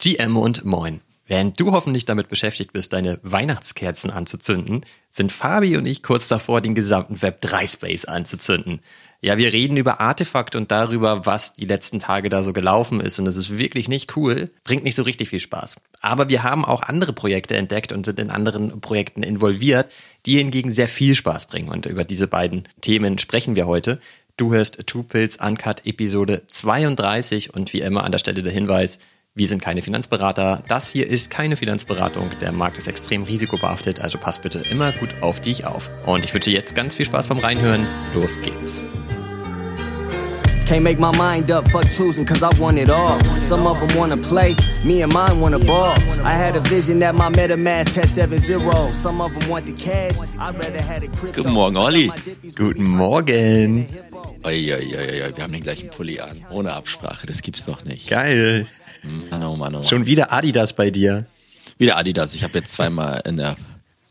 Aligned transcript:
GM 0.00 0.36
und 0.36 0.64
Moin. 0.64 1.00
Während 1.26 1.58
du 1.58 1.72
hoffentlich 1.72 2.04
damit 2.04 2.28
beschäftigt 2.28 2.72
bist, 2.72 2.92
deine 2.92 3.18
Weihnachtskerzen 3.24 4.12
anzuzünden, 4.12 4.82
sind 5.10 5.32
Fabi 5.32 5.76
und 5.76 5.86
ich 5.86 6.04
kurz 6.04 6.28
davor, 6.28 6.60
den 6.60 6.76
gesamten 6.76 7.16
Web3 7.16 7.66
Space 7.66 8.04
anzuzünden. 8.04 8.78
Ja, 9.22 9.38
wir 9.38 9.52
reden 9.52 9.76
über 9.76 9.98
Artefakt 9.98 10.54
und 10.54 10.70
darüber, 10.70 11.26
was 11.26 11.54
die 11.54 11.64
letzten 11.64 11.98
Tage 11.98 12.28
da 12.28 12.44
so 12.44 12.52
gelaufen 12.52 13.00
ist 13.00 13.18
und 13.18 13.26
es 13.26 13.36
ist 13.36 13.58
wirklich 13.58 13.88
nicht 13.88 14.16
cool, 14.16 14.52
bringt 14.62 14.84
nicht 14.84 14.94
so 14.94 15.02
richtig 15.02 15.30
viel 15.30 15.40
Spaß. 15.40 15.78
Aber 16.00 16.28
wir 16.28 16.44
haben 16.44 16.64
auch 16.64 16.82
andere 16.82 17.12
Projekte 17.12 17.56
entdeckt 17.56 17.90
und 17.90 18.06
sind 18.06 18.20
in 18.20 18.30
anderen 18.30 18.80
Projekten 18.80 19.24
involviert, 19.24 19.90
die 20.26 20.38
hingegen 20.38 20.72
sehr 20.72 20.86
viel 20.86 21.16
Spaß 21.16 21.48
bringen 21.48 21.70
und 21.70 21.86
über 21.86 22.04
diese 22.04 22.28
beiden 22.28 22.68
Themen 22.82 23.18
sprechen 23.18 23.56
wir 23.56 23.66
heute. 23.66 23.98
Du 24.36 24.52
hörst 24.52 24.86
Two 24.86 25.02
Pills 25.02 25.38
Uncut 25.38 25.84
Episode 25.84 26.42
32 26.46 27.52
und 27.52 27.72
wie 27.72 27.80
immer 27.80 28.04
an 28.04 28.12
der 28.12 28.20
Stelle 28.20 28.44
der 28.44 28.52
Hinweis, 28.52 29.00
wir 29.38 29.46
sind 29.46 29.62
keine 29.62 29.82
Finanzberater. 29.82 30.64
Das 30.66 30.90
hier 30.90 31.08
ist 31.08 31.30
keine 31.30 31.54
Finanzberatung. 31.54 32.28
Der 32.40 32.50
Markt 32.50 32.76
ist 32.76 32.88
extrem 32.88 33.22
risikobehaftet, 33.22 34.00
also 34.00 34.18
passt 34.18 34.42
bitte 34.42 34.58
immer 34.58 34.92
gut 34.92 35.10
auf 35.20 35.40
dich 35.40 35.64
auf. 35.64 35.90
Und 36.06 36.24
ich 36.24 36.34
wünsche 36.34 36.50
jetzt 36.50 36.74
ganz 36.74 36.96
viel 36.96 37.06
Spaß 37.06 37.28
beim 37.28 37.38
Reinhören. 37.38 37.86
Los 38.14 38.40
geht's. 38.40 38.86
Can't 40.66 40.82
make 40.82 41.00
my 41.00 41.10
mind 41.16 41.50
up, 41.50 41.66
fuck 41.70 41.86
choosing, 41.96 42.26
cause 42.26 42.42
I 42.42 42.50
want 42.60 42.78
it 42.78 42.90
all. 42.90 43.18
Some 43.40 43.66
of 43.66 43.78
them 43.78 43.96
wanna 43.96 44.18
play, 44.18 44.54
me 44.84 45.02
and 45.02 45.10
mine 45.10 45.40
wanna 45.40 45.58
ball. 45.58 45.94
I 46.22 46.32
had 46.32 46.56
a 46.56 46.60
vision 46.60 46.98
that 47.00 47.14
my 47.14 47.30
MetaMask 47.30 47.94
had 47.94 48.06
seven 48.06 48.38
zeros. 48.38 48.94
Some 48.94 49.22
of 49.22 49.32
them 49.38 49.48
want 49.48 49.64
the 49.64 49.72
cash, 49.72 50.18
I'd 50.38 50.58
rather 50.58 50.82
had 50.82 51.04
a 51.04 51.08
crypto. 51.08 51.42
Guten 51.42 51.54
Morgen, 51.54 51.76
Olli. 51.78 52.12
Guten 52.54 52.84
Morgen. 52.84 53.86
Oi, 54.44 54.74
oi, 54.74 54.94
oi, 54.94 55.22
oi, 55.22 55.32
wir 55.34 55.42
haben 55.42 55.52
den 55.52 55.62
gleichen 55.62 55.88
Pulli 55.88 56.20
an, 56.20 56.44
ohne 56.50 56.74
Absprache, 56.74 57.26
das 57.26 57.40
gibt's 57.40 57.64
doch 57.64 57.84
nicht. 57.86 58.10
Geil. 58.10 58.66
Mann, 59.02 59.42
oh 59.42 59.56
Mann, 59.56 59.74
oh 59.74 59.78
Mann. 59.78 59.84
Schon 59.84 60.06
wieder 60.06 60.32
Adidas 60.32 60.72
bei 60.74 60.90
dir. 60.90 61.26
Wieder 61.78 61.96
Adidas. 61.96 62.34
Ich 62.34 62.44
habe 62.44 62.58
jetzt 62.58 62.72
zweimal 62.72 63.22
in 63.24 63.36
der, 63.36 63.56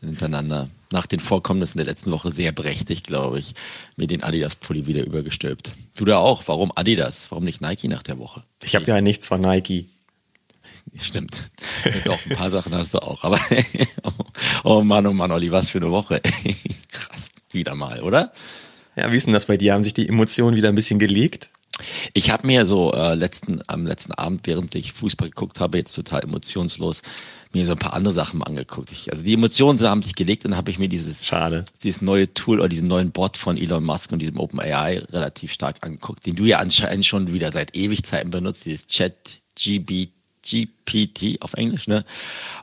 hintereinander 0.00 0.68
nach 0.90 1.06
den 1.06 1.20
Vorkommnissen 1.20 1.78
der 1.78 1.86
letzten 1.86 2.10
Woche 2.10 2.32
sehr 2.32 2.52
berechtigt, 2.52 3.06
glaube 3.06 3.38
ich, 3.38 3.54
mir 3.96 4.06
den 4.06 4.22
Adidas-Pulli 4.22 4.86
wieder 4.86 5.04
übergestülpt. 5.04 5.74
Du 5.96 6.04
da 6.04 6.18
auch. 6.18 6.44
Warum 6.46 6.72
Adidas? 6.74 7.30
Warum 7.30 7.44
nicht 7.44 7.60
Nike 7.60 7.88
nach 7.88 8.02
der 8.02 8.18
Woche? 8.18 8.42
Ich 8.62 8.74
habe 8.74 8.86
ja 8.86 9.00
nichts 9.00 9.26
von 9.26 9.40
Nike. 9.40 9.86
Stimmt. 10.98 11.50
Doch, 12.04 12.18
ein 12.28 12.36
paar 12.36 12.50
Sachen 12.50 12.74
hast 12.74 12.94
du 12.94 13.02
auch. 13.02 13.22
Aber 13.22 13.38
oh 14.64 14.82
Mann, 14.82 15.06
oh 15.06 15.12
Mann, 15.12 15.30
Olli, 15.30 15.52
was 15.52 15.68
für 15.68 15.78
eine 15.78 15.90
Woche. 15.90 16.20
Krass. 16.90 17.30
Wieder 17.50 17.74
mal, 17.74 18.02
oder? 18.02 18.32
Ja, 18.96 19.12
wie 19.12 19.16
ist 19.16 19.26
denn 19.26 19.34
das 19.34 19.46
bei 19.46 19.56
dir? 19.56 19.74
Haben 19.74 19.84
sich 19.84 19.94
die 19.94 20.08
Emotionen 20.08 20.56
wieder 20.56 20.68
ein 20.68 20.74
bisschen 20.74 20.98
gelegt? 20.98 21.50
Ich 22.12 22.30
habe 22.30 22.46
mir 22.46 22.66
so 22.66 22.92
äh, 22.92 23.14
letzten, 23.14 23.60
am 23.66 23.86
letzten 23.86 24.12
Abend, 24.12 24.46
während 24.46 24.74
ich 24.74 24.92
Fußball 24.92 25.30
geguckt 25.30 25.60
habe, 25.60 25.78
jetzt 25.78 25.94
total 25.94 26.22
emotionslos, 26.22 27.02
mir 27.52 27.66
so 27.66 27.72
ein 27.72 27.78
paar 27.78 27.94
andere 27.94 28.12
Sachen 28.12 28.42
angeguckt. 28.42 28.92
Ich, 28.92 29.10
also 29.10 29.24
die 29.24 29.34
Emotionen 29.34 29.80
haben 29.80 30.02
sich 30.02 30.14
gelegt 30.14 30.44
und 30.44 30.52
dann 30.52 30.58
habe 30.58 30.70
ich 30.70 30.78
mir 30.78 30.88
dieses, 30.88 31.24
Schade. 31.24 31.64
dieses 31.82 32.02
neue 32.02 32.32
Tool 32.34 32.60
oder 32.60 32.68
diesen 32.68 32.88
neuen 32.88 33.10
Bot 33.10 33.36
von 33.36 33.56
Elon 33.56 33.84
Musk 33.84 34.12
und 34.12 34.20
diesem 34.20 34.38
OpenAI 34.38 34.98
relativ 35.10 35.52
stark 35.52 35.76
angeguckt, 35.80 36.26
den 36.26 36.36
du 36.36 36.44
ja 36.44 36.58
anscheinend 36.58 37.06
schon 37.06 37.32
wieder 37.32 37.50
seit 37.52 37.76
Ewigzeiten 37.76 38.30
benutzt, 38.30 38.66
dieses 38.66 38.86
Chat 38.86 39.40
GB, 39.54 40.08
GPT 40.42 41.40
auf 41.40 41.54
Englisch, 41.54 41.88
ne? 41.88 42.04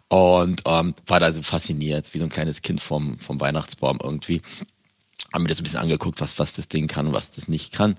Und 0.08 0.62
ähm, 0.66 0.94
war 1.08 1.20
da 1.20 1.32
so 1.32 1.42
fasziniert, 1.42 2.14
wie 2.14 2.20
so 2.20 2.26
ein 2.26 2.30
kleines 2.30 2.62
Kind 2.62 2.82
vom, 2.82 3.20
vom 3.20 3.42
Weihnachtsbaum 3.42 4.00
irgendwie. 4.02 4.42
Haben 5.34 5.44
mir 5.44 5.50
das 5.50 5.60
ein 5.60 5.64
bisschen 5.64 5.80
angeguckt, 5.80 6.22
was, 6.22 6.40
was 6.40 6.54
das 6.54 6.70
Ding 6.70 6.88
kann 6.88 7.08
und 7.08 7.14
was 7.14 7.32
das 7.32 7.48
nicht 7.48 7.74
kann. 7.74 7.98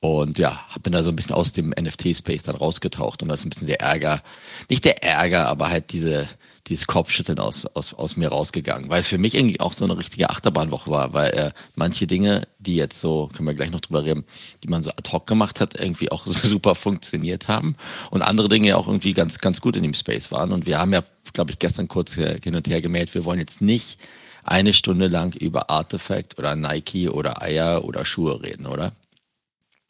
Und 0.00 0.38
ja, 0.38 0.60
bin 0.82 0.92
da 0.92 1.02
so 1.02 1.10
ein 1.10 1.16
bisschen 1.16 1.34
aus 1.34 1.50
dem 1.50 1.70
NFT-Space 1.70 2.44
dann 2.44 2.54
rausgetaucht 2.54 3.22
und 3.22 3.28
da 3.28 3.34
ist 3.34 3.44
ein 3.44 3.50
bisschen 3.50 3.66
der 3.66 3.80
Ärger, 3.80 4.22
nicht 4.70 4.84
der 4.84 5.02
Ärger, 5.02 5.48
aber 5.48 5.70
halt 5.70 5.92
diese, 5.92 6.28
dieses 6.68 6.86
Kopfschütteln 6.86 7.40
aus, 7.40 7.66
aus, 7.66 7.94
aus 7.94 8.16
mir 8.16 8.28
rausgegangen, 8.28 8.90
weil 8.90 9.00
es 9.00 9.08
für 9.08 9.18
mich 9.18 9.34
irgendwie 9.34 9.58
auch 9.58 9.72
so 9.72 9.84
eine 9.84 9.98
richtige 9.98 10.30
Achterbahnwoche 10.30 10.88
war, 10.88 11.14
weil 11.14 11.30
äh, 11.32 11.50
manche 11.74 12.06
Dinge, 12.06 12.46
die 12.60 12.76
jetzt 12.76 13.00
so, 13.00 13.28
können 13.34 13.48
wir 13.48 13.54
gleich 13.54 13.72
noch 13.72 13.80
drüber 13.80 14.04
reden, 14.04 14.24
die 14.62 14.68
man 14.68 14.84
so 14.84 14.90
ad 14.90 15.10
hoc 15.10 15.26
gemacht 15.26 15.60
hat, 15.60 15.74
irgendwie 15.74 16.12
auch 16.12 16.26
super 16.26 16.76
funktioniert 16.76 17.48
haben 17.48 17.74
und 18.10 18.22
andere 18.22 18.48
Dinge 18.48 18.76
auch 18.76 18.86
irgendwie 18.86 19.14
ganz, 19.14 19.40
ganz 19.40 19.60
gut 19.60 19.74
in 19.74 19.82
dem 19.82 19.94
Space 19.94 20.30
waren. 20.30 20.52
Und 20.52 20.64
wir 20.64 20.78
haben 20.78 20.92
ja, 20.92 21.02
glaube 21.32 21.50
ich, 21.50 21.58
gestern 21.58 21.88
kurz 21.88 22.14
hin 22.14 22.54
und 22.54 22.68
her 22.68 22.80
gemeldet, 22.80 23.14
wir 23.16 23.24
wollen 23.24 23.40
jetzt 23.40 23.62
nicht 23.62 23.98
eine 24.44 24.72
Stunde 24.72 25.08
lang 25.08 25.34
über 25.34 25.70
Artifact 25.70 26.38
oder 26.38 26.54
Nike 26.54 27.08
oder 27.08 27.42
Eier 27.42 27.84
oder 27.84 28.04
Schuhe 28.04 28.42
reden, 28.42 28.66
oder? 28.66 28.92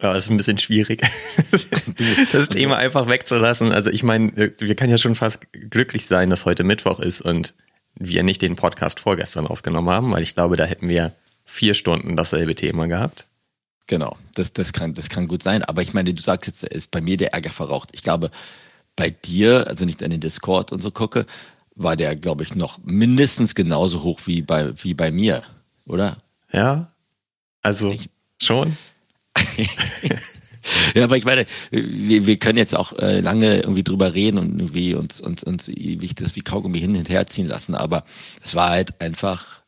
Ja, 0.01 0.15
ist 0.15 0.31
ein 0.31 0.37
bisschen 0.37 0.59
schwierig, 0.59 1.03
das 2.33 2.49
Thema 2.49 2.77
einfach 2.77 3.09
wegzulassen. 3.09 3.73
Also 3.73 3.91
ich 3.91 4.05
meine, 4.05 4.33
wir 4.37 4.75
können 4.77 4.91
ja 4.91 4.99
schon 4.99 5.17
fast 5.17 5.53
glücklich 5.53 6.07
sein, 6.07 6.31
dass 6.31 6.47
heute 6.47 6.63
Mittwoch 6.63 7.01
ist 7.01 7.21
und 7.21 7.55
wir 7.97 8.23
nicht 8.23 8.43
den 8.43 8.55
Podcast 8.55 9.01
vorgestern 9.01 9.49
aufgenommen 9.49 9.91
haben, 9.91 10.13
weil 10.13 10.23
ich 10.23 10.35
glaube, 10.35 10.57
da 10.57 10.65
hätten 10.65 10.89
wir 10.89 11.15
vier 11.45 11.75
Stunden 11.75 12.15
dasselbe 12.15 12.55
Thema 12.55 12.87
gehabt. 12.87 13.27
Genau, 13.89 14.17
das, 14.35 14.53
das, 14.53 14.73
kann, 14.73 14.95
das 14.95 15.09
kann 15.09 15.27
gut 15.27 15.43
sein. 15.43 15.65
Aber 15.65 15.83
ich 15.83 15.95
meine, 15.95 16.15
du 16.15 16.23
sagst 16.23 16.47
jetzt, 16.47 16.63
ist 16.63 16.91
bei 16.93 17.01
mir 17.01 17.17
der 17.17 17.33
Ärger 17.33 17.51
verraucht. 17.51 17.89
Ich 17.93 18.05
glaube, 18.05 18.31
bei 18.95 19.11
dir, 19.11 19.67
also 19.67 19.85
nicht 19.85 20.03
in 20.03 20.11
den 20.11 20.21
Discord 20.21 20.71
und 20.71 20.83
so 20.83 20.91
gucke, 20.91 21.27
war 21.75 21.97
der, 21.97 22.15
glaube 22.15 22.43
ich, 22.43 22.55
noch 22.55 22.79
mindestens 22.85 23.55
genauso 23.55 24.03
hoch 24.03 24.21
wie 24.27 24.43
bei, 24.43 24.73
wie 24.83 24.95
bei 24.95 25.11
mir, 25.11 25.43
oder? 25.87 26.19
Ja, 26.53 26.93
also 27.63 27.91
ich, 27.91 28.11
schon. 28.41 28.77
ja, 30.95 31.05
aber 31.05 31.17
ich 31.17 31.25
meine, 31.25 31.47
wir, 31.71 32.27
wir 32.27 32.37
können 32.39 32.59
jetzt 32.59 32.77
auch 32.77 32.93
äh, 32.99 33.21
lange 33.21 33.61
irgendwie 33.61 33.85
drüber 33.85 34.15
reden 34.15 34.39
und 34.39 34.59
irgendwie 34.59 34.95
uns, 34.95 35.21
uns, 35.21 35.45
uns 35.45 35.69
wie 35.69 35.97
das 36.15 36.37
wie 36.37 36.43
Kaugummi 36.43 36.81
hin 36.81 36.97
und 36.97 37.09
her 37.09 37.27
ziehen 37.27 37.49
lassen, 37.49 37.75
aber 37.75 38.05
es 38.43 38.55
war 38.55 38.71
halt 38.71 39.01
einfach 39.01 39.59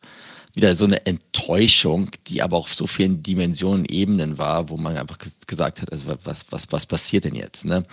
wieder 0.54 0.74
so 0.74 0.84
eine 0.84 1.06
Enttäuschung, 1.06 2.10
die 2.26 2.42
aber 2.42 2.56
auf 2.56 2.74
so 2.74 2.86
vielen 2.86 3.22
Dimensionen, 3.22 3.84
Ebenen 3.84 4.38
war, 4.38 4.68
wo 4.68 4.76
man 4.76 4.96
einfach 4.96 5.18
gesagt 5.46 5.80
hat, 5.80 5.92
also 5.92 6.16
was, 6.24 6.46
was, 6.50 6.66
was 6.70 6.86
passiert 6.86 7.24
denn 7.24 7.34
jetzt? 7.34 7.64
Ne? 7.64 7.84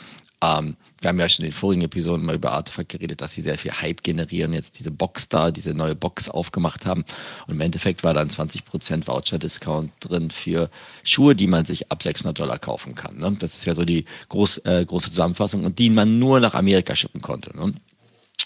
Ähm, 0.42 0.76
wir 1.02 1.10
haben 1.10 1.20
ja 1.20 1.30
schon 1.30 1.46
in 1.46 1.52
den 1.52 1.58
vorigen 1.58 1.84
Episoden 1.84 2.26
mal 2.26 2.36
über 2.36 2.52
Artefakt 2.52 2.90
geredet, 2.90 3.22
dass 3.22 3.34
sie 3.34 3.42
sehr 3.42 3.58
viel 3.58 3.72
Hype 3.72 4.04
generieren, 4.04 4.54
jetzt 4.54 4.80
diese 4.80 4.92
Box 4.92 5.30
da, 5.30 5.52
diese 5.52 5.74
neue 5.74 5.96
Box 5.96 6.30
aufgemacht 6.30 6.86
haben. 6.86 7.06
Und 7.46 7.56
im 7.56 7.62
Endeffekt 7.62 8.04
war 8.04 8.14
dann 8.14 8.30
20% 8.30 9.08
Voucher-Discount 9.08 9.92
drin 10.00 10.32
für 10.32 10.70
Schuhe, 11.04 11.36
die 11.36 11.48
man 11.48 11.66
sich 11.66 11.92
ab 11.92 12.02
600 12.02 12.40
Dollar 12.40 12.58
kaufen 12.58 12.96
kann. 12.96 13.18
Ne? 13.18 13.36
Das 13.40 13.56
ist 13.56 13.66
ja 13.66 13.76
so 13.76 13.86
die 13.86 14.06
groß, 14.30 14.60
äh, 14.60 14.86
große 14.86 15.10
Zusammenfassung 15.10 15.66
und 15.66 15.78
die 15.78 15.90
man 15.90 16.18
nur 16.18 16.40
nach 16.40 16.56
Amerika 16.56 16.96
schippen 16.96 17.22
konnte. 17.22 17.56
Ne? 17.56 17.74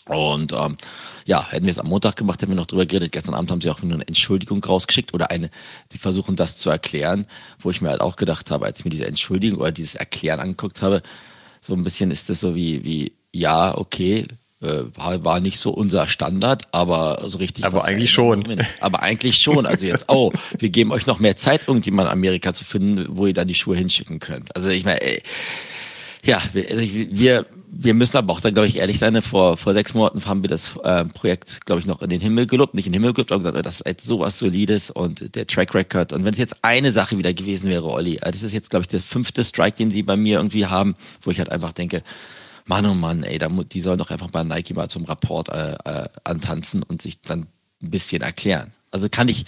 Und 0.06 0.52
ähm, 0.52 0.78
ja, 1.26 1.48
hätten 1.52 1.66
wir 1.66 1.72
es 1.72 1.80
am 1.80 1.88
Montag 1.88 2.16
gemacht, 2.16 2.42
hätten 2.42 2.52
wir 2.52 2.58
noch 2.58 2.66
drüber 2.66 2.86
geredet. 2.86 3.12
Gestern 3.14 3.36
Abend 3.36 3.52
haben 3.52 3.62
sie 3.62 3.70
auch 3.70 3.82
nur 3.82 3.94
eine 3.94 4.08
Entschuldigung 4.08 4.62
rausgeschickt 4.64 5.14
oder 5.14 5.32
eine, 5.32 5.50
sie 5.88 6.00
versuchen 6.00 6.36
das 6.36 6.58
zu 6.58 6.70
erklären, 6.70 7.28
wo 7.60 7.70
ich 7.70 7.82
mir 7.82 7.90
halt 7.90 8.02
auch 8.02 8.16
gedacht 8.18 8.52
habe, 8.52 8.66
als 8.66 8.80
ich 8.80 8.86
mir 8.86 8.92
diese 8.92 9.06
Entschuldigung 9.06 9.62
oder 9.62 9.72
dieses 9.72 9.96
Erklären 9.96 10.40
angeguckt 10.40 10.82
habe, 10.82 11.02
so 11.62 11.74
ein 11.74 11.84
bisschen 11.84 12.12
ist 12.12 12.30
das 12.30 12.40
so 12.40 12.56
wie, 12.56 12.84
wie 12.84 13.14
ja, 13.32 13.78
okay, 13.78 14.26
äh, 14.62 14.84
war, 14.96 15.24
war 15.24 15.40
nicht 15.40 15.60
so 15.60 15.72
unser 15.72 16.08
Standard, 16.08 16.64
aber 16.72 17.22
so 17.26 17.38
richtig. 17.38 17.66
Aber 17.66 17.86
eigentlich 17.86 18.12
schon. 18.12 18.44
Aber 18.80 19.02
eigentlich 19.02 19.38
schon. 19.38 19.66
Also 19.66 19.86
jetzt, 19.86 20.06
oh, 20.08 20.32
wir 20.58 20.70
geben 20.70 20.92
euch 20.92 21.06
noch 21.08 21.20
mehr 21.20 21.38
Zeit, 21.38 21.68
irgendjemand 21.68 22.08
in 22.08 22.14
Amerika 22.14 22.54
zu 22.54 22.66
finden, 22.66 23.06
wo 23.10 23.28
ihr 23.28 23.34
dann 23.34 23.48
die 23.48 23.56
Schuhe 23.56 23.76
hinschicken 23.76 24.20
könnt. 24.20 24.56
Also 24.56 24.70
ich 24.70 24.84
meine, 24.84 25.00
ja, 26.24 26.42
wir, 26.54 26.70
also 26.70 26.82
wir, 26.82 27.46
wir 27.74 27.94
müssen 27.94 28.18
aber 28.18 28.34
auch 28.34 28.42
dann, 28.42 28.54
glaube 28.54 28.68
ich, 28.68 28.76
ehrlich 28.78 29.00
sein. 29.00 29.14
Ne? 29.14 29.22
Vor, 29.22 29.56
vor 29.56 29.74
sechs 29.74 29.94
Monaten 29.94 30.26
haben 30.26 30.44
wir 30.44 30.50
das 30.50 30.76
äh, 30.84 31.06
Projekt, 31.06 31.66
glaube 31.66 31.80
ich, 31.80 31.88
noch 31.88 32.02
in 32.02 32.10
den 32.10 32.20
Himmel 32.20 32.46
gelobt. 32.46 32.74
Nicht 32.74 32.86
in 32.86 32.92
den 32.92 33.02
Himmel 33.02 33.14
gelobt, 33.14 33.32
aber 33.32 33.40
gesagt, 33.40 33.66
das 33.66 33.76
ist 33.76 33.86
halt 33.86 34.02
sowas 34.02 34.38
Solides 34.38 34.92
und 34.92 35.36
der 35.36 35.48
Track 35.48 35.74
Record. 35.74 36.12
Und 36.12 36.26
wenn 36.26 36.34
es 36.34 36.40
jetzt 36.40 36.58
eine 36.64 36.92
Sache 36.92 37.18
wieder 37.18 37.34
gewesen 37.34 37.70
wäre, 37.70 37.90
Olli, 37.90 38.20
also 38.20 38.32
das 38.32 38.44
ist 38.44 38.54
jetzt, 38.54 38.72
glaube 38.72 38.84
ich, 38.84 38.90
der 38.90 39.00
fünfte 39.00 39.46
Strike, 39.46 39.78
den 39.78 39.90
sie 39.90 40.04
bei 40.04 40.18
mir 40.18 40.38
irgendwie 40.38 40.66
haben, 40.66 40.96
wo 41.22 41.32
ich 41.32 41.40
halt 41.40 41.50
einfach 41.50 41.72
denke, 41.72 42.04
Mann, 42.66 42.86
oh 42.86 42.94
Mann, 42.94 43.24
ey, 43.24 43.38
da, 43.38 43.48
die 43.48 43.80
sollen 43.80 43.98
doch 43.98 44.12
einfach 44.12 44.30
bei 44.30 44.44
Nike 44.44 44.74
mal 44.74 44.90
zum 44.90 45.06
Rapport 45.06 45.48
äh, 45.50 45.76
äh, 45.86 46.10
antanzen 46.26 46.84
und 46.84 47.02
sich 47.02 47.22
dann 47.22 47.48
ein 47.82 47.90
bisschen 47.90 48.22
erklären. 48.22 48.74
Also 48.92 49.08
kann 49.10 49.30
ich, 49.30 49.46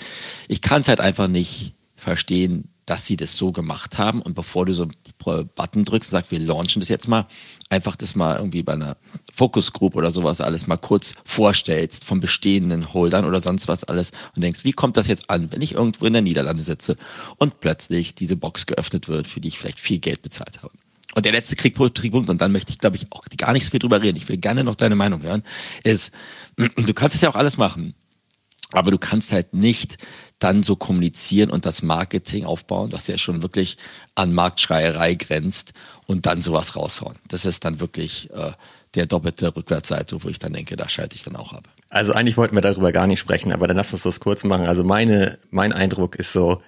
ich 0.48 0.62
kann 0.62 0.82
es 0.82 0.88
halt 0.88 1.02
einfach 1.02 1.28
nicht 1.28 1.74
verstehen, 2.04 2.70
dass 2.86 3.06
sie 3.06 3.16
das 3.16 3.38
so 3.38 3.52
gemacht 3.52 3.98
haben 3.98 4.22
und 4.22 4.34
bevor 4.34 4.66
du 4.66 4.74
so 4.74 4.84
einen 4.84 5.50
Button 5.56 5.86
drückst 5.86 6.10
und 6.10 6.12
sagst, 6.12 6.32
wir 6.32 6.40
launchen 6.40 6.82
das 6.82 6.90
jetzt 6.90 7.08
mal, 7.08 7.28
einfach 7.70 7.96
das 7.96 8.16
mal 8.16 8.38
irgendwie 8.38 8.62
bei 8.62 8.74
einer 8.74 8.98
Focus 9.34 9.72
Group 9.72 9.96
oder 9.96 10.12
sowas 10.12 10.42
alles 10.42 10.68
mal 10.68 10.78
kurz 10.78 11.14
vorstellst 11.24 12.04
von 12.04 12.20
bestehenden 12.20 12.94
Holdern 12.94 13.26
oder 13.26 13.40
sonst 13.40 13.68
was 13.68 13.84
alles 13.86 14.12
und 14.36 14.44
denkst, 14.44 14.66
wie 14.66 14.74
kommt 14.74 14.98
das 14.98 15.08
jetzt 15.08 15.30
an, 15.30 15.52
wenn 15.52 15.62
ich 15.62 15.74
irgendwo 15.74 16.06
in 16.06 16.14
der 16.14 16.22
Niederlande 16.22 16.62
sitze 16.62 16.98
und 17.38 17.62
plötzlich 17.62 18.16
diese 18.16 18.36
Box 18.36 18.66
geöffnet 18.66 19.08
wird, 19.08 19.28
für 19.28 19.40
die 19.40 19.48
ich 19.48 19.60
vielleicht 19.60 19.80
viel 19.80 20.00
Geld 20.00 20.22
bezahlt 20.22 20.62
habe. 20.62 20.74
Und 21.16 21.26
der 21.26 21.32
letzte 21.32 21.56
Kriegpunkt, 21.56 22.30
und 22.30 22.42
dann 22.42 22.52
möchte 22.52 22.72
ich, 22.72 22.80
glaube 22.80 22.96
ich, 22.96 23.08
auch 23.12 23.24
gar 23.38 23.54
nicht 23.54 23.66
so 23.66 23.72
viel 23.72 23.80
drüber 23.80 24.02
reden, 24.02 24.18
ich 24.18 24.28
will 24.28 24.38
gerne 24.38 24.64
noch 24.64 24.76
deine 24.76 24.96
Meinung 24.96 25.22
hören, 25.22 25.44
ist, 25.84 26.12
du 26.58 26.94
kannst 26.94 27.16
es 27.16 27.22
ja 27.22 27.30
auch 27.30 27.36
alles 27.36 27.56
machen, 27.56 27.94
aber 28.72 28.92
du 28.92 28.98
kannst 28.98 29.32
halt 29.32 29.54
nicht 29.54 29.98
dann 30.44 30.64
so 30.64 30.76
kommunizieren 30.76 31.50
und 31.50 31.66
das 31.66 31.84
Marketing 31.84 32.46
aufbauen, 32.46 32.92
was 32.92 33.08
ja 33.08 33.18
schon 33.18 33.42
wirklich 33.42 33.78
an 34.16 34.34
Marktschreierei 34.34 35.16
grenzt 35.16 35.74
und 36.06 36.26
dann 36.26 36.42
sowas 36.42 36.76
raushauen. 36.76 37.16
Das 37.28 37.46
ist 37.46 37.66
dann 37.66 37.80
wirklich, 37.80 38.30
äh, 38.32 38.52
der 38.96 39.06
doppelte 39.06 39.56
Rückwärtsseite, 39.56 40.24
wo 40.24 40.30
ich 40.30 40.40
dann 40.40 40.54
denke, 40.54 40.76
da 40.76 40.88
schalte 40.88 41.16
ich 41.16 41.24
dann 41.24 41.36
auch 41.36 41.54
ab. 41.54 41.68
Also 41.90 42.14
eigentlich 42.14 42.38
wollten 42.38 42.56
wir 42.56 42.62
darüber 42.62 42.92
gar 42.92 43.08
nicht 43.08 43.20
sprechen, 43.20 43.52
aber 43.52 43.68
dann 43.68 43.78
lass 43.78 43.94
uns 43.94 44.04
das 44.04 44.20
kurz 44.20 44.44
machen. 44.44 44.66
Also 44.66 44.84
meine, 44.84 45.38
mein 45.50 45.74
Eindruck 45.74 46.16
ist 46.16 46.34
so, 46.34 46.62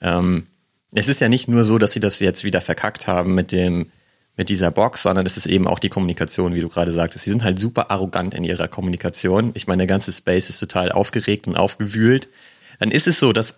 ähm, 0.00 0.46
es 0.92 1.08
ist 1.08 1.20
ja 1.20 1.28
nicht 1.28 1.48
nur 1.48 1.64
so, 1.64 1.78
dass 1.78 1.92
sie 1.92 2.00
das 2.00 2.18
jetzt 2.20 2.42
wieder 2.42 2.60
verkackt 2.60 3.06
haben 3.06 3.34
mit 3.34 3.52
dem, 3.52 3.86
mit 4.36 4.48
dieser 4.48 4.70
Box, 4.70 5.02
sondern 5.02 5.26
es 5.26 5.36
ist 5.36 5.46
eben 5.46 5.68
auch 5.68 5.78
die 5.78 5.88
Kommunikation, 5.88 6.54
wie 6.54 6.60
du 6.60 6.68
gerade 6.68 6.92
sagtest. 6.92 7.24
Sie 7.24 7.30
sind 7.30 7.44
halt 7.44 7.58
super 7.58 7.90
arrogant 7.90 8.34
in 8.34 8.42
ihrer 8.42 8.68
Kommunikation. 8.68 9.52
Ich 9.54 9.66
meine, 9.66 9.78
der 9.78 9.86
ganze 9.86 10.12
Space 10.12 10.48
ist 10.50 10.58
total 10.58 10.90
aufgeregt 10.90 11.46
und 11.46 11.56
aufgewühlt. 11.56 12.28
Dann 12.80 12.90
ist 12.90 13.06
es 13.06 13.20
so, 13.20 13.32
dass 13.32 13.56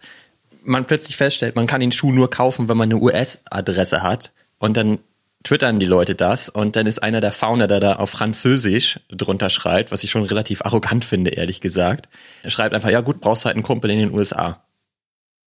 man 0.62 0.84
plötzlich 0.84 1.16
feststellt, 1.16 1.56
man 1.56 1.66
kann 1.66 1.80
den 1.80 1.92
Schuh 1.92 2.12
nur 2.12 2.30
kaufen, 2.30 2.68
wenn 2.68 2.76
man 2.76 2.90
eine 2.90 3.00
US-Adresse 3.00 4.02
hat. 4.02 4.32
Und 4.58 4.76
dann 4.76 4.98
twittern 5.42 5.80
die 5.80 5.86
Leute 5.86 6.14
das 6.14 6.48
und 6.48 6.76
dann 6.76 6.86
ist 6.86 7.02
einer 7.02 7.20
der 7.20 7.32
Founder, 7.32 7.66
der 7.66 7.80
da 7.80 7.96
auf 7.96 8.10
Französisch 8.10 9.00
drunter 9.08 9.50
schreibt, 9.50 9.90
was 9.90 10.04
ich 10.04 10.10
schon 10.10 10.24
relativ 10.24 10.64
arrogant 10.64 11.04
finde, 11.04 11.32
ehrlich 11.32 11.60
gesagt. 11.60 12.08
Er 12.42 12.50
schreibt 12.50 12.74
einfach, 12.74 12.90
ja 12.90 13.00
gut, 13.00 13.20
brauchst 13.20 13.44
halt 13.44 13.56
einen 13.56 13.64
Kumpel 13.64 13.90
in 13.90 13.98
den 13.98 14.12
USA. 14.12 14.62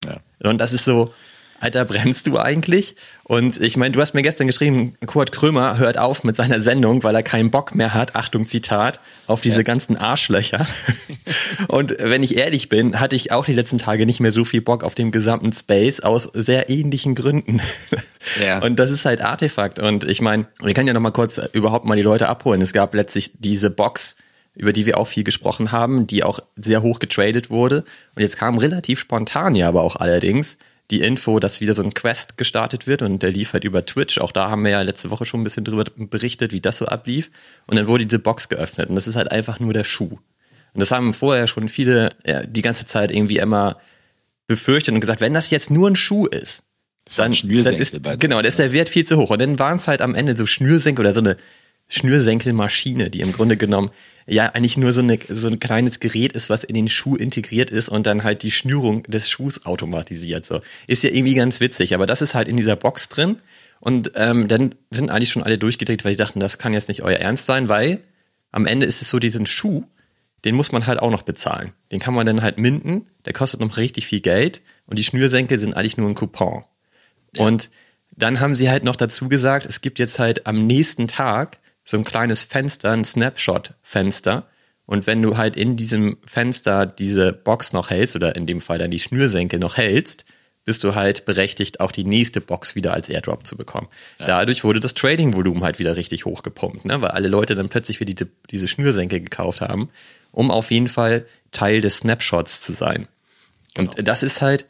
Ja. 0.04 0.20
Und 0.50 0.58
das 0.58 0.74
ist 0.74 0.86
so, 0.86 1.14
Alter, 1.66 1.84
brennst 1.84 2.28
du 2.28 2.38
eigentlich? 2.38 2.96
Und 3.24 3.60
ich 3.60 3.76
meine, 3.76 3.92
du 3.92 4.00
hast 4.00 4.14
mir 4.14 4.22
gestern 4.22 4.46
geschrieben, 4.46 4.94
Kurt 5.08 5.32
Krömer 5.32 5.80
hört 5.80 5.98
auf 5.98 6.24
mit 6.24 6.36
seiner 6.36 6.60
Sendung, 6.60 7.04
weil 7.04 7.16
er 7.16 7.24
keinen 7.24 7.50
Bock 7.50 7.74
mehr 7.74 7.96
hat, 7.96 8.16
Achtung 8.16 8.46
Zitat, 8.46 9.00
auf 9.26 9.42
diese 9.42 9.58
ja. 9.58 9.64
ganzen 9.64 9.98
Arschlöcher. 9.98 10.68
Und 11.68 11.96
wenn 11.98 12.22
ich 12.22 12.38
ehrlich 12.38 12.70
bin, 12.70 13.00
hatte 13.00 13.16
ich 13.16 13.32
auch 13.32 13.46
die 13.46 13.54
letzten 13.54 13.80
Tage 13.80 14.06
nicht 14.06 14.20
mehr 14.20 14.32
so 14.32 14.46
viel 14.46 14.62
Bock 14.62 14.84
auf 14.84 14.94
dem 14.94 15.10
gesamten 15.10 15.52
Space 15.54 16.02
aus 16.02 16.26
sehr 16.36 16.70
ähnlichen 16.70 17.16
Gründen. 17.16 17.62
Ja. 18.44 18.60
Und 18.60 18.78
das 18.80 18.90
ist 18.90 19.06
halt 19.06 19.22
Artefakt. 19.22 19.78
Und 19.78 20.04
ich 20.04 20.20
meine, 20.20 20.48
wir 20.62 20.74
können 20.74 20.88
ja 20.88 20.96
noch 20.96 21.00
mal 21.00 21.12
kurz 21.12 21.40
überhaupt 21.54 21.86
mal 21.86 21.96
die 21.96 22.02
Leute 22.02 22.28
abholen. 22.28 22.60
Es 22.60 22.74
gab 22.74 22.96
letztlich 22.96 23.34
diese 23.38 23.70
Box, 23.70 24.16
über 24.56 24.74
die 24.74 24.88
wir 24.88 24.98
auch 24.98 25.06
viel 25.06 25.24
gesprochen 25.24 25.72
haben, 25.72 26.08
die 26.08 26.24
auch 26.24 26.40
sehr 26.56 26.82
hoch 26.82 26.98
getradet 26.98 27.52
wurde. 27.52 27.86
Und 28.16 28.24
jetzt 28.24 28.38
kam 28.38 28.58
relativ 28.58 29.00
spontan 29.00 29.54
ja 29.54 29.68
aber 29.68 29.84
auch 29.84 29.96
allerdings 29.96 30.58
die 30.92 31.02
Info, 31.02 31.40
dass 31.40 31.62
wieder 31.62 31.74
so 31.74 31.84
ein 31.84 31.94
Quest 31.94 32.38
gestartet 32.38 32.86
wird 32.86 33.02
und 33.02 33.24
der 33.24 33.32
lief 33.32 33.54
halt 33.54 33.64
über 33.64 33.86
Twitch. 33.86 34.20
Auch 34.20 34.32
da 34.32 34.50
haben 34.50 34.64
wir 34.64 34.72
ja 34.72 34.82
letzte 34.82 35.10
Woche 35.10 35.26
schon 35.26 35.42
ein 35.42 35.44
bisschen 35.44 35.64
drüber 35.64 35.84
berichtet, 35.96 36.52
wie 36.52 36.62
das 36.62 36.78
so 36.78 36.86
ablief. 36.86 37.32
Und 37.66 37.78
dann 37.78 37.88
wurde 37.88 38.06
diese 38.06 38.20
Box 38.20 38.50
geöffnet 38.50 38.90
und 38.90 38.96
das 38.96 39.08
ist 39.08 39.16
halt 39.16 39.32
einfach 39.32 39.60
nur 39.60 39.74
der 39.74 39.84
Schuh. 39.84 40.20
Und 40.74 40.80
das 40.80 40.92
haben 40.92 41.14
vorher 41.14 41.48
schon 41.48 41.70
viele 41.70 42.12
ja, 42.26 42.44
die 42.44 42.62
ganze 42.62 42.86
Zeit 42.86 43.12
irgendwie 43.12 43.38
immer 43.38 43.78
befürchtet 44.48 44.94
und 44.94 45.02
gesagt, 45.02 45.22
wenn 45.22 45.34
das 45.34 45.50
jetzt 45.50 45.72
nur 45.72 45.90
ein 45.90 45.96
Schuh 45.96 46.28
ist, 46.28 46.64
dann, 47.16 47.32
dann 47.32 47.76
ist, 47.76 47.94
genau, 48.20 48.38
dann 48.38 48.46
ist 48.46 48.60
der 48.60 48.72
Wert 48.72 48.90
viel 48.90 49.06
zu 49.06 49.18
hoch. 49.18 49.30
Und 49.30 49.40
dann 49.40 49.58
waren 49.58 49.78
es 49.78 49.88
halt 49.88 50.02
am 50.02 50.16
Ende 50.16 50.36
so 50.36 50.46
Schnürsenkel 50.46 51.06
oder 51.06 51.14
so 51.14 51.22
eine 51.22 51.38
Schnürsenkelmaschine, 51.88 53.10
die 53.10 53.22
im 53.22 53.32
Grunde 53.32 53.58
genommen 53.58 53.92
ja 54.28 54.48
eigentlich 54.48 54.78
nur 54.78 54.92
so, 54.92 55.02
eine, 55.02 55.20
so 55.30 55.48
ein 55.48 55.60
kleines 55.60 56.00
Gerät 56.00 56.34
ist, 56.34 56.50
was 56.50 56.64
in 56.64 56.74
den 56.74 56.90
Schuh 56.90 57.16
integriert 57.16 57.70
ist 57.70 57.90
und 57.90 58.08
dann 58.08 58.24
halt 58.24 58.44
die 58.44 58.52
Schnürung 58.52 59.04
des 59.04 59.30
Schuhs 59.30 59.66
automatisiert. 59.66 60.46
So 60.46 60.62
ist 60.88 61.04
ja 61.04 61.12
irgendwie 61.12 61.36
ganz 61.36 61.60
witzig, 61.60 61.94
aber 61.94 62.06
das 62.06 62.22
ist 62.22 62.34
halt 62.34 62.48
in 62.48 62.58
dieser 62.58 62.76
Box 62.76 63.10
drin 63.10 63.38
und 63.80 64.12
ähm, 64.16 64.48
dann 64.48 64.74
sind 64.90 65.12
eigentlich 65.12 65.30
schon 65.30 65.44
alle 65.44 65.58
durchgedreht, 65.58 66.04
weil 66.04 66.14
die 66.14 66.18
dachten, 66.18 66.40
das 66.40 66.58
kann 66.58 66.74
jetzt 66.74 66.88
nicht 66.88 67.04
euer 67.04 67.18
Ernst 67.18 67.46
sein, 67.46 67.70
weil 67.70 68.00
am 68.52 68.66
Ende 68.66 68.86
ist 68.86 69.02
es 69.02 69.10
so 69.10 69.20
diesen 69.20 69.46
Schuh, 69.46 69.84
den 70.44 70.56
muss 70.56 70.72
man 70.72 70.88
halt 70.88 71.00
auch 71.00 71.12
noch 71.12 71.24
bezahlen. 71.24 71.74
Den 71.92 72.00
kann 72.00 72.14
man 72.14 72.26
dann 72.26 72.42
halt 72.42 72.58
minden, 72.58 73.08
der 73.26 73.34
kostet 73.34 73.60
noch 73.60 73.78
richtig 73.78 74.08
viel 74.08 74.22
Geld 74.22 74.62
und 74.88 74.98
die 74.98 75.04
Schnürsenkel 75.04 75.60
sind 75.60 75.76
eigentlich 75.76 75.98
nur 75.98 76.10
ein 76.10 76.16
Coupon. 76.16 76.64
Ja. 77.36 77.46
Und 77.46 77.70
dann 78.18 78.40
haben 78.40 78.56
sie 78.56 78.70
halt 78.70 78.84
noch 78.84 78.96
dazu 78.96 79.28
gesagt, 79.28 79.66
es 79.66 79.82
gibt 79.82 80.00
jetzt 80.00 80.20
halt 80.20 80.48
am 80.48 80.66
nächsten 80.66 81.08
Tag 81.08 81.60
so 81.86 81.98
ein 81.98 82.04
kleines 82.04 82.44
Fenster, 82.44 82.92
ein 82.92 83.06
Snapshot-Fenster. 83.06 84.48
Und 84.88 85.08
wenn 85.08 85.22
du 85.22 85.38
halt 85.38 85.56
in 85.56 85.78
diesem 85.78 86.18
Fenster 86.26 86.86
diese 86.86 87.32
Box 87.32 87.74
noch 87.74 87.90
hältst, 87.90 88.16
oder 88.16 88.36
in 88.36 88.46
dem 88.46 88.60
Fall 88.60 88.80
dann 88.80 88.92
die 88.92 89.00
Schnürsenkel 89.00 89.60
noch 89.60 89.78
hältst, 89.78 90.26
bist 90.66 90.84
du 90.84 90.96
halt 90.96 91.26
berechtigt, 91.26 91.80
auch 91.80 91.92
die 91.92 92.04
nächste 92.04 92.42
Box 92.42 92.74
wieder 92.74 92.94
als 92.94 93.08
Airdrop 93.08 93.46
zu 93.46 93.56
bekommen. 93.56 93.88
Ja. 94.20 94.26
Dadurch 94.26 94.64
wurde 94.64 94.80
das 94.80 94.96
Trading-Volumen 94.96 95.64
halt 95.64 95.78
wieder 95.78 95.96
richtig 95.96 96.26
hochgepumpt, 96.26 96.86
ne? 96.86 97.02
weil 97.02 97.12
alle 97.12 97.28
Leute 97.28 97.54
dann 97.54 97.70
plötzlich 97.70 98.00
wieder 98.00 98.14
diese, 98.14 98.30
diese 98.50 98.68
Schnürsenkel 98.68 99.22
gekauft 99.22 99.62
haben, 99.62 99.90
um 100.32 100.50
auf 100.50 100.72
jeden 100.72 100.88
Fall 100.88 101.26
Teil 101.52 101.82
des 101.82 102.00
Snapshots 102.00 102.62
zu 102.62 102.74
sein. 102.74 103.08
Genau. 103.76 103.92
Und 103.92 104.08
das 104.08 104.24
ist 104.24 104.42
halt, 104.42 104.66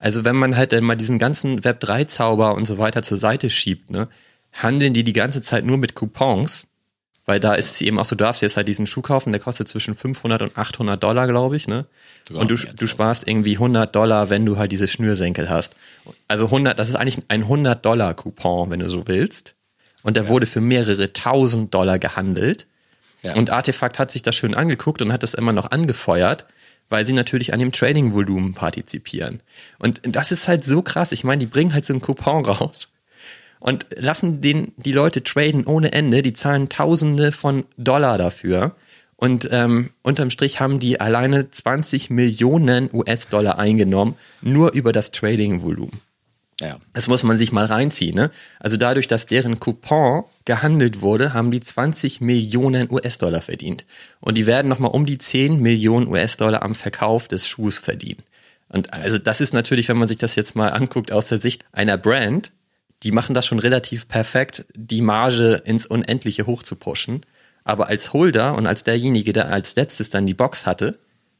also 0.00 0.24
wenn 0.24 0.34
man 0.34 0.56
halt 0.56 0.72
dann 0.72 0.82
mal 0.82 0.96
diesen 0.96 1.20
ganzen 1.20 1.60
Web3-Zauber 1.60 2.54
und 2.54 2.66
so 2.66 2.78
weiter 2.78 3.02
zur 3.04 3.18
Seite 3.18 3.48
schiebt, 3.50 3.90
ne, 3.90 4.08
handeln 4.52 4.92
die 4.92 5.04
die 5.04 5.12
ganze 5.12 5.42
Zeit 5.42 5.64
nur 5.64 5.78
mit 5.78 5.94
Coupons, 5.94 6.68
weil 7.24 7.38
da 7.38 7.54
ist 7.54 7.70
es 7.70 7.80
eben 7.80 7.98
auch 7.98 8.04
so, 8.04 8.16
du 8.16 8.24
darfst 8.24 8.42
jetzt 8.42 8.56
halt 8.56 8.66
diesen 8.66 8.86
Schuh 8.86 9.02
kaufen, 9.02 9.32
der 9.32 9.40
kostet 9.40 9.68
zwischen 9.68 9.94
500 9.94 10.42
und 10.42 10.58
800 10.58 11.00
Dollar, 11.02 11.28
glaube 11.28 11.56
ich, 11.56 11.68
ne? 11.68 11.86
Und 12.32 12.50
du, 12.50 12.56
du 12.56 12.86
sparst 12.86 13.28
irgendwie 13.28 13.54
100 13.54 13.94
Dollar, 13.94 14.28
wenn 14.28 14.44
du 14.44 14.56
halt 14.56 14.72
diese 14.72 14.88
Schnürsenkel 14.88 15.48
hast. 15.48 15.74
Also 16.28 16.46
100, 16.46 16.78
das 16.78 16.88
ist 16.88 16.96
eigentlich 16.96 17.22
ein 17.28 17.42
100 17.42 17.84
Dollar 17.84 18.14
Coupon, 18.14 18.70
wenn 18.70 18.80
du 18.80 18.90
so 18.90 19.06
willst. 19.06 19.54
Und 20.02 20.16
der 20.16 20.24
ja. 20.24 20.28
wurde 20.28 20.46
für 20.46 20.60
mehrere 20.60 21.12
tausend 21.12 21.72
Dollar 21.74 22.00
gehandelt. 22.00 22.66
Ja. 23.22 23.34
Und 23.34 23.50
Artefakt 23.50 24.00
hat 24.00 24.10
sich 24.10 24.22
das 24.22 24.34
schön 24.34 24.54
angeguckt 24.54 25.00
und 25.00 25.12
hat 25.12 25.22
das 25.22 25.34
immer 25.34 25.52
noch 25.52 25.70
angefeuert, 25.70 26.44
weil 26.88 27.06
sie 27.06 27.12
natürlich 27.12 27.52
an 27.52 27.60
dem 27.60 27.70
Trading-Volumen 27.70 28.54
partizipieren. 28.54 29.40
Und 29.78 30.00
das 30.04 30.32
ist 30.32 30.48
halt 30.48 30.64
so 30.64 30.82
krass. 30.82 31.12
Ich 31.12 31.22
meine, 31.22 31.38
die 31.38 31.46
bringen 31.46 31.72
halt 31.72 31.84
so 31.84 31.92
einen 31.92 32.02
Coupon 32.02 32.44
raus 32.44 32.91
und 33.62 33.86
lassen 33.94 34.40
den, 34.40 34.72
die 34.76 34.90
Leute 34.90 35.22
traden 35.22 35.64
ohne 35.66 35.92
Ende. 35.92 36.22
Die 36.22 36.32
zahlen 36.32 36.68
Tausende 36.68 37.30
von 37.30 37.64
Dollar 37.76 38.18
dafür. 38.18 38.74
Und 39.14 39.48
ähm, 39.52 39.90
unterm 40.02 40.30
Strich 40.30 40.58
haben 40.58 40.80
die 40.80 40.98
alleine 41.00 41.48
20 41.48 42.10
Millionen 42.10 42.90
US-Dollar 42.92 43.60
eingenommen, 43.60 44.16
nur 44.40 44.72
über 44.72 44.92
das 44.92 45.12
Trading-Volumen. 45.12 46.00
Ja. 46.60 46.80
Das 46.92 47.06
muss 47.06 47.22
man 47.22 47.38
sich 47.38 47.52
mal 47.52 47.66
reinziehen. 47.66 48.16
Ne? 48.16 48.32
Also 48.58 48.76
dadurch, 48.76 49.06
dass 49.06 49.26
deren 49.26 49.60
Coupon 49.60 50.24
gehandelt 50.44 51.00
wurde, 51.00 51.32
haben 51.32 51.52
die 51.52 51.60
20 51.60 52.20
Millionen 52.20 52.90
US-Dollar 52.90 53.42
verdient. 53.42 53.86
Und 54.18 54.36
die 54.38 54.46
werden 54.46 54.68
nochmal 54.68 54.90
um 54.90 55.06
die 55.06 55.18
10 55.18 55.60
Millionen 55.60 56.08
US-Dollar 56.08 56.62
am 56.62 56.74
Verkauf 56.74 57.28
des 57.28 57.46
Schuhs 57.46 57.78
verdienen. 57.78 58.24
Und 58.68 58.92
also 58.92 59.18
das 59.18 59.40
ist 59.40 59.54
natürlich, 59.54 59.88
wenn 59.88 59.98
man 59.98 60.08
sich 60.08 60.18
das 60.18 60.34
jetzt 60.34 60.56
mal 60.56 60.70
anguckt 60.70 61.12
aus 61.12 61.28
der 61.28 61.38
Sicht 61.38 61.64
einer 61.70 61.96
Brand, 61.96 62.50
die 63.02 63.12
machen 63.12 63.34
das 63.34 63.46
schon 63.46 63.58
relativ 63.58 64.08
perfekt, 64.08 64.64
die 64.74 65.02
Marge 65.02 65.62
ins 65.64 65.86
Unendliche 65.86 66.46
hoch 66.46 66.62
zu 66.62 66.76
pushen. 66.76 67.22
Aber 67.64 67.88
als 67.88 68.12
Holder 68.12 68.54
und 68.56 68.66
als 68.66 68.84
derjenige, 68.84 69.32
der 69.32 69.48
als 69.48 69.76
letztes 69.76 70.10
dann 70.10 70.26
die 70.26 70.34
Box 70.34 70.66
hatte, 70.66 70.98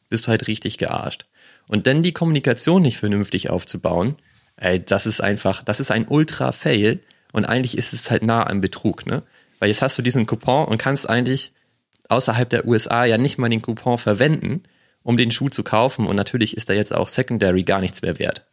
bist 0.09 0.27
du 0.27 0.29
halt 0.29 0.47
richtig 0.47 0.79
gearscht. 0.79 1.27
Und 1.69 1.87
dann 1.87 2.03
die 2.03 2.13
Kommunikation 2.13 2.83
nicht 2.83 2.99
vernünftig 2.99 3.51
aufzubauen, 3.51 4.17
ey, 4.57 4.85
das 4.85 5.07
ist 5.07 5.21
einfach, 5.21 5.63
das 5.63 5.81
ist 5.81 5.91
ein 5.91 6.07
Ultra-Fail. 6.07 7.01
Und 7.33 7.45
eigentlich 7.47 7.79
ist 7.79 7.93
es 7.93 8.11
halt 8.11 8.23
nah 8.23 8.47
am 8.47 8.61
Betrug, 8.61 9.07
ne? 9.07 9.23
Weil 9.59 9.69
jetzt 9.69 9.83
hast 9.83 9.97
du 9.97 10.03
diesen 10.03 10.27
Coupon 10.27 10.67
und 10.67 10.79
kannst 10.79 11.09
eigentlich 11.09 11.53
außerhalb 12.09 12.51
der 12.51 12.67
USA 12.67 13.05
ja 13.05 13.17
nicht 13.17 13.39
mal 13.39 13.49
den 13.49 13.63
Coupon 13.63 13.97
verwenden, 13.97 14.65
um 15.03 15.17
den 15.17 15.31
Schuh 15.31 15.49
zu 15.49 15.63
kaufen. 15.63 16.07
Und 16.07 16.17
natürlich 16.17 16.57
ist 16.57 16.69
da 16.69 16.73
jetzt 16.75 16.95
auch 16.95 17.09
Secondary 17.09 17.63
gar 17.63 17.81
nichts 17.81 18.03
mehr 18.03 18.19
wert. 18.19 18.45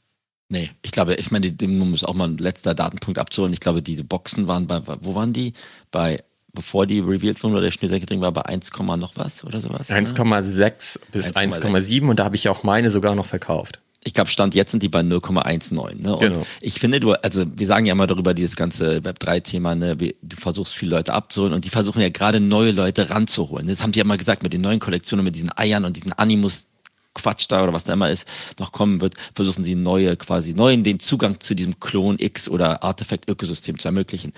Nee, 0.49 0.71
ich 0.81 0.91
glaube, 0.91 1.13
ich 1.15 1.29
meine, 1.29 1.51
dem 1.51 1.79
um 1.79 1.93
es 1.93 2.03
auch 2.03 2.15
mal 2.15 2.27
ein 2.27 2.37
letzter 2.39 2.73
Datenpunkt 2.73 3.19
abzuholen. 3.19 3.53
Ich 3.53 3.59
glaube, 3.59 3.83
diese 3.83 4.03
Boxen 4.03 4.47
waren 4.47 4.65
bei, 4.65 4.81
wo 4.85 5.13
waren 5.13 5.31
die? 5.31 5.53
Bei, 5.91 6.23
bevor 6.53 6.87
die 6.87 6.99
revealed 6.99 7.41
wurden 7.43 7.53
oder 7.53 7.61
der 7.61 7.71
Schnürsenkel 7.71 8.07
drin 8.07 8.21
war, 8.21 8.31
bei 8.31 8.45
1, 8.45 8.71
noch 8.97 9.15
was 9.15 9.43
oder 9.43 9.61
sowas? 9.61 9.91
1,6 9.91 11.01
bis 11.11 11.35
1,7 11.35 12.09
und 12.09 12.19
da 12.19 12.25
habe 12.25 12.35
ich 12.35 12.49
auch 12.49 12.63
meine 12.63 12.89
sogar 12.89 13.13
noch 13.13 13.27
verkauft. 13.27 13.79
Ich 14.03 14.13
glaube, 14.13 14.29
Stand 14.29 14.55
jetzt 14.55 14.71
sind 14.71 14.81
die 14.81 14.89
bei 14.89 15.01
0,19. 15.01 16.01
Ne? 16.01 16.13
Und 16.13 16.19
genau. 16.19 16.45
ich 16.61 16.79
finde, 16.79 17.01
du, 17.01 17.11
also 17.11 17.45
wir 17.55 17.67
sagen 17.67 17.85
ja 17.85 17.91
immer 17.91 18.07
darüber, 18.07 18.33
dieses 18.33 18.55
ganze 18.55 18.99
Web3-Thema, 18.99 19.75
ne? 19.75 19.97
du 19.97 20.35
versuchst 20.37 20.73
viele 20.73 20.95
Leute 20.95 21.13
abzuholen 21.13 21.53
und 21.53 21.65
die 21.65 21.69
versuchen 21.69 22.01
ja 22.01 22.09
gerade 22.09 22.39
neue 22.39 22.71
Leute 22.71 23.09
ranzuholen. 23.09 23.67
Das 23.67 23.83
haben 23.83 23.91
die 23.91 23.99
ja 23.99 24.05
mal 24.05 24.17
gesagt 24.17 24.41
mit 24.41 24.53
den 24.53 24.61
neuen 24.61 24.79
Kollektionen, 24.79 25.25
mit 25.25 25.35
diesen 25.35 25.51
Eiern 25.55 25.83
und 25.83 25.97
diesen 25.97 26.13
Animus 26.13 26.68
Quatsch 27.13 27.45
da 27.49 27.63
oder 27.63 27.73
was 27.73 27.83
da 27.83 27.93
immer 27.93 28.09
ist, 28.09 28.25
noch 28.59 28.71
kommen 28.71 29.01
wird, 29.01 29.15
versuchen 29.33 29.63
sie 29.63 29.75
neue, 29.75 30.15
quasi 30.15 30.53
neuen, 30.53 30.83
den 30.83 30.99
Zugang 30.99 31.39
zu 31.39 31.55
diesem 31.55 31.79
Klon 31.79 32.17
X 32.19 32.47
oder 32.49 32.83
Artefakt-Ökosystem 32.83 33.79
zu 33.79 33.87
ermöglichen. 33.87 34.31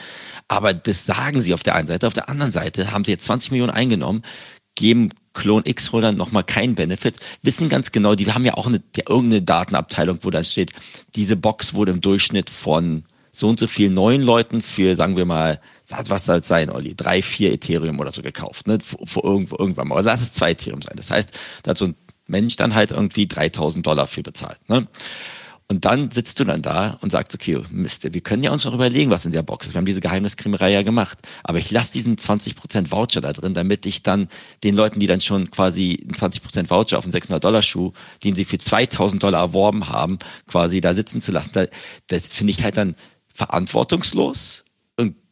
Aber 0.48 0.74
das 0.74 1.06
sagen 1.06 1.42
sie 1.42 1.54
auf 1.54 1.64
der 1.64 1.76
einen 1.76 1.88
Seite. 1.88 2.08
Auf 2.08 2.14
der 2.14 2.30
anderen 2.30 2.52
Seite 2.52 2.92
haben 2.92 3.04
sie 3.04 3.12
jetzt 3.12 3.26
20 3.26 3.52
Millionen 3.52 3.72
eingenommen, 3.72 4.24
geben 4.76 5.10
Klon 5.34 5.64
X-Holdern 5.66 6.18
nochmal 6.18 6.44
keinen 6.44 6.76
Benefit, 6.76 7.18
wissen 7.42 7.70
ganz 7.70 7.92
genau, 7.92 8.16
die 8.16 8.32
haben 8.32 8.46
ja 8.46 8.56
auch 8.56 8.68
eine, 8.68 8.82
irgendeine 9.08 9.42
Datenabteilung, 9.42 10.20
wo 10.22 10.30
dann 10.30 10.44
steht, 10.44 10.72
diese 11.16 11.36
Box 11.36 11.74
wurde 11.74 11.92
im 11.92 12.02
Durchschnitt 12.02 12.50
von 12.50 13.04
so 13.32 13.48
und 13.48 13.60
so 13.60 13.68
vielen 13.68 13.94
neuen 13.94 14.22
Leuten 14.22 14.62
für, 14.62 14.96
sagen 14.96 15.16
wir 15.16 15.26
mal, 15.26 15.62
was 15.90 16.26
soll 16.26 16.40
es 16.40 16.48
sein, 16.48 16.70
Olli, 16.70 16.96
drei, 16.96 17.22
vier 17.22 17.54
Ethereum 17.54 18.00
oder 18.00 18.12
so 18.12 18.22
gekauft, 18.22 18.68
ne, 18.68 18.80
vor, 18.82 19.24
irgendwo, 19.24 19.58
irgendwann 19.58 19.88
mal. 19.88 19.98
Also 19.98 20.10
lass 20.10 20.22
es 20.22 20.34
zwei 20.34 20.52
Ethereum 20.52 20.82
sein. 20.82 20.96
Das 20.98 21.12
heißt, 21.12 21.38
da 21.64 21.72
hat 21.72 21.78
so 21.78 21.86
ein 21.86 21.96
Mensch 22.32 22.56
dann 22.56 22.74
halt 22.74 22.92
irgendwie 22.92 23.28
3000 23.28 23.86
Dollar 23.86 24.08
für 24.08 24.24
bezahlt. 24.24 24.58
Ne? 24.68 24.88
Und 25.72 25.86
dann 25.86 26.12
sitzt 26.12 26.38
du 26.38 26.44
dann 26.44 26.62
da 26.62 26.98
und 27.00 27.12
sagst, 27.12 27.34
okay, 27.34 27.58
Mist, 27.70 28.04
wir 28.04 28.22
können 28.22 28.44
ja 28.44 28.52
uns 28.52 28.66
noch 28.66 28.74
überlegen, 28.74 29.10
was 29.10 29.26
in 29.26 29.32
der 29.32 29.42
Box 29.42 29.68
ist. 29.68 29.74
Wir 29.74 29.78
haben 29.78 29.86
diese 29.86 30.02
Geheimniskrimerei 30.02 30.70
ja 30.70 30.82
gemacht. 30.82 31.18
Aber 31.44 31.60
ich 31.60 31.72
lasse 31.72 31.94
diesen 31.94 32.18
20% 32.18 32.92
Voucher 32.92 33.22
da 33.22 33.32
drin, 33.32 33.54
damit 33.54 33.86
ich 33.86 34.04
dann 34.04 34.28
den 34.66 34.76
Leuten, 34.76 35.00
die 35.00 35.08
dann 35.08 35.22
schon 35.22 35.50
quasi 35.50 35.98
einen 36.04 36.14
20% 36.14 36.70
Voucher 36.70 36.98
auf 36.98 37.06
einen 37.06 37.14
600-Dollar-Schuh, 37.14 37.94
den 38.26 38.36
sie 38.36 38.44
für 38.44 38.58
2000 38.58 39.24
Dollar 39.24 39.40
erworben 39.40 39.88
haben, 39.88 40.20
quasi 40.46 40.82
da 40.82 40.94
sitzen 40.94 41.22
zu 41.22 41.32
lassen. 41.32 41.52
Da, 41.54 41.68
das 42.08 42.28
finde 42.28 42.52
ich 42.52 42.62
halt 42.64 42.76
dann 42.76 42.96
verantwortungslos 43.34 44.61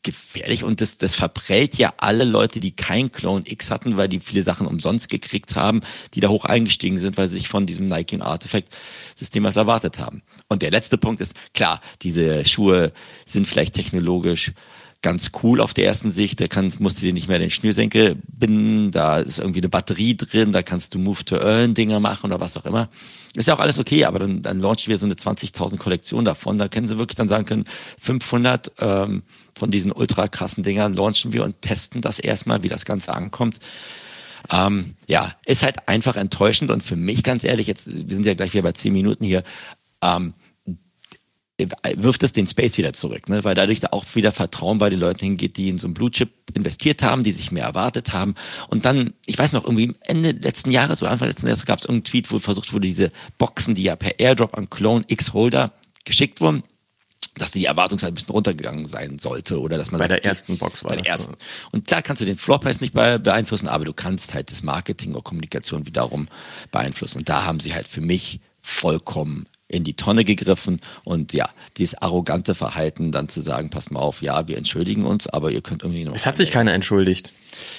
gefährlich 0.04 0.64
und 0.64 0.82
das, 0.82 0.98
das 0.98 1.16
verprellt 1.16 1.78
ja 1.78 1.94
alle 1.98 2.24
Leute, 2.24 2.60
die 2.60 2.72
kein 2.72 3.12
Clone 3.12 3.44
X 3.46 3.72
hatten, 3.72 3.98
weil 3.98 4.08
die 4.08 4.20
viele 4.20 4.44
Sachen 4.44 4.68
umsonst 4.68 5.10
gekriegt 5.10 5.56
haben, 5.56 5.82
die 6.14 6.20
da 6.20 6.30
hoch 6.30 6.46
eingestiegen 6.46 7.00
sind, 7.00 7.18
weil 7.18 7.28
sie 7.28 7.36
sich 7.36 7.50
von 7.50 7.66
diesem 7.66 7.88
Nike 7.88 8.16
und 8.16 8.22
Artifact 8.22 8.70
System 9.16 9.44
was 9.44 9.56
erwartet 9.56 10.00
haben. 10.00 10.22
Und 10.48 10.62
der 10.62 10.72
letzte 10.72 10.98
Punkt 10.98 11.22
ist, 11.22 11.34
klar, 11.54 11.82
diese 12.02 12.46
Schuhe 12.46 12.92
sind 13.26 13.48
vielleicht 13.48 13.76
technologisch 13.76 14.54
ganz 15.02 15.32
cool 15.44 15.62
auf 15.62 15.74
der 15.74 15.86
ersten 15.86 16.12
Sicht. 16.12 16.42
Da 16.42 16.48
kannst, 16.48 16.80
musst 16.80 16.98
du 16.98 17.06
dir 17.06 17.14
nicht 17.14 17.30
mehr 17.30 17.40
den 17.40 17.52
Schnürsenkel 17.52 18.18
binden, 18.28 18.92
da 18.92 19.20
ist 19.20 19.40
irgendwie 19.40 19.62
eine 19.62 19.70
Batterie 19.70 20.18
drin, 20.18 20.52
da 20.52 20.62
kannst 20.62 20.94
du 20.94 21.00
Move-to-Earn-Dinger 21.00 22.00
machen 22.00 22.28
oder 22.32 22.42
was 22.42 22.58
auch 22.58 22.66
immer. 22.66 22.90
Ist 23.36 23.48
ja 23.48 23.56
auch 23.56 23.60
alles 23.60 23.80
okay, 23.80 24.06
aber 24.06 24.20
dann, 24.20 24.42
dann 24.42 24.60
launchen 24.60 24.90
wir 24.90 24.98
so 24.98 25.06
eine 25.06 25.16
20.000 25.16 25.78
Kollektion 25.78 26.26
davon. 26.26 26.58
Da 26.58 26.68
können 26.68 26.88
sie 26.88 26.98
wirklich 26.98 27.16
dann 27.16 27.30
sagen 27.30 27.46
können, 27.46 27.66
500 28.02 28.72
ähm, 28.80 29.24
von 29.56 29.72
diesen 29.72 29.92
ultra 29.92 30.28
krassen 30.28 30.64
Dingern 30.64 30.94
launchen 30.94 31.32
wir 31.32 31.44
und 31.44 31.62
testen 31.62 32.02
das 32.02 32.20
erstmal, 32.20 32.64
wie 32.64 32.70
das 32.70 32.86
Ganze 32.86 33.14
ankommt. 33.14 33.60
Ähm, 34.52 34.96
ja, 35.08 35.36
ist 35.46 35.64
halt 35.64 35.88
einfach 35.88 36.16
enttäuschend 36.16 36.72
und 36.72 36.82
für 36.82 36.96
mich 36.96 37.24
ganz 37.24 37.44
ehrlich, 37.44 37.68
jetzt, 37.68 37.88
wir 37.88 38.16
sind 38.16 38.26
ja 38.26 38.34
gleich 38.34 38.54
wieder 38.54 38.64
bei 38.64 38.72
10 38.72 38.92
Minuten 38.92 39.24
hier, 39.24 39.44
ähm, 40.02 40.34
wirft 41.96 42.24
es 42.24 42.32
den 42.32 42.48
Space 42.48 42.78
wieder 42.78 42.94
zurück, 42.94 43.28
ne? 43.30 43.44
weil 43.44 43.56
dadurch 43.56 43.80
da 43.80 43.90
auch 43.92 44.06
wieder 44.14 44.32
Vertrauen 44.32 44.78
bei 44.78 44.90
den 44.90 45.00
Leuten 45.00 45.20
hingeht, 45.20 45.58
die 45.58 45.70
in 45.70 45.78
so 45.78 45.88
einen 45.88 45.94
Blue 45.94 46.12
Chip 46.12 46.32
investiert 46.54 47.04
haben, 47.04 47.24
die 47.24 47.32
sich 47.32 47.52
mehr 47.52 47.66
erwartet 47.66 48.14
haben. 48.14 48.36
Und 48.70 48.86
dann, 48.86 49.14
ich 49.26 49.38
weiß 49.38 49.54
noch, 49.54 49.66
irgendwie 49.66 49.96
Ende 50.02 50.32
letzten 50.32 50.72
Jahres 50.72 51.02
oder 51.02 51.12
Anfang 51.12 51.28
letzten 51.28 51.48
Jahres 51.48 51.66
gab 51.66 51.80
es 51.80 51.86
irgendeinen 51.86 52.06
Tweet, 52.06 52.32
wo 52.32 52.40
versucht 52.40 52.74
wurde, 52.74 52.88
diese 52.88 53.12
Boxen, 53.38 53.76
die 53.76 53.84
ja 53.84 53.96
per 53.96 54.20
Airdrop 54.20 54.58
an 54.58 54.70
Clone 54.70 55.04
X 55.08 55.34
Holder 55.34 55.74
geschickt 56.06 56.42
wurden, 56.42 56.64
dass 57.36 57.52
die 57.52 57.66
Erwartungszeit 57.66 58.12
ein 58.12 58.16
bisschen 58.16 58.32
runtergegangen 58.32 58.88
sein 58.88 59.20
sollte 59.20 59.60
oder 59.60 59.78
dass 59.78 59.92
man 59.92 60.00
bei 60.00 60.08
der 60.08 60.26
ersten 60.26 60.58
Box 60.58 60.84
war 60.84 60.92
bei 60.92 60.98
der 60.98 61.08
ersten. 61.08 61.34
So. 61.34 61.70
Und 61.72 61.88
klar 61.88 62.02
kannst 62.02 62.22
du 62.22 62.26
den 62.26 62.38
Floorpreis 62.38 62.82
nicht 62.82 62.94
beeinflussen, 62.94 63.68
aber 63.68 63.86
du 63.86 63.94
kannst 63.94 64.34
halt 64.34 64.52
das 64.52 64.64
Marketing 64.64 65.12
oder 65.14 65.22
Kommunikation 65.22 65.86
wiederum 65.86 66.28
beeinflussen. 66.72 67.20
Und 67.20 67.30
da 67.30 67.46
haben 67.46 67.60
sie 67.60 67.74
halt 67.74 67.88
für 67.88 68.02
mich 68.02 68.42
vollkommen 68.62 69.46
in 69.70 69.84
die 69.84 69.94
Tonne 69.94 70.26
gegriffen 70.26 70.82
und 71.04 71.32
ja, 71.32 71.50
dieses 71.78 72.02
arrogante 72.02 72.56
Verhalten 72.56 73.12
dann 73.12 73.30
zu 73.30 73.40
sagen, 73.40 73.70
pass 73.70 73.92
mal 73.92 74.00
auf, 74.00 74.22
ja, 74.22 74.48
wir 74.48 74.58
entschuldigen 74.58 75.06
uns, 75.06 75.28
aber 75.28 75.52
ihr 75.52 75.62
könnt 75.62 75.84
irgendwie 75.84 76.04
noch. 76.04 76.14
Es 76.14 76.26
hat 76.26 76.36
sich 76.36 76.52
keiner 76.52 76.74
entschuldigt. 76.74 77.34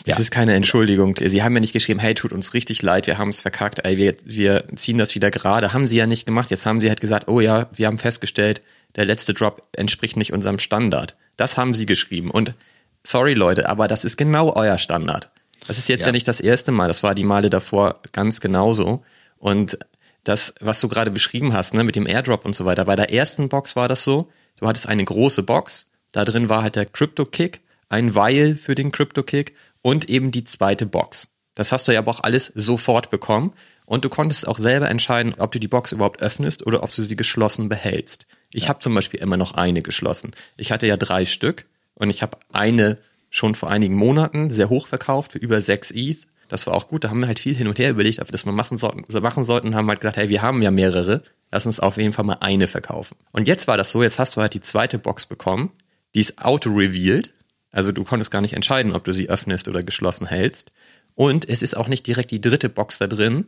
Ja. 0.06 0.14
Es 0.14 0.20
ist 0.20 0.30
keine 0.30 0.54
Entschuldigung. 0.54 1.16
Sie 1.18 1.42
haben 1.42 1.54
ja 1.54 1.61
nicht 1.61 1.73
geschrieben, 1.73 1.99
hey, 1.99 2.14
tut 2.14 2.32
uns 2.32 2.54
richtig 2.54 2.82
leid, 2.82 3.09
wir 3.09 3.18
haben 3.18 3.28
es 3.28 3.40
verkackt, 3.40 3.85
ey, 3.85 3.97
wir, 3.97 4.16
wir 4.25 4.64
ziehen 4.76 4.99
das 4.99 5.14
wieder 5.14 5.30
gerade. 5.30 5.73
Haben 5.73 5.88
sie 5.88 5.97
ja 5.97 6.06
nicht 6.06 6.26
gemacht. 6.26 6.50
Jetzt 6.50 6.64
haben 6.64 6.80
sie 6.80 6.88
halt 6.88 7.00
gesagt, 7.00 7.28
oh 7.28 7.40
ja, 7.40 7.68
wir 7.75 7.88
haben 7.88 7.99
festgestellt, 7.99 8.62
der 8.97 9.04
letzte 9.04 9.35
Drop 9.35 9.62
entspricht 9.73 10.16
nicht 10.16 10.32
unserem 10.32 10.59
Standard. 10.59 11.16
Das 11.37 11.56
haben 11.56 11.75
sie 11.75 11.87
geschrieben. 11.87 12.30
Und 12.30 12.54
sorry 13.02 13.35
Leute, 13.35 13.68
aber 13.68 13.88
das 13.88 14.04
ist 14.04 14.16
genau 14.16 14.54
euer 14.54 14.78
Standard. 14.78 15.30
Das 15.66 15.78
ist 15.78 15.88
jetzt 15.88 16.02
ja, 16.02 16.09
ja 16.09 16.12
nicht 16.12 16.28
das 16.28 16.40
erste 16.40 16.73
Mal, 16.73 16.88
das 16.88 17.02
war 17.02 17.14
die 17.14 17.25
Male 17.25 17.50
davor 17.50 18.00
ganz 18.12 18.40
genauso. 18.40 19.02
Und 19.38 19.78
das, 20.25 20.55
was 20.61 20.81
du 20.81 20.89
gerade 20.89 21.11
beschrieben 21.11 21.53
hast, 21.53 21.75
ne, 21.75 21.85
mit 21.85 21.97
dem 21.97 22.07
Airdrop 22.07 22.45
und 22.45 22.55
so 22.55 22.65
weiter. 22.65 22.85
Bei 22.85 22.97
der 22.97 23.12
ersten 23.12 23.49
Box 23.49 23.77
war 23.77 23.89
das 23.89 24.05
so, 24.05 24.31
du 24.57 24.67
hattest 24.67 24.87
eine 24.87 25.05
große 25.05 25.43
Box, 25.43 25.87
da 26.12 26.25
drin 26.25 26.49
war 26.49 26.62
halt 26.62 26.77
der 26.77 26.87
Crypto 26.87 27.25
Kick, 27.25 27.61
ein 27.89 28.15
Weil 28.15 28.57
für 28.57 28.75
den 28.75 28.93
Crypto 28.93 29.23
Kick 29.23 29.55
und 29.83 30.09
eben 30.09 30.31
die 30.31 30.45
zweite 30.45 30.87
Box. 30.87 31.35
Das 31.55 31.73
hast 31.73 31.89
du 31.89 31.93
ja 31.93 31.99
aber 31.99 32.11
auch 32.11 32.21
alles 32.21 32.53
sofort 32.55 33.11
bekommen 33.11 33.53
und 33.87 34.05
du 34.05 34.09
konntest 34.09 34.47
auch 34.47 34.59
selber 34.59 34.89
entscheiden, 34.89 35.35
ob 35.39 35.53
du 35.53 35.59
die 35.59 35.69
Box 35.69 35.93
überhaupt 35.93 36.23
öffnest 36.23 36.67
oder 36.67 36.83
ob 36.83 36.93
du 36.93 37.03
sie 37.03 37.17
geschlossen 37.17 37.69
behältst. 37.69 38.27
Ich 38.53 38.65
ja. 38.65 38.69
habe 38.69 38.81
zum 38.81 38.95
Beispiel 38.95 39.21
immer 39.21 39.37
noch 39.37 39.55
eine 39.55 39.83
geschlossen. 39.83 40.31
Ich 40.57 40.71
hatte 40.71 40.87
ja 40.87 40.97
drei 40.97 41.25
Stück 41.25 41.67
und 41.95 42.11
ich 42.11 42.23
habe 42.23 42.39
eine 42.53 42.99
schon 43.31 43.55
vor 43.55 43.71
einigen 43.71 43.97
Monaten 43.97 44.50
sehr 44.50 44.69
hoch 44.69 44.87
verkauft 44.87 45.33
für 45.33 45.39
über 45.39 45.61
sechs 45.61 45.91
ETH 45.91 46.27
das 46.50 46.66
war 46.66 46.75
auch 46.75 46.88
gut. 46.88 47.04
Da 47.04 47.11
haben 47.11 47.21
wir 47.21 47.28
halt 47.28 47.40
viel 47.40 47.54
hin 47.54 47.69
und 47.69 47.78
her 47.78 47.90
überlegt, 47.90 48.19
ob 48.19 48.28
wir 48.28 48.33
das 48.33 48.45
mal 48.45 48.52
machen 48.52 48.76
sollten, 48.76 49.04
so 49.09 49.21
machen 49.21 49.45
sollten 49.45 49.75
haben 49.75 49.88
halt 49.88 50.00
gesagt, 50.00 50.16
hey, 50.16 50.28
wir 50.28 50.42
haben 50.42 50.61
ja 50.61 50.71
mehrere. 50.71 51.23
Lass 51.50 51.64
uns 51.64 51.80
auf 51.80 51.97
jeden 51.97 52.12
Fall 52.12 52.25
mal 52.25 52.38
eine 52.40 52.66
verkaufen. 52.66 53.16
Und 53.33 53.49
jetzt 53.49 53.69
war 53.69 53.76
das 53.76 53.90
so, 53.92 54.02
jetzt 54.02 54.19
hast 54.19 54.37
du 54.37 54.40
halt 54.40 54.52
die 54.54 54.61
zweite 54.61 54.99
Box 54.99 55.26
bekommen. 55.26 55.71
Die 56.14 56.21
ist 56.21 56.45
auto-revealed. 56.45 57.33
Also 57.71 57.92
du 57.92 58.02
konntest 58.02 58.33
gar 58.33 58.40
nicht 58.40 58.54
entscheiden, 58.54 58.92
ob 58.92 59.04
du 59.04 59.14
sie 59.14 59.30
öffnest 59.30 59.69
oder 59.69 59.83
geschlossen 59.83 60.26
hältst. 60.26 60.73
Und 61.14 61.49
es 61.49 61.62
ist 61.62 61.76
auch 61.76 61.87
nicht 61.87 62.07
direkt 62.07 62.33
die 62.33 62.40
dritte 62.40 62.69
Box 62.69 62.99
da 62.99 63.07
drin, 63.07 63.47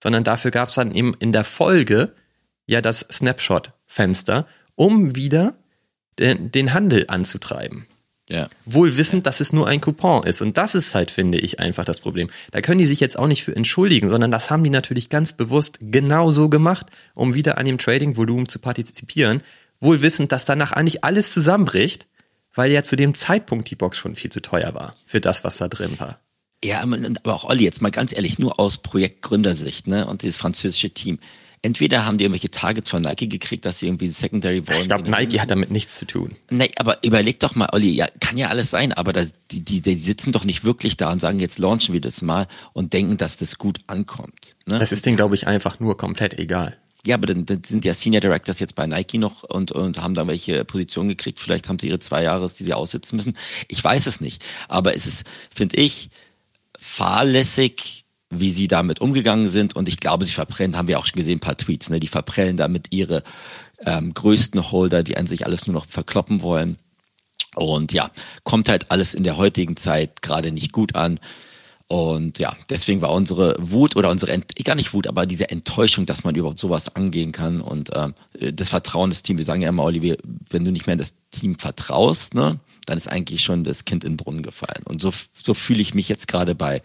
sondern 0.00 0.22
dafür 0.22 0.52
gab 0.52 0.68
es 0.68 0.76
dann 0.76 0.94
eben 0.94 1.14
in 1.18 1.32
der 1.32 1.44
Folge 1.44 2.12
ja 2.66 2.80
das 2.80 3.00
Snapshot-Fenster, 3.00 4.46
um 4.76 5.16
wieder 5.16 5.54
den, 6.20 6.52
den 6.52 6.72
Handel 6.72 7.06
anzutreiben. 7.08 7.86
Ja. 8.28 8.48
Wohl 8.64 8.96
wissend, 8.96 9.26
dass 9.26 9.40
es 9.40 9.52
nur 9.52 9.66
ein 9.68 9.82
Coupon 9.82 10.24
ist. 10.24 10.40
Und 10.40 10.56
das 10.56 10.74
ist 10.74 10.94
halt, 10.94 11.10
finde 11.10 11.38
ich, 11.38 11.60
einfach 11.60 11.84
das 11.84 12.00
Problem. 12.00 12.30
Da 12.52 12.62
können 12.62 12.78
die 12.78 12.86
sich 12.86 13.00
jetzt 13.00 13.18
auch 13.18 13.26
nicht 13.26 13.44
für 13.44 13.54
entschuldigen, 13.54 14.08
sondern 14.08 14.30
das 14.30 14.50
haben 14.50 14.64
die 14.64 14.70
natürlich 14.70 15.10
ganz 15.10 15.34
bewusst 15.34 15.78
genau 15.80 16.30
so 16.30 16.48
gemacht, 16.48 16.86
um 17.14 17.34
wieder 17.34 17.58
an 17.58 17.66
dem 17.66 17.76
Trading-Volumen 17.76 18.48
zu 18.48 18.60
partizipieren. 18.60 19.42
Wohl 19.78 20.00
wissend, 20.00 20.32
dass 20.32 20.46
danach 20.46 20.72
eigentlich 20.72 21.04
alles 21.04 21.32
zusammenbricht, 21.32 22.06
weil 22.54 22.72
ja 22.72 22.82
zu 22.82 22.96
dem 22.96 23.14
Zeitpunkt 23.14 23.70
die 23.70 23.76
Box 23.76 23.98
schon 23.98 24.14
viel 24.14 24.32
zu 24.32 24.40
teuer 24.40 24.72
war 24.74 24.96
für 25.04 25.20
das, 25.20 25.44
was 25.44 25.58
da 25.58 25.68
drin 25.68 25.98
war. 25.98 26.20
Ja, 26.64 26.80
aber 26.80 27.34
auch 27.34 27.44
Olli, 27.44 27.64
jetzt 27.64 27.82
mal 27.82 27.90
ganz 27.90 28.14
ehrlich, 28.14 28.38
nur 28.38 28.58
aus 28.58 28.78
Projektgründersicht, 28.78 29.86
ne, 29.86 30.06
und 30.06 30.22
dieses 30.22 30.38
französische 30.38 30.90
Team 30.90 31.18
entweder 31.64 32.04
haben 32.04 32.18
die 32.18 32.24
irgendwelche 32.24 32.50
Targets 32.50 32.90
von 32.90 33.02
Nike 33.02 33.26
gekriegt, 33.26 33.64
dass 33.64 33.78
sie 33.78 33.86
irgendwie 33.86 34.08
Secondary 34.08 34.66
wollen. 34.68 34.82
Ich 34.82 34.88
glaube, 34.88 35.08
Nike 35.08 35.40
hat 35.40 35.50
damit 35.50 35.70
nichts 35.70 35.98
zu 35.98 36.06
tun. 36.06 36.32
Nee, 36.50 36.70
aber 36.76 37.02
überleg 37.02 37.40
doch 37.40 37.54
mal, 37.54 37.70
Olli, 37.72 37.90
ja, 37.90 38.06
kann 38.20 38.36
ja 38.36 38.48
alles 38.48 38.70
sein, 38.70 38.92
aber 38.92 39.12
das, 39.12 39.32
die, 39.50 39.64
die, 39.64 39.80
die 39.80 39.94
sitzen 39.94 40.30
doch 40.30 40.44
nicht 40.44 40.64
wirklich 40.64 40.98
da 40.98 41.10
und 41.10 41.20
sagen, 41.20 41.40
jetzt 41.40 41.58
launchen 41.58 41.94
wir 41.94 42.02
das 42.02 42.20
mal 42.20 42.48
und 42.74 42.92
denken, 42.92 43.16
dass 43.16 43.38
das 43.38 43.56
gut 43.56 43.78
ankommt. 43.86 44.56
Ne? 44.66 44.78
Das 44.78 44.92
ist 44.92 45.06
denen, 45.06 45.16
glaube 45.16 45.34
ich, 45.34 45.46
einfach 45.46 45.80
nur 45.80 45.96
komplett 45.96 46.38
egal. 46.38 46.76
Ja, 47.06 47.16
aber 47.16 47.26
dann, 47.26 47.46
dann 47.46 47.62
sind 47.64 47.84
ja 47.84 47.94
Senior 47.94 48.20
Directors 48.20 48.60
jetzt 48.60 48.74
bei 48.74 48.86
Nike 48.86 49.18
noch 49.18 49.42
und, 49.42 49.72
und 49.72 50.00
haben 50.00 50.14
da 50.14 50.26
welche 50.26 50.64
Positionen 50.64 51.08
gekriegt. 51.10 51.38
Vielleicht 51.38 51.68
haben 51.68 51.78
sie 51.78 51.88
ihre 51.88 51.98
zwei 51.98 52.22
Jahre, 52.22 52.46
die 52.46 52.64
sie 52.64 52.72
aussitzen 52.74 53.16
müssen. 53.16 53.36
Ich 53.68 53.82
weiß 53.82 54.06
es 54.06 54.20
nicht. 54.20 54.44
Aber 54.68 54.94
es 54.94 55.06
ist, 55.06 55.24
finde 55.54 55.76
ich, 55.76 56.10
fahrlässig, 56.78 58.03
wie 58.40 58.50
sie 58.50 58.68
damit 58.68 59.00
umgegangen 59.00 59.48
sind. 59.48 59.76
Und 59.76 59.88
ich 59.88 60.00
glaube, 60.00 60.26
sie 60.26 60.32
verprellen, 60.32 60.76
haben 60.76 60.88
wir 60.88 60.98
auch 60.98 61.06
schon 61.06 61.18
gesehen, 61.18 61.38
ein 61.38 61.40
paar 61.40 61.56
Tweets, 61.56 61.90
ne? 61.90 62.00
die 62.00 62.08
verprellen 62.08 62.56
damit 62.56 62.88
ihre 62.90 63.22
ähm, 63.84 64.14
größten 64.14 64.70
Holder, 64.70 65.02
die 65.02 65.16
an 65.16 65.26
sich 65.26 65.46
alles 65.46 65.66
nur 65.66 65.74
noch 65.74 65.86
verkloppen 65.86 66.42
wollen. 66.42 66.76
Und 67.54 67.92
ja, 67.92 68.10
kommt 68.42 68.68
halt 68.68 68.90
alles 68.90 69.14
in 69.14 69.24
der 69.24 69.36
heutigen 69.36 69.76
Zeit 69.76 70.22
gerade 70.22 70.50
nicht 70.50 70.72
gut 70.72 70.94
an. 70.94 71.20
Und 71.86 72.38
ja, 72.38 72.56
deswegen 72.70 73.02
war 73.02 73.12
unsere 73.12 73.56
Wut 73.58 73.94
oder 73.94 74.10
unsere, 74.10 74.32
Ent 74.32 74.56
gar 74.64 74.74
nicht 74.74 74.94
Wut, 74.94 75.06
aber 75.06 75.26
diese 75.26 75.50
Enttäuschung, 75.50 76.06
dass 76.06 76.24
man 76.24 76.34
überhaupt 76.34 76.58
sowas 76.58 76.96
angehen 76.96 77.30
kann 77.30 77.60
und 77.60 77.90
ähm, 77.94 78.14
das 78.40 78.70
Vertrauen 78.70 79.10
des 79.10 79.22
Teams. 79.22 79.38
Wir 79.38 79.44
sagen 79.44 79.60
ja 79.60 79.68
immer, 79.68 79.84
Olivier, 79.84 80.16
wenn 80.50 80.64
du 80.64 80.72
nicht 80.72 80.86
mehr 80.86 80.94
in 80.94 80.98
das 80.98 81.14
Team 81.30 81.58
vertraust, 81.58 82.34
ne, 82.34 82.58
dann 82.86 82.96
ist 82.96 83.08
eigentlich 83.08 83.44
schon 83.44 83.64
das 83.64 83.84
Kind 83.84 84.02
in 84.02 84.12
den 84.12 84.16
Brunnen 84.16 84.42
gefallen. 84.42 84.82
Und 84.84 85.02
so, 85.02 85.12
so 85.34 85.52
fühle 85.52 85.82
ich 85.82 85.94
mich 85.94 86.08
jetzt 86.08 86.26
gerade 86.26 86.54
bei 86.54 86.82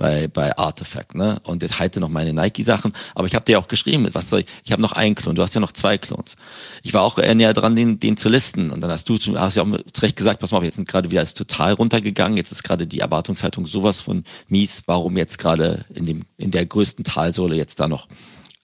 bei, 0.00 0.28
bei 0.28 0.56
Artifact, 0.56 1.14
ne? 1.14 1.40
Und 1.42 1.60
jetzt 1.60 1.78
halte 1.78 2.00
noch 2.00 2.08
meine 2.08 2.32
Nike-Sachen. 2.32 2.94
Aber 3.14 3.26
ich 3.26 3.34
habe 3.34 3.44
dir 3.44 3.58
auch 3.58 3.68
geschrieben, 3.68 4.08
was 4.14 4.30
soll 4.30 4.40
ich? 4.40 4.46
Ich 4.64 4.72
habe 4.72 4.80
noch 4.80 4.92
einen 4.92 5.14
Klon, 5.14 5.34
du 5.34 5.42
hast 5.42 5.54
ja 5.54 5.60
noch 5.60 5.72
zwei 5.72 5.98
Klons. 5.98 6.36
Ich 6.82 6.94
war 6.94 7.02
auch 7.02 7.18
eher 7.18 7.34
näher 7.34 7.52
dran, 7.52 7.76
den, 7.76 8.00
den 8.00 8.16
zu 8.16 8.30
listen. 8.30 8.70
Und 8.70 8.80
dann 8.80 8.90
hast 8.90 9.10
du 9.10 9.18
hast 9.36 9.56
ja 9.56 9.62
auch 9.62 9.78
zu 9.92 10.00
Recht 10.00 10.16
gesagt, 10.16 10.40
pass 10.40 10.52
mal 10.52 10.58
auf, 10.58 10.64
jetzt 10.64 10.76
sind 10.76 10.88
gerade 10.88 11.10
wieder 11.10 11.20
ist 11.20 11.36
total 11.36 11.74
runtergegangen. 11.74 12.38
Jetzt 12.38 12.50
ist 12.50 12.62
gerade 12.62 12.86
die 12.86 13.00
Erwartungshaltung 13.00 13.66
sowas 13.66 14.00
von 14.00 14.24
mies. 14.48 14.84
Warum 14.86 15.18
jetzt 15.18 15.38
gerade 15.38 15.84
in 15.92 16.06
dem 16.06 16.22
in 16.38 16.50
der 16.50 16.64
größten 16.64 17.04
Talsohle 17.04 17.54
jetzt 17.54 17.78
da 17.78 17.86
noch 17.86 18.08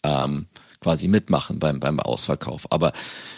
ähm, 0.05 0.47
quasi 0.81 1.07
mitmachen 1.07 1.59
beim, 1.59 1.81
beim 1.81 2.01
Ausverkauf. 2.01 2.67
Aber 2.73 2.95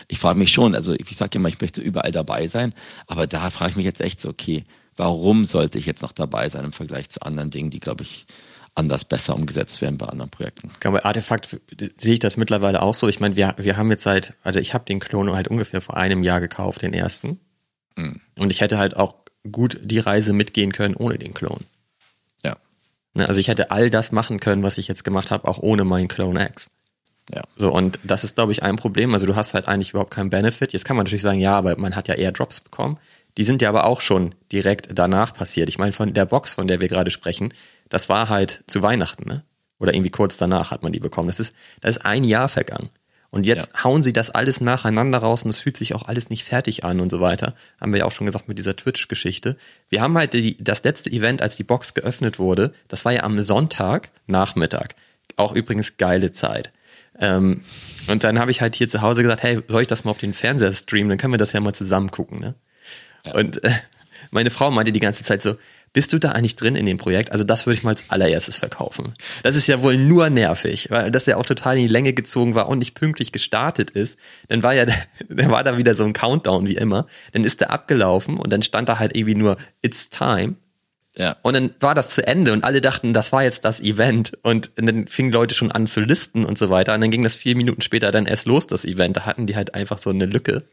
ich 0.06 0.20
frage 0.20 0.38
mich 0.38 0.52
schon, 0.52 0.76
also 0.76 0.94
ich 0.94 1.16
sage 1.16 1.38
immer, 1.38 1.48
ich 1.48 1.60
möchte 1.60 1.80
überall 1.80 2.12
dabei 2.12 2.46
sein, 2.46 2.74
aber 3.08 3.26
da 3.26 3.50
frage 3.50 3.72
ich 3.72 3.76
mich 3.76 3.86
jetzt 3.86 4.00
echt 4.00 4.20
so, 4.20 4.28
okay, 4.28 4.64
warum 4.98 5.44
sollte 5.44 5.78
ich 5.78 5.86
jetzt 5.86 6.02
noch 6.02 6.12
dabei 6.12 6.48
sein 6.48 6.64
im 6.64 6.72
Vergleich 6.72 7.10
zu 7.10 7.22
anderen 7.22 7.50
Dingen, 7.50 7.70
die, 7.70 7.80
glaube 7.80 8.02
ich, 8.02 8.26
anders 8.74 9.04
besser 9.04 9.34
umgesetzt 9.34 9.82
werden 9.82 9.98
bei 9.98 10.06
anderen 10.06 10.30
Projekten. 10.30 10.70
Bei 10.80 11.04
Artefakt 11.04 11.60
sehe 11.98 12.14
ich 12.14 12.20
das 12.20 12.36
mittlerweile 12.36 12.80
auch 12.80 12.94
so. 12.94 13.08
Ich 13.08 13.18
meine, 13.18 13.34
wir, 13.34 13.54
wir 13.58 13.76
haben 13.76 13.90
jetzt 13.90 14.04
seit, 14.04 14.34
also 14.44 14.60
ich 14.60 14.72
habe 14.72 14.84
den 14.84 15.00
Klon 15.00 15.32
halt 15.32 15.48
ungefähr 15.48 15.80
vor 15.80 15.96
einem 15.96 16.22
Jahr 16.22 16.40
gekauft, 16.40 16.82
den 16.82 16.92
ersten. 16.92 17.40
Mhm. 17.96 18.20
Und 18.36 18.52
ich 18.52 18.60
hätte 18.60 18.78
halt 18.78 18.96
auch 18.96 19.16
gut 19.50 19.80
die 19.82 19.98
Reise 19.98 20.32
mitgehen 20.32 20.72
können 20.72 20.94
ohne 20.94 21.18
den 21.18 21.34
Klon. 21.34 21.64
Ja. 22.44 22.56
Ne, 23.14 23.28
also 23.28 23.40
ich 23.40 23.48
hätte 23.48 23.72
all 23.72 23.90
das 23.90 24.12
machen 24.12 24.38
können, 24.38 24.62
was 24.62 24.78
ich 24.78 24.86
jetzt 24.86 25.02
gemacht 25.02 25.30
habe, 25.30 25.48
auch 25.48 25.58
ohne 25.58 25.84
meinen 25.84 26.08
Clone 26.08 26.48
X. 26.48 26.70
Ja. 27.34 27.42
So, 27.56 27.72
und 27.72 27.98
das 28.04 28.24
ist, 28.24 28.36
glaube 28.36 28.52
ich, 28.52 28.62
ein 28.62 28.76
Problem. 28.76 29.12
Also 29.12 29.26
du 29.26 29.36
hast 29.36 29.54
halt 29.54 29.68
eigentlich 29.68 29.90
überhaupt 29.90 30.12
keinen 30.12 30.30
Benefit. 30.30 30.72
Jetzt 30.72 30.84
kann 30.84 30.96
man 30.96 31.04
natürlich 31.04 31.22
sagen, 31.22 31.40
ja, 31.40 31.54
aber 31.54 31.76
man 31.78 31.96
hat 31.96 32.08
ja 32.08 32.14
eher 32.14 32.32
Drops 32.32 32.60
bekommen. 32.60 32.98
Die 33.38 33.44
sind 33.44 33.62
ja 33.62 33.70
aber 33.70 33.84
auch 33.84 34.00
schon 34.00 34.34
direkt 34.52 34.88
danach 34.92 35.32
passiert. 35.32 35.68
Ich 35.68 35.78
meine, 35.78 35.92
von 35.92 36.12
der 36.12 36.26
Box, 36.26 36.54
von 36.54 36.66
der 36.66 36.80
wir 36.80 36.88
gerade 36.88 37.10
sprechen, 37.10 37.54
das 37.88 38.08
war 38.08 38.28
halt 38.28 38.64
zu 38.66 38.82
Weihnachten, 38.82 39.26
ne? 39.26 39.44
Oder 39.78 39.94
irgendwie 39.94 40.10
kurz 40.10 40.36
danach 40.36 40.72
hat 40.72 40.82
man 40.82 40.92
die 40.92 40.98
bekommen. 40.98 41.28
Das 41.28 41.38
ist, 41.38 41.54
das 41.80 41.92
ist 41.92 42.04
ein 42.04 42.24
Jahr 42.24 42.48
vergangen. 42.48 42.90
Und 43.30 43.46
jetzt 43.46 43.70
ja. 43.74 43.84
hauen 43.84 44.02
sie 44.02 44.12
das 44.12 44.30
alles 44.30 44.60
nacheinander 44.60 45.18
raus 45.18 45.44
und 45.44 45.50
es 45.50 45.60
fühlt 45.60 45.76
sich 45.76 45.94
auch 45.94 46.02
alles 46.02 46.30
nicht 46.30 46.44
fertig 46.44 46.82
an 46.82 46.98
und 46.98 47.10
so 47.10 47.20
weiter. 47.20 47.54
Haben 47.80 47.92
wir 47.92 48.00
ja 48.00 48.04
auch 48.06 48.12
schon 48.12 48.26
gesagt 48.26 48.48
mit 48.48 48.58
dieser 48.58 48.74
Twitch-Geschichte. 48.74 49.56
Wir 49.88 50.00
haben 50.00 50.18
halt 50.18 50.32
die, 50.32 50.56
das 50.58 50.82
letzte 50.82 51.10
Event, 51.10 51.40
als 51.40 51.56
die 51.56 51.62
Box 51.62 51.94
geöffnet 51.94 52.40
wurde, 52.40 52.72
das 52.88 53.04
war 53.04 53.12
ja 53.12 53.22
am 53.22 53.40
Sonntag 53.40 54.10
Nachmittag. 54.26 54.96
Auch 55.36 55.54
übrigens 55.54 55.96
geile 55.96 56.32
Zeit. 56.32 56.72
Ähm, 57.20 57.62
und 58.08 58.24
dann 58.24 58.40
habe 58.40 58.50
ich 58.50 58.60
halt 58.60 58.74
hier 58.74 58.88
zu 58.88 59.02
Hause 59.02 59.22
gesagt, 59.22 59.44
hey, 59.44 59.60
soll 59.68 59.82
ich 59.82 59.88
das 59.88 60.04
mal 60.04 60.10
auf 60.10 60.18
den 60.18 60.34
Fernseher 60.34 60.72
streamen? 60.72 61.10
Dann 61.10 61.18
können 61.18 61.34
wir 61.34 61.38
das 61.38 61.52
ja 61.52 61.60
mal 61.60 61.74
zusammen 61.74 62.10
gucken. 62.10 62.40
Ne? 62.40 62.54
Ja. 63.28 63.34
Und 63.34 63.62
äh, 63.64 63.70
meine 64.30 64.50
Frau 64.50 64.70
meinte 64.70 64.92
die 64.92 65.00
ganze 65.00 65.24
Zeit 65.24 65.42
so, 65.42 65.56
bist 65.92 66.12
du 66.12 66.18
da 66.18 66.32
eigentlich 66.32 66.56
drin 66.56 66.76
in 66.76 66.86
dem 66.86 66.98
Projekt? 66.98 67.32
Also 67.32 67.44
das 67.44 67.66
würde 67.66 67.78
ich 67.78 67.82
mal 67.82 67.90
als 67.90 68.04
allererstes 68.08 68.56
verkaufen. 68.56 69.14
Das 69.42 69.56
ist 69.56 69.66
ja 69.66 69.82
wohl 69.82 69.96
nur 69.96 70.28
nervig, 70.28 70.90
weil 70.90 71.10
das 71.10 71.26
ja 71.26 71.36
auch 71.36 71.46
total 71.46 71.76
in 71.76 71.84
die 71.84 71.92
Länge 71.92 72.12
gezogen 72.12 72.54
war 72.54 72.68
und 72.68 72.78
nicht 72.78 72.94
pünktlich 72.94 73.32
gestartet 73.32 73.90
ist. 73.90 74.18
Dann 74.48 74.62
war 74.62 74.74
ja, 74.74 74.84
dann 75.28 75.50
war 75.50 75.64
da 75.64 75.78
wieder 75.78 75.94
so 75.94 76.04
ein 76.04 76.12
Countdown 76.12 76.66
wie 76.66 76.76
immer. 76.76 77.06
Dann 77.32 77.44
ist 77.44 77.60
der 77.60 77.70
abgelaufen 77.70 78.38
und 78.38 78.52
dann 78.52 78.62
stand 78.62 78.88
da 78.88 78.98
halt 78.98 79.16
irgendwie 79.16 79.34
nur 79.34 79.56
It's 79.82 80.10
time. 80.10 80.56
Ja. 81.16 81.36
Und 81.42 81.54
dann 81.54 81.74
war 81.80 81.96
das 81.96 82.10
zu 82.10 82.24
Ende 82.24 82.52
und 82.52 82.62
alle 82.62 82.80
dachten, 82.80 83.12
das 83.12 83.32
war 83.32 83.42
jetzt 83.42 83.64
das 83.64 83.80
Event. 83.80 84.38
Und 84.42 84.70
dann 84.76 85.08
fingen 85.08 85.32
Leute 85.32 85.54
schon 85.54 85.72
an 85.72 85.86
zu 85.88 86.00
listen 86.00 86.44
und 86.44 86.58
so 86.58 86.70
weiter. 86.70 86.94
Und 86.94 87.00
dann 87.00 87.10
ging 87.10 87.24
das 87.24 87.36
vier 87.36 87.56
Minuten 87.56 87.80
später 87.80 88.12
dann 88.12 88.26
erst 88.26 88.46
los, 88.46 88.68
das 88.68 88.84
Event. 88.84 89.16
Da 89.16 89.26
hatten 89.26 89.46
die 89.46 89.56
halt 89.56 89.74
einfach 89.74 89.98
so 89.98 90.10
eine 90.10 90.26
Lücke. 90.26 90.64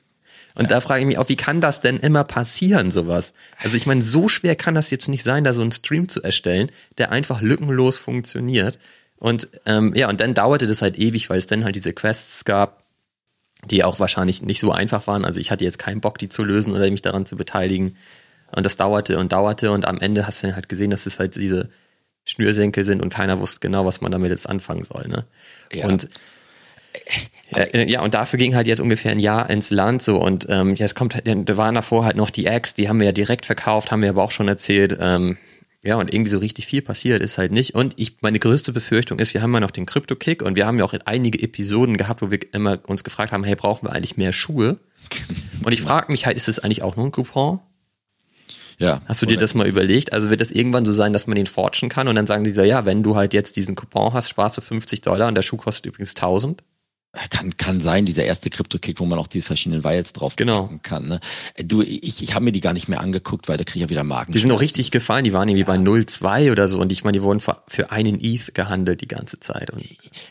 Und 0.55 0.63
ja. 0.63 0.69
da 0.69 0.81
frage 0.81 1.01
ich 1.01 1.07
mich 1.07 1.17
auch, 1.17 1.29
wie 1.29 1.35
kann 1.35 1.61
das 1.61 1.81
denn 1.81 1.97
immer 1.97 2.23
passieren, 2.23 2.89
sowas? 2.89 3.33
Also 3.59 3.75
ich 3.77 3.85
meine, 3.85 4.03
so 4.03 4.29
schwer 4.29 4.55
kann 4.55 4.73
das 4.73 4.89
jetzt 4.89 5.09
nicht 5.09 5.23
sein, 5.23 5.43
da 5.43 5.53
so 5.53 5.61
einen 5.61 5.73
Stream 5.73 6.07
zu 6.07 6.23
erstellen, 6.23 6.71
der 6.97 7.11
einfach 7.11 7.41
lückenlos 7.41 7.97
funktioniert. 7.97 8.79
Und 9.17 9.49
ähm, 9.65 9.93
ja, 9.95 10.09
und 10.09 10.21
dann 10.21 10.33
dauerte 10.33 10.65
das 10.65 10.81
halt 10.81 10.97
ewig, 10.97 11.29
weil 11.29 11.37
es 11.37 11.45
dann 11.45 11.63
halt 11.65 11.75
diese 11.75 11.93
Quests 11.93 12.45
gab, 12.45 12.83
die 13.65 13.83
auch 13.83 13.99
wahrscheinlich 13.99 14.41
nicht 14.41 14.59
so 14.59 14.71
einfach 14.71 15.07
waren. 15.07 15.25
Also 15.25 15.39
ich 15.39 15.51
hatte 15.51 15.65
jetzt 15.65 15.79
keinen 15.79 16.01
Bock, 16.01 16.17
die 16.17 16.29
zu 16.29 16.43
lösen 16.43 16.73
oder 16.73 16.89
mich 16.89 17.01
daran 17.01 17.25
zu 17.25 17.35
beteiligen. 17.35 17.97
Und 18.55 18.65
das 18.65 18.77
dauerte 18.77 19.17
und 19.17 19.31
dauerte 19.31 19.71
und 19.71 19.85
am 19.85 19.99
Ende 19.99 20.25
hast 20.25 20.41
du 20.41 20.47
dann 20.47 20.55
halt 20.55 20.69
gesehen, 20.69 20.91
dass 20.91 21.05
es 21.05 21.19
halt 21.19 21.35
diese 21.35 21.69
Schnürsenkel 22.23 22.83
sind 22.83 23.01
und 23.01 23.13
keiner 23.13 23.39
wusste 23.39 23.59
genau, 23.59 23.85
was 23.85 24.01
man 24.01 24.11
damit 24.11 24.31
jetzt 24.31 24.47
anfangen 24.47 24.83
soll. 24.83 25.07
Ne? 25.07 25.25
Ja. 25.73 25.87
Und 25.87 26.07
äh, 27.51 27.89
ja, 27.89 28.01
und 28.01 28.13
dafür 28.13 28.39
ging 28.39 28.55
halt 28.55 28.67
jetzt 28.67 28.79
ungefähr 28.79 29.11
ein 29.11 29.19
Jahr 29.19 29.49
ins 29.49 29.69
Land 29.69 30.01
so 30.01 30.17
und 30.17 30.47
ähm, 30.49 30.75
jetzt 30.75 30.95
kommt, 30.95 31.15
da 31.25 31.57
waren 31.57 31.75
davor 31.75 32.05
halt 32.05 32.15
noch 32.15 32.29
die 32.29 32.47
Eggs, 32.47 32.73
die 32.73 32.89
haben 32.89 32.99
wir 32.99 33.07
ja 33.07 33.11
direkt 33.11 33.45
verkauft, 33.45 33.91
haben 33.91 34.01
wir 34.01 34.09
aber 34.09 34.23
auch 34.23 34.31
schon 34.31 34.47
erzählt. 34.47 34.97
Ähm, 34.99 35.37
ja, 35.83 35.97
und 35.97 36.11
irgendwie 36.11 36.31
so 36.31 36.39
richtig 36.39 36.65
viel 36.65 36.81
passiert 36.81 37.21
ist 37.21 37.37
halt 37.37 37.51
nicht. 37.51 37.75
Und 37.75 37.93
ich, 37.97 38.17
meine 38.21 38.39
größte 38.39 38.73
Befürchtung 38.73 39.19
ist, 39.19 39.35
wir 39.35 39.43
haben 39.43 39.53
ja 39.53 39.59
noch 39.59 39.69
den 39.69 39.85
Crypto-Kick 39.85 40.41
und 40.41 40.55
wir 40.55 40.65
haben 40.65 40.79
ja 40.79 40.85
auch 40.85 40.95
einige 41.05 41.39
Episoden 41.43 41.95
gehabt, 41.95 42.23
wo 42.23 42.31
wir 42.31 42.39
immer 42.53 42.79
uns 42.87 43.03
gefragt 43.03 43.31
haben, 43.31 43.43
hey, 43.43 43.55
brauchen 43.55 43.87
wir 43.87 43.93
eigentlich 43.93 44.17
mehr 44.17 44.33
Schuhe? 44.33 44.79
Und 45.63 45.71
ich 45.71 45.83
frage 45.83 46.11
mich 46.11 46.25
halt, 46.25 46.37
ist 46.37 46.47
das 46.47 46.57
eigentlich 46.57 46.81
auch 46.81 46.95
nur 46.95 47.05
ein 47.05 47.11
Coupon? 47.11 47.59
Ja. 48.79 49.03
Hast 49.05 49.21
du 49.21 49.27
dir 49.27 49.37
das 49.37 49.53
mal 49.53 49.67
überlegt? 49.67 50.11
Also 50.11 50.31
wird 50.31 50.41
das 50.41 50.49
irgendwann 50.49 50.85
so 50.85 50.91
sein, 50.91 51.13
dass 51.13 51.27
man 51.27 51.35
den 51.35 51.45
fortschen 51.45 51.87
kann 51.87 52.07
und 52.07 52.15
dann 52.15 52.25
sagen 52.25 52.43
die 52.43 52.49
so, 52.49 52.63
ja, 52.63 52.85
wenn 52.85 53.03
du 53.03 53.15
halt 53.15 53.35
jetzt 53.35 53.55
diesen 53.55 53.75
Coupon 53.75 54.11
hast, 54.13 54.29
sparst 54.29 54.57
du 54.57 54.61
50 54.61 55.01
Dollar 55.01 55.27
und 55.27 55.35
der 55.35 55.43
Schuh 55.43 55.57
kostet 55.57 55.85
übrigens 55.85 56.15
1000? 56.15 56.63
Kann, 57.29 57.57
kann 57.57 57.79
sein, 57.79 58.05
dieser 58.05 58.23
erste 58.23 58.49
Crypto-Kick, 58.49 58.99
wo 58.99 59.05
man 59.05 59.19
auch 59.19 59.27
diese 59.27 59.45
verschiedenen 59.45 59.83
Vials 59.83 60.13
drauf 60.13 60.35
genau. 60.35 60.69
kann. 60.83 61.07
Ne? 61.07 61.19
Du, 61.63 61.81
ich, 61.81 62.21
ich 62.21 62.33
habe 62.33 62.45
mir 62.45 62.51
die 62.51 62.61
gar 62.61 62.73
nicht 62.73 62.87
mehr 62.87 62.99
angeguckt, 62.99 63.47
weil 63.47 63.57
da 63.57 63.63
kriege 63.63 63.79
ich 63.79 63.81
ja 63.83 63.89
wieder 63.89 64.03
Magen. 64.03 64.31
Die 64.31 64.39
sind 64.39 64.51
auch 64.51 64.61
richtig 64.61 64.91
gefallen, 64.91 65.23
die 65.23 65.33
waren 65.33 65.47
irgendwie 65.47 65.61
ja. 65.61 65.67
bei 65.67 65.77
0,2 65.77 66.51
oder 66.51 66.67
so 66.67 66.79
und 66.79 66.91
ich 66.91 67.03
meine, 67.03 67.17
die 67.17 67.23
wurden 67.23 67.39
für, 67.39 67.63
für 67.67 67.91
einen 67.91 68.19
ETH 68.21 68.53
gehandelt 68.53 69.01
die 69.01 69.07
ganze 69.07 69.39
Zeit. 69.39 69.69
Und 69.71 69.85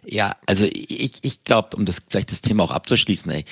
ja, 0.05 0.37
also 0.47 0.67
ich, 0.67 1.19
ich 1.23 1.45
glaube, 1.45 1.77
um 1.77 1.85
das 1.85 2.07
gleich 2.07 2.27
das 2.27 2.43
Thema 2.43 2.65
auch 2.65 2.71
abzuschließen, 2.71 3.31
ey, 3.31 3.45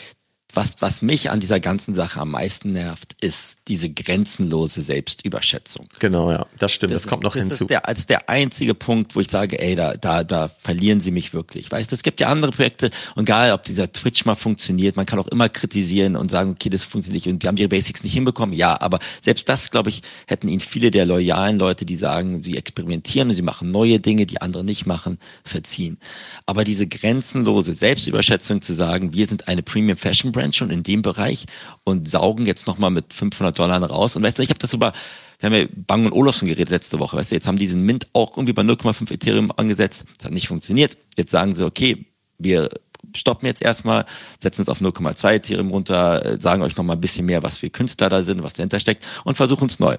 was, 0.55 0.77
was 0.81 1.03
mich 1.03 1.31
an 1.31 1.41
dieser 1.41 1.61
ganzen 1.61 1.95
Sache 1.95 2.21
am 2.21 2.31
meisten 2.31 2.73
nervt, 2.73 3.17
ist 3.21 3.59
diese 3.69 3.91
grenzenlose 3.91 4.83
Selbstüberschätzung. 4.83 5.87
Genau, 6.01 6.33
ja, 6.33 6.47
das 6.59 6.73
stimmt, 6.73 6.93
das, 6.93 7.03
das 7.03 7.11
kommt 7.11 7.23
ist, 7.23 7.25
noch 7.25 7.35
das 7.35 7.43
hinzu. 7.43 7.65
Ist 7.65 7.71
der, 7.71 7.89
als 7.89 8.07
der 8.07 8.29
einzige 8.29 8.75
Punkt, 8.75 9.15
wo 9.15 9.21
ich 9.21 9.29
sage, 9.31 9.61
ey, 9.61 9.77
da, 9.77 9.95
da, 9.95 10.25
da 10.25 10.49
verlieren 10.49 11.01
sie 11.01 11.13
mich 11.13 11.33
wirklich. 11.33 11.71
Weißt 11.71 11.93
du, 11.93 11.95
es 11.95 12.03
gibt 12.03 12.19
ja 12.21 12.29
andere 12.29 12.51
Projekte, 12.51 12.91
und 13.15 13.29
egal, 13.29 13.53
ob 13.53 13.63
dieser 13.63 13.93
Twitch 13.93 14.25
mal 14.25 14.35
funktioniert, 14.35 14.97
man 14.97 15.07
kann 15.07 15.19
auch 15.19 15.29
immer 15.29 15.49
kritisieren 15.49 16.17
und 16.17 16.31
sagen, 16.31 16.51
okay, 16.51 16.71
das 16.71 16.85
funktioniert 16.85 17.25
nicht 17.25 17.33
und 17.33 17.43
die 17.43 17.49
haben 17.49 17.57
ihre 17.57 17.69
Basics 17.69 18.03
nicht 18.03 18.15
hinbekommen. 18.15 18.55
Ja, 18.55 18.81
aber 18.81 18.99
selbst 19.21 19.49
das, 19.49 19.71
glaube 19.71 19.91
ich, 19.91 20.03
hätten 20.27 20.49
ihnen 20.49 20.61
viele 20.61 20.91
der 20.91 21.07
loyalen 21.07 21.59
Leute, 21.59 21.85
die 21.85 21.97
sagen, 21.97 22.43
sie 22.43 22.57
experimentieren 22.57 23.29
und 23.29 23.35
sie 23.35 23.43
machen 23.43 23.71
neue 23.71 24.01
Dinge, 24.01 24.27
die 24.27 24.41
andere 24.41 24.65
nicht 24.65 24.87
machen, 24.87 25.19
verziehen. 25.45 25.99
Aber 26.47 26.65
diese 26.65 26.87
grenzenlose 26.87 27.75
Selbstüberschätzung 27.75 28.63
zu 28.63 28.75
sagen, 28.75 29.13
wir 29.13 29.27
sind 29.27 29.49
eine 29.49 29.63
Premium 29.63 29.97
Fashion 29.97 30.33
Brand 30.33 30.57
schon 30.57 30.71
in 30.71 30.83
dem 30.83 31.03
Bereich 31.03 31.47
und 31.85 32.09
saugen 32.09 32.47
jetzt 32.47 32.67
nochmal 32.67 32.91
mit 32.91 33.13
500 33.13 33.52
Dollar 33.53 33.83
raus. 33.83 34.17
Und 34.17 34.23
weißt 34.23 34.39
du, 34.39 34.43
ich 34.43 34.51
habe 34.51 34.59
das 34.59 34.73
über, 34.75 34.93
wir 35.41 35.47
haben 35.51 35.55
ja 35.55 35.67
Bang 35.75 36.07
und 36.07 36.13
Olufsen 36.13 36.49
geredet 36.49 36.71
letzte 36.71 36.99
Woche, 36.99 37.17
weißt 37.17 37.31
du, 37.31 37.35
jetzt 37.35 37.47
haben 37.47 37.59
diesen 37.59 37.83
Mint 37.83 38.09
auch 38.13 38.37
irgendwie 38.37 38.53
bei 38.53 38.63
0,5 38.63 39.13
Ethereum 39.13 39.53
angesetzt. 39.57 40.05
Das 40.19 40.27
hat 40.27 40.33
nicht 40.33 40.49
funktioniert. 40.49 40.99
Jetzt 41.17 41.31
sagen 41.31 41.55
sie, 41.55 41.65
okay, 41.65 42.07
wir 42.39 42.71
stoppen 43.15 43.47
jetzt 43.47 43.63
erstmal, 43.63 44.05
setzen 44.39 44.63
es 44.63 44.69
auf 44.69 44.81
0,2 44.81 45.35
Ethereum 45.35 45.71
runter, 45.71 46.39
sagen 46.41 46.63
euch 46.63 46.77
nochmal 46.77 46.97
ein 46.97 47.01
bisschen 47.01 47.27
mehr, 47.27 47.43
was 47.43 47.59
für 47.59 47.71
Künstler 47.71 48.09
da 48.09 48.23
sind, 48.23 48.43
was 48.43 48.55
dahinter 48.55 48.81
steckt 48.81 49.05
und 49.25 49.37
versuchen 49.37 49.67
es 49.67 49.79
neu. 49.79 49.97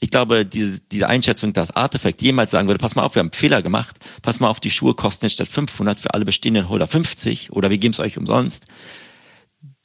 Ich 0.00 0.10
glaube, 0.10 0.44
diese, 0.44 0.80
diese 0.80 1.08
Einschätzung, 1.08 1.52
dass 1.52 1.70
Artefakt 1.70 2.20
jemals 2.22 2.50
sagen 2.50 2.68
würde, 2.68 2.78
pass 2.78 2.96
mal 2.96 3.02
auf, 3.02 3.14
wir 3.14 3.20
haben 3.20 3.28
einen 3.28 3.38
Fehler 3.38 3.62
gemacht, 3.62 3.96
pass 4.22 4.40
mal 4.40 4.48
auf, 4.48 4.60
die 4.60 4.70
Schuhe 4.70 4.94
kosten 4.94 5.26
jetzt 5.26 5.34
statt 5.34 5.48
500 5.48 6.00
für 6.00 6.14
alle 6.14 6.24
bestehenden 6.24 6.68
Holder 6.68 6.86
50 6.86 7.52
oder 7.52 7.70
wir 7.70 7.78
geben 7.78 7.92
es 7.92 8.00
euch 8.00 8.18
umsonst 8.18 8.66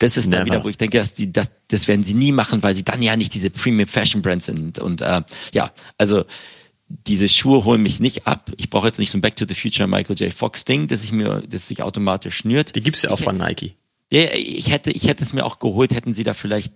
das 0.06 0.18
ist 0.18 0.28
Never. 0.28 0.38
dann 0.38 0.46
wieder, 0.46 0.63
wo 0.63 0.70
ich 0.70 0.78
denke, 0.78 1.00
dass 1.00 1.15
die, 1.15 1.32
das, 1.32 1.52
das 1.68 1.88
werden 1.88 2.04
sie 2.04 2.13
nie 2.13 2.32
machen, 2.32 2.62
weil 2.62 2.76
sie 2.76 2.84
dann 2.84 3.02
ja 3.02 3.15
nicht 3.15 3.34
diese 3.34 3.50
Premium 3.50 3.88
Fashion 3.88 4.22
Brands 4.22 4.46
sind. 4.46 4.78
Und 4.78 5.02
äh, 5.02 5.24
ja, 5.52 5.72
also 5.98 6.26
diese 6.88 7.28
Schuhe 7.28 7.65
holen 7.65 7.82
mich 7.82 8.00
nicht 8.00 8.28
ab. 8.28 8.52
Ich 8.58 8.70
brauche 8.70 8.86
jetzt 8.86 9.00
nicht 9.00 9.10
so 9.10 9.18
ein 9.18 9.22
Back 9.22 9.36
to 9.36 9.46
the 9.48 9.56
Future 9.56 9.88
Michael 9.88 10.15
J. 10.15 10.32
Fox 10.32 10.63
Ding, 10.63 10.88
das 10.88 11.04
ich 11.04 11.12
mir, 11.12 11.41
das 11.50 11.68
sich 11.68 11.82
automatisch 11.82 12.38
schnürt. 12.38 12.76
Die 12.76 12.84
gibt's 12.84 13.02
ja 13.02 13.10
auch 13.10 13.18
ich, 13.18 13.26
von 13.26 13.38
Nike. 13.38 13.76
Ja, 14.12 14.26
ich 14.34 14.70
hätte, 14.70 14.91
ich 14.91 15.08
hätte 15.08 15.24
es 15.24 15.34
mir 15.34 15.44
auch 15.44 15.58
geholt, 15.58 15.96
hätten 15.96 16.13
sie 16.13 16.24
da 16.24 16.36
vielleicht 16.36 16.74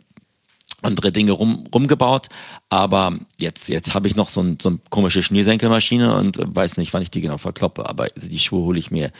andere 0.82 1.12
Dinge 1.12 1.34
rum, 1.34 1.68
rumgebaut. 1.74 2.30
Aber 2.70 3.20
jetzt, 3.38 3.70
jetzt 3.70 3.94
habe 3.94 4.08
ich 4.08 4.15
noch 4.15 4.30
so, 4.30 4.42
ein, 4.42 4.58
so 4.60 4.70
eine 4.70 4.80
komische 4.89 5.22
Schnürsenkelmaschine 5.22 6.15
und 6.15 6.39
weiß 6.39 6.78
nicht, 6.78 6.92
wann 6.94 7.04
ich 7.04 7.12
die 7.12 7.22
genau 7.22 7.38
verkloppe. 7.38 7.88
Aber 7.88 8.08
die 8.15 8.39
Schuhe 8.39 8.63
hole 8.63 8.80
ich 8.80 8.89
mir 8.89 9.12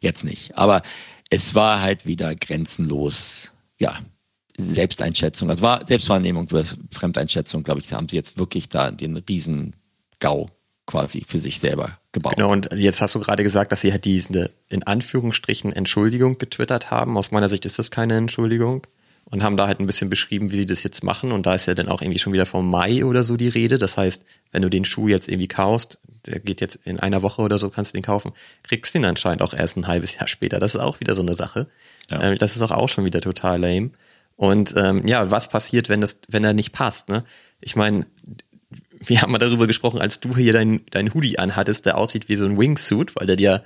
jetzt 0.00 0.22
nicht. 0.22 0.56
Aber 0.56 0.82
es 1.30 1.54
war 1.56 1.80
halt 1.80 2.06
wieder 2.06 2.34
grenzenlos, 2.34 3.50
ja, 3.78 4.00
Selbsteinschätzung, 4.58 5.50
also 5.50 5.62
war 5.62 5.84
Selbstwahrnehmung, 5.86 6.48
Fremdeinschätzung, 6.90 7.62
glaube 7.62 7.80
ich, 7.80 7.92
haben 7.92 8.08
sie 8.08 8.16
jetzt 8.16 8.38
wirklich 8.38 8.68
da 8.68 8.90
den 8.90 9.16
riesen 9.16 9.76
GAU 10.18 10.48
quasi 10.86 11.24
für 11.26 11.38
sich 11.38 11.60
selber 11.60 11.98
gebaut. 12.12 12.36
Genau, 12.36 12.52
und 12.52 12.68
jetzt 12.72 13.02
hast 13.02 13.14
du 13.14 13.20
gerade 13.20 13.42
gesagt, 13.42 13.72
dass 13.72 13.80
sie 13.80 13.92
halt 13.92 14.04
diese 14.04 14.52
in 14.68 14.84
Anführungsstrichen 14.84 15.72
Entschuldigung 15.72 16.38
getwittert 16.38 16.90
haben. 16.90 17.18
Aus 17.18 17.32
meiner 17.32 17.48
Sicht 17.48 17.66
ist 17.66 17.78
das 17.78 17.90
keine 17.90 18.16
Entschuldigung. 18.16 18.86
Und 19.28 19.42
haben 19.42 19.56
da 19.56 19.66
halt 19.66 19.80
ein 19.80 19.86
bisschen 19.86 20.08
beschrieben, 20.08 20.52
wie 20.52 20.56
sie 20.56 20.66
das 20.66 20.84
jetzt 20.84 21.02
machen. 21.02 21.32
Und 21.32 21.46
da 21.46 21.54
ist 21.56 21.66
ja 21.66 21.74
dann 21.74 21.88
auch 21.88 22.00
irgendwie 22.00 22.20
schon 22.20 22.32
wieder 22.32 22.46
vom 22.46 22.70
Mai 22.70 23.04
oder 23.04 23.24
so 23.24 23.36
die 23.36 23.48
Rede. 23.48 23.76
Das 23.76 23.96
heißt, 23.96 24.24
wenn 24.52 24.62
du 24.62 24.70
den 24.70 24.84
Schuh 24.84 25.08
jetzt 25.08 25.28
irgendwie 25.28 25.48
kaufst, 25.48 25.98
der 26.26 26.38
geht 26.38 26.60
jetzt 26.60 26.78
in 26.84 27.00
einer 27.00 27.22
Woche 27.22 27.42
oder 27.42 27.58
so, 27.58 27.68
kannst 27.68 27.92
du 27.92 27.96
den 27.96 28.04
kaufen, 28.04 28.32
kriegst 28.62 28.94
den 28.94 29.04
anscheinend 29.04 29.42
auch 29.42 29.52
erst 29.52 29.76
ein 29.76 29.88
halbes 29.88 30.14
Jahr 30.14 30.28
später. 30.28 30.60
Das 30.60 30.76
ist 30.76 30.80
auch 30.80 31.00
wieder 31.00 31.16
so 31.16 31.22
eine 31.22 31.34
Sache. 31.34 31.66
Ja. 32.08 32.22
Ähm, 32.22 32.38
das 32.38 32.54
ist 32.54 32.62
auch, 32.62 32.70
auch 32.70 32.88
schon 32.88 33.04
wieder 33.04 33.20
total 33.20 33.60
lame. 33.60 33.90
Und 34.36 34.74
ähm, 34.76 35.06
ja, 35.08 35.28
was 35.30 35.48
passiert, 35.48 35.88
wenn 35.88 36.00
das, 36.00 36.20
wenn 36.28 36.44
er 36.44 36.52
nicht 36.52 36.72
passt? 36.72 37.08
Ne? 37.08 37.24
Ich 37.60 37.74
meine, 37.74 38.06
wir 39.00 39.22
haben 39.22 39.32
mal 39.32 39.38
darüber 39.38 39.66
gesprochen, 39.66 40.00
als 40.00 40.20
du 40.20 40.36
hier 40.36 40.52
dein, 40.52 40.82
dein 40.90 41.12
Hoodie 41.14 41.38
anhattest, 41.38 41.86
der 41.86 41.98
aussieht 41.98 42.28
wie 42.28 42.36
so 42.36 42.44
ein 42.44 42.58
Wingsuit, 42.58 43.16
weil 43.16 43.26
der 43.26 43.36
dir 43.36 43.64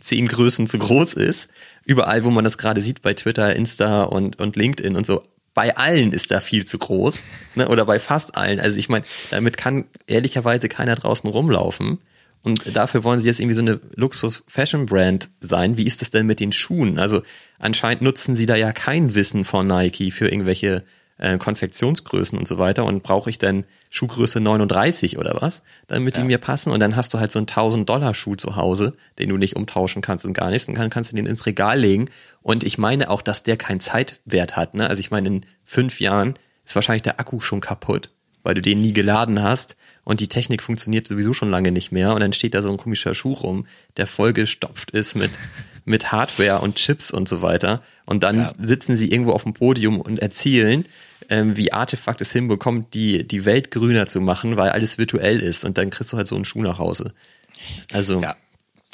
zehn 0.00 0.28
Größen 0.28 0.66
zu 0.66 0.78
groß 0.78 1.14
ist. 1.14 1.50
Überall, 1.84 2.24
wo 2.24 2.30
man 2.30 2.44
das 2.44 2.58
gerade 2.58 2.80
sieht, 2.80 3.02
bei 3.02 3.14
Twitter, 3.14 3.54
Insta 3.54 4.04
und, 4.04 4.38
und 4.38 4.56
LinkedIn 4.56 4.96
und 4.96 5.06
so, 5.06 5.22
bei 5.54 5.76
allen 5.76 6.12
ist 6.12 6.30
er 6.30 6.40
viel 6.40 6.64
zu 6.64 6.78
groß, 6.78 7.24
ne? 7.56 7.68
oder 7.68 7.84
bei 7.84 7.98
fast 7.98 8.36
allen. 8.36 8.60
Also 8.60 8.78
ich 8.78 8.88
meine, 8.88 9.04
damit 9.30 9.56
kann 9.56 9.84
ehrlicherweise 10.06 10.68
keiner 10.68 10.94
draußen 10.94 11.28
rumlaufen. 11.28 11.98
Und 12.42 12.74
dafür 12.74 13.04
wollen 13.04 13.20
sie 13.20 13.26
jetzt 13.26 13.40
irgendwie 13.40 13.54
so 13.54 13.62
eine 13.62 13.80
Luxus-Fashion-Brand 13.96 15.28
sein. 15.40 15.76
Wie 15.76 15.84
ist 15.84 16.00
das 16.00 16.10
denn 16.10 16.26
mit 16.26 16.40
den 16.40 16.52
Schuhen? 16.52 16.98
Also 16.98 17.22
anscheinend 17.58 18.00
nutzen 18.02 18.34
sie 18.34 18.46
da 18.46 18.56
ja 18.56 18.72
kein 18.72 19.14
Wissen 19.14 19.44
von 19.44 19.66
Nike 19.66 20.10
für 20.10 20.28
irgendwelche 20.28 20.84
äh, 21.20 21.36
Konfektionsgrößen 21.38 22.38
und 22.38 22.48
so 22.48 22.58
weiter 22.58 22.84
und 22.84 23.02
brauche 23.02 23.28
ich 23.30 23.38
dann 23.38 23.66
Schuhgröße 23.90 24.40
39 24.40 25.18
oder 25.18 25.36
was, 25.40 25.62
damit 25.86 26.16
ja. 26.16 26.22
die 26.22 26.26
mir 26.26 26.38
passen 26.38 26.72
und 26.72 26.80
dann 26.80 26.96
hast 26.96 27.12
du 27.12 27.20
halt 27.20 27.30
so 27.30 27.38
einen 27.38 27.46
1000 27.46 27.88
Dollar 27.88 28.14
Schuh 28.14 28.36
zu 28.36 28.56
Hause, 28.56 28.94
den 29.18 29.28
du 29.28 29.36
nicht 29.36 29.54
umtauschen 29.54 30.00
kannst 30.00 30.24
und 30.24 30.32
gar 30.32 30.50
nichts, 30.50 30.68
und 30.68 30.78
dann 30.78 30.90
kannst 30.90 31.12
du 31.12 31.16
den 31.16 31.26
ins 31.26 31.44
Regal 31.44 31.78
legen 31.78 32.08
und 32.42 32.64
ich 32.64 32.78
meine 32.78 33.10
auch, 33.10 33.20
dass 33.20 33.42
der 33.42 33.58
keinen 33.58 33.80
Zeitwert 33.80 34.56
hat, 34.56 34.74
ne? 34.74 34.88
Also 34.88 35.00
ich 35.00 35.10
meine, 35.10 35.28
in 35.28 35.40
fünf 35.62 36.00
Jahren 36.00 36.34
ist 36.64 36.74
wahrscheinlich 36.74 37.02
der 37.02 37.20
Akku 37.20 37.40
schon 37.40 37.60
kaputt, 37.60 38.10
weil 38.42 38.54
du 38.54 38.62
den 38.62 38.80
nie 38.80 38.94
geladen 38.94 39.42
hast 39.42 39.76
und 40.04 40.20
die 40.20 40.28
Technik 40.28 40.62
funktioniert 40.62 41.06
sowieso 41.06 41.34
schon 41.34 41.50
lange 41.50 41.70
nicht 41.70 41.92
mehr 41.92 42.14
und 42.14 42.20
dann 42.20 42.32
steht 42.32 42.54
da 42.54 42.62
so 42.62 42.70
ein 42.70 42.78
komischer 42.78 43.12
Schuh 43.12 43.34
rum, 43.34 43.66
der 43.98 44.06
vollgestopft 44.06 44.92
ist 44.92 45.16
mit 45.16 45.32
mit 45.84 46.12
Hardware 46.12 46.60
und 46.60 46.76
Chips 46.76 47.10
und 47.10 47.28
so 47.28 47.42
weiter. 47.42 47.82
Und 48.06 48.22
dann 48.22 48.38
ja. 48.38 48.52
sitzen 48.58 48.96
sie 48.96 49.10
irgendwo 49.10 49.32
auf 49.32 49.44
dem 49.44 49.54
Podium 49.54 50.00
und 50.00 50.18
erzählen, 50.20 50.84
ähm, 51.30 51.56
wie 51.56 51.72
Artefakt 51.72 52.20
es 52.20 52.32
hinbekommt, 52.32 52.92
die, 52.92 53.26
die 53.26 53.44
Welt 53.44 53.70
grüner 53.70 54.06
zu 54.06 54.20
machen, 54.20 54.56
weil 54.56 54.70
alles 54.70 54.98
virtuell 54.98 55.40
ist. 55.40 55.64
Und 55.64 55.78
dann 55.78 55.90
kriegst 55.90 56.12
du 56.12 56.16
halt 56.16 56.26
so 56.26 56.34
einen 56.34 56.44
Schuh 56.44 56.62
nach 56.62 56.78
Hause. 56.78 57.14
Also. 57.92 58.20
Ja. 58.20 58.36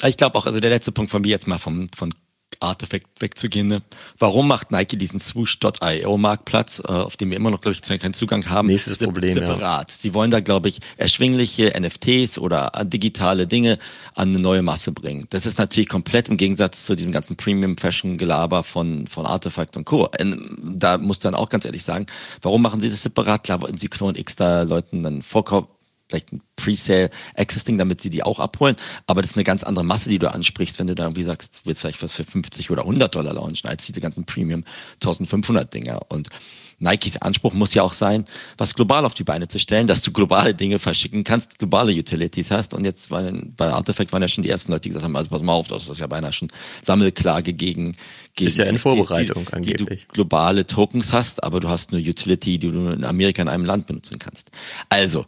Ich 0.05 0.15
glaube 0.15 0.37
auch, 0.37 0.45
also 0.45 0.59
der 0.59 0.69
letzte 0.69 0.91
Punkt 0.91 1.09
von 1.09 1.23
mir 1.23 1.29
jetzt 1.29 1.47
mal 1.47 1.57
vom, 1.57 1.89
von 1.95 2.13
Artefakt 2.59 3.07
wegzugehen. 3.19 3.67
Ne? 3.67 3.81
Warum 4.17 4.47
macht 4.47 4.71
Nike 4.71 4.97
diesen 4.97 5.19
Swoosh.io 5.19 6.17
Marktplatz, 6.17 6.79
äh, 6.79 6.87
auf 6.87 7.17
dem 7.17 7.29
wir 7.29 7.37
immer 7.37 7.51
noch, 7.51 7.61
glaube 7.61 7.75
ich, 7.75 7.99
keinen 7.99 8.13
Zugang 8.13 8.49
haben? 8.49 8.67
Nächstes 8.67 8.97
Problem, 8.97 9.33
separat. 9.33 9.91
Ja. 9.91 9.97
Sie 9.97 10.13
wollen 10.13 10.31
da, 10.31 10.39
glaube 10.39 10.69
ich, 10.69 10.79
erschwingliche 10.97 11.73
NFTs 11.79 12.37
oder 12.37 12.71
digitale 12.83 13.47
Dinge 13.47 13.79
an 14.15 14.29
eine 14.29 14.39
neue 14.39 14.61
Masse 14.61 14.91
bringen. 14.91 15.25
Das 15.29 15.45
ist 15.45 15.57
natürlich 15.57 15.89
komplett 15.89 16.29
im 16.29 16.37
Gegensatz 16.37 16.85
zu 16.85 16.95
diesem 16.95 17.11
ganzen 17.11 17.35
Premium-Fashion-Gelaber 17.35 18.63
von, 18.63 19.07
von 19.07 19.25
Artefakt 19.25 19.77
und 19.77 19.85
Co. 19.85 20.09
Ähm, 20.19 20.57
da 20.61 20.97
muss 20.97 21.19
dann 21.19 21.35
auch 21.35 21.49
ganz 21.49 21.65
ehrlich 21.65 21.83
sagen, 21.83 22.07
warum 22.41 22.61
machen 22.61 22.81
Sie 22.81 22.89
das 22.89 23.03
separat? 23.03 23.43
Klar 23.43 23.61
wollten 23.61 23.77
Sie 23.77 23.87
Clone 23.87 24.17
X 24.17 24.35
da 24.35 24.63
Leuten 24.63 25.03
dann 25.03 25.21
vorkaufen 25.21 25.76
vielleicht 26.09 26.31
ein 26.31 26.41
Pre-Sale 26.55 27.09
Existing, 27.35 27.77
damit 27.77 28.01
sie 28.01 28.09
die 28.09 28.23
auch 28.23 28.39
abholen. 28.39 28.75
Aber 29.05 29.21
das 29.21 29.31
ist 29.31 29.37
eine 29.37 29.43
ganz 29.43 29.63
andere 29.63 29.85
Masse, 29.85 30.09
die 30.09 30.19
du 30.19 30.31
ansprichst, 30.31 30.79
wenn 30.79 30.87
du 30.87 30.95
da 30.95 31.03
irgendwie 31.03 31.23
sagst, 31.23 31.55
du 31.55 31.59
willst 31.65 31.81
vielleicht 31.81 32.01
was 32.01 32.13
für 32.13 32.23
50 32.23 32.71
oder 32.71 32.83
100 32.83 33.13
Dollar 33.13 33.33
launchen, 33.33 33.69
als 33.69 33.85
diese 33.85 34.01
ganzen 34.01 34.25
Premium 34.25 34.63
1500 35.01 35.73
Dinger. 35.73 35.99
Und 36.09 36.29
Nikes 36.79 37.17
Anspruch 37.17 37.53
muss 37.53 37.73
ja 37.73 37.81
auch 37.81 37.93
sein, 37.93 38.25
was 38.57 38.75
global 38.75 39.03
auf 39.03 39.15
die 39.15 39.23
Beine 39.23 39.47
zu 39.47 39.59
stellen, 39.59 39.87
dass 39.87 40.03
du 40.03 40.11
globale 40.11 40.53
Dinge 40.53 40.77
verschicken 40.77 41.23
kannst, 41.23 41.57
globale 41.57 41.91
Utilities 41.91 42.51
hast. 42.51 42.73
Und 42.73 42.85
jetzt 42.85 43.09
waren, 43.09 43.53
bei 43.57 43.71
Artifact 43.71 44.13
waren 44.13 44.21
ja 44.21 44.27
schon 44.27 44.43
die 44.43 44.49
ersten 44.49 44.71
Leute, 44.71 44.83
die 44.83 44.89
gesagt 44.89 45.03
haben, 45.03 45.15
also 45.15 45.29
pass 45.29 45.41
mal 45.41 45.53
auf, 45.53 45.67
das 45.67 45.89
ist 45.89 45.99
ja 45.99 46.07
beinahe 46.07 46.33
schon 46.33 46.49
Sammelklage 46.83 47.53
gegen, 47.53 47.95
gegen 48.35 48.47
ist 48.47 48.57
ja 48.57 48.65
in 48.65 48.77
Vorbereitung 48.77 49.45
die, 49.45 49.53
angeblich. 49.53 50.01
Die 50.01 50.07
du 50.07 50.13
globale 50.13 50.67
Tokens 50.67 51.13
hast, 51.13 51.43
aber 51.43 51.59
du 51.59 51.67
hast 51.67 51.93
eine 51.93 52.01
Utility, 52.01 52.59
die 52.59 52.71
du 52.71 52.89
in 52.89 53.03
Amerika 53.03 53.41
in 53.41 53.47
einem 53.47 53.65
Land 53.65 53.87
benutzen 53.87 54.19
kannst. 54.19 54.51
Also, 54.89 55.25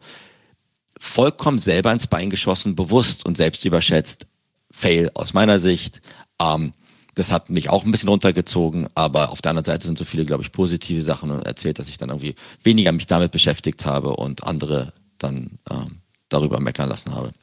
vollkommen 0.99 1.57
selber 1.57 1.91
ins 1.91 2.07
Bein 2.07 2.29
geschossen, 2.29 2.75
bewusst 2.75 3.25
und 3.25 3.37
selbst 3.37 3.65
überschätzt. 3.65 4.27
Fail 4.71 5.09
aus 5.15 5.33
meiner 5.33 5.57
Sicht. 5.57 6.01
Ähm, 6.39 6.73
das 7.15 7.31
hat 7.31 7.49
mich 7.49 7.69
auch 7.69 7.83
ein 7.83 7.91
bisschen 7.91 8.09
runtergezogen, 8.09 8.87
aber 8.93 9.31
auf 9.31 9.41
der 9.41 9.49
anderen 9.49 9.65
Seite 9.65 9.87
sind 9.87 9.97
so 9.97 10.05
viele, 10.05 10.25
glaube 10.25 10.43
ich, 10.43 10.51
positive 10.51 11.01
Sachen 11.01 11.31
erzählt, 11.41 11.79
dass 11.79 11.89
ich 11.89 11.97
dann 11.97 12.09
irgendwie 12.09 12.35
weniger 12.63 12.91
mich 12.91 13.07
damit 13.07 13.31
beschäftigt 13.31 13.85
habe 13.85 14.15
und 14.15 14.43
andere 14.43 14.93
dann 15.17 15.59
ähm, 15.69 15.97
darüber 16.29 16.59
meckern 16.59 16.87
lassen 16.87 17.15
habe. 17.15 17.33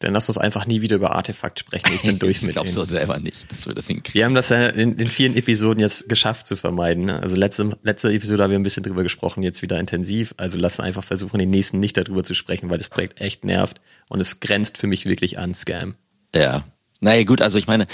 Dann 0.00 0.14
lass 0.14 0.28
uns 0.30 0.38
einfach 0.38 0.66
nie 0.66 0.80
wieder 0.80 0.96
über 0.96 1.14
Artefakt 1.14 1.58
sprechen. 1.58 1.92
Ich 1.94 2.02
bin 2.02 2.18
durch 2.18 2.40
mit 2.40 2.50
Ich 2.50 2.56
glaube 2.56 2.70
so 2.70 2.84
selber 2.84 3.18
nicht, 3.20 3.50
dass 3.52 3.66
wir 3.66 3.74
das 3.74 3.86
hinkriegen. 3.86 4.14
Wir 4.14 4.24
haben 4.24 4.34
das 4.34 4.48
ja 4.48 4.68
in, 4.68 4.96
in 4.96 5.10
vielen 5.10 5.36
Episoden 5.36 5.80
jetzt 5.80 6.08
geschafft 6.08 6.46
zu 6.46 6.56
vermeiden. 6.56 7.04
Ne? 7.04 7.20
Also 7.20 7.36
letzte, 7.36 7.76
letzte 7.82 8.10
Episode 8.10 8.42
haben 8.42 8.50
wir 8.50 8.58
ein 8.58 8.62
bisschen 8.62 8.82
drüber 8.82 9.02
gesprochen, 9.02 9.42
jetzt 9.42 9.60
wieder 9.60 9.78
intensiv. 9.78 10.34
Also 10.38 10.58
lass 10.58 10.78
uns 10.78 10.86
einfach 10.86 11.04
versuchen, 11.04 11.38
den 11.38 11.50
nächsten 11.50 11.80
nicht 11.80 11.98
darüber 11.98 12.24
zu 12.24 12.34
sprechen, 12.34 12.70
weil 12.70 12.78
das 12.78 12.88
Projekt 12.88 13.20
echt 13.20 13.44
nervt 13.44 13.80
und 14.08 14.20
es 14.20 14.40
grenzt 14.40 14.78
für 14.78 14.86
mich 14.86 15.04
wirklich 15.04 15.38
an 15.38 15.54
Scam. 15.54 15.94
Ja. 16.34 16.64
Naja, 17.00 17.24
gut, 17.24 17.42
also 17.42 17.58
ich 17.58 17.66
meine, 17.66 17.86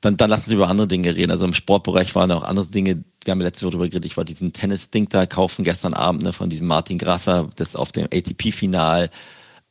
dann, 0.00 0.16
dann 0.16 0.30
lassen 0.30 0.48
Sie 0.48 0.54
über 0.56 0.68
andere 0.68 0.88
Dinge 0.88 1.14
reden. 1.14 1.30
Also 1.30 1.44
im 1.44 1.54
Sportbereich 1.54 2.14
waren 2.14 2.30
auch 2.32 2.42
andere 2.42 2.66
Dinge. 2.66 3.04
Wir 3.24 3.30
haben 3.30 3.40
letzte 3.40 3.64
Woche 3.64 3.72
darüber 3.72 3.88
geredet. 3.88 4.04
Ich 4.04 4.16
war 4.16 4.24
diesen 4.24 4.52
Tennis-Ding 4.52 5.08
da 5.08 5.26
kaufen 5.26 5.64
gestern 5.64 5.94
Abend 5.94 6.22
ne, 6.22 6.32
von 6.32 6.50
diesem 6.50 6.66
Martin 6.66 6.98
Grasser, 6.98 7.50
das 7.56 7.74
auf 7.76 7.90
dem 7.90 8.04
ATP-Final. 8.04 9.10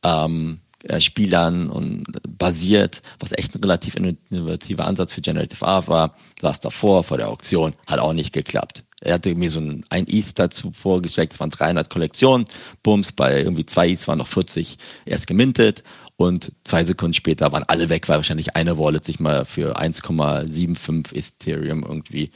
Ähm, 0.02 0.58
äh, 0.58 0.63
Spielern 0.98 1.70
und 1.70 2.04
basiert, 2.28 3.02
was 3.18 3.32
echt 3.32 3.54
ein 3.54 3.62
relativ 3.62 3.96
innovativer 3.96 4.86
Ansatz 4.86 5.12
für 5.12 5.22
Generative 5.22 5.66
Art 5.66 5.88
war. 5.88 6.16
Saß 6.40 6.60
davor, 6.60 7.04
vor 7.04 7.16
der 7.16 7.28
Auktion, 7.28 7.74
hat 7.86 8.00
auch 8.00 8.12
nicht 8.12 8.32
geklappt. 8.32 8.84
Er 9.00 9.14
hatte 9.14 9.34
mir 9.34 9.50
so 9.50 9.60
ein, 9.60 9.84
ein 9.90 10.06
ETH 10.08 10.38
dazu 10.38 10.72
vorgeschickt, 10.72 11.34
es 11.34 11.40
waren 11.40 11.50
300 11.50 11.90
Kollektionen, 11.90 12.46
Bums, 12.82 13.12
bei 13.12 13.38
irgendwie 13.38 13.66
zwei 13.66 13.90
ETH 13.90 14.08
waren 14.08 14.18
noch 14.18 14.28
40 14.28 14.78
erst 15.04 15.26
gemintet 15.26 15.82
und 16.16 16.52
zwei 16.64 16.84
Sekunden 16.84 17.14
später 17.14 17.52
waren 17.52 17.64
alle 17.64 17.88
weg, 17.88 18.08
weil 18.08 18.16
wahrscheinlich 18.16 18.56
eine 18.56 18.78
Wallet 18.78 19.04
sich 19.04 19.20
mal 19.20 19.44
für 19.44 19.78
1,75 19.78 21.14
Ethereum 21.14 21.82
irgendwie 21.82 22.30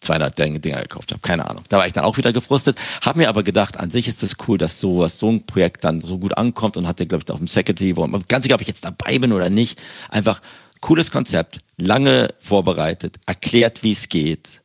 200 0.00 0.38
Dinger 0.38 0.82
gekauft 0.82 1.12
habe. 1.12 1.20
Keine 1.20 1.48
Ahnung. 1.48 1.64
Da 1.68 1.78
war 1.78 1.86
ich 1.86 1.92
dann 1.92 2.04
auch 2.04 2.16
wieder 2.16 2.32
gefrustet. 2.32 2.78
Habe 3.02 3.18
mir 3.18 3.28
aber 3.28 3.42
gedacht, 3.42 3.76
an 3.76 3.90
sich 3.90 4.08
ist 4.08 4.22
das 4.22 4.36
cool, 4.46 4.58
dass 4.58 4.80
sowas, 4.80 5.18
so 5.18 5.28
ein 5.28 5.46
Projekt 5.46 5.84
dann 5.84 6.00
so 6.00 6.18
gut 6.18 6.36
ankommt 6.36 6.76
und 6.76 6.86
hatte, 6.86 7.06
glaube 7.06 7.24
ich, 7.24 7.30
auf 7.30 7.38
dem 7.38 7.48
Secretary, 7.48 7.94
ganz 8.28 8.44
egal, 8.44 8.56
ob 8.56 8.60
ich 8.60 8.68
jetzt 8.68 8.84
dabei 8.84 9.18
bin 9.18 9.32
oder 9.32 9.50
nicht, 9.50 9.80
einfach 10.08 10.40
cooles 10.80 11.10
Konzept, 11.10 11.60
lange 11.76 12.34
vorbereitet, 12.38 13.16
erklärt, 13.26 13.82
wie 13.82 13.92
es 13.92 14.08
geht, 14.08 14.62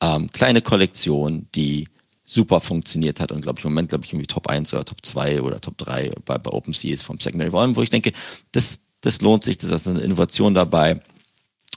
ähm, 0.00 0.30
kleine 0.30 0.60
Kollektion, 0.60 1.48
die 1.54 1.88
super 2.26 2.60
funktioniert 2.60 3.20
hat 3.20 3.32
und 3.32 3.42
glaube 3.42 3.60
ich 3.60 3.64
im 3.64 3.70
Moment, 3.70 3.90
glaube 3.90 4.04
ich, 4.04 4.12
irgendwie 4.12 4.26
Top 4.26 4.48
1 4.48 4.72
oder 4.74 4.84
Top 4.84 4.98
2 5.04 5.42
oder 5.42 5.60
Top 5.60 5.78
3 5.78 6.12
bei, 6.24 6.38
bei 6.38 6.50
OpenSea 6.50 6.92
ist 6.92 7.02
vom 7.02 7.20
Secondary 7.20 7.52
Volume, 7.52 7.76
wo 7.76 7.82
ich 7.82 7.90
denke, 7.90 8.12
das, 8.52 8.80
das 9.02 9.20
lohnt 9.20 9.44
sich, 9.44 9.58
das 9.58 9.70
ist 9.70 9.88
eine 9.88 10.00
Innovation 10.00 10.54
dabei 10.54 11.00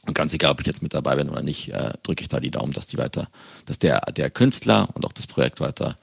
und 0.08 0.14
ganz 0.14 0.34
egal, 0.34 0.52
ob 0.52 0.62
ich 0.62 0.66
jetzt 0.66 0.82
mit 0.82 0.94
dabei 0.94 1.16
bin 1.16 1.30
oder 1.30 1.44
nicht, 1.44 1.70
äh, 1.70 1.94
drücke 2.04 2.22
ich 2.22 2.30
da 2.30 2.40
die 2.40 2.52
Daumen, 2.52 2.74
dass 2.74 2.88
die 2.88 2.98
weiter, 2.98 3.28
dass 3.66 3.78
der, 3.78 4.02
der 4.12 4.30
Künstler 4.30 4.90
und 4.94 5.06
auch 5.06 5.14
das 5.14 5.28
Projekt 5.28 5.60
weiter, 5.60 5.98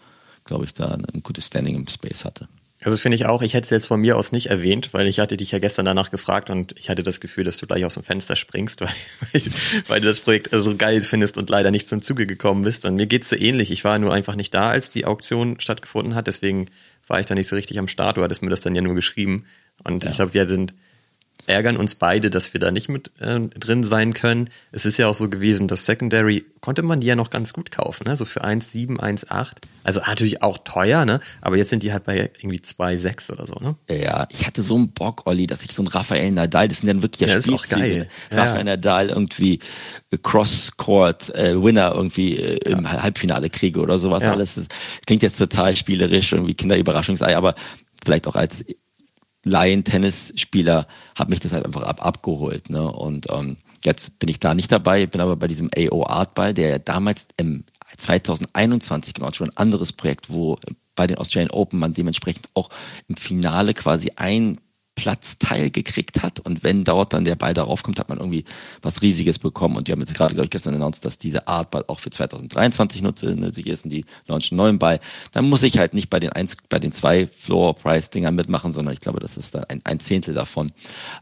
glaube 0.44 0.64
ich, 0.64 0.74
da 0.74 0.88
ein, 0.88 1.22
gutes 1.22 1.46
Standing 1.46 1.74
im 1.74 1.86
Space 1.86 2.24
hatte. 2.24 2.48
Also 2.82 2.98
finde 2.98 3.16
ich 3.16 3.24
auch, 3.24 3.40
ich 3.40 3.54
hätte 3.54 3.64
es 3.64 3.70
jetzt 3.70 3.86
von 3.86 3.98
mir 3.98 4.18
aus 4.18 4.30
nicht 4.30 4.50
erwähnt, 4.50 4.92
weil 4.92 5.06
ich 5.06 5.18
hatte 5.18 5.38
dich 5.38 5.52
ja 5.52 5.58
gestern 5.58 5.86
danach 5.86 6.10
gefragt 6.10 6.50
und 6.50 6.74
ich 6.78 6.90
hatte 6.90 7.02
das 7.02 7.18
Gefühl, 7.18 7.42
dass 7.42 7.56
du 7.56 7.66
gleich 7.66 7.82
aus 7.86 7.94
dem 7.94 8.02
Fenster 8.02 8.36
springst, 8.36 8.82
weil, 8.82 9.42
weil 9.88 10.00
du 10.02 10.06
das 10.06 10.20
Projekt 10.20 10.50
so 10.52 10.76
geil 10.76 11.00
findest 11.00 11.38
und 11.38 11.48
leider 11.48 11.70
nicht 11.70 11.88
zum 11.88 12.02
Zuge 12.02 12.26
gekommen 12.26 12.62
bist. 12.62 12.84
Und 12.84 12.96
mir 12.96 13.06
geht's 13.06 13.30
so 13.30 13.36
ähnlich. 13.36 13.70
Ich 13.70 13.84
war 13.84 13.98
nur 13.98 14.12
einfach 14.12 14.36
nicht 14.36 14.52
da, 14.52 14.68
als 14.68 14.90
die 14.90 15.06
Auktion 15.06 15.60
stattgefunden 15.60 16.14
hat, 16.14 16.26
deswegen 16.26 16.66
war 17.06 17.20
ich 17.20 17.26
da 17.26 17.34
nicht 17.34 17.48
so 17.48 17.56
richtig 17.56 17.78
am 17.78 17.88
Start. 17.88 18.18
Du 18.18 18.22
hattest 18.22 18.42
mir 18.42 18.50
das 18.50 18.60
dann 18.60 18.74
ja 18.74 18.82
nur 18.82 18.94
geschrieben. 18.94 19.46
Und 19.82 20.04
ja. 20.04 20.10
ich 20.10 20.16
glaube, 20.16 20.34
wir 20.34 20.46
sind 20.46 20.74
ärgern 21.46 21.76
uns 21.76 21.94
beide, 21.94 22.30
dass 22.30 22.52
wir 22.52 22.60
da 22.60 22.70
nicht 22.70 22.88
mit 22.88 23.10
äh, 23.20 23.40
drin 23.40 23.84
sein 23.84 24.14
können. 24.14 24.50
Es 24.72 24.86
ist 24.86 24.98
ja 24.98 25.08
auch 25.08 25.14
so 25.14 25.28
gewesen, 25.28 25.68
dass 25.68 25.86
Secondary 25.86 26.44
konnte 26.60 26.82
man 26.82 27.00
die 27.00 27.06
ja 27.06 27.16
noch 27.16 27.30
ganz 27.30 27.52
gut 27.52 27.70
kaufen, 27.70 28.04
ne? 28.06 28.16
so 28.16 28.24
für 28.24 28.42
1,7, 28.42 28.98
1,8. 28.98 29.50
Also 29.82 30.00
natürlich 30.00 30.42
auch 30.42 30.56
teuer, 30.64 31.04
ne? 31.04 31.20
aber 31.42 31.58
jetzt 31.58 31.68
sind 31.68 31.82
die 31.82 31.92
halt 31.92 32.04
bei 32.04 32.30
irgendwie 32.38 32.60
2,6 32.60 33.32
oder 33.32 33.46
so. 33.46 33.56
Ne? 33.60 33.76
Ja, 33.90 34.26
ich 34.30 34.46
hatte 34.46 34.62
so 34.62 34.74
einen 34.74 34.88
Bock, 34.88 35.26
Olli, 35.26 35.46
dass 35.46 35.62
ich 35.62 35.72
so 35.72 35.82
einen 35.82 35.88
Rafael 35.88 36.30
Nadal, 36.30 36.68
das 36.68 36.78
sind 36.78 36.86
dann 36.86 37.02
wirklich 37.02 37.28
ja, 37.28 37.34
ja 37.34 37.36
ist 37.36 37.52
auch 37.52 37.66
geil. 37.66 38.08
Rafael 38.30 38.58
ja. 38.58 38.64
Nadal 38.64 39.10
irgendwie 39.10 39.60
Cross-Court-Winner 40.22 41.92
äh, 41.92 41.94
irgendwie 41.94 42.36
äh, 42.38 42.70
im 42.70 42.84
ja. 42.84 43.02
Halbfinale 43.02 43.50
kriege 43.50 43.80
oder 43.80 43.98
sowas 43.98 44.22
ja. 44.22 44.32
alles. 44.32 44.54
Das 44.54 44.68
klingt 45.06 45.22
jetzt 45.22 45.38
total 45.38 45.76
spielerisch, 45.76 46.32
irgendwie 46.32 46.54
Kinderüberraschungsei, 46.54 47.36
aber 47.36 47.54
vielleicht 48.02 48.26
auch 48.26 48.36
als 48.36 48.64
Laien-Tennisspieler 49.44 50.86
hat 51.16 51.28
mich 51.28 51.40
das 51.40 51.52
halt 51.52 51.64
einfach 51.64 51.82
ab, 51.82 52.04
abgeholt. 52.04 52.70
Ne? 52.70 52.90
Und 52.90 53.26
ähm, 53.30 53.56
jetzt 53.82 54.18
bin 54.18 54.28
ich 54.28 54.40
da 54.40 54.54
nicht 54.54 54.72
dabei, 54.72 55.06
bin 55.06 55.20
aber 55.20 55.36
bei 55.36 55.48
diesem 55.48 55.70
AO 55.76 56.06
Artball, 56.06 56.54
der 56.54 56.68
ja 56.68 56.78
damals 56.78 57.28
im 57.36 57.64
2021 57.96 59.14
genau 59.14 59.32
schon 59.32 59.50
ein 59.50 59.56
anderes 59.56 59.92
Projekt, 59.92 60.30
wo 60.30 60.58
bei 60.96 61.06
den 61.06 61.18
Australian 61.18 61.50
Open 61.50 61.78
man 61.78 61.94
dementsprechend 61.94 62.48
auch 62.54 62.70
im 63.08 63.16
Finale 63.16 63.74
quasi 63.74 64.12
ein 64.16 64.58
Platzteil 64.94 65.70
gekriegt 65.70 66.22
hat. 66.22 66.40
Und 66.40 66.62
wenn 66.62 66.84
dort 66.84 67.12
dann 67.12 67.24
der 67.24 67.34
Ball 67.34 67.54
darauf 67.54 67.82
kommt, 67.82 67.98
hat 67.98 68.08
man 68.08 68.18
irgendwie 68.18 68.44
was 68.82 69.02
Riesiges 69.02 69.38
bekommen. 69.38 69.76
Und 69.76 69.88
die 69.88 69.92
haben 69.92 70.00
jetzt 70.00 70.14
gerade, 70.14 70.34
glaube 70.34 70.44
ich, 70.44 70.50
gestern 70.50 70.74
announced, 70.74 71.04
dass 71.04 71.18
diese 71.18 71.48
Art 71.48 71.70
Ball 71.70 71.84
auch 71.88 72.00
für 72.00 72.10
2023 72.10 73.02
nötig 73.02 73.66
ist 73.66 73.84
und 73.84 73.90
die 73.90 74.04
launchen 74.26 74.58
einen 74.58 74.66
neuen 74.66 74.78
Ball. 74.78 75.00
Dann 75.32 75.48
muss 75.48 75.62
ich 75.62 75.78
halt 75.78 75.94
nicht 75.94 76.10
bei 76.10 76.20
den 76.20 76.30
eins, 76.30 76.56
bei 76.68 76.78
den 76.78 76.92
zwei 76.92 77.26
Floor-Price-Dingern 77.26 78.34
mitmachen, 78.34 78.72
sondern 78.72 78.94
ich 78.94 79.00
glaube, 79.00 79.20
das 79.20 79.36
ist 79.36 79.54
dann 79.54 79.64
ein, 79.64 79.80
ein 79.84 80.00
Zehntel 80.00 80.34
davon. 80.34 80.72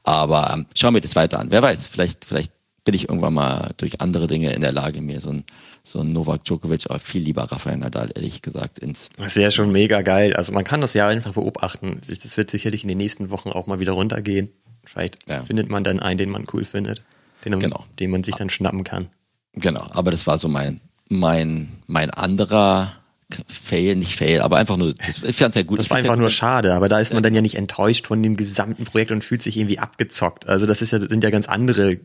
Aber 0.02 0.52
ähm, 0.52 0.66
schauen 0.74 0.94
wir 0.94 1.00
das 1.00 1.16
weiter 1.16 1.38
an. 1.38 1.50
Wer 1.50 1.62
weiß, 1.62 1.86
vielleicht, 1.86 2.24
vielleicht 2.24 2.52
bin 2.84 2.94
ich 2.94 3.08
irgendwann 3.08 3.34
mal 3.34 3.72
durch 3.76 4.00
andere 4.00 4.26
Dinge 4.26 4.52
in 4.52 4.60
der 4.60 4.72
Lage, 4.72 5.00
mir 5.00 5.20
so 5.20 5.30
ein 5.30 5.44
so 5.84 6.00
ein 6.00 6.12
Novak 6.12 6.44
Djokovic, 6.44 6.86
aber 6.88 6.98
viel 6.98 7.22
lieber 7.22 7.44
Rafael 7.44 7.76
Nadal, 7.76 8.12
ehrlich 8.14 8.42
gesagt, 8.42 8.78
ins. 8.78 9.10
Das 9.16 9.36
ist 9.36 9.42
ja 9.42 9.50
schon 9.50 9.72
mega 9.72 10.02
geil. 10.02 10.34
Also 10.34 10.52
man 10.52 10.64
kann 10.64 10.80
das 10.80 10.94
ja 10.94 11.08
einfach 11.08 11.32
beobachten. 11.32 11.98
Das 12.06 12.36
wird 12.36 12.50
sicherlich 12.50 12.84
in 12.84 12.88
den 12.88 12.98
nächsten 12.98 13.30
Wochen 13.30 13.50
auch 13.50 13.66
mal 13.66 13.80
wieder 13.80 13.92
runtergehen. 13.92 14.50
Vielleicht 14.84 15.28
ja. 15.28 15.38
findet 15.38 15.70
man 15.70 15.84
dann 15.84 16.00
einen, 16.00 16.18
den 16.18 16.30
man 16.30 16.44
cool 16.52 16.64
findet, 16.64 17.02
den, 17.44 17.58
genau. 17.58 17.84
den 17.98 18.10
man 18.10 18.24
sich 18.24 18.34
dann 18.34 18.50
schnappen 18.50 18.84
kann. 18.84 19.08
Genau, 19.54 19.86
aber 19.90 20.10
das 20.10 20.26
war 20.26 20.38
so 20.38 20.48
mein, 20.48 20.80
mein, 21.08 21.68
mein 21.86 22.10
anderer 22.10 22.96
Fail, 23.48 23.96
nicht 23.96 24.16
Fail, 24.16 24.40
aber 24.40 24.58
einfach 24.58 24.76
nur, 24.76 24.94
das, 24.94 25.22
ich 25.22 25.36
fand's 25.36 25.56
ja 25.56 25.62
gut. 25.62 25.78
Das 25.78 25.90
war 25.90 25.96
einfach 25.96 26.16
nur 26.16 26.30
schade, 26.30 26.74
aber 26.74 26.88
da 26.88 27.00
ist 27.00 27.14
man 27.14 27.22
dann 27.22 27.34
ja 27.34 27.40
nicht 27.40 27.54
enttäuscht 27.54 28.06
von 28.06 28.22
dem 28.22 28.36
gesamten 28.36 28.84
Projekt 28.84 29.10
und 29.10 29.24
fühlt 29.24 29.42
sich 29.42 29.56
irgendwie 29.56 29.78
abgezockt. 29.78 30.48
Also 30.48 30.66
das 30.66 30.82
ist 30.82 30.92
ja, 30.92 31.00
sind 31.00 31.24
ja 31.24 31.30
ganz 31.30 31.48
andere 31.48 31.98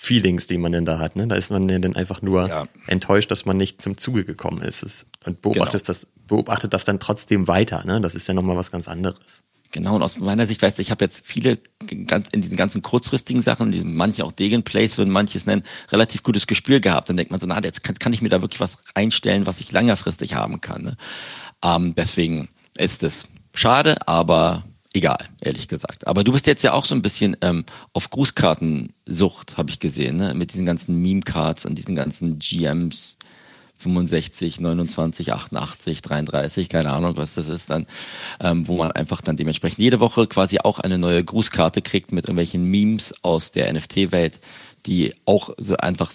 Feelings, 0.00 0.46
die 0.46 0.58
man 0.58 0.70
denn 0.70 0.84
da 0.84 1.00
hat. 1.00 1.16
Ne? 1.16 1.26
Da 1.26 1.34
ist 1.34 1.50
man 1.50 1.66
dann 1.66 1.96
einfach 1.96 2.22
nur 2.22 2.48
ja. 2.48 2.68
enttäuscht, 2.86 3.32
dass 3.32 3.46
man 3.46 3.56
nicht 3.56 3.82
zum 3.82 3.98
Zuge 3.98 4.24
gekommen 4.24 4.62
ist 4.62 5.06
und 5.26 5.42
beobachtet, 5.42 5.82
genau. 5.84 5.86
das, 5.88 6.06
beobachtet 6.28 6.72
das 6.72 6.84
dann 6.84 7.00
trotzdem 7.00 7.48
weiter. 7.48 7.84
Ne? 7.84 8.00
Das 8.00 8.14
ist 8.14 8.28
ja 8.28 8.32
nochmal 8.32 8.56
was 8.56 8.70
ganz 8.70 8.86
anderes. 8.86 9.42
Genau, 9.72 9.96
und 9.96 10.02
aus 10.02 10.18
meiner 10.18 10.46
Sicht, 10.46 10.62
weißt 10.62 10.78
du, 10.78 10.82
ich 10.82 10.92
habe 10.92 11.04
jetzt 11.04 11.26
viele 11.26 11.58
in 11.90 12.40
diesen 12.40 12.56
ganzen 12.56 12.80
kurzfristigen 12.80 13.42
Sachen, 13.42 13.72
die 13.72 13.82
manche 13.82 14.24
auch 14.24 14.32
Degen 14.32 14.62
Plays 14.62 14.96
würden 14.96 15.12
manches 15.12 15.46
nennen, 15.46 15.64
relativ 15.90 16.22
gutes 16.22 16.46
Gespür 16.46 16.78
gehabt. 16.78 17.08
Dann 17.08 17.16
denkt 17.16 17.32
man 17.32 17.40
so, 17.40 17.46
na, 17.46 17.60
jetzt 17.62 17.82
kann, 17.82 17.98
kann 17.98 18.12
ich 18.12 18.22
mir 18.22 18.30
da 18.30 18.40
wirklich 18.40 18.60
was 18.60 18.78
einstellen, 18.94 19.46
was 19.46 19.60
ich 19.60 19.72
längerfristig 19.72 20.34
haben 20.34 20.60
kann. 20.60 20.84
Ne? 20.84 20.96
Ähm, 21.62 21.94
deswegen 21.96 22.48
ist 22.78 23.02
es 23.02 23.26
schade, 23.52 24.06
aber 24.06 24.64
egal, 24.98 25.28
ehrlich 25.40 25.68
gesagt. 25.68 26.06
Aber 26.06 26.24
du 26.24 26.32
bist 26.32 26.46
jetzt 26.46 26.62
ja 26.62 26.72
auch 26.72 26.84
so 26.84 26.94
ein 26.94 27.02
bisschen 27.02 27.36
ähm, 27.40 27.64
auf 27.92 28.10
Grußkartensucht, 28.10 29.56
habe 29.56 29.70
ich 29.70 29.78
gesehen, 29.78 30.16
ne? 30.16 30.34
mit 30.34 30.52
diesen 30.52 30.66
ganzen 30.66 31.00
Meme-Cards 31.00 31.66
und 31.66 31.76
diesen 31.76 31.96
ganzen 31.96 32.38
GMs 32.38 33.18
65, 33.78 34.60
29, 34.60 35.32
88, 35.32 36.02
33, 36.02 36.68
keine 36.68 36.90
Ahnung, 36.90 37.16
was 37.16 37.34
das 37.34 37.48
ist 37.48 37.70
dann, 37.70 37.86
ähm, 38.40 38.66
wo 38.66 38.76
man 38.76 38.90
einfach 38.90 39.20
dann 39.22 39.36
dementsprechend 39.36 39.78
jede 39.78 40.00
Woche 40.00 40.26
quasi 40.26 40.58
auch 40.58 40.80
eine 40.80 40.98
neue 40.98 41.22
Grußkarte 41.22 41.80
kriegt 41.80 42.12
mit 42.12 42.24
irgendwelchen 42.24 42.64
Memes 42.64 43.14
aus 43.22 43.52
der 43.52 43.72
NFT-Welt, 43.72 44.40
die 44.86 45.14
auch 45.24 45.54
so 45.58 45.76
einfach 45.76 46.12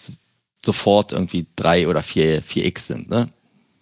sofort 0.65 1.11
irgendwie 1.11 1.47
drei 1.55 1.87
oder 1.87 2.03
vier, 2.03 2.43
vier 2.43 2.65
X 2.65 2.87
sind, 2.87 3.09
ne? 3.09 3.29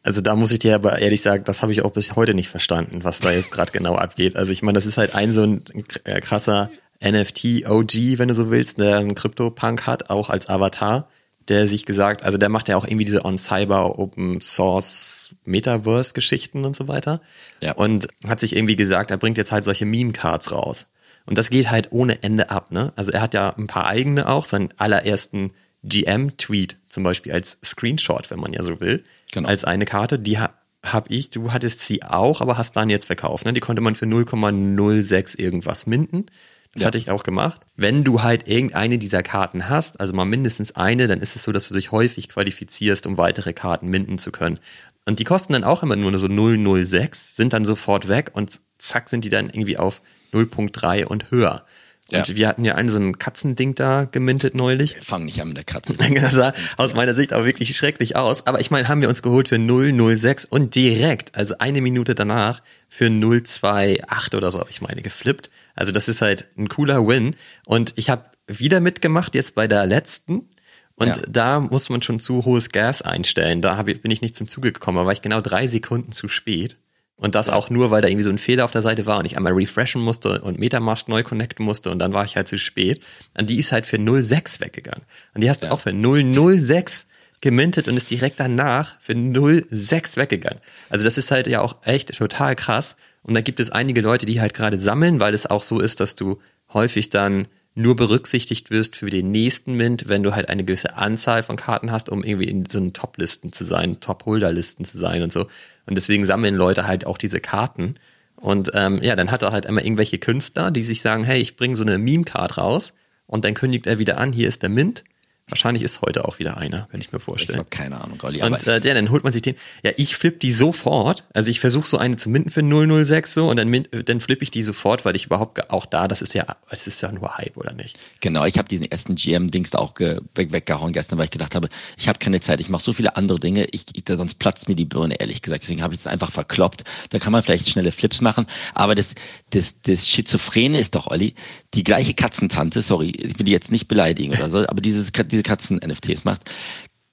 Also 0.04 0.22
da 0.22 0.36
muss 0.36 0.52
ich 0.52 0.60
dir 0.60 0.76
aber 0.76 1.00
ehrlich 1.00 1.22
sagen, 1.22 1.44
das 1.44 1.62
habe 1.62 1.72
ich 1.72 1.84
auch 1.84 1.92
bis 1.92 2.16
heute 2.16 2.34
nicht 2.34 2.50
verstanden, 2.50 3.04
was 3.04 3.20
da 3.20 3.32
jetzt 3.32 3.52
gerade 3.52 3.72
genau 3.72 3.96
abgeht. 3.96 4.36
Also 4.36 4.52
ich 4.52 4.64
meine, 4.64 4.78
das 4.78 4.86
ist 4.86 4.98
halt 4.98 5.14
ein 5.16 5.34
so 5.34 5.44
ein 5.44 5.64
äh, 6.06 6.20
krasser 6.22 6.72
NFT-OG, 7.04 8.18
wenn 8.18 8.28
du 8.28 8.36
so 8.36 8.50
willst, 8.50 8.80
der 8.80 8.98
einen 8.98 9.16
Crypto-Punk 9.16 9.86
hat, 9.88 10.10
auch 10.10 10.30
als 10.30 10.50
Avatar 10.50 11.08
der 11.48 11.68
sich 11.68 11.86
gesagt, 11.86 12.24
also 12.24 12.38
der 12.38 12.50
macht 12.50 12.70
ja 12.70 12.78
auch 12.78 12.86
irgendwie 12.86 13.06
diese 13.06 13.26
On-Cyber 13.26 14.00
Open 14.00 14.40
Source 14.40 15.36
Metaverse 15.44 16.14
Geschichten 16.14 16.66
und 16.66 16.76
so 16.76 16.88
weiter. 16.88 17.22
Ja. 17.60 17.74
Und 17.74 18.08
hat 18.28 18.40
sich 18.40 18.56
irgendwie 18.56 18.76
gesagt, 18.76 19.12
er 19.12 19.18
bringt 19.18 19.38
jetzt 19.38 19.52
halt 19.52 19.64
solche 19.64 19.86
Meme-Cards 19.86 20.52
raus. 20.52 20.88
Und 21.26 21.38
das 21.38 21.50
geht 21.50 21.70
halt 21.70 21.92
ohne 21.92 22.24
Ende 22.24 22.50
ab, 22.50 22.72
ne? 22.72 22.94
Also 22.96 23.12
er 23.12 23.22
hat 23.22 23.34
ja 23.34 23.54
ein 23.58 23.68
paar 23.68 23.88
eigene 23.88 24.28
auch, 24.28 24.46
seinen 24.46 24.74
allerersten 24.78 25.52
GM-Tweet 25.84 26.78
zum 26.88 27.04
Beispiel 27.04 27.32
als 27.32 27.60
Screenshot, 27.64 28.30
wenn 28.30 28.40
man 28.40 28.54
ja 28.54 28.64
so 28.64 28.80
will, 28.80 29.04
genau. 29.32 29.48
als 29.48 29.66
eine 29.66 29.86
Karte, 29.86 30.20
die 30.20 30.40
ha 30.40 30.52
hab 30.84 31.12
ich, 31.12 31.30
du 31.30 31.54
hattest 31.54 31.82
sie 31.82 32.02
auch, 32.02 32.42
aber 32.42 32.58
hast 32.58 32.76
dann 32.76 32.90
jetzt 32.90 33.06
verkauft, 33.06 33.46
ne? 33.46 33.54
Die 33.54 33.60
konnte 33.60 33.84
man 33.84 33.96
für 33.96 34.06
0,06 34.06 35.38
irgendwas 35.38 35.86
minden. 35.86 36.26
Das 36.74 36.82
ja. 36.82 36.88
hatte 36.88 36.98
ich 36.98 37.12
auch 37.12 37.24
gemacht. 37.24 37.62
Wenn 37.76 38.04
du 38.04 38.24
halt 38.24 38.48
irgendeine 38.48 38.98
dieser 38.98 39.24
Karten 39.24 39.70
hast, 39.70 40.00
also 40.00 40.14
mal 40.14 40.26
mindestens 40.26 40.76
eine, 40.76 41.08
dann 41.08 41.20
ist 41.20 41.36
es 41.36 41.44
so, 41.44 41.52
dass 41.52 41.68
du 41.68 41.74
dich 41.74 41.92
häufig 41.92 42.30
qualifizierst, 42.30 43.06
um 43.06 43.18
weitere 43.18 43.54
Karten 43.54 43.90
minden 43.90 44.18
zu 44.18 44.32
können. 44.32 44.60
Und 45.06 45.20
die 45.20 45.24
kosten 45.24 45.54
dann 45.54 45.64
auch 45.64 45.84
immer 45.84 45.96
nur 45.96 46.18
so 46.18 46.28
006, 46.28 47.36
sind 47.36 47.54
dann 47.54 47.66
sofort 47.66 48.08
weg 48.08 48.32
und 48.34 48.62
zack 48.78 49.10
sind 49.10 49.26
die 49.26 49.30
dann 49.30 49.48
irgendwie 49.48 49.78
auf 49.78 50.02
0.3 50.34 51.06
und 51.06 51.30
höher. 51.30 51.66
Und 52.12 52.28
ja. 52.28 52.36
wir 52.36 52.48
hatten 52.48 52.66
ja 52.66 52.76
einen 52.76 52.90
so 52.90 53.00
ein 53.00 53.18
Katzending 53.18 53.76
da 53.76 54.06
gemintet 54.06 54.54
neulich. 54.54 54.96
Wir 54.96 55.02
fangen 55.02 55.26
nicht 55.26 55.42
an 55.42 55.50
mit 55.50 55.58
der 55.58 55.64
Katze. 55.64 55.94
das 56.16 56.34
sah 56.34 56.54
aus 56.78 56.94
meiner 56.94 57.14
Sicht 57.14 57.34
auch 57.34 57.46
wirklich 57.46 57.76
schrecklich 57.76 58.16
aus. 58.16 58.48
Aber 58.48 58.60
ich 58.60 58.72
meine, 58.72 58.88
haben 58.88 59.02
wir 59.02 59.10
uns 59.10 59.22
geholt 59.22 59.48
für 59.48 59.58
006 59.58 60.46
und 60.46 60.76
direkt, 60.76 61.36
also 61.36 61.56
eine 61.60 61.82
Minute 61.82 62.16
danach, 62.16 62.62
für 62.88 63.10
028 63.10 64.34
oder 64.36 64.52
so 64.52 64.60
habe 64.60 64.70
ich 64.70 64.82
meine 64.82 65.02
geflippt. 65.02 65.50
Also 65.76 65.92
das 65.94 66.10
ist 66.10 66.22
halt 66.22 66.50
ein 66.58 66.68
cooler 66.68 67.08
Win. 67.08 67.36
Und 67.66 67.94
ich 67.96 68.10
habe 68.10 68.26
wieder 68.48 68.82
mitgemacht, 68.82 69.34
jetzt 69.34 69.56
bei 69.56 69.68
der 69.68 69.86
letzten. 69.86 70.50
Und 70.96 71.16
ja. 71.16 71.24
da 71.28 71.60
muss 71.62 71.90
man 71.90 72.02
schon 72.02 72.20
zu 72.20 72.44
hohes 72.46 72.72
Gas 72.72 73.02
einstellen. 73.02 73.62
Da 73.62 73.82
ich, 73.88 74.02
bin 74.02 74.12
ich 74.12 74.22
nicht 74.22 74.36
zum 74.36 74.48
Zuge 74.48 74.72
gekommen, 74.72 74.98
da 74.98 75.06
war 75.06 75.14
ich 75.14 75.22
genau 75.22 75.42
drei 75.42 75.68
Sekunden 75.68 76.12
zu 76.12 76.28
spät. 76.28 76.78
Und 77.22 77.36
das 77.36 77.50
auch 77.50 77.70
nur, 77.70 77.92
weil 77.92 78.02
da 78.02 78.08
irgendwie 78.08 78.24
so 78.24 78.32
ein 78.32 78.40
Fehler 78.40 78.66
auf 78.66 78.72
der 78.72 78.82
Seite 78.82 79.06
war 79.06 79.20
und 79.20 79.26
ich 79.26 79.38
einmal 79.38 79.54
refreshen 79.54 80.02
musste 80.02 80.42
und 80.42 80.58
Metamask 80.58 81.08
neu 81.08 81.22
connecten 81.22 81.64
musste 81.64 81.92
und 81.92 82.00
dann 82.00 82.14
war 82.14 82.26
ich 82.26 82.36
halt 82.36 82.48
zu 82.48 82.58
spät. 82.58 83.00
Und 83.38 83.52
die 83.52 83.60
ist 83.60 83.72
halt 83.72 83.86
für 83.86 84.00
06 84.00 84.60
weggegangen. 84.60 85.04
Und 85.36 85.44
die 85.44 85.50
hast 85.50 85.62
du 85.62 85.68
ja. 85.68 85.72
auch 85.72 85.80
für 85.80 85.94
006 85.94 87.06
gemintet 87.40 87.88
und 87.88 87.96
ist 87.96 88.10
direkt 88.10 88.40
danach 88.40 89.00
für 89.00 89.14
06 89.14 90.18
weggegangen. 90.18 90.60
Also 90.90 91.06
das 91.06 91.20
ist 91.20 91.30
halt 91.30 91.46
ja 91.46 91.62
auch 91.62 91.78
echt 91.86 92.18
total 92.18 92.56
krass. 92.56 92.96
Und 93.22 93.36
da 93.36 93.42
gibt 93.42 93.60
es 93.60 93.70
einige 93.70 94.02
Leute, 94.02 94.26
die 94.26 94.42
halt 94.42 94.56
gerade 94.56 94.80
sammeln, 94.80 95.20
weil 95.20 95.36
es 95.36 95.46
auch 95.46 95.62
so 95.62 95.80
ist, 95.80 96.00
dass 96.00 96.16
du 96.16 96.40
häufig 96.74 97.12
dann 97.12 97.48
nur 97.74 97.96
berücksichtigt 97.96 98.70
wirst 98.70 98.96
für 98.96 99.10
den 99.10 99.32
nächsten 99.32 99.76
Mint, 99.76 100.10
wenn 100.10 100.24
du 100.24 100.36
halt 100.36 100.50
eine 100.50 100.64
gewisse 100.64 100.98
Anzahl 100.98 101.42
von 101.42 101.56
Karten 101.56 101.92
hast, 101.92 102.10
um 102.10 102.24
irgendwie 102.24 102.50
in 102.50 102.66
so 102.66 102.78
einen 102.78 102.94
Top-Listen 102.94 103.54
zu 103.54 103.64
sein, 103.64 104.00
Top-Holder-Listen 104.00 104.84
zu 104.84 104.98
sein 104.98 105.24
und 105.24 105.32
so. 105.32 105.48
Und 105.86 105.96
deswegen 105.96 106.26
sammeln 106.26 106.56
Leute 106.56 106.86
halt 106.86 107.06
auch 107.06 107.18
diese 107.18 107.40
Karten. 107.40 107.96
Und 108.36 108.72
ähm, 108.74 109.02
ja, 109.02 109.16
dann 109.16 109.32
hat 109.32 109.44
er 109.44 109.52
halt 109.52 109.66
immer 109.66 109.84
irgendwelche 109.84 110.18
Künstler, 110.18 110.72
die 110.72 110.84
sich 110.84 111.02
sagen, 111.02 111.24
hey, 111.24 111.40
ich 111.40 111.56
bringe 111.56 111.76
so 111.76 111.84
eine 111.84 111.98
Meme-Card 111.98 112.58
raus 112.58 112.94
und 113.26 113.46
dann 113.46 113.54
kündigt 113.54 113.88
er 113.88 114.00
wieder 114.00 114.18
an, 114.18 114.34
hier 114.34 114.50
ist 114.50 114.64
der 114.64 114.70
Mint 114.70 115.04
Wahrscheinlich 115.52 115.84
ist 115.84 116.02
heute 116.02 116.24
auch 116.24 116.40
wieder 116.40 116.56
einer, 116.56 116.88
wenn 116.92 117.02
ich 117.02 117.12
mir 117.12 117.20
vorstelle. 117.20 117.58
Ich 117.58 117.60
habe 117.60 117.70
keine 117.70 118.00
Ahnung, 118.00 118.18
Olli. 118.24 118.42
Und 118.42 118.66
äh, 118.68 118.80
ja, 118.80 118.94
dann 118.94 119.12
holt 119.12 119.26
man 119.26 119.34
sich 119.34 119.42
den. 119.42 119.56
Ja, 119.84 119.92
ich 119.98 120.16
flippe 120.16 120.38
die 120.38 120.54
sofort. 120.54 121.26
Also 121.34 121.52
ich 121.52 121.60
versuche 121.60 121.86
so 121.86 121.98
eine 121.98 122.16
zu 122.16 122.30
minden 122.30 122.50
für 122.50 122.64
006 122.64 123.34
so 123.34 123.50
und 123.50 123.58
dann, 123.58 123.84
dann 124.06 124.22
flippe 124.22 124.44
ich 124.44 124.52
die 124.52 124.64
sofort, 124.64 125.04
weil 125.04 125.14
ich 125.18 125.26
überhaupt 125.26 125.70
auch 125.70 125.86
da, 125.86 126.08
das 126.08 126.22
ist 126.22 126.34
ja, 126.34 126.46
es 126.70 126.88
ist 126.88 127.02
ja 127.02 127.12
nur 127.12 127.38
Hype, 127.38 127.58
oder 127.58 127.74
nicht? 127.74 128.00
Genau, 128.22 128.46
ich 128.46 128.58
habe 128.58 128.70
diesen 128.70 128.90
ersten 128.90 129.16
GM-Dings 129.16 129.72
da 129.72 129.80
auch 129.80 129.94
weg, 130.00 130.54
weggehauen 130.54 130.94
gestern, 130.94 131.18
weil 131.18 131.26
ich 131.26 131.32
gedacht 131.32 131.54
habe, 131.54 131.68
ich 131.98 132.08
habe 132.08 132.18
keine 132.18 132.40
Zeit, 132.40 132.62
ich 132.62 132.70
mache 132.70 132.86
so 132.86 132.94
viele 132.94 133.18
andere 133.18 133.38
Dinge, 133.38 133.66
ich, 133.72 133.88
ich, 133.94 134.06
sonst 134.08 134.40
platzt 134.40 134.70
mir 134.70 134.76
die 134.76 134.86
Birne, 134.86 135.20
ehrlich 135.20 135.42
gesagt. 135.42 135.64
Deswegen 135.64 135.82
habe 135.82 135.94
ich 135.94 136.00
es 136.00 136.08
einfach 136.08 136.32
verkloppt. 136.32 136.86
Da 137.10 137.20
kann 137.20 137.34
man 137.34 137.44
vielleicht 137.44 137.68
schnelle 137.68 137.92
Flips 137.92 138.22
machen. 138.22 138.48
Aber 138.74 138.96
das, 138.96 139.16
das, 139.52 139.82
das 139.82 140.08
Schizophrene 140.08 140.80
ist 140.80 140.96
doch, 140.96 141.08
Olli, 141.08 141.36
die 141.74 141.84
gleiche 141.84 142.14
Katzentante, 142.14 142.82
sorry, 142.82 143.10
ich 143.10 143.38
will 143.38 143.46
die 143.46 143.52
jetzt 143.52 143.72
nicht 143.72 143.88
beleidigen 143.88 144.34
oder 144.34 144.50
so, 144.50 144.58
aber 144.68 144.82
dieses, 144.82 145.12
diese 145.12 145.44
Katzen-NFTs 145.44 146.24
macht, 146.24 146.50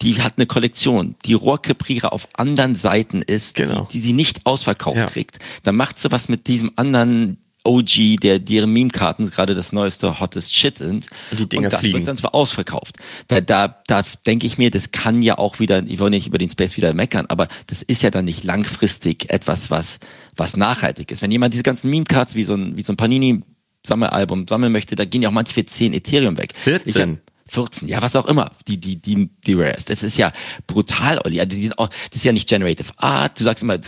die 0.03 0.22
hat 0.22 0.35
eine 0.37 0.46
Kollektion, 0.46 1.16
die 1.24 1.35
Rohrkrepierer 1.35 2.12
auf 2.12 2.29
anderen 2.35 2.77
Seiten 2.77 3.22
ist, 3.22 3.57
genau. 3.57 3.88
die, 3.90 3.98
die, 3.98 3.98
sie 3.98 4.12
nicht 4.12 4.46
ausverkauft 4.46 4.96
ja. 4.96 5.07
kriegt. 5.07 5.38
Dann 5.64 5.74
macht 5.74 5.98
sie 5.98 6.12
was 6.12 6.29
mit 6.29 6.46
diesem 6.46 6.72
anderen 6.77 7.38
OG, 7.68 8.20
der 8.22 8.38
deren 8.38 8.72
Meme-Karten 8.72 9.31
gerade 9.31 9.54
das 9.54 9.72
neueste 9.72 10.20
hottest 10.20 10.54
Shit 10.54 10.78
sind. 10.78 11.07
Und 11.31 11.40
die 11.40 11.48
Dinger 11.48 11.66
und 11.66 11.72
das 11.72 11.81
fliegen. 11.81 11.98
wird 11.98 12.09
dann 12.09 12.16
zwar 12.16 12.35
ausverkauft. 12.35 12.96
Da, 13.28 13.40
da, 13.40 13.81
da 13.87 14.02
denke 14.26 14.46
ich 14.46 14.59
mir, 14.59 14.70
das 14.70 14.90
kann 14.90 15.22
ja 15.22 15.38
auch 15.38 15.61
wieder, 15.61 15.85
ich 15.87 15.98
will 15.98 16.11
nicht 16.11 16.26
über 16.26 16.38
den 16.38 16.48
Space 16.48 16.76
wieder 16.76 16.94
meckern, 16.94 17.26
aber 17.28 17.48
das 17.66 17.83
ist 17.83 18.02
ja 18.02 18.11
dann 18.11 18.24
nicht 18.24 18.42
langfristig 18.44 19.31
etwas, 19.31 19.70
was, 19.70 19.98
was 20.37 20.57
nachhaltig 20.57 21.11
ist. 21.11 21.22
Wenn 21.22 21.31
jemand 21.31 21.52
diese 21.52 21.62
ganzen 21.62 21.90
Meme-Cards 21.90 22.35
wie 22.35 22.44
so 22.44 22.54
ein, 22.54 22.76
wie 22.76 22.83
so 22.83 22.92
ein 22.92 22.96
Panini 22.96 23.42
Sammelalbum 23.87 24.46
sammeln 24.48 24.72
möchte, 24.72 24.96
da 24.96 25.04
gehen 25.04 25.22
ja 25.22 25.28
auch 25.28 25.33
manche 25.33 25.54
für 25.54 25.64
10 25.64 25.92
Ethereum 25.94 26.37
weg. 26.38 26.52
14. 26.57 27.20
14, 27.48 27.88
ja, 27.88 28.02
was 28.02 28.14
auch 28.14 28.26
immer, 28.26 28.50
die, 28.66 28.78
die, 28.78 28.96
die, 28.96 29.30
die 29.46 29.54
Rares. 29.54 29.87
Das 29.87 30.02
ist 30.02 30.18
ja 30.18 30.32
brutal, 30.66 31.18
Olli. 31.24 31.40
Also 31.40 31.50
die 31.50 31.62
sind 31.62 31.78
auch, 31.78 31.88
das 31.88 32.16
ist 32.16 32.24
ja 32.24 32.32
nicht 32.32 32.48
Generative 32.48 32.92
Art. 32.98 33.40
Du 33.40 33.44
sagst 33.44 33.62
immer, 33.62 33.78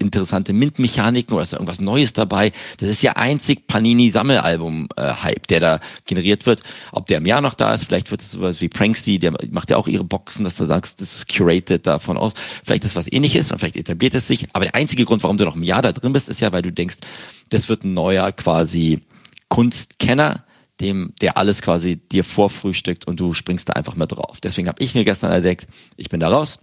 interessante 0.00 0.52
Mint-Mechaniken 0.52 1.34
oder 1.34 1.42
ist 1.42 1.52
da 1.52 1.58
irgendwas 1.58 1.80
Neues 1.80 2.14
dabei. 2.14 2.52
Das 2.78 2.88
ist 2.88 3.02
ja 3.02 3.12
einzig 3.12 3.66
Panini-Sammelalbum-Hype, 3.66 5.46
der 5.46 5.60
da 5.60 5.80
generiert 6.06 6.46
wird. 6.46 6.62
Ob 6.92 7.06
der 7.06 7.18
im 7.18 7.26
Jahr 7.26 7.42
noch 7.42 7.54
da 7.54 7.74
ist, 7.74 7.84
vielleicht 7.84 8.10
wird 8.10 8.22
es 8.22 8.30
sowas 8.30 8.60
wie 8.60 8.68
Pranksy, 8.68 9.18
der 9.18 9.32
macht 9.50 9.70
ja 9.70 9.76
auch 9.76 9.88
ihre 9.88 10.04
Boxen, 10.04 10.44
dass 10.44 10.56
du 10.56 10.64
sagst, 10.64 11.00
das 11.00 11.14
ist 11.16 11.28
curated 11.28 11.86
davon 11.86 12.16
aus. 12.16 12.32
Vielleicht 12.64 12.84
ist 12.84 12.96
was 12.96 13.12
ähnliches 13.12 13.52
und 13.52 13.58
vielleicht 13.58 13.76
etabliert 13.76 14.14
es 14.14 14.26
sich. 14.26 14.48
Aber 14.54 14.64
der 14.64 14.74
einzige 14.74 15.04
Grund, 15.04 15.22
warum 15.22 15.36
du 15.36 15.44
noch 15.44 15.56
im 15.56 15.62
Jahr 15.62 15.82
da 15.82 15.92
drin 15.92 16.12
bist, 16.12 16.28
ist 16.28 16.40
ja, 16.40 16.52
weil 16.52 16.62
du 16.62 16.72
denkst, 16.72 16.96
das 17.50 17.68
wird 17.68 17.84
ein 17.84 17.94
neuer 17.94 18.32
quasi 18.32 19.02
Kunstkenner, 19.48 20.44
dem, 20.80 21.14
der 21.20 21.36
alles 21.36 21.62
quasi 21.62 21.96
dir 21.96 22.24
vorfrühstückt 22.24 23.06
und 23.06 23.18
du 23.20 23.34
springst 23.34 23.68
da 23.68 23.74
einfach 23.74 23.96
mal 23.96 24.06
drauf. 24.06 24.40
Deswegen 24.40 24.68
habe 24.68 24.82
ich 24.82 24.94
mir 24.94 25.04
gestern 25.04 25.32
entdeckt, 25.32 25.66
ich 25.96 26.08
bin 26.08 26.20
da 26.20 26.28
raus. 26.28 26.60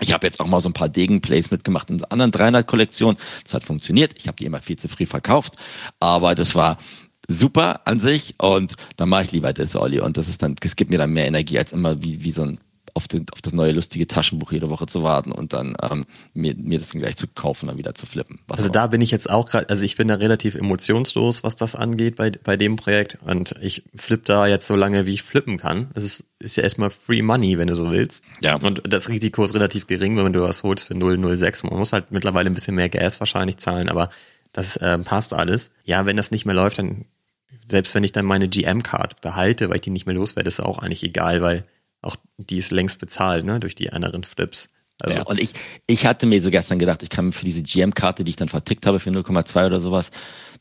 Ich 0.00 0.12
habe 0.12 0.26
jetzt 0.26 0.40
auch 0.40 0.46
mal 0.46 0.60
so 0.60 0.68
ein 0.68 0.74
paar 0.74 0.88
Degenplays 0.88 1.50
mitgemacht 1.50 1.90
in 1.90 2.02
anderen 2.04 2.30
300-Kollektionen. 2.30 3.18
Das 3.42 3.54
hat 3.54 3.64
funktioniert. 3.64 4.14
Ich 4.16 4.28
habe 4.28 4.36
die 4.36 4.44
immer 4.44 4.60
viel 4.60 4.78
zu 4.78 4.88
früh 4.88 5.06
verkauft, 5.06 5.56
aber 5.98 6.34
das 6.34 6.54
war 6.54 6.78
super 7.26 7.86
an 7.86 7.98
sich 7.98 8.34
und 8.38 8.74
dann 8.96 9.08
mache 9.08 9.24
ich 9.24 9.32
lieber 9.32 9.52
das, 9.52 9.76
Olli. 9.76 10.00
Und 10.00 10.16
das 10.16 10.28
ist 10.28 10.42
dann, 10.42 10.54
das 10.60 10.76
gibt 10.76 10.90
mir 10.90 10.98
dann 10.98 11.10
mehr 11.10 11.26
Energie 11.26 11.58
als 11.58 11.72
immer 11.72 12.02
wie, 12.02 12.22
wie 12.24 12.30
so 12.30 12.42
ein 12.42 12.58
auf, 12.98 13.06
den, 13.06 13.26
auf 13.32 13.40
das 13.40 13.52
neue 13.52 13.70
lustige 13.70 14.08
Taschenbuch 14.08 14.50
jede 14.50 14.70
Woche 14.70 14.86
zu 14.86 15.04
warten 15.04 15.30
und 15.30 15.52
dann 15.52 15.76
ähm, 15.80 16.04
mir, 16.34 16.56
mir 16.56 16.80
das 16.80 16.88
dann 16.88 17.00
gleich 17.00 17.16
zu 17.16 17.28
kaufen 17.28 17.64
und 17.64 17.68
dann 17.68 17.78
wieder 17.78 17.94
zu 17.94 18.06
flippen. 18.06 18.40
also 18.48 18.68
da 18.68 18.88
bin 18.88 19.00
ich 19.00 19.12
jetzt 19.12 19.30
auch 19.30 19.46
gerade, 19.46 19.68
also 19.68 19.84
ich 19.84 19.96
bin 19.96 20.08
da 20.08 20.16
relativ 20.16 20.56
emotionslos, 20.56 21.44
was 21.44 21.54
das 21.54 21.76
angeht 21.76 22.16
bei, 22.16 22.32
bei 22.42 22.56
dem 22.56 22.74
Projekt 22.74 23.18
und 23.24 23.54
ich 23.62 23.84
flippe 23.94 24.24
da 24.24 24.48
jetzt 24.48 24.66
so 24.66 24.74
lange, 24.74 25.06
wie 25.06 25.14
ich 25.14 25.22
flippen 25.22 25.58
kann. 25.58 25.88
Es 25.94 26.02
ist, 26.02 26.24
ist 26.40 26.56
ja 26.56 26.64
erstmal 26.64 26.90
Free 26.90 27.22
Money, 27.22 27.56
wenn 27.56 27.68
du 27.68 27.76
so 27.76 27.92
willst. 27.92 28.24
Ja. 28.40 28.56
Und 28.56 28.82
das 28.84 29.08
Risiko 29.08 29.44
ist 29.44 29.54
relativ 29.54 29.86
gering, 29.86 30.16
wenn 30.16 30.32
du 30.32 30.42
was 30.42 30.64
holst 30.64 30.86
für 30.86 30.94
006. 30.94 31.62
Man 31.62 31.78
muss 31.78 31.92
halt 31.92 32.10
mittlerweile 32.10 32.50
ein 32.50 32.54
bisschen 32.54 32.74
mehr 32.74 32.88
Gas 32.88 33.20
wahrscheinlich 33.20 33.58
zahlen, 33.58 33.88
aber 33.88 34.10
das 34.52 34.76
äh, 34.76 34.98
passt 34.98 35.34
alles. 35.34 35.70
Ja, 35.84 36.04
wenn 36.04 36.16
das 36.16 36.32
nicht 36.32 36.46
mehr 36.46 36.54
läuft, 36.56 36.78
dann 36.78 37.04
selbst 37.66 37.94
wenn 37.94 38.04
ich 38.04 38.12
dann 38.12 38.24
meine 38.24 38.48
GM-Card 38.48 39.20
behalte, 39.20 39.68
weil 39.68 39.76
ich 39.76 39.82
die 39.82 39.90
nicht 39.90 40.06
mehr 40.06 40.14
loswerde, 40.14 40.48
ist 40.48 40.60
auch 40.60 40.78
eigentlich 40.78 41.04
egal, 41.04 41.42
weil 41.42 41.64
auch 42.02 42.16
die 42.36 42.58
ist 42.58 42.70
längst 42.70 42.98
bezahlt, 42.98 43.44
ne, 43.44 43.60
durch 43.60 43.74
die 43.74 43.92
anderen 43.92 44.24
Flips. 44.24 44.70
Also 45.00 45.18
ja, 45.18 45.22
und 45.22 45.40
ich, 45.40 45.52
ich 45.86 46.06
hatte 46.06 46.26
mir 46.26 46.42
so 46.42 46.50
gestern 46.50 46.78
gedacht, 46.78 47.02
ich 47.02 47.10
kann 47.10 47.26
mir 47.26 47.32
für 47.32 47.44
diese 47.44 47.62
GM-Karte, 47.62 48.24
die 48.24 48.30
ich 48.30 48.36
dann 48.36 48.48
vertickt 48.48 48.84
habe 48.84 48.98
für 48.98 49.10
0,2 49.10 49.66
oder 49.66 49.80
sowas, 49.80 50.10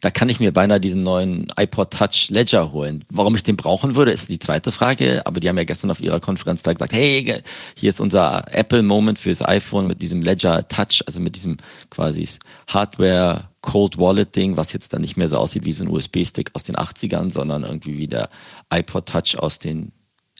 da 0.02 0.12
kann 0.12 0.30
ich 0.30 0.40
mir 0.40 0.54
beinahe 0.54 0.80
diesen 0.80 1.02
neuen 1.02 1.48
iPod 1.58 1.92
Touch 1.92 2.30
Ledger 2.30 2.72
holen. 2.72 3.04
Warum 3.10 3.36
ich 3.36 3.42
den 3.42 3.58
brauchen 3.58 3.96
würde, 3.96 4.12
ist 4.12 4.30
die 4.30 4.38
zweite 4.38 4.72
Frage. 4.72 5.26
Aber 5.26 5.40
die 5.40 5.50
haben 5.50 5.58
ja 5.58 5.64
gestern 5.64 5.90
auf 5.90 6.02
ihrer 6.02 6.20
Konferenz 6.20 6.62
da 6.62 6.74
gesagt, 6.74 6.94
hey, 6.94 7.42
hier 7.76 7.90
ist 7.90 8.00
unser 8.00 8.46
Apple-Moment 8.54 9.18
fürs 9.18 9.42
iPhone 9.42 9.88
mit 9.88 10.02
diesem 10.02 10.22
Ledger 10.22 10.68
Touch, 10.68 11.02
also 11.08 11.20
mit 11.20 11.36
diesem 11.36 11.58
quasi 11.90 12.28
Hardware 12.68 13.50
Cold 13.62 13.98
Wallet 13.98 14.36
Ding, 14.36 14.56
was 14.56 14.72
jetzt 14.72 14.94
dann 14.94 15.02
nicht 15.02 15.18
mehr 15.18 15.30
so 15.30 15.38
aussieht 15.38 15.66
wie 15.66 15.74
so 15.74 15.84
ein 15.84 15.90
USB-Stick 15.90 16.52
aus 16.54 16.64
den 16.64 16.76
80ern, 16.76 17.32
sondern 17.32 17.64
irgendwie 17.64 17.98
wie 17.98 18.08
der 18.08 18.30
iPod 18.72 19.08
Touch 19.08 19.40
aus 19.40 19.58
den 19.58 19.92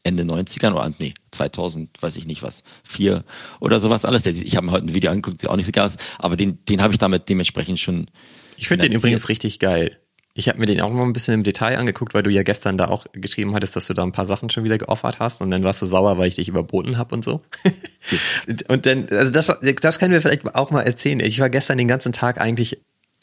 Ende 0.04 0.24
90ern 0.24 0.74
oder 0.74 0.94
nee, 1.00 1.14
2000, 1.32 2.02
weiß 2.02 2.16
ich 2.18 2.26
nicht 2.26 2.44
was, 2.44 2.64
vier 2.84 3.24
oder 3.60 3.80
sowas 3.80 4.06
alles. 4.06 4.26
Ich 4.26 4.56
habe 4.56 4.66
mir 4.66 4.72
heute 4.72 4.88
ein 4.88 4.94
Video 4.94 5.12
angeguckt, 5.12 5.42
sieht 5.42 5.50
auch 5.50 5.56
nicht 5.56 5.66
so 5.66 5.72
geil 5.72 5.86
aus, 5.86 5.98
aber 6.20 6.36
den, 6.36 6.64
den 6.66 6.82
habe 6.82 6.94
ich 6.94 7.00
damit 7.00 7.30
dementsprechend 7.30 7.80
schon. 7.80 8.08
Ich 8.58 8.68
finde 8.68 8.88
den 8.88 8.98
übrigens 8.98 9.30
richtig 9.30 9.60
geil. 9.60 9.98
Ich 10.34 10.48
habe 10.48 10.60
mir 10.60 10.68
den 10.68 10.82
auch 10.82 10.94
mal 10.94 11.04
ein 11.04 11.14
bisschen 11.14 11.34
im 11.34 11.44
Detail 11.44 11.80
angeguckt, 11.80 12.14
weil 12.14 12.22
du 12.22 12.30
ja 12.30 12.44
gestern 12.44 12.78
da 12.78 12.90
auch 12.90 13.08
geschrieben 13.12 13.56
hattest, 13.56 13.76
dass 13.76 13.88
du 13.88 13.96
da 13.96 14.04
ein 14.04 14.12
paar 14.12 14.28
Sachen 14.28 14.52
schon 14.52 14.64
wieder 14.64 14.78
geoffert 14.78 15.18
hast 15.18 15.42
und 15.42 15.50
dann 15.50 15.64
warst 15.64 15.82
du 15.82 15.88
sauer, 15.88 16.20
weil 16.20 16.28
ich 16.28 16.36
dich 16.36 16.48
überboten 16.48 17.00
habe 17.00 17.16
und 17.16 17.24
so. 17.24 17.42
und 18.68 18.86
dann, 18.86 19.10
also 19.10 19.32
das, 19.32 19.52
das 19.82 19.98
können 19.98 20.14
wir 20.14 20.22
vielleicht 20.22 20.54
auch 20.54 20.70
mal 20.70 20.84
erzählen. 20.84 21.22
Ich 21.22 21.40
war 21.40 21.50
gestern 21.50 21.80
den 21.80 21.88
ganzen 21.88 22.12
Tag 22.12 22.40
eigentlich 22.40 22.80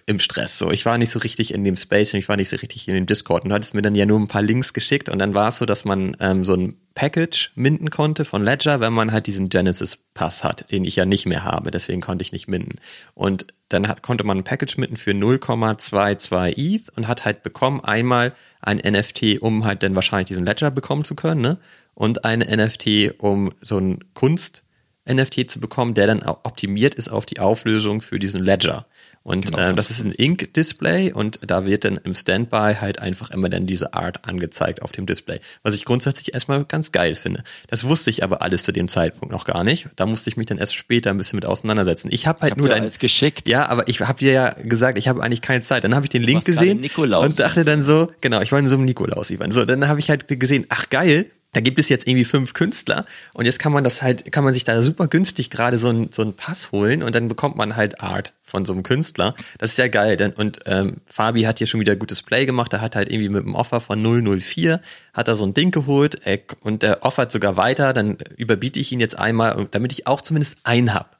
im 0.06 0.18
Stress. 0.18 0.58
So, 0.58 0.70
ich 0.70 0.84
war 0.84 0.98
nicht 0.98 1.10
so 1.10 1.18
richtig 1.18 1.54
in 1.54 1.64
dem 1.64 1.76
Space 1.76 2.12
und 2.12 2.18
ich 2.18 2.28
war 2.28 2.36
nicht 2.36 2.48
so 2.48 2.56
richtig 2.56 2.88
in 2.88 2.94
dem 2.94 3.06
Discord 3.06 3.44
und 3.44 3.50
du 3.50 3.54
hattest 3.54 3.74
mir 3.74 3.82
dann 3.82 3.94
ja 3.94 4.06
nur 4.06 4.18
ein 4.18 4.28
paar 4.28 4.42
Links 4.42 4.72
geschickt 4.72 5.08
und 5.08 5.18
dann 5.18 5.34
war 5.34 5.48
es 5.48 5.58
so, 5.58 5.66
dass 5.66 5.84
man 5.84 6.16
ähm, 6.20 6.44
so 6.44 6.54
ein 6.54 6.76
Package 6.94 7.52
minden 7.54 7.90
konnte 7.90 8.24
von 8.24 8.44
Ledger, 8.44 8.80
wenn 8.80 8.92
man 8.92 9.12
halt 9.12 9.26
diesen 9.26 9.48
Genesis 9.48 9.98
Pass 10.14 10.44
hat, 10.44 10.70
den 10.70 10.84
ich 10.84 10.96
ja 10.96 11.06
nicht 11.06 11.26
mehr 11.26 11.44
habe, 11.44 11.70
deswegen 11.70 12.00
konnte 12.00 12.22
ich 12.22 12.32
nicht 12.32 12.48
minden. 12.48 12.76
Und 13.14 13.46
dann 13.68 13.88
hat, 13.88 14.02
konnte 14.02 14.24
man 14.24 14.38
ein 14.38 14.44
Package 14.44 14.76
minden 14.76 14.96
für 14.96 15.12
0,22 15.12 16.54
ETH 16.56 16.96
und 16.96 17.08
hat 17.08 17.24
halt 17.24 17.42
bekommen 17.42 17.80
einmal 17.82 18.32
ein 18.60 18.76
NFT, 18.76 19.40
um 19.40 19.64
halt 19.64 19.82
dann 19.82 19.94
wahrscheinlich 19.94 20.28
diesen 20.28 20.46
Ledger 20.46 20.70
bekommen 20.70 21.04
zu 21.04 21.14
können, 21.14 21.40
ne? 21.40 21.58
Und 21.94 22.24
eine 22.24 22.44
NFT, 22.44 23.14
um 23.18 23.52
so 23.60 23.78
ein 23.78 24.00
Kunst 24.14 24.64
NFT 25.08 25.50
zu 25.50 25.60
bekommen, 25.60 25.94
der 25.94 26.06
dann 26.06 26.22
optimiert 26.22 26.94
ist 26.94 27.08
auf 27.08 27.26
die 27.26 27.38
Auflösung 27.38 28.00
für 28.00 28.18
diesen 28.18 28.42
Ledger. 28.42 28.86
Und 29.24 29.46
genau. 29.46 29.70
äh, 29.70 29.74
das 29.74 29.90
ist 29.90 30.04
ein 30.04 30.12
Ink-Display 30.12 31.12
und 31.12 31.40
da 31.46 31.64
wird 31.64 31.87
dann 31.87 31.96
im 31.96 32.14
Standby 32.14 32.74
halt 32.78 32.98
einfach 32.98 33.30
immer 33.30 33.48
dann 33.48 33.66
diese 33.66 33.94
Art 33.94 34.28
angezeigt 34.28 34.82
auf 34.82 34.92
dem 34.92 35.06
Display. 35.06 35.40
Was 35.62 35.74
ich 35.74 35.87
grundsätzlich 35.87 36.34
erstmal 36.34 36.64
ganz 36.66 36.92
geil 36.92 37.14
finde. 37.14 37.42
Das 37.68 37.84
wusste 37.84 38.10
ich 38.10 38.22
aber 38.22 38.42
alles 38.42 38.64
zu 38.64 38.72
dem 38.72 38.87
Zeitpunkt 38.87 39.32
noch 39.32 39.46
gar 39.46 39.64
nicht. 39.64 39.88
Da 39.96 40.04
musste 40.04 40.28
ich 40.28 40.37
mich 40.37 40.46
dann 40.46 40.58
erst 40.58 40.76
später 40.76 41.08
ein 41.08 41.16
bisschen 41.16 41.38
mit 41.38 41.46
auseinandersetzen. 41.46 42.10
Ich 42.12 42.26
habe 42.26 42.42
halt 42.42 42.50
ich 42.50 42.52
hab 42.52 42.58
nur 42.58 42.68
dein 42.68 42.82
alles 42.82 42.98
geschickt. 42.98 43.48
Ja, 43.48 43.66
aber 43.66 43.88
ich 43.88 44.00
habe 44.02 44.18
dir 44.18 44.32
ja 44.32 44.50
gesagt, 44.50 44.98
ich 44.98 45.08
habe 45.08 45.22
eigentlich 45.22 45.40
keine 45.40 45.62
Zeit. 45.62 45.84
Dann 45.84 45.94
habe 45.94 46.04
ich 46.04 46.10
den 46.10 46.22
Link 46.22 46.44
gesehen 46.44 46.84
und 46.94 47.40
dachte 47.40 47.64
dann 47.64 47.80
so, 47.80 48.12
genau, 48.20 48.42
ich 48.42 48.52
war 48.52 48.58
in 48.58 48.68
so 48.68 48.76
einem 48.76 48.84
Nikolaus-Event. 48.84 49.54
So, 49.54 49.64
dann 49.64 49.88
habe 49.88 50.00
ich 50.00 50.10
halt 50.10 50.28
gesehen, 50.38 50.66
ach 50.68 50.90
geil, 50.90 51.30
da 51.54 51.60
gibt 51.60 51.78
es 51.78 51.88
jetzt 51.88 52.06
irgendwie 52.06 52.24
fünf 52.24 52.52
Künstler 52.52 53.06
und 53.32 53.46
jetzt 53.46 53.58
kann 53.58 53.72
man 53.72 53.84
das 53.84 54.02
halt, 54.02 54.30
kann 54.32 54.44
man 54.44 54.52
sich 54.52 54.64
da 54.64 54.82
super 54.82 55.08
günstig 55.08 55.50
gerade 55.50 55.78
so 55.78 55.88
ein 55.88 56.10
so 56.12 56.22
ein 56.22 56.34
Pass 56.34 56.72
holen 56.72 57.02
und 57.02 57.14
dann 57.14 57.28
bekommt 57.28 57.56
man 57.56 57.76
halt 57.76 58.00
Art 58.00 58.34
von 58.42 58.64
so 58.64 58.72
einem 58.72 58.82
Künstler. 58.82 59.34
Das 59.58 59.70
ist 59.72 59.78
ja 59.78 59.88
geil. 59.88 60.16
Denn, 60.16 60.32
und 60.32 60.60
ähm, 60.66 60.98
Fabi 61.06 61.42
hat 61.42 61.58
hier 61.58 61.66
schon 61.66 61.80
wieder 61.80 61.96
gutes 61.96 62.22
Play 62.22 62.46
gemacht. 62.46 62.72
Er 62.72 62.80
hat 62.80 62.94
halt 62.94 63.10
irgendwie 63.10 63.30
mit 63.30 63.44
einem 63.44 63.54
Offer 63.54 63.80
von 63.80 64.02
004 64.02 64.80
hat 65.12 65.28
er 65.28 65.36
so 65.36 65.44
ein 65.44 65.54
Ding 65.54 65.70
geholt 65.70 66.26
ey, 66.26 66.42
und 66.60 66.82
der 66.82 67.04
offert 67.04 67.32
sogar 67.32 67.56
weiter. 67.56 67.92
Dann 67.92 68.18
überbiete 68.36 68.78
ich 68.78 68.92
ihn 68.92 69.00
jetzt 69.00 69.18
einmal, 69.18 69.66
damit 69.70 69.92
ich 69.92 70.06
auch 70.06 70.20
zumindest 70.20 70.56
einen 70.64 70.92
hab. 70.92 71.18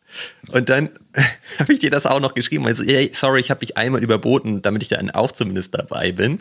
Und 0.49 0.69
dann 0.69 0.91
habe 1.59 1.73
ich 1.73 1.79
dir 1.79 1.91
das 1.91 2.07
auch 2.07 2.21
noch 2.21 2.35
geschrieben. 2.35 2.67
Also, 2.67 2.85
hey, 2.85 3.11
sorry, 3.13 3.41
ich 3.41 3.51
habe 3.51 3.61
dich 3.61 3.77
einmal 3.77 4.03
überboten, 4.03 4.63
damit 4.63 4.83
ich 4.83 4.89
dann 4.91 5.11
auch 5.11 5.33
zumindest 5.33 5.75
dabei 5.75 6.13
bin. 6.13 6.41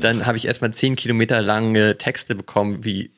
Dann 0.00 0.26
habe 0.26 0.36
ich 0.36 0.46
erstmal 0.46 0.72
zehn 0.72 0.96
Kilometer 0.96 1.42
lange 1.42 1.98
Texte 1.98 2.34
bekommen, 2.34 2.84
wie 2.84 3.10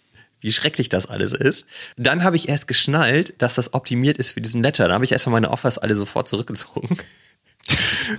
wie 0.45 0.53
schrecklich 0.53 0.91
das 0.91 1.07
alles 1.07 1.33
ist. 1.33 1.65
Dann 1.97 2.23
habe 2.23 2.37
ich 2.37 2.51
erst 2.51 2.69
geschnallt, 2.69 3.35
dass 3.39 3.55
das 3.55 3.73
optimiert 3.73 4.19
ist 4.19 4.33
für 4.33 4.43
diesen 4.43 4.63
Letter. 4.63 4.87
Da 4.87 4.95
habe 4.95 5.05
ich 5.05 5.13
erstmal 5.13 5.41
meine 5.41 5.51
Offers 5.51 5.79
alle 5.79 5.97
sofort 5.97 6.29
zurückgezogen. 6.29 6.99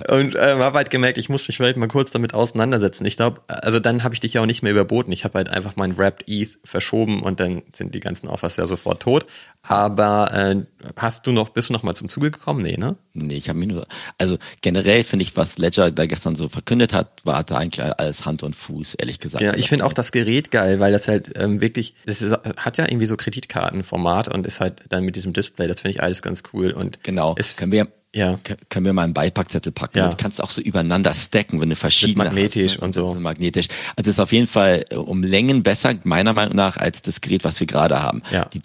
Und 0.09 0.35
ähm, 0.35 0.59
habe 0.59 0.77
halt 0.77 0.89
gemerkt, 0.89 1.17
ich 1.17 1.29
muss 1.29 1.47
mich 1.47 1.57
vielleicht 1.57 1.77
mal 1.77 1.87
kurz 1.87 2.11
damit 2.11 2.33
auseinandersetzen. 2.33 3.05
Ich 3.05 3.17
glaube, 3.17 3.41
also 3.47 3.79
dann 3.79 4.03
habe 4.03 4.13
ich 4.13 4.19
dich 4.19 4.33
ja 4.33 4.41
auch 4.41 4.45
nicht 4.45 4.63
mehr 4.63 4.71
überboten. 4.71 5.11
Ich 5.11 5.23
habe 5.23 5.37
halt 5.37 5.49
einfach 5.49 5.75
mein 5.75 5.97
Wrapped 5.97 6.27
ETH 6.27 6.57
verschoben 6.63 7.21
und 7.21 7.39
dann 7.39 7.61
sind 7.71 7.93
die 7.93 7.99
ganzen 7.99 8.27
Offers 8.27 8.57
ja 8.57 8.65
sofort 8.65 9.01
tot. 9.01 9.25
Aber 9.61 10.31
äh, 10.33 10.63
hast 10.97 11.27
du 11.27 11.31
noch, 11.31 11.49
bist 11.49 11.69
du 11.69 11.73
noch 11.73 11.83
mal 11.83 11.95
zum 11.95 12.09
Zuge 12.09 12.31
gekommen? 12.31 12.63
Nee, 12.63 12.77
ne? 12.77 12.95
Nee, 13.13 13.35
ich 13.35 13.49
habe 13.49 13.59
mir 13.59 13.67
nur, 13.67 13.87
also 14.17 14.37
generell 14.61 15.03
finde 15.03 15.23
ich, 15.23 15.37
was 15.37 15.57
Ledger 15.57 15.91
da 15.91 16.05
gestern 16.05 16.35
so 16.35 16.49
verkündet 16.49 16.93
hat, 16.93 17.23
war 17.23 17.43
da 17.43 17.57
eigentlich 17.57 17.83
alles 17.83 18.25
Hand 18.25 18.43
und 18.43 18.55
Fuß, 18.55 18.95
ehrlich 18.95 19.19
gesagt. 19.19 19.43
Ja, 19.43 19.53
ich 19.55 19.69
finde 19.69 19.85
auch 19.85 19.93
das 19.93 20.11
Gerät 20.11 20.51
geil, 20.51 20.79
weil 20.79 20.91
das 20.91 21.07
halt 21.07 21.37
ähm, 21.37 21.61
wirklich, 21.61 21.95
das 22.05 22.21
ist, 22.21 22.33
hat 22.57 22.77
ja 22.77 22.85
irgendwie 22.85 23.05
so 23.05 23.15
Kreditkartenformat 23.15 24.27
und 24.27 24.45
ist 24.47 24.59
halt 24.59 24.83
dann 24.89 25.03
mit 25.03 25.15
diesem 25.15 25.33
Display, 25.33 25.67
das 25.67 25.81
finde 25.81 25.95
ich 25.95 26.03
alles 26.03 26.21
ganz 26.21 26.43
cool 26.53 26.71
und 26.71 27.03
genau. 27.03 27.35
Es 27.37 27.55
können 27.55 27.71
wir 27.71 27.87
ja. 28.15 28.39
Können 28.69 28.85
wir 28.85 28.93
mal 28.93 29.03
einen 29.03 29.13
Beipackzettel 29.13 29.73
packen. 29.73 29.97
Ja. 29.97 30.09
Du 30.09 30.15
kannst 30.15 30.41
auch 30.41 30.49
so 30.49 30.61
übereinander 30.61 31.13
stacken, 31.13 31.59
wenn 31.59 31.69
du 31.69 31.75
verschiedene 31.75 32.23
Mit 32.23 32.33
magnetisch 32.33 32.73
hast, 32.73 32.79
ne? 32.79 32.85
und 32.85 32.93
so. 32.93 33.13
Magnetisch. 33.15 33.67
Also 33.97 34.09
ist 34.09 34.19
auf 34.21 34.31
jeden 34.31 34.47
Fall 34.47 34.85
äh, 34.89 34.95
um 34.95 35.21
Längen 35.21 35.63
besser, 35.63 35.93
meiner 36.05 36.33
Meinung 36.33 36.55
nach, 36.55 36.77
als 36.77 37.01
das 37.01 37.19
Gerät, 37.19 37.43
was 37.43 37.59
wir 37.59 37.67
gerade 37.67 38.01
haben. 38.01 38.21
Ja. 38.31 38.45
Die 38.45 38.61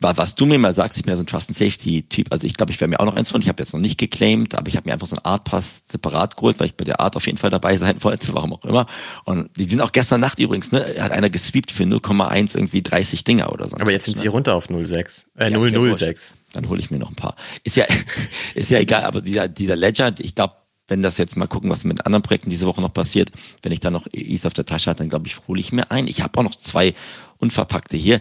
was 0.00 0.34
du 0.34 0.46
mir 0.46 0.58
mal 0.58 0.72
sagst, 0.72 0.96
ich 0.96 1.04
bin 1.04 1.10
ja 1.10 1.16
so 1.16 1.24
ein 1.24 1.26
Trust 1.26 1.50
and 1.50 1.58
Safety 1.58 2.02
Typ. 2.02 2.28
Also 2.30 2.46
ich 2.46 2.54
glaube, 2.54 2.72
ich 2.72 2.80
wäre 2.80 2.88
mir 2.88 3.00
auch 3.00 3.04
noch 3.04 3.16
eins 3.16 3.30
von. 3.30 3.40
Ich 3.40 3.48
habe 3.48 3.60
jetzt 3.62 3.72
noch 3.72 3.80
nicht 3.80 3.98
geclaimed, 3.98 4.54
aber 4.54 4.68
ich 4.68 4.76
habe 4.76 4.88
mir 4.88 4.92
einfach 4.92 5.06
so 5.06 5.16
einen 5.16 5.24
Art 5.24 5.44
Pass 5.44 5.82
separat 5.86 6.36
geholt, 6.36 6.60
weil 6.60 6.66
ich 6.66 6.76
bei 6.76 6.84
der 6.84 7.00
Art 7.00 7.16
auf 7.16 7.26
jeden 7.26 7.38
Fall 7.38 7.50
dabei 7.50 7.76
sein 7.76 7.96
wollte, 8.04 8.32
warum 8.34 8.52
auch 8.52 8.64
immer. 8.64 8.86
Und 9.24 9.50
die 9.56 9.64
sind 9.64 9.80
auch 9.80 9.92
gestern 9.92 10.20
Nacht 10.20 10.38
übrigens, 10.38 10.70
ne, 10.72 10.94
hat 11.00 11.10
einer 11.10 11.30
gesweept 11.30 11.72
für 11.72 11.82
0,1 11.82 12.56
irgendwie 12.56 12.82
30 12.82 13.24
Dinger 13.24 13.52
oder 13.52 13.66
so. 13.66 13.76
Aber 13.76 13.90
jetzt 13.90 14.04
sind 14.04 14.16
ne? 14.16 14.22
sie 14.22 14.28
runter 14.28 14.54
auf 14.54 14.68
0,6, 14.68 15.26
äh, 15.36 15.50
ja, 15.50 15.94
006. 15.94 16.34
Dann 16.52 16.68
hole 16.68 16.80
ich 16.80 16.90
mir 16.90 16.98
noch 16.98 17.10
ein 17.10 17.16
paar. 17.16 17.34
Ist 17.64 17.76
ja, 17.76 17.84
ist 18.54 18.70
ja 18.70 18.78
egal, 18.78 19.04
aber 19.04 19.20
dieser, 19.20 19.48
dieser 19.48 19.76
Ledger, 19.76 20.14
ich 20.18 20.34
glaube, 20.34 20.54
wenn 20.86 21.02
das 21.02 21.18
jetzt 21.18 21.36
mal 21.36 21.46
gucken, 21.46 21.70
was 21.70 21.84
mit 21.84 22.06
anderen 22.06 22.22
Projekten 22.22 22.50
diese 22.50 22.66
Woche 22.66 22.80
noch 22.80 22.94
passiert, 22.94 23.30
wenn 23.62 23.72
ich 23.72 23.80
dann 23.80 23.92
noch 23.92 24.06
ETH 24.12 24.46
auf 24.46 24.54
der 24.54 24.64
Tasche 24.64 24.88
habe, 24.88 24.98
dann 24.98 25.10
glaube 25.10 25.26
ich, 25.26 25.46
hole 25.46 25.60
ich 25.60 25.72
mir 25.72 25.90
ein. 25.90 26.06
Ich 26.06 26.22
habe 26.22 26.38
auch 26.38 26.44
noch 26.44 26.54
zwei 26.54 26.94
unverpackte 27.36 27.96
hier 27.96 28.20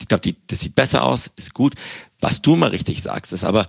ich 0.00 0.08
glaube, 0.08 0.34
das 0.46 0.60
sieht 0.60 0.74
besser 0.74 1.04
aus, 1.04 1.30
ist 1.36 1.54
gut. 1.54 1.74
Was 2.20 2.42
du 2.42 2.56
mal 2.56 2.70
richtig 2.70 3.02
sagst, 3.02 3.32
ist 3.32 3.44
aber, 3.44 3.66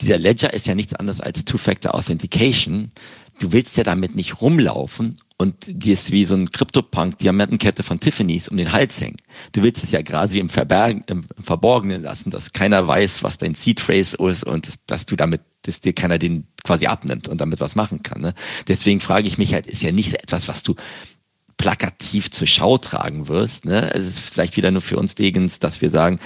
dieser 0.00 0.18
Ledger 0.18 0.52
ist 0.52 0.66
ja 0.66 0.74
nichts 0.74 0.94
anderes 0.94 1.20
als 1.20 1.44
Two-Factor 1.44 1.94
Authentication. 1.94 2.92
Du 3.38 3.52
willst 3.52 3.76
ja 3.76 3.84
damit 3.84 4.14
nicht 4.14 4.40
rumlaufen 4.40 5.18
und 5.38 5.54
dir 5.66 5.92
ist 5.92 6.10
wie 6.10 6.24
so 6.24 6.34
ein 6.34 6.50
Crypto-Punk 6.50 7.18
Diamantenkette 7.18 7.82
von 7.82 8.00
Tiffany's 8.00 8.48
um 8.48 8.56
den 8.56 8.72
Hals 8.72 9.00
hängen. 9.00 9.16
Du 9.52 9.62
willst 9.62 9.84
es 9.84 9.90
ja 9.90 10.02
quasi 10.02 10.38
im, 10.38 10.48
Verbergen, 10.48 11.04
im, 11.06 11.26
Verborgenen 11.42 12.02
lassen, 12.02 12.30
dass 12.30 12.52
keiner 12.52 12.86
weiß, 12.86 13.22
was 13.22 13.36
dein 13.36 13.54
Seed-Phrase 13.54 14.16
ist 14.16 14.44
und 14.44 14.66
dass, 14.66 14.84
dass 14.86 15.06
du 15.06 15.16
damit, 15.16 15.42
dass 15.62 15.82
dir 15.82 15.92
keiner 15.92 16.18
den 16.18 16.46
quasi 16.64 16.86
abnimmt 16.86 17.28
und 17.28 17.40
damit 17.40 17.60
was 17.60 17.74
machen 17.74 18.02
kann. 18.02 18.22
Ne? 18.22 18.34
Deswegen 18.68 19.00
frage 19.00 19.28
ich 19.28 19.36
mich 19.36 19.52
halt, 19.52 19.66
ist 19.66 19.82
ja 19.82 19.92
nicht 19.92 20.10
so 20.10 20.16
etwas, 20.16 20.48
was 20.48 20.62
du 20.62 20.74
plakativ 21.56 22.30
zur 22.30 22.46
Schau 22.46 22.78
tragen 22.78 23.28
wirst. 23.28 23.64
Ne? 23.64 23.90
Es 23.94 24.06
ist 24.06 24.20
vielleicht 24.20 24.56
wieder 24.56 24.70
nur 24.70 24.82
für 24.82 24.98
uns 24.98 25.14
Degens, 25.14 25.58
dass 25.58 25.80
wir 25.80 25.90
sagen, 25.90 26.18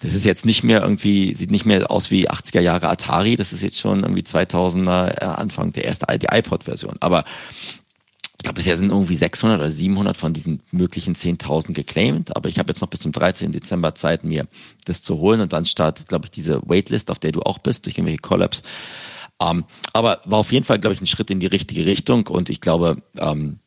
das 0.00 0.12
ist 0.12 0.24
jetzt 0.24 0.44
nicht 0.44 0.64
mehr 0.64 0.82
irgendwie, 0.82 1.34
sieht 1.34 1.50
nicht 1.50 1.66
mehr 1.66 1.90
aus 1.90 2.10
wie 2.10 2.28
80er 2.28 2.60
Jahre 2.60 2.88
Atari, 2.88 3.36
das 3.36 3.52
ist 3.52 3.62
jetzt 3.62 3.78
schon 3.78 4.02
irgendwie 4.02 4.22
2000er 4.22 5.20
äh, 5.20 5.24
Anfang 5.24 5.72
der 5.72 5.84
erste 5.84 6.08
alte 6.08 6.28
iPod-Version. 6.30 6.96
Aber 7.00 7.24
ich 8.42 8.44
glaube, 8.44 8.56
bisher 8.56 8.76
sind 8.76 8.90
irgendwie 8.90 9.14
600 9.14 9.60
oder 9.60 9.70
700 9.70 10.16
von 10.16 10.32
diesen 10.32 10.62
möglichen 10.72 11.14
10.000 11.14 11.74
geclaimed. 11.74 12.34
Aber 12.34 12.48
ich 12.48 12.58
habe 12.58 12.70
jetzt 12.70 12.80
noch 12.80 12.88
bis 12.88 12.98
zum 12.98 13.12
13. 13.12 13.52
Dezember 13.52 13.94
Zeit, 13.94 14.24
mir 14.24 14.48
das 14.84 15.00
zu 15.00 15.18
holen. 15.18 15.40
Und 15.40 15.52
dann 15.52 15.64
startet, 15.64 16.08
glaube 16.08 16.24
ich, 16.24 16.32
diese 16.32 16.60
Waitlist, 16.68 17.12
auf 17.12 17.20
der 17.20 17.30
du 17.30 17.42
auch 17.42 17.58
bist, 17.58 17.86
durch 17.86 17.98
irgendwelche 17.98 18.18
Collabs. 18.18 18.64
Ähm, 19.40 19.62
aber 19.92 20.22
war 20.24 20.40
auf 20.40 20.50
jeden 20.50 20.64
Fall, 20.64 20.80
glaube 20.80 20.94
ich, 20.94 21.00
ein 21.00 21.06
Schritt 21.06 21.30
in 21.30 21.38
die 21.38 21.46
richtige 21.46 21.86
Richtung. 21.86 22.26
Und 22.26 22.50
ich 22.50 22.60
glaube, 22.60 23.00
ähm, 23.16 23.60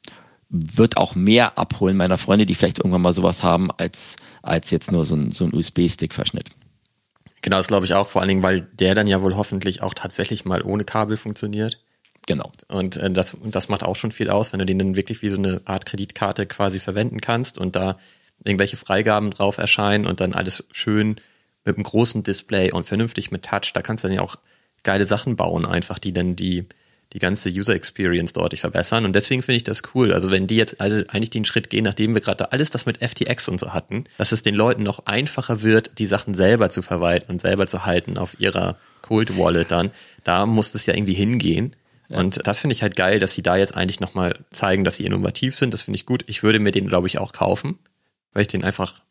wird 0.56 0.97
auch 0.97 1.16
mehr 1.16 1.58
abholen 1.58 1.97
meiner 1.97 2.18
Freunde, 2.18 2.45
die 2.45 2.56
vielleicht 2.56 2.80
irgendwann 2.80 3.01
mal 3.01 3.14
sowas 3.14 3.43
haben, 3.43 3.70
als, 3.72 4.16
als 4.41 4.72
jetzt 4.72 4.91
nur 4.91 5.06
so 5.06 5.16
ein, 5.16 5.32
so 5.32 5.45
ein 5.45 5.53
USB-Stick-Verschnitt. 5.53 6.49
Genau, 7.41 7.58
das 7.58 7.68
glaube 7.68 7.86
ich 7.86 7.93
auch, 7.93 8.08
vor 8.08 8.22
allen 8.22 8.30
Dingen, 8.30 8.43
weil 8.43 8.62
der 8.62 8.95
dann 8.95 9.08
ja 9.08 9.22
wohl 9.22 9.36
hoffentlich 9.36 9.82
auch 9.82 9.93
tatsächlich 9.93 10.45
mal 10.45 10.62
ohne 10.64 10.84
Kabel 10.84 11.18
funktioniert. 11.18 11.80
Genau. 12.26 12.51
Und 12.68 12.97
äh, 12.97 13.12
das, 13.12 13.38
das 13.43 13.70
macht 13.70 13.84
auch 13.84 13.95
schon 13.95 14.12
viel 14.12 14.30
aus, 14.30 14.51
wenn 14.51 14.60
du 14.60 14.66
den 14.66 14.80
dann 14.80 14.95
wirklich 14.95 15.22
wie 15.22 15.30
so 15.30 15.38
eine 15.38 15.62
Art 15.66 15.86
Kreditkarte 15.86 16.45
quasi 16.45 16.80
verwenden 16.80 17.22
kannst 17.22 17.60
und 17.60 17.76
da 17.76 17.97
irgendwelche 18.43 18.78
Freigaben 18.78 19.32
drauf 19.32 19.58
erscheinen 19.58 20.06
und 20.06 20.22
dann 20.22 20.34
alles 20.34 20.68
schön 20.72 21.18
mit 21.66 21.76
einem 21.76 21.84
großen 21.84 22.24
Display 22.24 22.72
und 22.72 22.86
vernünftig 22.86 23.32
mit 23.32 23.43
Touch. 23.43 23.74
Da 23.74 23.82
kannst 23.82 24.03
du 24.03 24.08
dann 24.08 24.16
ja 24.16 24.22
auch 24.22 24.38
geile 24.84 25.06
Sachen 25.06 25.36
bauen, 25.36 25.66
einfach, 25.66 25.99
die 25.99 26.14
dann 26.14 26.36
die, 26.36 26.66
die 27.16 27.20
ganze 27.20 27.49
User 27.49 27.74
Experience 27.74 28.34
deutlich 28.34 28.59
verbessern. 28.59 29.05
Und 29.05 29.16
deswegen 29.16 29.41
finde 29.41 29.55
ich 29.55 29.63
das 29.63 29.84
cool. 29.95 30.11
Also 30.11 30.32
wenn 30.32 30.47
die 30.47 30.57
jetzt 30.57 30.82
also 30.82 31.01
eigentlich 31.07 31.30
den 31.30 31.45
Schritt 31.45 31.70
gehen, 31.70 31.86
nachdem 31.86 32.13
wir 32.13 32.20
gerade 32.20 32.51
alles 32.51 32.72
das 32.72 32.86
mit 32.86 32.97
FTX 32.97 33.47
und 33.47 33.57
so 33.61 33.74
hatten, 33.74 34.03
dass 34.18 34.34
es 34.34 34.43
den 34.43 34.53
Leuten 34.53 34.84
noch 34.84 35.05
einfacher 35.05 35.63
wird, 35.63 35.97
die 35.97 36.07
Sachen 36.07 36.34
selber 36.34 36.70
zu 36.70 36.82
verwalten 36.82 37.32
und 37.32 37.39
selber 37.39 37.68
zu 37.68 37.86
halten 37.86 38.18
auf 38.18 38.38
ihrer 38.41 38.78
Cold 39.01 39.38
Wallet 39.38 39.72
dann, 39.72 39.91
da 40.26 40.45
muss 40.45 40.76
es 40.76 40.86
ja 40.88 40.93
irgendwie 40.93 41.13
hingehen. 41.13 41.74
Ja. 42.09 42.20
Und 42.20 42.45
das 42.45 42.59
finde 42.59 42.74
ich 42.74 42.82
halt 42.82 42.97
geil, 42.97 43.20
dass 43.20 43.34
sie 43.34 43.43
da 43.43 43.55
jetzt 43.55 43.78
eigentlich 43.78 44.01
nochmal 44.01 44.38
zeigen, 44.51 44.84
dass 44.84 44.97
sie 44.97 45.05
innovativ 45.05 45.55
sind. 45.55 45.74
Das 45.74 45.84
finde 45.84 45.95
ich 45.95 46.05
gut. 46.05 46.26
Ich 46.28 46.43
würde 46.43 46.59
mir 46.59 46.72
den, 46.72 46.89
glaube 46.89 47.07
ich, 47.07 47.18
auch 47.18 47.32
kaufen, 47.32 47.80
weil 48.34 48.41
ich 48.41 48.49
den 48.49 48.66
einfach, 48.66 49.03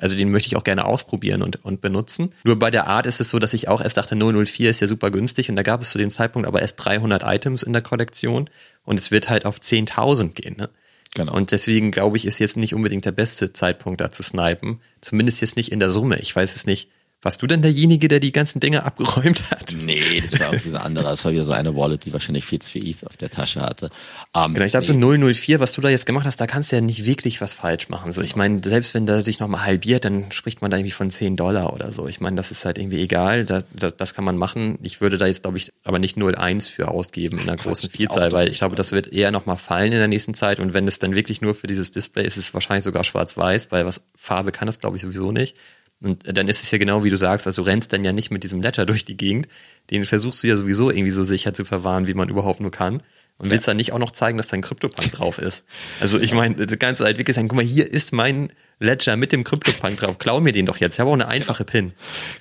also 0.00 0.16
den 0.16 0.30
möchte 0.30 0.48
ich 0.48 0.56
auch 0.56 0.64
gerne 0.64 0.86
ausprobieren 0.86 1.42
und, 1.42 1.64
und 1.64 1.80
benutzen. 1.80 2.34
Nur 2.44 2.58
bei 2.58 2.70
der 2.70 2.86
Art 2.86 3.06
ist 3.06 3.20
es 3.20 3.30
so, 3.30 3.38
dass 3.38 3.54
ich 3.54 3.68
auch 3.68 3.80
erst 3.80 3.96
dachte, 3.96 4.16
004 4.16 4.70
ist 4.70 4.80
ja 4.80 4.86
super 4.86 5.10
günstig 5.10 5.50
und 5.50 5.56
da 5.56 5.62
gab 5.62 5.82
es 5.82 5.90
zu 5.90 5.98
dem 5.98 6.10
Zeitpunkt 6.10 6.48
aber 6.48 6.62
erst 6.62 6.76
300 6.84 7.22
Items 7.24 7.62
in 7.62 7.72
der 7.72 7.82
Kollektion 7.82 8.48
und 8.84 8.98
es 8.98 9.10
wird 9.10 9.28
halt 9.28 9.44
auf 9.44 9.58
10.000 9.58 10.32
gehen. 10.32 10.56
Ne? 10.56 10.70
Genau. 11.14 11.34
Und 11.34 11.50
deswegen 11.50 11.90
glaube 11.90 12.16
ich, 12.16 12.24
ist 12.24 12.38
jetzt 12.38 12.56
nicht 12.56 12.74
unbedingt 12.74 13.04
der 13.04 13.12
beste 13.12 13.52
Zeitpunkt 13.52 14.00
da 14.00 14.10
zu 14.10 14.22
snipen. 14.22 14.80
Zumindest 15.00 15.40
jetzt 15.40 15.56
nicht 15.56 15.72
in 15.72 15.80
der 15.80 15.90
Summe. 15.90 16.18
Ich 16.20 16.34
weiß 16.34 16.56
es 16.56 16.66
nicht 16.66 16.90
warst 17.22 17.42
du 17.42 17.46
denn 17.46 17.60
derjenige, 17.60 18.08
der 18.08 18.18
die 18.18 18.32
ganzen 18.32 18.60
Dinge 18.60 18.84
abgeräumt 18.84 19.50
hat? 19.50 19.74
Nee, 19.76 20.22
das 20.30 20.40
war 20.40 20.58
so 20.58 20.70
ein 20.70 20.76
anderer. 20.76 21.10
Das 21.10 21.24
war 21.24 21.32
wieder 21.32 21.44
so 21.44 21.52
eine 21.52 21.76
Wallet, 21.76 22.06
die 22.06 22.12
wahrscheinlich 22.12 22.46
viel 22.46 22.60
zu 22.60 22.70
viel 22.70 22.88
ETH 22.88 23.06
auf 23.06 23.16
der 23.16 23.28
Tasche 23.28 23.60
hatte. 23.60 23.90
Um, 24.32 24.44
ähm, 24.44 24.54
genau, 24.54 24.66
ich 24.66 24.72
glaube 24.72 24.86
so 24.86 24.94
004, 24.94 25.60
was 25.60 25.72
du 25.72 25.80
da 25.80 25.90
jetzt 25.90 26.06
gemacht 26.06 26.24
hast, 26.24 26.40
da 26.40 26.46
kannst 26.46 26.72
du 26.72 26.76
ja 26.76 26.82
nicht 26.82 27.04
wirklich 27.04 27.40
was 27.40 27.52
falsch 27.52 27.88
machen. 27.90 28.12
So, 28.12 28.22
ich 28.22 28.36
meine, 28.36 28.62
selbst 28.64 28.94
wenn 28.94 29.04
der 29.04 29.20
sich 29.20 29.38
nochmal 29.38 29.64
halbiert, 29.64 30.04
dann 30.04 30.32
spricht 30.32 30.62
man 30.62 30.70
da 30.70 30.78
irgendwie 30.78 30.92
von 30.92 31.10
10 31.10 31.36
Dollar 31.36 31.74
oder 31.74 31.92
so. 31.92 32.08
Ich 32.08 32.20
meine, 32.20 32.36
das 32.36 32.50
ist 32.50 32.64
halt 32.64 32.78
irgendwie 32.78 33.02
egal. 33.02 33.44
Das, 33.44 33.64
das, 33.74 33.96
das 33.96 34.14
kann 34.14 34.24
man 34.24 34.36
machen. 34.36 34.78
Ich 34.82 35.02
würde 35.02 35.18
da 35.18 35.26
jetzt, 35.26 35.42
glaube 35.42 35.58
ich, 35.58 35.72
aber 35.84 35.98
nicht 35.98 36.16
0,1 36.16 36.70
für 36.70 36.88
ausgeben 36.88 37.38
in 37.38 37.48
einer 37.48 37.58
Ach, 37.58 37.64
großen 37.64 37.90
Vielzahl, 37.90 38.32
weil 38.32 38.48
ich 38.48 38.58
glaube, 38.58 38.76
das 38.76 38.92
wird 38.92 39.12
eher 39.12 39.30
nochmal 39.30 39.58
fallen 39.58 39.92
in 39.92 39.98
der 39.98 40.08
nächsten 40.08 40.32
Zeit. 40.32 40.58
Und 40.58 40.72
wenn 40.72 40.88
es 40.88 40.98
dann 40.98 41.14
wirklich 41.14 41.42
nur 41.42 41.54
für 41.54 41.66
dieses 41.66 41.90
Display 41.90 42.24
ist, 42.24 42.38
ist 42.38 42.46
es 42.46 42.54
wahrscheinlich 42.54 42.84
sogar 42.84 43.04
schwarz-weiß, 43.04 43.70
weil 43.70 43.84
was 43.84 44.04
Farbe 44.16 44.52
kann 44.52 44.66
das, 44.66 44.78
glaube 44.78 44.96
ich, 44.96 45.02
sowieso 45.02 45.32
nicht. 45.32 45.56
Und 46.02 46.36
dann 46.36 46.48
ist 46.48 46.62
es 46.62 46.70
ja 46.70 46.78
genau 46.78 47.04
wie 47.04 47.10
du 47.10 47.16
sagst, 47.16 47.46
also 47.46 47.62
du 47.62 47.66
rennst 47.68 47.92
dann 47.92 48.04
ja 48.04 48.12
nicht 48.12 48.30
mit 48.30 48.42
diesem 48.42 48.62
Ledger 48.62 48.86
durch 48.86 49.04
die 49.04 49.16
Gegend, 49.16 49.48
den 49.90 50.04
versuchst 50.04 50.42
du 50.42 50.46
ja 50.48 50.56
sowieso 50.56 50.90
irgendwie 50.90 51.10
so 51.10 51.24
sicher 51.24 51.52
zu 51.52 51.64
verwahren, 51.64 52.06
wie 52.06 52.14
man 52.14 52.28
überhaupt 52.30 52.60
nur 52.60 52.70
kann. 52.70 53.02
Und 53.40 53.48
willst 53.48 53.66
ja. 53.66 53.70
dann 53.70 53.78
nicht 53.78 53.92
auch 53.92 53.98
noch 53.98 54.10
zeigen, 54.10 54.36
dass 54.36 54.48
da 54.48 54.56
ein 54.56 54.60
Kryptopunk 54.60 55.12
drauf 55.12 55.38
ist. 55.38 55.64
Also 56.00 56.18
ich 56.18 56.32
meine, 56.34 56.54
du 56.54 56.76
kannst 56.76 57.00
halt 57.00 57.18
wirklich 57.18 57.34
sagen, 57.34 57.48
guck 57.48 57.56
mal, 57.56 57.64
hier 57.64 57.90
ist 57.90 58.12
mein 58.12 58.52
Ledger 58.78 59.16
mit 59.16 59.32
dem 59.32 59.44
Kryptopunk 59.44 59.98
drauf. 59.98 60.18
Klau 60.18 60.40
mir 60.40 60.52
den 60.52 60.66
doch 60.66 60.76
jetzt. 60.78 60.94
Ich 60.94 61.00
habe 61.00 61.10
auch 61.10 61.14
eine 61.14 61.28
einfache 61.28 61.64
PIN. 61.64 61.92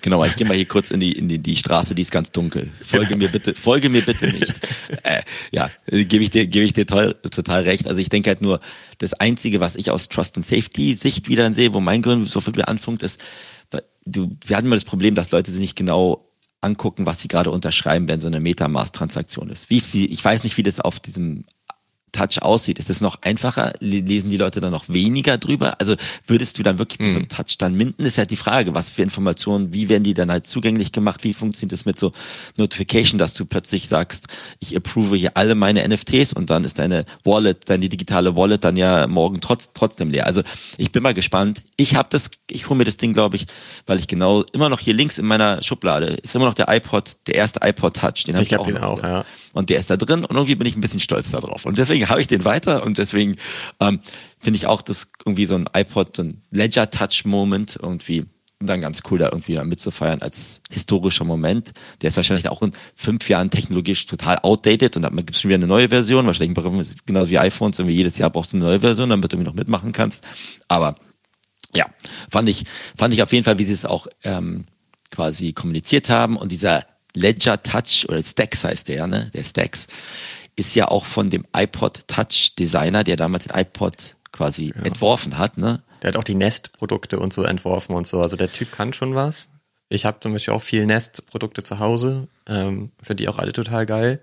Genau, 0.02 0.24
ich 0.24 0.36
gehe 0.36 0.47
mal 0.47 0.56
hier 0.56 0.68
kurz 0.68 0.91
in 0.91 1.00
die, 1.00 1.12
in 1.14 1.28
die, 1.28 1.39
die 1.39 1.56
Straße, 1.56 1.95
die 1.95 2.02
ist 2.02 2.12
ganz 2.12 2.32
dunkel. 2.32 2.70
Folge 2.86 3.16
mir 3.16 3.30
bitte, 3.30 3.54
folge 3.56 3.89
mir 3.89 4.02
bitte 4.02 4.28
nicht. 4.28 4.54
äh, 5.04 5.22
ja, 5.52 5.70
gebe 5.88 6.24
ich 6.24 6.32
dir, 6.32 6.47
gebe 6.47 6.66
ich 6.66 6.74
dir 6.74 6.86
toll, 6.86 7.16
total 7.32 7.64
recht. 7.64 7.88
Also 7.88 8.00
ich 8.00 8.10
denke 8.10 8.30
halt 8.30 8.41
nur, 8.41 8.60
das 9.00 9.14
Einzige, 9.14 9.60
was 9.60 9.76
ich 9.76 9.91
aus 9.91 10.10
Trust 10.10 10.38
and 10.38 10.45
Safety 10.45 10.95
Sicht 10.95 11.30
wieder 11.30 11.52
sehe, 11.54 11.74
wo 11.74 11.80
mein 11.80 12.02
Grund 12.02 12.30
sofort 12.30 12.56
wieder 12.56 12.68
anfunkt, 12.68 13.04
ist, 13.04 13.22
du, 14.06 14.38
wir 14.45 14.58
hatten 14.58 14.68
mal 14.68 14.76
das 14.76 14.86
Problem, 14.86 15.16
dass 15.16 15.32
Leute 15.32 15.52
sich 15.52 15.60
nicht 15.60 15.76
genau 15.76 16.29
angucken, 16.62 17.05
was 17.05 17.22
sie 17.22 17.28
gerade 17.28 17.51
unterschreiben, 17.51 18.07
wenn 18.07 18.20
so 18.20 18.28
eine 18.28 18.39
Metamask-Transaktion 18.39 19.49
ist. 19.49 19.70
Wie, 19.70 19.82
wie, 19.91 20.07
ich 20.07 20.24
weiß 20.24 20.43
nicht, 20.43 20.57
wie 20.57 20.64
das 20.64 20.80
auf 20.80 20.99
diesem 20.99 21.45
Touch 22.12 22.41
aussieht. 22.41 22.80
Ist 22.80 22.89
es 22.89 23.01
noch 23.01 23.22
einfacher? 23.22 23.74
Lesen 23.80 24.30
die 24.30 24.38
Leute 24.38 24.62
dann 24.62 24.72
noch 24.72 24.89
weniger 24.89 25.38
drüber? 25.38 25.80
Also 25.80 25.95
würdest 26.28 26.57
du 26.57 26.64
dann 26.64 26.80
wirklich 26.80 26.99
mit 26.99 27.10
so 27.10 27.16
einem 27.16 27.24
mhm. 27.24 27.30
Touch 27.30 27.57
dann 27.57 27.76
minden? 27.76 28.05
Ist 28.05 28.18
halt 28.18 28.32
die 28.32 28.36
Frage, 28.36 28.76
was 28.76 28.89
für 28.89 29.03
Informationen, 29.03 29.74
wie 29.74 29.89
werden 29.89 30.03
die 30.03 30.14
dann 30.14 30.32
halt 30.32 30.47
zugänglich 30.47 30.91
gemacht? 30.91 31.24
Wie 31.24 31.34
funktioniert 31.34 31.74
das 31.74 31.86
mit 31.86 31.99
so 31.99 32.14
Notification, 32.57 33.18
dass 33.18 33.34
du 33.34 33.45
plötzlich 33.45 33.88
sagst, 33.88 34.28
ich 34.60 34.76
approve 34.76 35.16
hier 35.16 35.36
alle 35.36 35.55
meine 35.55 35.88
NFTs 35.88 36.34
und 36.34 36.49
dann 36.49 36.64
ist 36.64 36.80
deine 36.80 37.05
Wallet, 37.24 37.70
deine 37.70 37.89
digitale 37.89 38.36
Wallet 38.36 38.64
dann 38.64 38.78
ja 38.78 39.07
morgen 39.07 39.41
trotz, 39.41 39.72
trotzdem 39.74 40.10
leer. 40.12 40.26
Also 40.26 40.43
ich 40.78 40.91
bin 40.91 41.03
mal 41.03 41.14
gespannt. 41.14 41.64
Ich 41.78 41.95
habe 41.95 42.10
das, 42.12 42.32
ich 42.49 42.70
hole 42.70 42.78
mir 42.78 42.86
das 42.86 42.97
Ding, 42.97 43.14
glaube 43.14 43.36
ich, 43.36 43.45
weil 43.86 43.99
ich 43.99 44.07
genau 44.07 44.43
immer 44.53 44.70
noch 44.70 44.80
hier 44.80 44.93
links 44.93 45.18
in 45.18 45.26
meiner 45.26 45.62
Schublade 45.62 46.07
ist 46.07 46.36
immer 46.36 46.45
noch 46.45 46.53
der 46.53 46.68
iPod, 46.70 47.18
der 47.28 47.36
erste 47.36 47.60
iPod 47.64 47.95
Touch. 47.95 48.24
Den 48.26 48.36
hab 48.36 48.41
ich, 48.41 48.51
ich 48.51 48.53
habe 48.53 48.72
den 48.72 48.78
auch, 48.78 49.01
ja. 49.01 49.26
Und 49.54 49.70
der 49.70 49.80
ist 49.80 49.89
da 49.89 49.97
drin 49.97 50.26
und 50.26 50.36
irgendwie 50.36 50.56
bin 50.56 50.68
ich 50.68 50.76
ein 50.76 50.82
bisschen 50.82 51.00
stolz 51.00 51.32
darauf. 51.32 51.66
Und 51.66 51.78
deswegen 51.78 52.10
habe 52.10 52.22
ich 52.22 52.28
den 52.28 52.45
weiter 52.45 52.84
und 52.84 52.97
deswegen 52.97 53.36
ähm, 53.80 54.00
finde 54.38 54.58
ich 54.58 54.68
auch 54.68 54.82
das 54.82 55.10
irgendwie 55.26 55.45
so 55.45 55.56
ein 55.56 55.68
iPod, 55.74 56.16
so 56.16 56.24
ein 56.24 56.41
Ledger-Touch-Moment 56.52 57.80
irgendwie 57.82 58.26
dann 58.62 58.82
ganz 58.82 59.04
cool, 59.10 59.20
da 59.20 59.30
irgendwie 59.30 59.58
mitzufeiern 59.64 60.22
als 60.22 60.62
historischer 60.70 61.24
Moment. 61.24 61.72
Der 62.02 62.10
ist 62.10 62.18
wahrscheinlich 62.18 62.50
auch 62.50 62.62
in 62.62 62.74
fünf 62.93 63.30
Jahren 63.30 63.50
technologisch 63.50 64.06
total 64.06 64.39
outdated 64.39 64.97
und 64.97 65.04
dann 65.04 65.16
gibt 65.16 65.32
es 65.32 65.41
schon 65.41 65.50
wieder 65.50 65.60
eine 65.60 65.68
neue 65.68 65.89
Version. 65.89 66.26
Wahrscheinlich 66.26 66.58
genauso 67.06 67.30
wie 67.30 67.39
iPhones, 67.39 67.80
irgendwie 67.80 67.95
jedes 67.95 68.18
Jahr 68.18 68.30
brauchst 68.30 68.52
du 68.52 68.58
eine 68.58 68.66
neue 68.66 68.82
Version, 68.82 69.10
damit 69.10 69.32
du 69.32 69.38
irgendwie 69.38 69.50
noch 69.50 69.56
mitmachen 69.56 69.93
kannst. 69.93 70.26
Aber 70.68 70.95
ja, 71.74 71.86
fand 72.30 72.50
ich, 72.50 72.66
fand 72.97 73.14
ich 73.14 73.24
auf 73.24 73.32
jeden 73.32 73.45
Fall, 73.45 73.60
wie 73.60 73.64
sie 73.64 73.74
es 73.74 73.86
auch 73.86 74.08
ähm, 74.24 74.66
quasi 75.10 75.54
kommuniziert 75.54 76.10
haben 76.10 76.36
und 76.36 76.52
dieser 76.52 76.86
Ledger 77.14 77.62
Touch 77.62 78.05
oder 78.07 78.22
Stacks 78.24 78.64
heißt 78.64 78.88
der, 78.88 79.07
ne? 79.07 79.30
Der 79.34 79.43
Stacks 79.43 79.88
ist 80.55 80.76
ja 80.76 80.88
auch 80.88 81.05
von 81.05 81.30
dem 81.30 81.45
iPod 81.55 82.07
Touch 82.07 82.55
Designer, 82.57 83.03
der 83.03 83.16
damals 83.16 83.45
den 83.45 83.57
iPod 83.57 84.16
quasi 84.32 84.74
ja. 84.76 84.84
entworfen 84.84 85.38
hat, 85.38 85.57
ne? 85.57 85.82
Der 86.01 86.10
hat 86.10 86.18
auch 86.18 86.24
die 86.24 86.36
Nest-Produkte 86.36 87.20
und 87.20 87.34
so 87.34 87.43
entworfen 87.43 87.95
und 87.95 88.07
so. 88.07 88.22
Also 88.22 88.36
der 88.36 88.51
Typ 88.51 88.72
kann 88.72 88.93
schon 88.93 89.16
was. 89.16 89.49
Ich 89.89 90.05
habe 90.05 90.20
zum 90.22 90.34
Beispiel 90.34 90.53
auch 90.53 90.62
viel 90.62 90.86
Nest-Produkte 90.86 91.64
zu 91.64 91.80
Hause. 91.80 92.28
Ähm, 92.47 92.91
Finde 93.01 93.24
die 93.24 93.28
auch 93.28 93.38
alle 93.38 93.51
total 93.51 93.86
geil. 93.86 94.22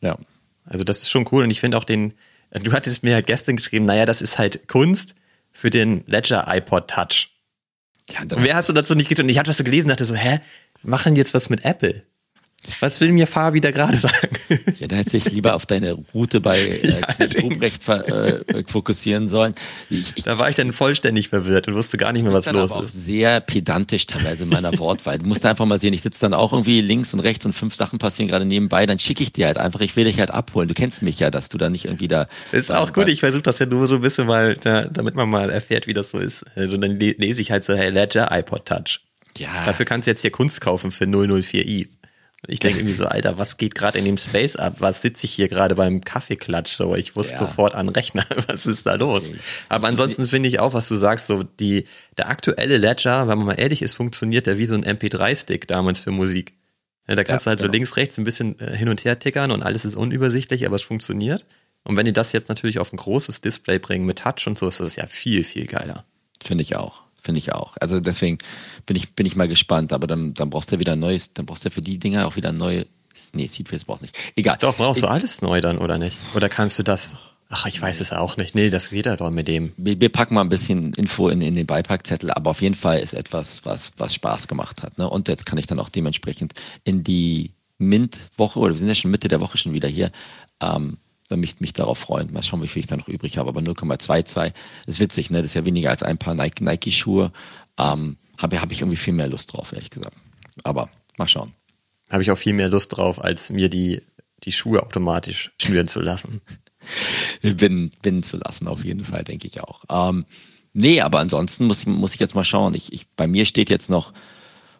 Ja. 0.00 0.16
Also 0.64 0.84
das 0.84 0.98
ist 0.98 1.10
schon 1.10 1.28
cool. 1.30 1.44
Und 1.44 1.50
ich 1.50 1.60
finde 1.60 1.76
auch 1.76 1.84
den, 1.84 2.14
du 2.50 2.72
hattest 2.72 3.04
mir 3.04 3.14
halt 3.14 3.26
gestern 3.26 3.56
geschrieben, 3.56 3.84
naja, 3.84 4.04
das 4.04 4.22
ist 4.22 4.38
halt 4.38 4.68
Kunst 4.68 5.14
für 5.52 5.70
den 5.70 6.02
Ledger 6.06 6.46
iPod 6.48 6.88
Touch. 6.88 7.30
Ja, 8.10 8.22
und 8.22 8.42
wer 8.42 8.56
hast 8.56 8.68
du 8.68 8.72
dazu 8.72 8.94
nicht 8.94 9.08
getan? 9.08 9.26
Und 9.26 9.30
ich 9.30 9.38
habe 9.38 9.46
das 9.46 9.58
so 9.58 9.64
gelesen 9.64 9.86
und 9.86 9.90
dachte 9.90 10.06
so, 10.06 10.14
hä, 10.14 10.40
machen 10.82 11.14
jetzt 11.14 11.34
was 11.34 11.50
mit 11.50 11.64
Apple? 11.64 12.02
Was 12.80 13.00
will 13.00 13.12
mir 13.12 13.26
Fabi 13.26 13.60
da 13.60 13.70
gerade 13.70 13.96
sagen? 13.96 14.28
Ja, 14.78 14.88
da 14.88 14.96
hätte 14.96 15.16
ich 15.16 15.30
lieber 15.30 15.54
auf 15.54 15.64
deine 15.64 15.92
Route 16.12 16.40
bei 16.40 16.58
äh, 16.58 16.88
ja, 16.88 17.40
Ruprecht 17.42 17.88
äh, 17.88 18.64
fokussieren 18.66 19.28
sollen. 19.28 19.54
Ich, 19.90 20.12
ich, 20.16 20.24
da 20.24 20.38
war 20.38 20.48
ich 20.50 20.56
dann 20.56 20.72
vollständig 20.72 21.28
verwirrt 21.28 21.68
und 21.68 21.74
wusste 21.74 21.96
gar 21.96 22.12
nicht 22.12 22.22
mehr, 22.22 22.32
was 22.32 22.46
los 22.50 22.70
ist. 22.70 22.76
Auch 22.76 22.84
sehr 22.84 23.40
pedantisch 23.40 24.06
teilweise 24.06 24.44
in 24.44 24.50
meiner 24.50 24.76
Wortwahl. 24.78 25.18
Du 25.18 25.26
musst 25.26 25.46
einfach 25.46 25.64
mal 25.66 25.78
sehen, 25.78 25.94
ich 25.94 26.02
sitze 26.02 26.20
dann 26.20 26.34
auch 26.34 26.52
irgendwie 26.52 26.80
links 26.80 27.14
und 27.14 27.20
rechts 27.20 27.46
und 27.46 27.52
fünf 27.52 27.74
Sachen 27.74 27.98
passieren 27.98 28.28
gerade 28.28 28.44
nebenbei, 28.44 28.86
dann 28.86 28.98
schicke 28.98 29.22
ich 29.22 29.32
dir 29.32 29.46
halt 29.46 29.58
einfach, 29.58 29.80
ich 29.80 29.96
will 29.96 30.04
dich 30.04 30.18
halt 30.18 30.30
abholen. 30.30 30.68
Du 30.68 30.74
kennst 30.74 31.02
mich 31.02 31.18
ja, 31.18 31.30
dass 31.30 31.48
du 31.48 31.58
da 31.58 31.70
nicht 31.70 31.86
irgendwie 31.86 32.08
da. 32.08 32.28
Ist 32.50 32.72
auch 32.72 32.92
gut, 32.92 33.08
ich 33.08 33.20
versuche 33.20 33.42
das 33.42 33.58
ja 33.58 33.66
nur 33.66 33.86
so 33.86 33.96
ein 33.96 34.00
bisschen 34.00 34.26
mal, 34.26 34.54
da, 34.54 34.84
damit 34.84 35.14
man 35.14 35.28
mal 35.28 35.50
erfährt, 35.50 35.86
wie 35.86 35.94
das 35.94 36.10
so 36.10 36.18
ist. 36.18 36.44
Also 36.56 36.76
dann 36.76 36.98
lese 36.98 37.40
ich 37.40 37.50
halt 37.50 37.64
so, 37.64 37.74
hey, 37.74 37.90
Ledger, 37.90 38.28
iPod 38.30 38.66
Touch. 38.66 39.00
Ja. 39.38 39.64
Dafür 39.64 39.86
kannst 39.86 40.06
du 40.06 40.10
jetzt 40.10 40.22
hier 40.22 40.30
Kunst 40.30 40.60
kaufen 40.60 40.90
für 40.90 41.04
004i. 41.04 41.88
Ich 42.48 42.58
denke 42.58 42.80
irgendwie 42.80 42.96
so, 42.96 43.06
Alter, 43.06 43.38
was 43.38 43.56
geht 43.56 43.76
gerade 43.76 44.00
in 44.00 44.04
dem 44.04 44.16
Space 44.16 44.56
ab? 44.56 44.76
Was 44.78 45.00
sitze 45.00 45.26
ich 45.26 45.32
hier 45.32 45.48
gerade 45.48 45.76
beim 45.76 46.00
Kaffeeklatsch? 46.00 46.72
So, 46.72 46.96
ich 46.96 47.14
wusste 47.14 47.34
ja. 47.34 47.40
sofort 47.40 47.76
an 47.76 47.88
Rechner, 47.88 48.26
was 48.48 48.66
ist 48.66 48.84
da 48.84 48.94
los? 48.94 49.30
Okay. 49.30 49.38
Aber 49.68 49.86
ansonsten 49.86 50.26
finde 50.26 50.48
ich 50.48 50.58
auch, 50.58 50.74
was 50.74 50.88
du 50.88 50.96
sagst, 50.96 51.26
so 51.26 51.44
die, 51.44 51.86
der 52.18 52.28
aktuelle 52.28 52.78
Ledger, 52.78 53.28
wenn 53.28 53.38
man 53.38 53.46
mal 53.46 53.60
ehrlich 53.60 53.80
ist, 53.80 53.94
funktioniert 53.94 54.46
der 54.46 54.58
wie 54.58 54.66
so 54.66 54.74
ein 54.74 54.84
MP3-Stick 54.84 55.68
damals 55.68 56.00
für 56.00 56.10
Musik. 56.10 56.54
Ja, 57.06 57.14
da 57.14 57.22
kannst 57.22 57.46
ja, 57.46 57.50
du 57.50 57.50
halt 57.50 57.58
genau. 57.60 57.68
so 57.68 57.72
links, 57.72 57.96
rechts 57.96 58.18
ein 58.18 58.24
bisschen 58.24 58.58
äh, 58.58 58.76
hin 58.76 58.88
und 58.88 59.04
her 59.04 59.18
tickern 59.20 59.52
und 59.52 59.62
alles 59.62 59.84
ist 59.84 59.94
unübersichtlich, 59.94 60.66
aber 60.66 60.74
es 60.74 60.82
funktioniert. 60.82 61.46
Und 61.84 61.96
wenn 61.96 62.06
die 62.06 62.12
das 62.12 62.32
jetzt 62.32 62.48
natürlich 62.48 62.80
auf 62.80 62.92
ein 62.92 62.96
großes 62.96 63.40
Display 63.40 63.78
bringen 63.78 64.04
mit 64.04 64.18
Touch 64.18 64.46
und 64.46 64.58
so, 64.58 64.66
ist 64.66 64.80
das 64.80 64.96
ja 64.96 65.06
viel, 65.06 65.44
viel 65.44 65.66
geiler. 65.66 66.04
Finde 66.42 66.62
ich 66.62 66.74
auch. 66.74 67.01
Finde 67.22 67.38
ich 67.38 67.52
auch. 67.52 67.76
Also 67.80 68.00
deswegen 68.00 68.38
bin 68.84 68.96
ich, 68.96 69.14
bin 69.14 69.26
ich 69.26 69.36
mal 69.36 69.48
gespannt. 69.48 69.92
Aber 69.92 70.06
dann, 70.06 70.34
dann 70.34 70.50
brauchst 70.50 70.72
du 70.72 70.78
wieder 70.78 70.92
ein 70.92 70.98
neues, 70.98 71.32
dann 71.32 71.46
brauchst 71.46 71.64
du 71.64 71.70
für 71.70 71.80
die 71.80 71.98
Dinger 71.98 72.26
auch 72.26 72.36
wieder 72.36 72.52
neues. 72.52 72.86
Nee, 73.32 73.46
Seedface 73.46 73.84
brauchst 73.84 74.02
du 74.02 74.06
nicht. 74.06 74.18
Egal. 74.36 74.56
Doch, 74.60 74.76
brauchst 74.76 74.98
ich, 74.98 75.06
du 75.06 75.08
alles 75.08 75.40
neu 75.40 75.60
dann, 75.60 75.78
oder 75.78 75.98
nicht? 75.98 76.18
Oder 76.34 76.48
kannst 76.48 76.78
du 76.78 76.82
das? 76.82 77.16
Ach, 77.48 77.66
ich 77.66 77.80
weiß 77.80 78.00
es 78.00 78.12
auch 78.12 78.38
nicht. 78.38 78.54
Nee, 78.54 78.70
das 78.70 78.90
geht 78.90 79.06
ja 79.06 79.14
doch 79.14 79.30
mit 79.30 79.46
dem. 79.46 79.72
Wir, 79.76 80.00
wir 80.00 80.08
packen 80.08 80.34
mal 80.34 80.40
ein 80.40 80.48
bisschen 80.48 80.94
Info 80.94 81.28
in, 81.28 81.42
in 81.42 81.54
den 81.54 81.66
Beipackzettel, 81.66 82.30
aber 82.30 82.50
auf 82.50 82.62
jeden 82.62 82.74
Fall 82.74 83.00
ist 83.00 83.12
etwas, 83.12 83.64
was, 83.64 83.92
was 83.98 84.14
Spaß 84.14 84.48
gemacht 84.48 84.82
hat. 84.82 84.98
Ne? 84.98 85.08
Und 85.08 85.28
jetzt 85.28 85.46
kann 85.46 85.58
ich 85.58 85.66
dann 85.66 85.78
auch 85.78 85.90
dementsprechend 85.90 86.54
in 86.84 87.04
die 87.04 87.52
Mint-Woche, 87.78 88.58
oder 88.58 88.72
wir 88.72 88.78
sind 88.78 88.88
ja 88.88 88.94
schon 88.94 89.10
Mitte 89.10 89.28
der 89.28 89.40
Woche 89.40 89.58
schon 89.58 89.74
wieder 89.74 89.88
hier, 89.88 90.10
ähm, 90.60 90.96
dann 91.32 91.40
mich, 91.40 91.60
mich 91.60 91.72
darauf 91.72 91.98
freuen. 91.98 92.32
Mal 92.32 92.42
schauen, 92.42 92.62
wie 92.62 92.68
viel 92.68 92.80
ich 92.80 92.86
da 92.86 92.96
noch 92.96 93.08
übrig 93.08 93.38
habe. 93.38 93.48
Aber 93.48 93.60
0,22 93.60 94.52
ist 94.86 95.00
witzig, 95.00 95.30
ne? 95.30 95.38
Das 95.38 95.46
ist 95.46 95.54
ja 95.54 95.64
weniger 95.64 95.90
als 95.90 96.02
ein 96.02 96.18
paar 96.18 96.34
Nike-Schuhe. 96.34 97.32
Nike 97.78 97.92
ähm, 97.92 98.16
habe 98.38 98.60
hab 98.60 98.70
ich 98.70 98.80
irgendwie 98.80 98.96
viel 98.96 99.14
mehr 99.14 99.28
Lust 99.28 99.52
drauf, 99.52 99.72
ehrlich 99.72 99.90
gesagt. 99.90 100.16
Aber 100.62 100.88
mal 101.16 101.28
schauen. 101.28 101.52
Habe 102.10 102.22
ich 102.22 102.30
auch 102.30 102.38
viel 102.38 102.52
mehr 102.52 102.68
Lust 102.68 102.96
drauf, 102.96 103.22
als 103.22 103.50
mir 103.50 103.68
die, 103.68 104.02
die 104.44 104.52
Schuhe 104.52 104.82
automatisch 104.82 105.52
schnüren 105.60 105.88
zu 105.88 106.00
lassen. 106.00 106.42
binden, 107.42 107.90
binden 108.02 108.22
zu 108.22 108.36
lassen, 108.36 108.68
auf 108.68 108.84
jeden 108.84 109.04
Fall, 109.04 109.24
denke 109.24 109.46
ich 109.46 109.60
auch. 109.60 109.84
Ähm, 109.88 110.26
nee, 110.72 111.00
aber 111.00 111.20
ansonsten 111.20 111.66
muss 111.66 111.80
ich, 111.80 111.86
muss 111.86 112.14
ich 112.14 112.20
jetzt 112.20 112.34
mal 112.34 112.44
schauen. 112.44 112.74
Ich, 112.74 112.92
ich, 112.92 113.08
bei 113.16 113.26
mir 113.26 113.46
steht 113.46 113.70
jetzt 113.70 113.90
noch 113.90 114.12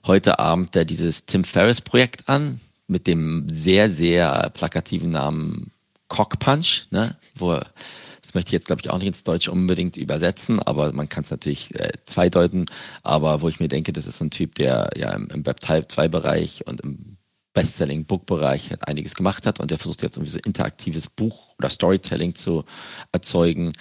heute 0.04 0.38
Abend 0.38 0.74
der, 0.74 0.84
dieses 0.84 1.26
Tim 1.26 1.44
Ferriss 1.44 1.80
Projekt 1.80 2.28
an 2.28 2.60
mit 2.86 3.06
dem 3.06 3.46
sehr, 3.48 3.90
sehr 3.90 4.50
plakativen 4.50 5.10
Namen 5.10 5.70
Cock 6.12 6.38
Punch, 6.38 6.88
ne? 6.90 7.16
wo 7.36 7.54
das 7.54 8.34
möchte 8.34 8.50
ich 8.50 8.52
jetzt, 8.52 8.66
glaube 8.66 8.82
ich, 8.82 8.90
auch 8.90 8.98
nicht 8.98 9.06
ins 9.06 9.24
Deutsche 9.24 9.50
unbedingt 9.50 9.96
übersetzen, 9.96 10.60
aber 10.60 10.92
man 10.92 11.08
kann 11.08 11.24
es 11.24 11.30
natürlich 11.30 11.74
äh, 11.74 11.92
zweideuten. 12.04 12.66
Aber 13.02 13.40
wo 13.40 13.48
ich 13.48 13.60
mir 13.60 13.68
denke, 13.68 13.94
das 13.94 14.06
ist 14.06 14.18
so 14.18 14.26
ein 14.26 14.30
Typ, 14.30 14.54
der 14.56 14.90
ja 14.94 15.10
im, 15.12 15.28
im 15.30 15.46
Web 15.46 15.60
2-Bereich 15.60 16.66
und 16.66 16.82
im 16.82 17.16
Bestselling-Book-Bereich 17.54 18.70
halt 18.70 18.86
einiges 18.86 19.14
gemacht 19.14 19.46
hat 19.46 19.58
und 19.58 19.70
der 19.70 19.78
versucht 19.78 20.02
jetzt 20.02 20.18
irgendwie 20.18 20.32
so 20.32 20.38
interaktives 20.38 21.08
Buch 21.08 21.54
oder 21.58 21.70
Storytelling 21.70 22.34
zu 22.34 22.64
erzeugen. 23.10 23.72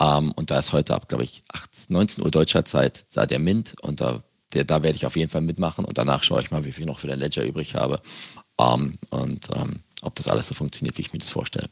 Ähm, 0.00 0.32
und 0.32 0.50
da 0.50 0.60
ist 0.60 0.72
heute 0.72 0.94
ab, 0.94 1.08
glaube 1.08 1.24
ich, 1.24 1.44
18, 1.52 1.92
19 1.92 2.24
Uhr 2.24 2.30
deutscher 2.30 2.64
Zeit, 2.64 3.06
da 3.12 3.26
der 3.26 3.38
Mint 3.38 3.74
und 3.82 4.00
da, 4.00 4.24
der, 4.54 4.64
da 4.64 4.82
werde 4.82 4.96
ich 4.96 5.04
auf 5.04 5.16
jeden 5.16 5.30
Fall 5.30 5.42
mitmachen 5.42 5.84
und 5.84 5.98
danach 5.98 6.22
schaue 6.22 6.40
ich 6.40 6.50
mal, 6.50 6.64
wie 6.64 6.72
viel 6.72 6.86
noch 6.86 6.98
für 6.98 7.08
den 7.08 7.20
Ledger 7.20 7.44
übrig 7.44 7.74
habe 7.74 8.00
ähm, 8.58 8.98
und 9.10 9.48
ähm, 9.54 9.80
ob 10.04 10.14
das 10.14 10.28
alles 10.28 10.48
so 10.48 10.54
funktioniert, 10.54 10.98
wie 10.98 11.02
ich 11.02 11.12
mir 11.12 11.18
das 11.18 11.30
vorstelle. 11.30 11.68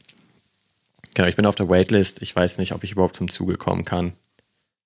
Genau, 1.13 1.27
ich 1.27 1.35
bin 1.35 1.45
auf 1.45 1.55
der 1.55 1.69
Waitlist. 1.69 2.21
Ich 2.21 2.35
weiß 2.35 2.57
nicht, 2.57 2.73
ob 2.73 2.83
ich 2.83 2.91
überhaupt 2.91 3.15
zum 3.15 3.29
Zuge 3.29 3.57
kommen 3.57 3.85
kann. 3.85 4.13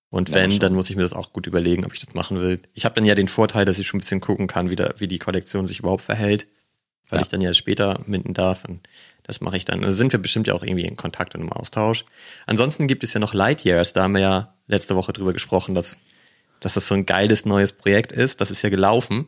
Und 0.10 0.32
wenn, 0.32 0.52
ja, 0.52 0.60
dann 0.60 0.74
muss 0.74 0.90
ich 0.90 0.96
mir 0.96 1.02
das 1.02 1.14
auch 1.14 1.34
gut 1.34 1.48
überlegen, 1.48 1.86
ob 1.86 1.94
ich 1.94 2.00
das 2.00 2.14
machen 2.14 2.40
will. 2.40 2.62
Ich 2.74 2.86
habe 2.86 2.96
dann 2.96 3.06
ja 3.06 3.16
den 3.16 3.28
Vorteil, 3.28 3.66
dass 3.66 3.80
ich 3.80 3.88
schon 3.88 3.98
ein 3.98 4.02
bisschen 4.02 4.22
gucken 4.22 4.48
kann, 4.48 4.70
wie, 4.70 4.76
da, 4.76 4.94
wie 4.98 5.08
die 5.08 5.20
Kollektion 5.20 5.68
sich 5.68 5.80
überhaupt 5.80 6.04
verhält, 6.04 6.48
weil 7.10 7.20
ja. 7.20 7.24
ich 7.24 7.30
dann 7.30 7.42
ja 7.42 7.54
später 7.54 8.00
minden 8.06 8.34
darf. 8.34 8.64
Und 8.66 8.88
das 9.24 9.42
mache 9.42 9.58
ich 9.58 9.66
dann. 9.66 9.84
Also 9.84 9.98
sind 9.98 10.14
wir 10.14 10.20
bestimmt 10.20 10.48
ja 10.48 10.54
auch 10.54 10.64
irgendwie 10.64 10.86
in 10.86 10.96
Kontakt 10.96 11.36
und 11.36 11.42
im 11.42 11.52
Austausch. 11.52 12.06
Ansonsten 12.46 12.88
gibt 12.88 13.04
es 13.04 13.14
ja 13.14 13.20
noch 13.20 13.34
Light 13.34 13.66
Years. 13.66 13.92
Da 13.94 14.04
haben 14.04 14.14
wir 14.14 14.22
ja 14.22 14.54
letzte 14.68 14.96
Woche 14.96 15.12
drüber 15.12 15.34
gesprochen, 15.34 15.76
dass, 15.76 15.98
dass 16.62 16.76
das 16.76 16.88
so 16.88 16.96
ein 16.96 17.06
geiles 17.06 17.46
neues 17.46 17.74
Projekt 17.74 18.14
ist. 18.14 18.40
Das 18.40 18.50
ist 18.50 18.62
ja 18.62 18.70
gelaufen. 18.70 19.28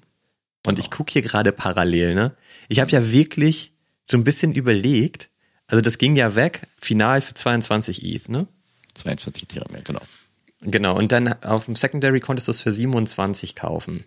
Und 0.66 0.76
genau. 0.76 0.80
ich 0.80 0.92
gucke 0.92 1.12
hier 1.12 1.22
gerade 1.22 1.52
parallel. 1.52 2.16
Ne? 2.16 2.36
Ich 2.70 2.80
habe 2.80 2.92
ja 2.92 3.12
wirklich 3.12 3.74
so 4.10 4.18
ein 4.18 4.24
bisschen 4.24 4.54
überlegt. 4.56 5.30
Also 5.68 5.82
das 5.82 5.98
ging 5.98 6.16
ja 6.16 6.36
weg, 6.36 6.64
final 6.78 7.22
für 7.22 7.36
22 7.36 8.04
ETH, 8.04 8.30
ne? 8.30 8.48
22 8.96 9.44
Ethereum, 9.44 9.76
ja, 9.76 9.82
genau. 9.82 10.02
Genau, 10.62 10.98
und 10.98 11.12
dann 11.12 11.42
auf 11.44 11.66
dem 11.66 11.76
Secondary 11.76 12.20
konntest 12.20 12.48
du 12.48 12.52
es 12.52 12.62
für 12.62 12.74
27 12.74 13.56
kaufen. 13.56 14.04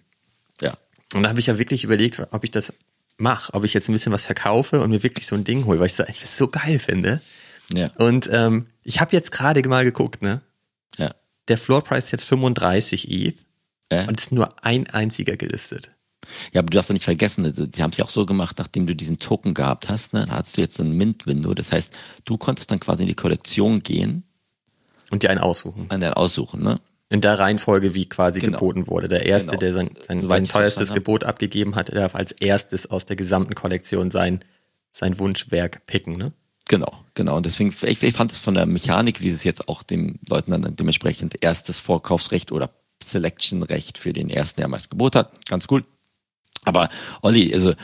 Ja. 0.61 0.77
Und 1.15 1.23
da 1.23 1.29
habe 1.29 1.41
ich 1.41 1.47
ja 1.47 1.59
wirklich 1.59 1.85
überlegt, 1.85 2.21
ob 2.31 2.45
ich 2.45 2.51
das 2.51 2.75
mache, 3.17 3.55
ob 3.55 3.65
ich 3.65 3.75
jetzt 3.75 3.89
ein 3.89 3.93
bisschen 3.93 4.13
was 4.13 4.27
verkaufe 4.27 4.81
und 4.81 4.91
mir 4.91 5.03
wirklich 5.03 5.27
so 5.27 5.37
ein 5.37 5.45
Ding 5.45 5.65
hole, 5.65 5.79
weil 5.79 5.87
ich 5.87 5.95
das 5.95 6.37
so 6.37 6.49
geil 6.49 6.79
finde. 6.79 7.23
Ja. 7.73 7.91
Und 7.97 8.29
ähm, 8.33 8.67
ich 8.83 9.01
habe 9.01 9.13
jetzt 9.13 9.31
gerade 9.31 9.67
mal 9.69 9.85
geguckt, 9.85 10.21
ne? 10.21 10.43
Ja. 10.99 11.15
Der 11.49 11.59
Floorpreis 11.59 12.07
ist 12.07 12.11
jetzt 12.11 12.25
35 12.25 13.11
ETH 13.11 13.37
ja. 13.91 14.07
und 14.09 14.19
es 14.19 14.27
ist 14.27 14.33
nur 14.33 14.65
ein 14.65 14.91
einziger 14.91 15.37
gelistet. 15.37 15.91
Ja, 16.53 16.61
aber 16.61 16.71
du 16.71 16.77
darfst 16.77 16.91
ja 16.91 16.95
nicht 16.95 17.05
vergessen, 17.05 17.45
also, 17.45 17.67
die 17.67 17.83
haben 17.83 17.91
es 17.91 17.97
ja 17.97 18.05
auch 18.05 18.11
so 18.11 18.27
gemacht, 18.27 18.59
nachdem 18.59 18.87
du 18.87 18.95
diesen 18.95 19.19
Token 19.19 19.55
gehabt 19.55 19.89
hast, 19.89 20.13
ne, 20.13 20.27
da 20.27 20.35
hast 20.37 20.57
du 20.57 20.61
jetzt 20.61 20.77
so 20.77 20.83
ein 20.83 20.93
Mint-Window. 20.93 21.55
Das 21.55 21.73
heißt, 21.73 21.93
du 22.25 22.39
konntest 22.39 22.71
dann 22.71 22.81
quasi 22.81 23.03
in 23.03 23.09
die 23.09 23.15
Kollektion 23.15 23.83
gehen 23.83 24.25
und 25.11 25.23
dir 25.23 25.31
einen 25.31 25.41
aussuchen. 25.41 25.87
An 25.91 26.01
den 26.01 26.15
aussuchen, 26.15 26.63
ne? 26.63 26.81
In 27.11 27.21
der 27.21 27.39
Reihenfolge, 27.39 27.93
wie 27.93 28.09
quasi 28.09 28.41
genau. 28.41 28.59
geboten 28.59 28.87
wurde. 28.87 29.09
Der 29.09 29.27
erste, 29.27 29.51
genau. 29.51 29.61
der 29.61 29.75
sein, 29.75 29.91
sein, 30.01 30.21
sein 30.21 30.49
teuerstes 30.49 30.95
Gebot 30.95 31.25
abgegeben 31.25 31.75
hat, 31.77 31.95
darf 31.95 32.15
als 32.15 32.33
erstes 32.33 32.91
aus 32.91 33.05
der 33.05 33.17
gesamten 33.17 33.55
Kollektion 33.55 34.11
sein, 34.11 34.43
sein 34.93 35.19
Wunschwerk 35.19 35.87
picken, 35.87 36.15
ne? 36.15 36.33
Genau, 36.69 37.05
genau. 37.13 37.37
Und 37.37 37.45
deswegen, 37.45 37.75
ich, 37.83 38.03
ich 38.03 38.15
fand 38.15 38.33
es 38.33 38.39
von 38.39 38.55
der 38.55 38.65
Mechanik, 38.65 39.21
wie 39.21 39.29
es 39.29 39.45
jetzt 39.45 39.69
auch 39.69 39.83
den 39.83 40.21
Leuten 40.27 40.53
dann 40.53 40.75
dementsprechend 40.75 41.43
erstes 41.43 41.79
Vorkaufsrecht 41.79 42.51
oder 42.51 42.71
Selection-Recht 43.05 43.99
für 43.99 44.15
den 44.15 44.31
ersten, 44.31 44.61
der 44.61 44.69
meist 44.69 44.91
Gebot 44.91 45.15
hat, 45.15 45.47
ganz 45.47 45.67
cool. 45.71 45.85
Aber 46.65 46.89
Olli, 47.23 47.53
also 47.53 47.75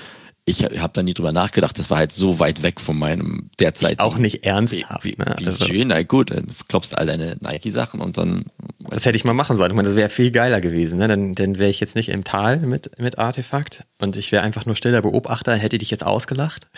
ich 0.49 0.65
habe 0.65 0.93
da 0.95 1.03
nie 1.03 1.15
drüber 1.15 1.33
nachgedacht, 1.33 1.79
das 1.79 1.91
war 1.91 1.99
halt 1.99 2.13
so 2.13 2.39
weit 2.39 2.63
weg 2.63 2.81
von 2.81 2.99
meinem 2.99 3.51
derzeit. 3.59 3.99
Auch 3.99 4.17
nicht 4.17 4.45
ernsthaft. 4.45 5.05
Wie, 5.05 5.15
ne? 5.19 5.37
also, 5.45 5.67
schön, 5.67 5.89
na 5.89 6.03
gut, 6.03 6.31
dann 6.31 6.47
klopfst 6.69 6.95
all 6.97 7.07
deine 7.07 7.37
Nike-Sachen 7.41 8.01
und 8.01 8.17
dann. 8.17 8.47
Das 8.89 9.05
hätte 9.05 9.17
ich 9.17 9.25
mal 9.25 9.35
machen 9.35 9.57
sollen. 9.59 9.71
Ich 9.71 9.77
meine, 9.77 9.89
das 9.89 9.97
wäre 9.97 10.09
viel 10.09 10.31
geiler 10.31 10.63
gewesen. 10.63 10.99
Ne? 10.99 11.09
Dann, 11.09 11.35
dann 11.35 11.59
wäre 11.59 11.69
ich 11.69 11.81
jetzt 11.81 11.97
nicht 11.97 12.09
im 12.09 12.25
Tal 12.25 12.59
mit, 12.59 12.99
mit 12.99 13.19
Artefakt 13.19 13.85
und 13.99 14.17
ich 14.17 14.33
wäre 14.33 14.43
einfach 14.43 14.65
nur 14.65 14.77
stiller 14.77 15.03
Beobachter, 15.03 15.55
hätte 15.55 15.77
dich 15.77 15.91
jetzt 15.91 16.07
ausgelacht. 16.07 16.69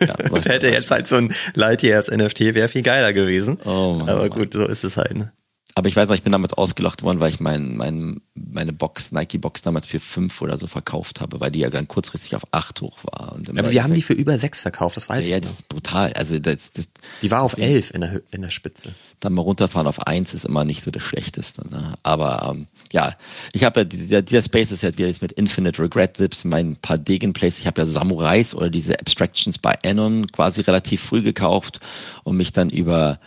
Ja, 0.00 0.16
und 0.30 0.46
hätte 0.46 0.68
jetzt 0.68 0.90
halt 0.90 1.06
so 1.06 1.16
ein 1.16 1.32
Lightyears 1.54 2.10
NFT, 2.10 2.40
wäre 2.54 2.68
viel 2.68 2.82
geiler 2.82 3.12
gewesen. 3.12 3.58
Oh 3.64 3.94
Mann, 3.94 4.08
Aber 4.08 4.28
gut, 4.30 4.54
so 4.54 4.66
ist 4.66 4.82
es 4.82 4.96
halt. 4.96 5.16
Ne? 5.16 5.32
Aber 5.74 5.88
ich 5.88 5.96
weiß 5.96 6.08
noch, 6.08 6.14
ich 6.14 6.22
bin 6.22 6.32
damals 6.32 6.52
ausgelacht 6.52 7.02
worden, 7.02 7.20
weil 7.20 7.30
ich 7.30 7.40
mein, 7.40 7.76
mein, 7.76 8.20
meine 8.34 8.72
Box, 8.72 9.12
Nike-Box 9.12 9.62
damals 9.62 9.86
für 9.86 10.00
fünf 10.00 10.42
oder 10.42 10.58
so 10.58 10.66
verkauft 10.66 11.20
habe, 11.20 11.40
weil 11.40 11.50
die 11.50 11.60
ja 11.60 11.70
dann 11.70 11.88
kurzfristig 11.88 12.36
auf 12.36 12.42
acht 12.50 12.80
hoch 12.82 12.98
war. 13.04 13.36
Aber 13.48 13.70
wir 13.70 13.82
haben 13.82 13.94
die 13.94 14.02
für 14.02 14.12
über 14.12 14.38
sechs 14.38 14.60
verkauft, 14.60 14.96
das 14.96 15.08
weiß 15.08 15.26
ja, 15.26 15.30
ich 15.30 15.34
Ja, 15.36 15.40
das 15.40 15.60
ist 15.60 15.68
brutal. 15.68 16.12
Also 16.12 16.38
das, 16.38 16.72
das, 16.72 16.88
die 17.22 17.30
war 17.30 17.42
auf 17.42 17.56
elf 17.56 17.90
in 17.92 18.02
der, 18.02 18.20
in 18.30 18.42
der 18.42 18.50
Spitze. 18.50 18.94
Dann 19.20 19.32
mal 19.32 19.42
runterfahren 19.42 19.86
auf 19.86 20.06
eins 20.06 20.34
ist 20.34 20.44
immer 20.44 20.64
nicht 20.64 20.82
so 20.82 20.90
das 20.90 21.02
Schlechteste. 21.02 21.66
Ne? 21.68 21.94
Aber 22.02 22.50
ähm, 22.50 22.66
ja, 22.92 23.16
ich 23.52 23.64
habe 23.64 23.80
ja, 23.80 23.84
dieser, 23.84 24.22
dieser 24.22 24.42
Space 24.42 24.72
ist 24.72 24.82
ja 24.82 24.92
wieder 24.92 25.06
jetzt 25.06 25.22
mit 25.22 25.32
Infinite 25.32 25.82
Regret 25.82 26.18
Zips, 26.18 26.44
mein 26.44 26.76
paar 26.76 26.98
Degenplays. 26.98 27.58
Ich 27.58 27.66
habe 27.66 27.80
ja 27.80 27.86
Samurais 27.86 28.54
oder 28.54 28.68
diese 28.68 29.00
Abstractions 29.00 29.56
bei 29.56 29.78
Anon 29.84 30.26
quasi 30.26 30.60
relativ 30.60 31.02
früh 31.02 31.22
gekauft 31.22 31.80
und 32.24 32.36
mich 32.36 32.52
dann 32.52 32.68
über 32.68 33.18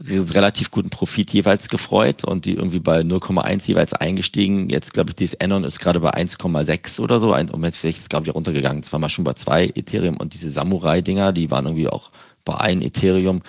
relativ 0.00 0.70
guten 0.70 0.90
Profit 0.90 1.32
jeweils 1.32 1.68
gefreut 1.68 2.24
und 2.24 2.44
die 2.44 2.54
irgendwie 2.54 2.78
bei 2.78 3.00
0,1 3.00 3.66
jeweils 3.66 3.92
eingestiegen. 3.92 4.68
Jetzt 4.68 4.92
glaube 4.92 5.10
ich, 5.10 5.16
dieses 5.16 5.40
Anon 5.40 5.64
ist 5.64 5.80
gerade 5.80 6.00
bei 6.00 6.14
1,6 6.14 7.00
oder 7.00 7.18
so. 7.18 7.34
Und 7.34 7.64
jetzt 7.64 7.84
ist 7.84 8.08
glaube 8.08 8.26
ich 8.26 8.34
runtergegangen. 8.34 8.82
Es 8.82 8.92
war 8.92 9.00
mal 9.00 9.08
schon 9.08 9.24
bei 9.24 9.34
zwei 9.34 9.66
Ethereum 9.74 10.16
und 10.16 10.34
diese 10.34 10.50
Samurai-Dinger, 10.50 11.32
die 11.32 11.50
waren 11.50 11.66
irgendwie 11.66 11.88
auch 11.88 12.12
bei 12.44 12.56
ein 12.56 12.80
Ethereum 12.80 13.42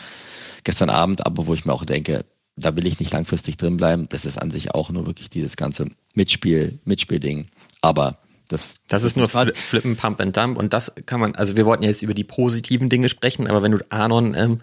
gestern 0.63 0.89
Abend, 0.89 1.25
aber 1.25 1.47
wo 1.47 1.53
ich 1.53 1.65
mir 1.65 1.73
auch 1.73 1.85
denke, 1.85 2.25
da 2.55 2.75
will 2.75 2.85
ich 2.85 2.99
nicht 2.99 3.13
langfristig 3.13 3.57
drin 3.57 3.77
bleiben. 3.77 4.07
Das 4.09 4.25
ist 4.25 4.41
an 4.41 4.51
sich 4.51 4.73
auch 4.73 4.89
nur 4.89 5.05
wirklich 5.05 5.29
dieses 5.29 5.55
ganze 5.55 5.85
Mitspiel, 6.13 6.79
Mitspielding. 6.83 7.47
Aber 7.81 8.17
das, 8.49 8.73
das, 8.73 8.81
das 8.87 9.03
ist 9.03 9.17
nur 9.17 9.29
Fl 9.29 9.53
Flippen, 9.55 9.95
Pump 9.95 10.19
and 10.19 10.35
Dump 10.35 10.57
und 10.57 10.73
das 10.73 10.93
kann 11.05 11.19
man, 11.19 11.35
also 11.35 11.55
wir 11.55 11.65
wollten 11.65 11.83
jetzt 11.83 12.01
über 12.01 12.15
die 12.15 12.23
positiven 12.23 12.89
Dinge 12.89 13.07
sprechen, 13.07 13.47
aber 13.47 13.61
wenn 13.61 13.71
du 13.73 13.85
Anon 13.89 14.33
ähm, 14.35 14.59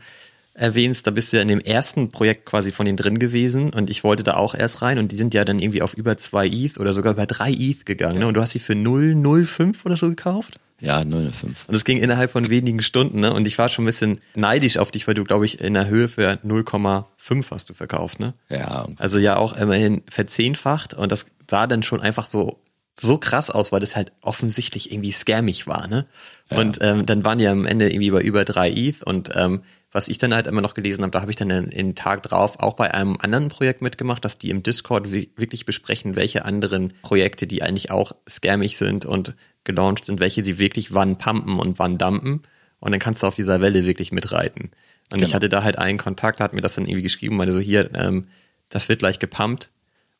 erwähnst, 0.57 1.07
da 1.07 1.11
bist 1.11 1.33
du 1.33 1.37
ja 1.37 1.43
in 1.43 1.49
dem 1.49 1.61
ersten 1.61 2.11
Projekt 2.11 2.47
quasi 2.47 2.73
von 2.73 2.87
denen 2.87 2.97
drin 2.97 3.19
gewesen 3.19 3.71
und 3.71 3.91
ich 3.91 4.05
wollte 4.05 4.23
da 4.23 4.35
auch 4.35 4.55
erst 4.55 4.83
rein 4.83 4.99
und 4.99 5.13
die 5.13 5.17
sind 5.17 5.35
ja 5.35 5.45
dann 5.45 5.59
irgendwie 5.59 5.83
auf 5.83 5.95
über 5.95 6.17
zwei 6.19 6.47
ETH 6.47 6.79
oder 6.79 6.93
sogar 6.93 7.13
über 7.13 7.27
drei 7.27 7.53
ETH 7.53 7.87
gegangen 7.87 8.15
ja. 8.15 8.21
ne? 8.21 8.27
und 8.29 8.35
du 8.35 8.41
hast 8.41 8.53
sie 8.53 8.59
für 8.59 8.73
0,05 8.73 9.85
oder 9.85 9.97
so 9.97 10.09
gekauft? 10.09 10.59
Ja, 10.79 11.01
0,05. 11.01 11.55
Und 11.69 11.75
es 11.75 11.85
ging 11.85 11.99
innerhalb 11.99 12.31
von 12.31 12.51
wenigen 12.51 12.83
Stunden, 12.83 13.21
ne? 13.21 13.33
Und 13.33 13.47
ich 13.47 13.57
war 13.57 13.71
schon 13.71 13.85
ein 13.85 13.87
bisschen 13.87 14.21
neidisch 14.35 14.77
auf 14.77 14.91
dich, 14.91 15.09
weil 15.09 15.15
du, 15.15 15.25
glaube 15.25 15.47
ich, 15.47 15.63
in 15.63 15.73
der 15.73 15.87
Höhe 15.87 16.07
für 16.07 16.39
0,5 16.45 17.51
hast 17.51 17.71
du 17.71 17.75
verkauft, 17.75 18.21
ne? 18.21 18.35
Ja. 18.51 18.87
Also 18.99 19.19
ja 19.19 19.37
auch 19.37 19.57
immerhin 19.57 20.03
verzehnfacht 20.07 20.93
und 20.93 21.13
das 21.13 21.27
sah 21.51 21.67
dann 21.67 21.83
schon 21.83 22.03
einfach 22.03 22.27
so 22.27 22.59
so 22.99 23.18
krass 23.18 23.51
aus, 23.51 23.72
weil 23.72 23.80
das 23.80 23.94
halt 23.94 24.12
offensichtlich 24.22 24.90
irgendwie 24.90 25.12
scammig 25.12 25.66
war, 25.66 25.86
ne? 25.86 26.07
Ja. 26.51 26.59
Und 26.59 26.78
ähm, 26.80 27.05
dann 27.05 27.24
waren 27.24 27.38
die 27.38 27.47
am 27.47 27.66
Ende 27.66 27.90
irgendwie 27.90 28.11
bei 28.11 28.22
über 28.22 28.44
drei 28.44 28.70
ETH 28.70 29.03
und 29.03 29.30
ähm, 29.34 29.62
was 29.92 30.09
ich 30.09 30.18
dann 30.18 30.34
halt 30.34 30.47
immer 30.47 30.61
noch 30.61 30.74
gelesen 30.74 31.03
habe, 31.03 31.11
da 31.11 31.22
habe 31.22 31.30
ich 31.30 31.36
dann 31.36 31.51
in 31.51 31.94
Tag 31.94 32.22
drauf 32.22 32.61
auch 32.61 32.74
bei 32.74 32.92
einem 32.92 33.16
anderen 33.20 33.49
Projekt 33.49 33.80
mitgemacht, 33.80 34.24
dass 34.24 34.36
die 34.36 34.51
im 34.51 34.62
Discord 34.62 35.11
wirklich 35.11 35.64
besprechen, 35.64 36.16
welche 36.16 36.44
anderen 36.44 36.92
Projekte, 37.03 37.47
die 37.47 37.62
eigentlich 37.62 37.90
auch 37.90 38.12
scammig 38.28 38.76
sind 38.76 39.07
und 39.07 39.34
gelauncht 39.64 40.05
sind, 40.05 40.20
welche 40.20 40.44
sie 40.44 40.59
wirklich 40.59 40.92
wann 40.92 41.16
pumpen 41.16 41.59
und 41.59 41.78
wann 41.78 41.97
dumpen. 41.97 42.42
Und 42.78 42.92
dann 42.92 43.01
kannst 43.01 43.22
du 43.22 43.26
auf 43.26 43.34
dieser 43.34 43.62
Welle 43.62 43.86
wirklich 43.86 44.12
mitreiten. 44.12 44.70
Und 45.11 45.18
genau. 45.18 45.26
ich 45.26 45.34
hatte 45.34 45.49
da 45.49 45.62
halt 45.62 45.78
einen 45.78 45.99
Kontakt, 45.99 46.40
hat 46.40 46.53
mir 46.53 46.61
das 46.61 46.74
dann 46.74 46.84
irgendwie 46.84 47.03
geschrieben, 47.03 47.36
meinte 47.36 47.53
so, 47.53 47.59
hier, 47.59 47.94
ähm, 47.94 48.28
das 48.68 48.88
wird 48.88 48.99
gleich 48.99 49.18
gepumpt. 49.18 49.70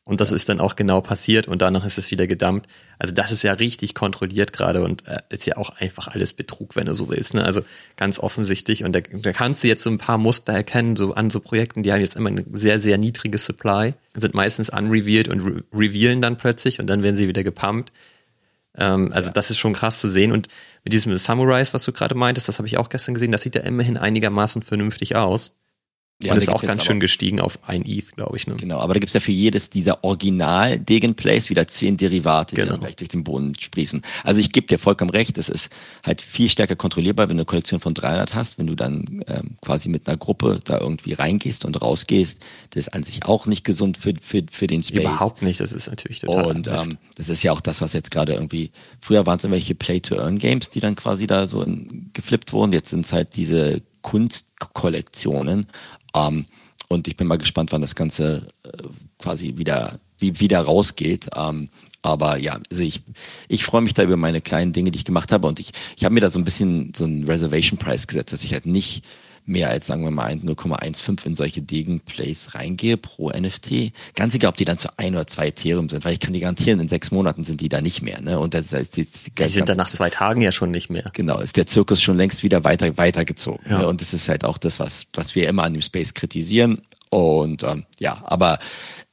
Und 0.07 0.21
das 0.21 0.31
ist 0.31 0.47
dann 0.47 0.61
auch 0.61 0.77
genau 0.77 1.01
passiert 1.01 1.49
und 1.49 1.61
danach 1.61 1.85
ist 1.85 1.97
es 1.97 2.11
wieder 2.11 2.27
gedumpt. 2.27 2.65
Also 2.97 3.13
das 3.13 3.33
ist 3.33 3.43
ja 3.43 3.51
richtig 3.51 3.93
kontrolliert 3.93 4.53
gerade 4.53 4.81
und 4.81 5.05
äh, 5.05 5.17
ist 5.27 5.45
ja 5.45 5.57
auch 5.57 5.69
einfach 5.81 6.07
alles 6.07 6.31
Betrug, 6.31 6.77
wenn 6.77 6.85
du 6.85 6.93
so 6.93 7.09
willst. 7.09 7.33
Ne? 7.33 7.43
Also 7.43 7.61
ganz 7.97 8.17
offensichtlich 8.17 8.85
und 8.85 8.95
da, 8.95 9.01
da 9.01 9.33
kannst 9.33 9.65
du 9.65 9.67
jetzt 9.67 9.83
so 9.83 9.89
ein 9.89 9.97
paar 9.97 10.17
Muster 10.17 10.53
erkennen, 10.53 10.95
so 10.95 11.13
an 11.13 11.29
so 11.29 11.41
Projekten, 11.41 11.83
die 11.83 11.91
haben 11.91 11.99
jetzt 11.99 12.15
immer 12.15 12.29
eine 12.29 12.45
sehr, 12.53 12.79
sehr 12.79 12.97
niedrige 12.97 13.37
Supply, 13.37 13.95
sind 14.15 14.33
meistens 14.33 14.69
unrevealed 14.69 15.27
und 15.27 15.41
re 15.41 15.63
revealen 15.73 16.21
dann 16.21 16.37
plötzlich 16.37 16.79
und 16.79 16.87
dann 16.87 17.03
werden 17.03 17.17
sie 17.17 17.27
wieder 17.27 17.43
gepumpt. 17.43 17.91
Ähm, 18.77 19.11
also 19.11 19.27
ja. 19.27 19.33
das 19.33 19.49
ist 19.49 19.57
schon 19.57 19.73
krass 19.73 19.99
zu 19.99 20.09
sehen. 20.09 20.31
Und 20.31 20.47
mit 20.85 20.93
diesem 20.93 21.17
Samurais, 21.17 21.73
was 21.73 21.83
du 21.83 21.91
gerade 21.91 22.15
meintest, 22.15 22.47
das 22.47 22.59
habe 22.59 22.67
ich 22.69 22.77
auch 22.77 22.87
gestern 22.87 23.15
gesehen, 23.15 23.33
das 23.33 23.41
sieht 23.41 23.55
ja 23.55 23.61
immerhin 23.61 23.97
einigermaßen 23.97 24.61
vernünftig 24.61 25.17
aus. 25.17 25.57
Ja, 26.23 26.31
und 26.31 26.39
ist 26.39 26.49
auch 26.49 26.63
ganz 26.63 26.83
schön 26.83 26.99
gestiegen 26.99 27.39
auf 27.39 27.59
ein 27.67 27.85
ETH, 27.85 28.15
glaube 28.15 28.37
ich. 28.37 28.47
Ne? 28.47 28.55
Genau, 28.55 28.79
aber 28.79 28.95
da 28.95 28.99
gibt's 28.99 29.13
ja 29.13 29.19
für 29.19 29.31
jedes 29.31 29.69
dieser 29.69 30.03
original 30.03 30.79
degen 30.79 31.13
plays 31.13 31.51
wieder 31.51 31.67
zehn 31.67 31.95
Derivate, 31.95 32.55
die 32.55 32.61
genau. 32.61 32.71
dann 32.71 32.79
gleich 32.79 32.95
durch 32.95 33.09
den 33.09 33.23
Boden 33.23 33.53
sprießen. 33.53 34.01
Also 34.23 34.41
ich 34.41 34.51
gebe 34.51 34.65
dir 34.65 34.79
vollkommen 34.79 35.11
recht, 35.11 35.37
es 35.37 35.47
ist 35.47 35.69
halt 36.03 36.23
viel 36.23 36.49
stärker 36.49 36.75
kontrollierbar, 36.75 37.29
wenn 37.29 37.37
du 37.37 37.41
eine 37.41 37.45
Kollektion 37.45 37.81
von 37.81 37.93
300 37.93 38.33
hast, 38.33 38.57
wenn 38.57 38.65
du 38.65 38.73
dann 38.73 39.23
ähm, 39.27 39.57
quasi 39.61 39.89
mit 39.89 40.07
einer 40.07 40.17
Gruppe 40.17 40.59
da 40.63 40.79
irgendwie 40.79 41.13
reingehst 41.13 41.65
und 41.65 41.79
rausgehst. 41.79 42.43
Das 42.71 42.87
ist 42.87 42.93
an 42.95 43.03
sich 43.03 43.23
auch 43.25 43.45
nicht 43.45 43.63
gesund 43.63 43.99
für, 43.99 44.13
für, 44.19 44.41
für 44.49 44.65
den 44.65 44.83
Space. 44.83 45.01
Überhaupt 45.01 45.43
nicht, 45.43 45.59
das 45.59 45.71
ist 45.71 45.87
natürlich 45.87 46.21
total 46.21 46.45
Und 46.45 46.67
ähm, 46.67 46.97
das 47.13 47.29
ist 47.29 47.43
ja 47.43 47.51
auch 47.51 47.61
das, 47.61 47.79
was 47.79 47.93
jetzt 47.93 48.09
gerade 48.09 48.33
irgendwie, 48.33 48.71
früher 49.01 49.27
waren 49.27 49.37
es 49.37 49.43
irgendwelche 49.43 49.75
Play-to-Earn-Games, 49.75 50.71
die 50.71 50.79
dann 50.79 50.95
quasi 50.95 51.27
da 51.27 51.45
so 51.45 51.61
in, 51.61 52.09
geflippt 52.13 52.53
wurden. 52.53 52.73
Jetzt 52.73 52.89
sind 52.89 53.05
es 53.05 53.13
halt 53.13 53.35
diese 53.35 53.83
Kunstkollektionen 54.07 55.67
ähm, 56.17 56.45
und 56.87 57.07
ich 57.07 57.17
bin 57.17 57.27
mal 57.27 57.37
gespannt, 57.37 57.71
wann 57.71 57.81
das 57.81 57.95
Ganze 57.95 58.47
äh, 58.63 58.69
quasi 59.19 59.57
wieder, 59.57 59.99
wie, 60.19 60.39
wieder 60.39 60.61
rausgeht. 60.61 61.29
Ähm, 61.35 61.69
aber 62.01 62.37
ja, 62.37 62.59
also 62.69 62.81
ich, 62.81 63.01
ich 63.49 63.65
freue 63.65 63.81
mich 63.81 63.93
da 63.93 64.03
über 64.03 64.15
meine 64.15 64.39
kleinen 64.39 64.71
Dinge, 64.71 64.91
die 64.91 64.99
ich 64.99 65.05
gemacht 65.05 65.31
habe. 65.31 65.47
Und 65.47 65.59
ich, 65.59 65.71
ich 65.97 66.05
habe 66.05 66.13
mir 66.13 66.21
da 66.21 66.29
so 66.29 66.39
ein 66.39 66.45
bisschen 66.45 66.93
so 66.95 67.03
einen 67.03 67.25
Reservation 67.25 67.77
Price 67.77 68.07
gesetzt, 68.07 68.31
dass 68.31 68.43
ich 68.43 68.53
halt 68.53 68.65
nicht 68.65 69.03
mehr 69.47 69.69
als, 69.69 69.87
sagen 69.87 70.03
wir 70.03 70.11
mal, 70.11 70.33
0,15 70.33 71.25
in 71.25 71.35
solche 71.35 71.61
Degen-Plays 71.61 72.53
reingehe 72.53 72.97
pro 72.97 73.29
NFT. 73.29 73.93
Ganz 74.15 74.35
egal, 74.35 74.49
ob 74.49 74.57
die 74.57 74.65
dann 74.65 74.77
zu 74.77 74.89
ein 74.97 75.15
oder 75.15 75.25
zwei 75.25 75.47
Ethereum 75.47 75.89
sind, 75.89 76.05
weil 76.05 76.13
ich 76.13 76.19
kann 76.19 76.33
die 76.33 76.39
garantieren, 76.39 76.79
in 76.79 76.89
sechs 76.89 77.11
Monaten 77.11 77.43
sind 77.43 77.61
die 77.61 77.69
da 77.69 77.81
nicht 77.81 78.01
mehr. 78.01 78.21
Ne? 78.21 78.39
Und 78.39 78.53
das, 78.53 78.67
das, 78.67 78.89
das, 78.89 78.91
die, 78.91 79.07
die 79.31 79.47
sind 79.47 79.69
dann 79.69 79.77
nach 79.77 79.91
zwei 79.91 80.09
Tagen 80.09 80.41
ja 80.41 80.51
schon 80.51 80.71
nicht 80.71 80.89
mehr. 80.89 81.09
Genau, 81.13 81.39
ist 81.39 81.57
der 81.57 81.65
Zirkus 81.65 82.01
schon 82.01 82.17
längst 82.17 82.43
wieder 82.43 82.63
weiter 82.63 82.97
weitergezogen. 82.97 83.65
Ja. 83.69 83.79
Ne? 83.79 83.87
Und 83.87 84.01
das 84.01 84.13
ist 84.13 84.27
halt 84.29 84.43
auch 84.43 84.57
das, 84.57 84.79
was, 84.79 85.07
was 85.13 85.35
wir 85.35 85.47
immer 85.47 85.63
an 85.63 85.73
dem 85.73 85.81
Space 85.81 86.13
kritisieren. 86.13 86.81
Und 87.09 87.63
ähm, 87.63 87.85
ja, 87.99 88.21
aber 88.25 88.59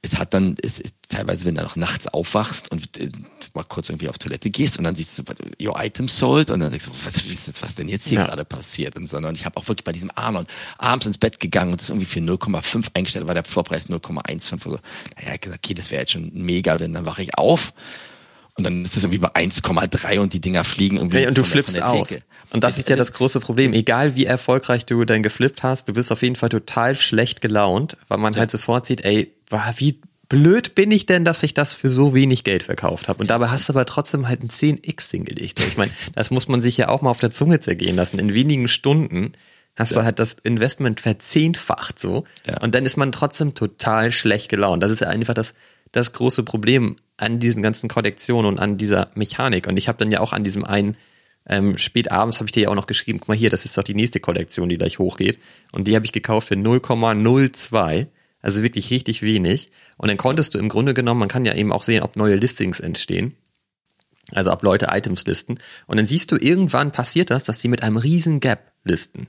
es 0.04 0.18
hat 0.18 0.34
dann, 0.34 0.56
es, 0.62 0.82
teilweise, 1.08 1.46
wenn 1.46 1.54
du 1.54 1.62
noch 1.62 1.76
nachts 1.76 2.06
aufwachst 2.06 2.70
und 2.70 2.98
äh, 2.98 3.10
mal 3.54 3.64
kurz 3.64 3.88
irgendwie 3.88 4.08
auf 4.08 4.18
Toilette 4.18 4.50
gehst 4.50 4.76
und 4.76 4.84
dann 4.84 4.94
siehst 4.94 5.18
du, 5.18 5.24
your 5.60 5.82
item 5.82 6.08
sold 6.08 6.50
und 6.50 6.60
dann 6.60 6.70
sagst 6.70 6.88
du, 6.88 6.92
was, 7.04 7.26
was, 7.26 7.62
was 7.62 7.74
denn 7.74 7.88
jetzt 7.88 8.06
hier 8.06 8.18
ja. 8.18 8.26
gerade 8.26 8.44
passiert 8.44 8.96
und 8.96 9.08
so. 9.08 9.16
Und 9.16 9.34
ich 9.34 9.46
habe 9.46 9.56
auch 9.56 9.66
wirklich 9.66 9.84
bei 9.84 9.92
diesem 9.92 10.10
Arnon 10.14 10.46
abends 10.76 11.06
ins 11.06 11.18
Bett 11.18 11.40
gegangen 11.40 11.72
und 11.72 11.80
das 11.80 11.88
irgendwie 11.88 12.06
für 12.06 12.20
0,5 12.20 12.88
eingestellt, 12.92 13.26
war 13.26 13.34
der 13.34 13.44
Vorpreis 13.44 13.88
0,15 13.88 14.66
oder 14.66 14.76
so. 14.76 14.78
Naja, 15.16 15.36
gesagt, 15.38 15.64
okay, 15.64 15.74
das 15.74 15.90
wäre 15.90 16.02
jetzt 16.02 16.12
schon 16.12 16.30
mega, 16.34 16.76
denn 16.76 16.92
dann 16.92 17.06
wache 17.06 17.22
ich 17.22 17.38
auf 17.38 17.72
und 18.56 18.64
dann 18.64 18.84
ist 18.84 18.96
es 18.96 19.02
irgendwie 19.02 19.18
bei 19.18 19.34
1,3 19.34 20.18
und 20.20 20.32
die 20.32 20.40
Dinger 20.40 20.64
fliegen 20.64 20.96
irgendwie. 20.96 21.20
Ja, 21.20 21.28
und 21.28 21.36
du 21.36 21.44
flippst 21.44 21.80
aus. 21.82 22.18
Und 22.52 22.62
das 22.62 22.78
ist 22.78 22.88
ja 22.88 22.94
das 22.94 23.12
große 23.12 23.40
Problem. 23.40 23.72
Egal 23.72 24.14
wie 24.14 24.26
erfolgreich 24.26 24.86
du 24.86 25.04
dann 25.04 25.24
geflippt 25.24 25.64
hast, 25.64 25.88
du 25.88 25.94
bist 25.94 26.12
auf 26.12 26.22
jeden 26.22 26.36
Fall 26.36 26.50
total 26.50 26.94
schlecht 26.94 27.40
gelaunt, 27.40 27.96
weil 28.06 28.18
man 28.18 28.34
ja. 28.34 28.40
halt 28.40 28.52
sofort 28.52 28.86
sieht, 28.86 29.04
ey, 29.04 29.32
wie 29.76 29.98
blöd 30.28 30.76
bin 30.76 30.92
ich 30.92 31.06
denn, 31.06 31.24
dass 31.24 31.42
ich 31.42 31.54
das 31.54 31.74
für 31.74 31.88
so 31.88 32.14
wenig 32.14 32.44
Geld 32.44 32.62
verkauft 32.62 33.08
habe? 33.08 33.20
Und 33.20 33.30
dabei 33.30 33.48
hast 33.48 33.68
du 33.68 33.72
aber 33.72 33.86
trotzdem 33.86 34.28
halt 34.28 34.42
ein 34.42 34.48
10x 34.48 35.10
hingelegt. 35.10 35.60
Ich 35.66 35.76
meine, 35.76 35.90
das 36.14 36.30
muss 36.30 36.46
man 36.46 36.60
sich 36.60 36.76
ja 36.76 36.88
auch 36.88 37.02
mal 37.02 37.10
auf 37.10 37.20
der 37.20 37.32
Zunge 37.32 37.58
zergehen 37.58 37.96
lassen. 37.96 38.20
In 38.20 38.32
wenigen 38.32 38.68
Stunden 38.68 39.32
hast 39.76 39.90
ja. 39.90 39.98
du 39.98 40.04
halt 40.04 40.18
das 40.20 40.34
Investment 40.44 41.00
verzehnfacht 41.00 41.98
so. 41.98 42.24
Ja. 42.46 42.60
Und 42.60 42.74
dann 42.74 42.86
ist 42.86 42.96
man 42.96 43.10
trotzdem 43.10 43.54
total 43.54 44.12
schlecht 44.12 44.48
gelaunt. 44.48 44.82
Das 44.82 44.92
ist 44.92 45.00
ja 45.00 45.08
einfach 45.08 45.34
das, 45.34 45.54
das 45.94 46.12
große 46.12 46.42
Problem 46.42 46.96
an 47.16 47.38
diesen 47.38 47.62
ganzen 47.62 47.88
Kollektionen 47.88 48.46
und 48.46 48.58
an 48.58 48.76
dieser 48.76 49.10
Mechanik. 49.14 49.66
Und 49.66 49.76
ich 49.76 49.88
habe 49.88 49.98
dann 49.98 50.10
ja 50.10 50.20
auch 50.20 50.32
an 50.32 50.44
diesem 50.44 50.64
einen 50.64 50.96
ähm, 51.46 51.76
spät 51.76 52.10
abends 52.10 52.38
habe 52.38 52.48
ich 52.48 52.52
dir 52.52 52.64
ja 52.64 52.68
auch 52.70 52.74
noch 52.74 52.86
geschrieben, 52.86 53.20
guck 53.20 53.28
mal 53.28 53.36
hier, 53.36 53.50
das 53.50 53.64
ist 53.64 53.76
doch 53.76 53.82
die 53.82 53.94
nächste 53.94 54.18
Kollektion, 54.18 54.68
die 54.68 54.78
gleich 54.78 54.98
hochgeht. 54.98 55.38
Und 55.72 55.86
die 55.86 55.94
habe 55.94 56.06
ich 56.06 56.12
gekauft 56.12 56.48
für 56.48 56.54
0,02. 56.54 58.06
Also 58.40 58.62
wirklich 58.62 58.90
richtig 58.90 59.22
wenig. 59.22 59.70
Und 59.96 60.08
dann 60.08 60.16
konntest 60.16 60.54
du 60.54 60.58
im 60.58 60.68
Grunde 60.68 60.94
genommen, 60.94 61.20
man 61.20 61.28
kann 61.28 61.44
ja 61.44 61.54
eben 61.54 61.72
auch 61.72 61.82
sehen, 61.82 62.02
ob 62.02 62.16
neue 62.16 62.36
Listings 62.36 62.80
entstehen. 62.80 63.34
Also 64.32 64.52
ob 64.52 64.62
Leute 64.62 64.88
Items 64.90 65.26
listen. 65.26 65.58
Und 65.86 65.98
dann 65.98 66.06
siehst 66.06 66.32
du, 66.32 66.36
irgendwann 66.36 66.92
passiert 66.92 67.30
das, 67.30 67.44
dass 67.44 67.60
sie 67.60 67.68
mit 67.68 67.82
einem 67.82 67.98
riesen 67.98 68.40
Gap 68.40 68.72
listen. 68.82 69.28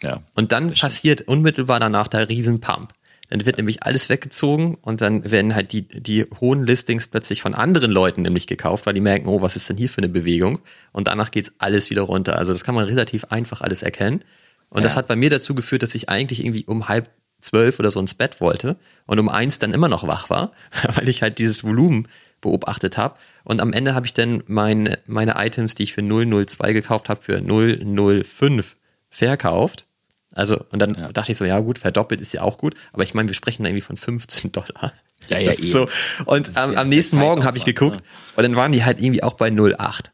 Ja. 0.00 0.22
Und 0.34 0.52
dann 0.52 0.74
passiert 0.74 1.22
unmittelbar 1.22 1.80
danach 1.80 2.08
der 2.08 2.28
riesen 2.28 2.60
Pump. 2.60 2.92
Dann 3.32 3.46
wird 3.46 3.56
nämlich 3.56 3.82
alles 3.82 4.10
weggezogen 4.10 4.74
und 4.82 5.00
dann 5.00 5.30
werden 5.30 5.54
halt 5.54 5.72
die, 5.72 5.88
die 5.88 6.26
hohen 6.38 6.66
Listings 6.66 7.06
plötzlich 7.06 7.40
von 7.40 7.54
anderen 7.54 7.90
Leuten 7.90 8.20
nämlich 8.20 8.46
gekauft, 8.46 8.84
weil 8.84 8.92
die 8.92 9.00
merken, 9.00 9.26
oh, 9.26 9.40
was 9.40 9.56
ist 9.56 9.70
denn 9.70 9.78
hier 9.78 9.88
für 9.88 10.02
eine 10.02 10.10
Bewegung? 10.10 10.58
Und 10.92 11.06
danach 11.06 11.30
geht's 11.30 11.50
alles 11.56 11.88
wieder 11.88 12.02
runter. 12.02 12.36
Also 12.36 12.52
das 12.52 12.62
kann 12.62 12.74
man 12.74 12.84
relativ 12.84 13.24
einfach 13.30 13.62
alles 13.62 13.82
erkennen. 13.82 14.20
Und 14.68 14.80
ja. 14.80 14.82
das 14.82 14.98
hat 14.98 15.06
bei 15.06 15.16
mir 15.16 15.30
dazu 15.30 15.54
geführt, 15.54 15.82
dass 15.82 15.94
ich 15.94 16.10
eigentlich 16.10 16.44
irgendwie 16.44 16.66
um 16.66 16.88
halb 16.88 17.08
zwölf 17.40 17.78
oder 17.78 17.90
so 17.90 18.00
ins 18.00 18.12
Bett 18.12 18.38
wollte 18.42 18.76
und 19.06 19.18
um 19.18 19.30
eins 19.30 19.58
dann 19.58 19.72
immer 19.72 19.88
noch 19.88 20.06
wach 20.06 20.28
war, 20.28 20.52
weil 20.94 21.08
ich 21.08 21.22
halt 21.22 21.38
dieses 21.38 21.64
Volumen 21.64 22.08
beobachtet 22.42 22.98
habe. 22.98 23.18
Und 23.44 23.62
am 23.62 23.72
Ende 23.72 23.94
habe 23.94 24.04
ich 24.04 24.12
dann 24.12 24.42
meine, 24.46 24.98
meine 25.06 25.36
Items, 25.38 25.74
die 25.74 25.84
ich 25.84 25.94
für 25.94 26.02
002 26.02 26.74
gekauft 26.74 27.08
habe, 27.08 27.22
für 27.22 27.40
005 27.40 28.76
verkauft. 29.08 29.86
Also, 30.34 30.64
und 30.70 30.78
dann 30.78 30.94
ja. 30.94 31.12
dachte 31.12 31.32
ich 31.32 31.38
so, 31.38 31.44
ja 31.44 31.58
gut, 31.60 31.78
verdoppelt 31.78 32.20
ist 32.20 32.32
ja 32.32 32.42
auch 32.42 32.58
gut, 32.58 32.74
aber 32.92 33.02
ich 33.02 33.14
meine, 33.14 33.28
wir 33.28 33.34
sprechen 33.34 33.62
da 33.62 33.68
irgendwie 33.68 33.82
von 33.82 33.96
15 33.96 34.52
Dollar. 34.52 34.92
Ja, 35.28 35.38
ja, 35.38 35.52
eben. 35.52 35.62
So. 35.62 35.88
Und 36.24 36.56
am, 36.56 36.74
am 36.76 36.88
nächsten 36.88 37.18
Morgen 37.18 37.44
habe 37.44 37.58
ich 37.58 37.64
geguckt 37.64 37.96
ne? 37.96 38.02
und 38.36 38.42
dann 38.42 38.56
waren 38.56 38.72
die 38.72 38.84
halt 38.84 39.00
irgendwie 39.00 39.22
auch 39.22 39.34
bei 39.34 39.48
0,8. 39.48 40.06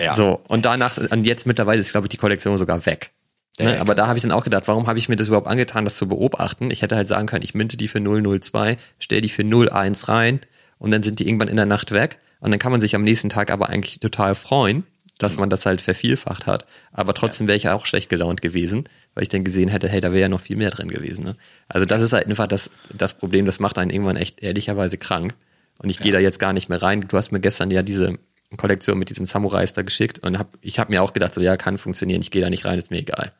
Ja. 0.00 0.14
So, 0.14 0.40
und 0.46 0.64
danach, 0.66 0.96
und 0.98 1.26
jetzt 1.26 1.46
mittlerweile 1.46 1.80
ist, 1.80 1.90
glaube 1.90 2.06
ich, 2.06 2.10
die 2.10 2.18
Kollektion 2.18 2.56
sogar 2.58 2.86
weg. 2.86 3.12
Ja, 3.58 3.70
ne? 3.72 3.80
Aber 3.80 3.94
da 3.94 4.06
habe 4.06 4.16
ich 4.16 4.22
dann 4.22 4.32
auch 4.32 4.44
gedacht, 4.44 4.68
warum 4.68 4.86
habe 4.86 4.98
ich 4.98 5.08
mir 5.08 5.16
das 5.16 5.28
überhaupt 5.28 5.48
angetan, 5.48 5.84
das 5.84 5.96
zu 5.96 6.06
beobachten? 6.08 6.70
Ich 6.70 6.82
hätte 6.82 6.94
halt 6.94 7.08
sagen 7.08 7.26
können, 7.26 7.42
ich 7.42 7.54
minte 7.54 7.76
die 7.76 7.88
für 7.88 8.00
002, 8.00 8.76
stell 8.98 9.20
die 9.20 9.28
für 9.28 9.42
01 9.42 10.08
rein 10.08 10.40
und 10.78 10.92
dann 10.92 11.02
sind 11.02 11.18
die 11.18 11.26
irgendwann 11.26 11.48
in 11.48 11.56
der 11.56 11.66
Nacht 11.66 11.90
weg. 11.90 12.18
Und 12.40 12.52
dann 12.52 12.60
kann 12.60 12.70
man 12.70 12.80
sich 12.80 12.94
am 12.94 13.02
nächsten 13.02 13.30
Tag 13.30 13.50
aber 13.50 13.68
eigentlich 13.68 13.98
total 13.98 14.36
freuen, 14.36 14.86
dass 15.18 15.36
man 15.36 15.50
das 15.50 15.66
halt 15.66 15.80
vervielfacht 15.80 16.46
hat. 16.46 16.66
Aber 16.92 17.12
trotzdem 17.12 17.48
wäre 17.48 17.56
ich 17.56 17.68
auch 17.68 17.86
schlecht 17.86 18.08
gelaunt 18.08 18.40
gewesen, 18.40 18.84
weil 19.14 19.22
ich 19.24 19.28
dann 19.28 19.44
gesehen 19.44 19.68
hätte, 19.68 19.88
hey, 19.88 20.00
da 20.00 20.12
wäre 20.12 20.22
ja 20.22 20.28
noch 20.28 20.40
viel 20.40 20.56
mehr 20.56 20.70
drin 20.70 20.88
gewesen. 20.88 21.24
Ne? 21.24 21.36
Also 21.68 21.86
das 21.86 22.02
ist 22.02 22.12
halt 22.12 22.26
einfach 22.26 22.46
das, 22.46 22.70
das 22.92 23.14
Problem, 23.14 23.44
das 23.44 23.58
macht 23.58 23.78
einen 23.78 23.90
irgendwann 23.90 24.16
echt 24.16 24.42
ehrlicherweise 24.42 24.96
krank. 24.96 25.34
Und 25.78 25.90
ich 25.90 26.00
gehe 26.00 26.12
da 26.12 26.18
jetzt 26.18 26.38
gar 26.38 26.52
nicht 26.52 26.68
mehr 26.68 26.82
rein. 26.82 27.06
Du 27.06 27.16
hast 27.16 27.30
mir 27.30 27.40
gestern 27.40 27.70
ja 27.70 27.82
diese 27.82 28.18
Kollektion 28.56 28.98
mit 28.98 29.10
diesen 29.10 29.26
Samurais 29.26 29.72
da 29.72 29.82
geschickt 29.82 30.20
und 30.20 30.38
hab, 30.38 30.56
ich 30.60 30.78
habe 30.78 30.90
mir 30.90 31.02
auch 31.02 31.12
gedacht, 31.12 31.34
so 31.34 31.40
ja, 31.40 31.56
kann 31.56 31.78
funktionieren, 31.78 32.22
ich 32.22 32.30
gehe 32.30 32.42
da 32.42 32.48
nicht 32.48 32.64
rein, 32.64 32.78
ist 32.78 32.90
mir 32.90 32.98
egal. 32.98 33.32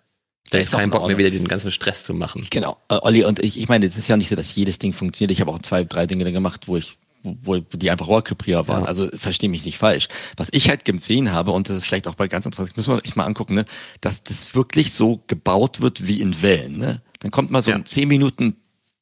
Da 0.51 0.59
ist 0.59 0.73
kein 0.73 0.91
Bock 0.91 1.07
mehr, 1.07 1.19
wieder 1.19 1.31
diesen 1.31 1.49
ganzen 1.49 1.71
Stress 1.71 2.05
zu 2.05 2.15
machen. 2.15 2.47
Genau. 2.51 2.79
Äh, 2.89 2.99
Olli, 3.03 3.25
und 3.25 3.39
ich, 3.39 3.59
ich 3.59 3.69
meine, 3.69 3.87
es 3.87 3.97
ist 3.97 4.09
ja 4.09 4.17
nicht 4.17 4.31
so, 4.31 4.37
dass 4.37 4.55
jedes 4.55 4.79
Ding 4.79 4.93
funktioniert. 4.93 5.31
Ich 5.31 5.41
habe 5.41 5.51
auch 5.51 5.59
zwei, 5.59 5.85
drei 5.85 6.07
Dinge 6.07 6.31
gemacht, 6.33 6.69
wo 6.69 6.77
ich 6.77 6.99
wo, 7.23 7.57
die 7.57 7.91
einfach 7.91 8.09
Rohrkrepierer 8.09 8.69
waren. 8.69 8.83
Ja. 8.83 8.89
Also 8.89 9.09
verstehe 9.17 9.49
mich 9.49 9.65
nicht 9.65 9.79
falsch. 9.79 10.09
Was 10.37 10.49
ich 10.53 10.69
halt 10.69 10.85
gesehen 10.85 11.33
habe, 11.33 11.53
und 11.53 11.69
das 11.69 11.77
ist 11.77 11.87
vielleicht 11.87 12.07
auch 12.07 12.15
bei 12.15 12.29
ganz 12.29 12.47
interessant, 12.47 12.77
müssen 12.77 12.95
wir 12.95 13.05
echt 13.05 13.17
mal 13.17 13.25
angucken, 13.25 13.55
ne, 13.55 13.65
dass 14.01 14.23
das 14.23 14.55
wirklich 14.55 14.93
so 14.93 15.23
gebaut 15.27 15.81
wird 15.81 16.07
wie 16.07 16.21
in 16.21 16.43
Wellen. 16.43 16.79
Ne? 16.79 17.03
Dann 17.21 17.31
kommt 17.31 17.51
mal 17.51 17.63
so 17.63 17.71
ja. 17.71 17.77
ein 17.77 17.85
10 17.85 18.09
Minuten 18.09 18.57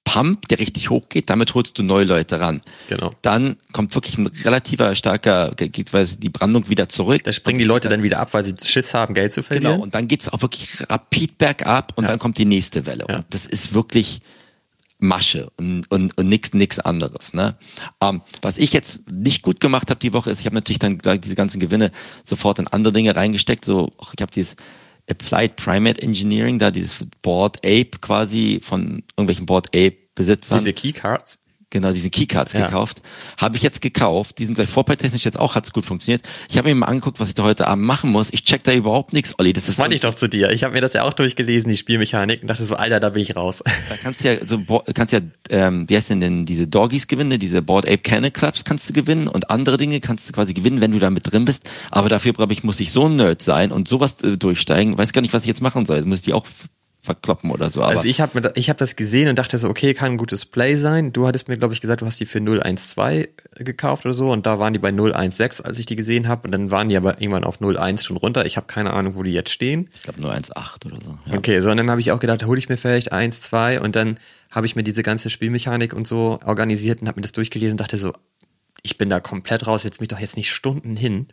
Pump, 0.06 0.46
der 0.48 0.60
richtig 0.60 0.88
hoch 0.88 1.08
geht, 1.08 1.28
damit 1.28 1.52
holst 1.54 1.76
du 1.78 1.82
neue 1.82 2.04
Leute 2.04 2.38
ran. 2.38 2.62
Genau. 2.88 3.12
Dann 3.22 3.56
kommt 3.72 3.92
wirklich 3.96 4.16
ein 4.16 4.28
relativer 4.28 4.94
starker, 4.94 5.50
geht 5.56 5.90
die 5.92 6.28
Brandung 6.28 6.70
wieder 6.70 6.88
zurück. 6.88 7.24
Da 7.24 7.32
springen 7.32 7.58
die 7.58 7.64
Leute 7.64 7.88
dann 7.88 8.04
wieder 8.04 8.20
ab, 8.20 8.32
weil 8.32 8.44
sie 8.44 8.54
Schiss 8.64 8.94
haben, 8.94 9.14
Geld 9.14 9.32
zu 9.32 9.42
verlieren. 9.42 9.72
Genau, 9.72 9.82
und 9.82 9.96
dann 9.96 10.06
geht's 10.06 10.28
auch 10.28 10.42
wirklich 10.42 10.88
rapid 10.88 11.38
bergab 11.38 11.92
und 11.96 12.04
ja. 12.04 12.10
dann 12.10 12.20
kommt 12.20 12.38
die 12.38 12.44
nächste 12.44 12.86
Welle. 12.86 13.04
Und 13.08 13.24
das 13.30 13.46
ist 13.46 13.74
wirklich 13.74 14.20
Masche 14.98 15.50
und, 15.56 15.90
und, 15.90 16.16
und 16.16 16.28
nichts 16.28 16.54
nix 16.54 16.78
anderes. 16.78 17.34
Ne? 17.34 17.56
Ähm, 18.00 18.22
was 18.42 18.58
ich 18.58 18.72
jetzt 18.72 19.00
nicht 19.10 19.42
gut 19.42 19.60
gemacht 19.60 19.90
habe 19.90 20.00
die 20.00 20.12
Woche 20.12 20.30
ist, 20.30 20.40
ich 20.40 20.46
habe 20.46 20.54
natürlich 20.54 20.78
dann 20.78 20.98
diese 21.20 21.34
ganzen 21.34 21.60
Gewinne 21.60 21.92
sofort 22.24 22.58
in 22.58 22.68
andere 22.68 22.92
Dinge 22.92 23.14
reingesteckt. 23.14 23.64
So, 23.64 23.92
ich 24.14 24.22
habe 24.22 24.32
dieses 24.32 24.56
Applied 25.08 25.56
Primate 25.56 26.02
Engineering, 26.02 26.58
da 26.58 26.70
dieses 26.70 27.06
Board 27.22 27.58
Ape 27.58 27.98
quasi 28.00 28.60
von 28.62 29.04
irgendwelchen 29.16 29.46
Board 29.46 29.68
Ape 29.68 29.96
Besitzern. 30.14 30.58
Diese 30.58 30.72
Keycards? 30.72 31.38
Genau 31.70 31.92
diese 31.92 32.10
Keycards 32.10 32.52
ja. 32.52 32.66
gekauft. 32.66 33.02
Habe 33.36 33.56
ich 33.56 33.62
jetzt 33.62 33.80
gekauft. 33.80 34.38
Die 34.38 34.44
sind 34.44 34.56
seit 34.56 34.68
vorpreittechnisch 34.68 35.24
jetzt 35.24 35.38
auch, 35.38 35.54
hat's 35.54 35.72
gut 35.72 35.84
funktioniert. 35.84 36.22
Ich 36.48 36.58
habe 36.58 36.68
mir 36.68 36.74
mal 36.74 36.86
angeguckt, 36.86 37.20
was 37.20 37.28
ich 37.28 37.34
da 37.34 37.42
heute 37.42 37.66
Abend 37.66 37.84
machen 37.84 38.10
muss. 38.10 38.28
Ich 38.32 38.44
check 38.44 38.62
da 38.64 38.72
überhaupt 38.72 39.12
nichts, 39.12 39.34
Olli. 39.38 39.52
Das, 39.52 39.66
das 39.66 39.78
meinte 39.78 39.94
ich 39.94 40.00
doch 40.00 40.14
zu 40.14 40.28
dir. 40.28 40.50
Ich 40.50 40.64
habe 40.64 40.74
mir 40.74 40.80
das 40.80 40.92
ja 40.92 41.02
auch 41.02 41.12
durchgelesen, 41.12 41.70
die 41.70 41.76
Spielmechanik, 41.76 42.42
und 42.42 42.48
dachte 42.48 42.64
so, 42.64 42.76
Alter, 42.76 43.00
da 43.00 43.10
bin 43.10 43.22
ich 43.22 43.36
raus. 43.36 43.62
Da 43.88 43.96
kannst 43.96 44.24
du 44.24 44.32
ja 44.32 44.44
so 44.44 44.82
kannst 44.94 45.12
ja, 45.12 45.20
ähm, 45.50 45.88
wie 45.88 45.96
heißt 45.96 46.10
denn 46.10 46.20
denn 46.20 46.46
diese 46.46 46.66
Doggies 46.66 47.06
gewinnen, 47.06 47.38
diese 47.38 47.62
Board 47.62 47.86
Ape 47.86 47.98
Cannon 47.98 48.32
Clubs 48.32 48.64
kannst 48.64 48.88
du 48.88 48.92
gewinnen 48.92 49.28
und 49.28 49.50
andere 49.50 49.76
Dinge 49.76 50.00
kannst 50.00 50.28
du 50.28 50.32
quasi 50.32 50.54
gewinnen, 50.54 50.80
wenn 50.80 50.92
du 50.92 50.98
da 50.98 51.10
mit 51.10 51.30
drin 51.30 51.44
bist. 51.44 51.64
Aber 51.90 52.08
dafür, 52.08 52.32
glaube 52.32 52.52
ich, 52.52 52.64
muss 52.64 52.80
ich 52.80 52.92
so 52.92 53.06
ein 53.06 53.16
Nerd 53.16 53.42
sein 53.42 53.72
und 53.72 53.88
sowas 53.88 54.22
äh, 54.22 54.36
durchsteigen. 54.36 54.96
Weiß 54.96 55.12
gar 55.12 55.22
nicht, 55.22 55.34
was 55.34 55.42
ich 55.42 55.48
jetzt 55.48 55.62
machen 55.62 55.86
soll. 55.86 56.02
Muss 56.02 56.20
ich 56.20 56.24
die 56.24 56.32
auch 56.32 56.46
verkloppen 57.06 57.50
oder 57.50 57.70
so. 57.70 57.82
Also 57.82 58.04
ich 58.04 58.20
habe 58.20 58.52
ich 58.54 58.68
hab 58.68 58.76
das 58.76 58.96
gesehen 58.96 59.28
und 59.28 59.38
dachte 59.38 59.56
so, 59.56 59.70
okay, 59.70 59.94
kann 59.94 60.12
ein 60.12 60.16
gutes 60.18 60.44
Play 60.44 60.76
sein. 60.76 61.12
Du 61.12 61.26
hattest 61.26 61.48
mir, 61.48 61.56
glaube 61.56 61.72
ich, 61.72 61.80
gesagt, 61.80 62.02
du 62.02 62.06
hast 62.06 62.20
die 62.20 62.26
für 62.26 62.40
012 62.40 63.28
gekauft 63.60 64.04
oder 64.04 64.14
so 64.14 64.30
und 64.30 64.44
da 64.44 64.58
waren 64.58 64.74
die 64.74 64.78
bei 64.78 64.92
016, 64.92 65.64
als 65.64 65.78
ich 65.78 65.86
die 65.86 65.96
gesehen 65.96 66.28
habe 66.28 66.46
und 66.46 66.52
dann 66.52 66.70
waren 66.70 66.90
die 66.90 66.96
aber 66.96 67.20
irgendwann 67.22 67.44
auf 67.44 67.60
01 67.62 68.04
schon 68.04 68.18
runter. 68.18 68.44
Ich 68.44 68.58
habe 68.58 68.66
keine 68.66 68.92
Ahnung, 68.92 69.14
wo 69.16 69.22
die 69.22 69.32
jetzt 69.32 69.50
stehen. 69.50 69.88
Ich 69.94 70.02
glaube 70.02 70.22
018 70.22 70.92
oder 70.92 71.02
so. 71.02 71.18
Ja. 71.26 71.38
Okay, 71.38 71.60
so 71.60 71.70
und 71.70 71.78
dann 71.78 71.90
habe 71.90 72.00
ich 72.00 72.12
auch 72.12 72.20
gedacht, 72.20 72.44
hole 72.44 72.58
ich 72.58 72.68
mir 72.68 72.76
vielleicht 72.76 73.12
1, 73.12 73.40
2 73.40 73.80
und 73.80 73.96
dann 73.96 74.18
habe 74.50 74.66
ich 74.66 74.76
mir 74.76 74.82
diese 74.82 75.02
ganze 75.02 75.30
Spielmechanik 75.30 75.94
und 75.94 76.06
so 76.06 76.38
organisiert 76.44 77.00
und 77.00 77.08
habe 77.08 77.18
mir 77.18 77.22
das 77.22 77.32
durchgelesen 77.32 77.74
und 77.74 77.80
dachte 77.80 77.96
so, 77.98 78.12
ich 78.82 78.98
bin 78.98 79.08
da 79.08 79.18
komplett 79.18 79.66
raus, 79.66 79.82
jetzt 79.82 80.00
mich 80.00 80.08
doch 80.08 80.20
jetzt 80.20 80.36
nicht 80.36 80.52
Stunden 80.52 80.96
hin, 80.96 81.26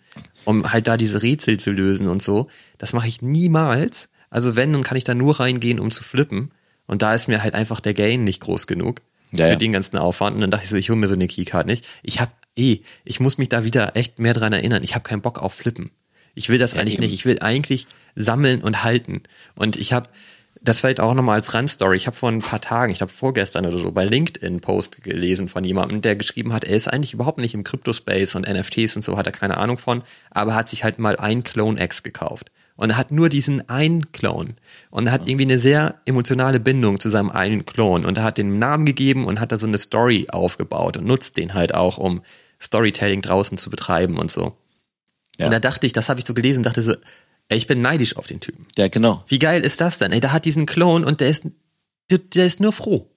um 0.44 0.72
halt 0.72 0.88
da 0.88 0.98
diese 0.98 1.22
Rätsel 1.22 1.60
zu 1.60 1.72
lösen 1.72 2.08
und 2.08 2.22
so. 2.22 2.48
Das 2.80 2.94
mache 2.94 3.08
ich 3.08 3.22
niemals. 3.22 4.10
Also 4.34 4.56
wenn, 4.56 4.74
dann 4.74 4.84
kann 4.84 4.98
ich 4.98 5.04
da 5.04 5.14
nur 5.14 5.40
reingehen, 5.40 5.80
um 5.80 5.92
zu 5.92 6.04
flippen. 6.04 6.52
Und 6.88 7.02
da 7.02 7.14
ist 7.14 7.28
mir 7.28 7.44
halt 7.44 7.54
einfach 7.54 7.80
der 7.80 7.94
Gain 7.94 8.24
nicht 8.24 8.42
groß 8.42 8.68
genug 8.68 9.02
ja, 9.32 9.46
für 9.46 9.52
ja. 9.52 9.56
den 9.56 9.72
ganzen 9.72 9.98
Aufwand. 9.98 10.36
Und 10.36 10.42
dann 10.42 10.52
dachte 10.52 10.66
ich 10.66 10.70
so, 10.70 10.76
ich 10.76 10.90
hole 10.90 11.00
mir 11.00 11.08
so 11.08 11.14
eine 11.14 11.28
Keycard 11.28 11.68
nicht. 11.68 11.88
Ich 12.02 12.20
habe 12.20 12.32
eh, 12.56 12.80
ich 13.06 13.20
muss 13.20 13.38
mich 13.38 13.50
da 13.50 13.64
wieder 13.64 13.96
echt 13.96 14.20
mehr 14.20 14.34
dran 14.34 14.52
erinnern. 14.52 14.84
Ich 14.84 14.96
habe 14.96 15.04
keinen 15.04 15.22
Bock 15.22 15.40
auf 15.40 15.54
Flippen. 15.54 15.92
Ich 16.36 16.50
will 16.50 16.58
das 16.58 16.74
ja, 16.74 16.82
eigentlich 16.82 16.96
eben. 16.96 17.04
nicht. 17.04 17.14
Ich 17.14 17.26
will 17.26 17.40
eigentlich 17.40 17.88
sammeln 18.16 18.62
und 18.62 18.84
halten. 18.84 19.22
Und 19.56 19.78
ich 19.78 19.94
habe 19.94 20.10
das 20.64 20.80
vielleicht 20.80 21.00
auch 21.00 21.14
nochmal 21.14 21.36
als 21.36 21.54
Randstory. 21.54 21.98
Ich 21.98 22.08
habe 22.08 22.16
vor 22.16 22.30
ein 22.30 22.40
paar 22.40 22.62
Tagen, 22.62 22.92
ich 22.92 23.00
glaube 23.00 23.14
vorgestern 23.14 23.66
oder 23.66 23.78
so, 23.78 23.92
bei 23.92 24.06
LinkedIn 24.06 24.62
Post 24.62 25.04
gelesen 25.04 25.50
von 25.50 25.64
jemandem, 25.64 26.02
der 26.02 26.16
geschrieben 26.16 26.54
hat, 26.54 26.64
er 26.64 26.76
ist 26.76 26.88
eigentlich 26.88 27.14
überhaupt 27.14 27.38
nicht 27.38 27.54
im 27.54 27.64
Crypto-Space 27.64 28.36
und 28.36 28.48
NFTs 28.48 28.96
und 28.96 29.04
so 29.04 29.18
hat 29.18 29.26
er 29.26 29.34
keine 29.34 29.58
Ahnung 29.58 29.78
von, 29.78 30.04
aber 30.32 30.56
hat 30.56 30.70
sich 30.70 30.84
halt 30.84 31.00
mal 31.00 31.18
ein 31.18 31.44
Clone 31.44 31.84
X 31.84 32.02
gekauft. 32.02 32.50
Und 32.76 32.92
er 32.92 32.98
hat 32.98 33.12
nur 33.12 33.30
diesen 33.30 33.68
einen 33.70 34.12
Clone. 34.12 34.56
Und 34.90 35.08
er 35.08 35.12
hat 35.12 35.28
irgendwie 35.28 35.46
eine 35.46 35.60
sehr 35.60 36.02
emotionale 36.06 36.60
Bindung 36.60 37.00
zu 37.00 37.10
seinem 37.10 37.30
einen 37.30 37.66
Clone. 37.66 38.08
Und 38.08 38.18
er 38.18 38.24
hat 38.24 38.38
den 38.38 38.58
Namen 38.60 38.86
gegeben 38.86 39.26
und 39.26 39.40
hat 39.40 39.52
da 39.52 39.58
so 39.58 39.68
eine 39.68 39.78
Story 39.78 40.28
aufgebaut 40.30 40.98
und 40.98 41.06
nutzt 41.06 41.38
den 41.38 41.54
halt 41.54 41.74
auch, 41.76 41.98
um 41.98 42.22
Storytelling 42.62 43.22
draußen 43.22 43.58
zu 43.58 43.70
betreiben 43.70 44.18
und 44.18 44.32
so. 44.32 44.58
Ja. 45.38 45.46
Und 45.46 45.52
da 45.52 45.60
dachte 45.60 45.86
ich, 45.86 45.94
das 45.94 46.10
habe 46.10 46.20
ich 46.20 46.26
so 46.26 46.34
gelesen, 46.34 46.64
dachte 46.64 46.82
so, 46.82 46.96
Ey, 47.50 47.58
ich 47.58 47.68
bin 47.68 47.82
neidisch 47.82 48.18
auf 48.18 48.28
den 48.28 48.40
Typen. 48.40 48.66
Ja, 48.78 48.88
genau. 48.88 49.24
Wie 49.28 49.40
geil 49.40 49.64
ist 49.66 49.82
das 49.82 50.00
denn? 50.00 50.12
Ey, 50.12 50.20
der 50.20 50.34
hat 50.34 50.46
diesen 50.46 50.66
Clone 50.66 51.06
und 51.06 51.22
der 51.22 51.30
ist, 51.30 51.46
der, 52.10 52.20
der 52.20 52.46
ist 52.46 52.60
nur 52.60 52.72
froh. 52.72 53.10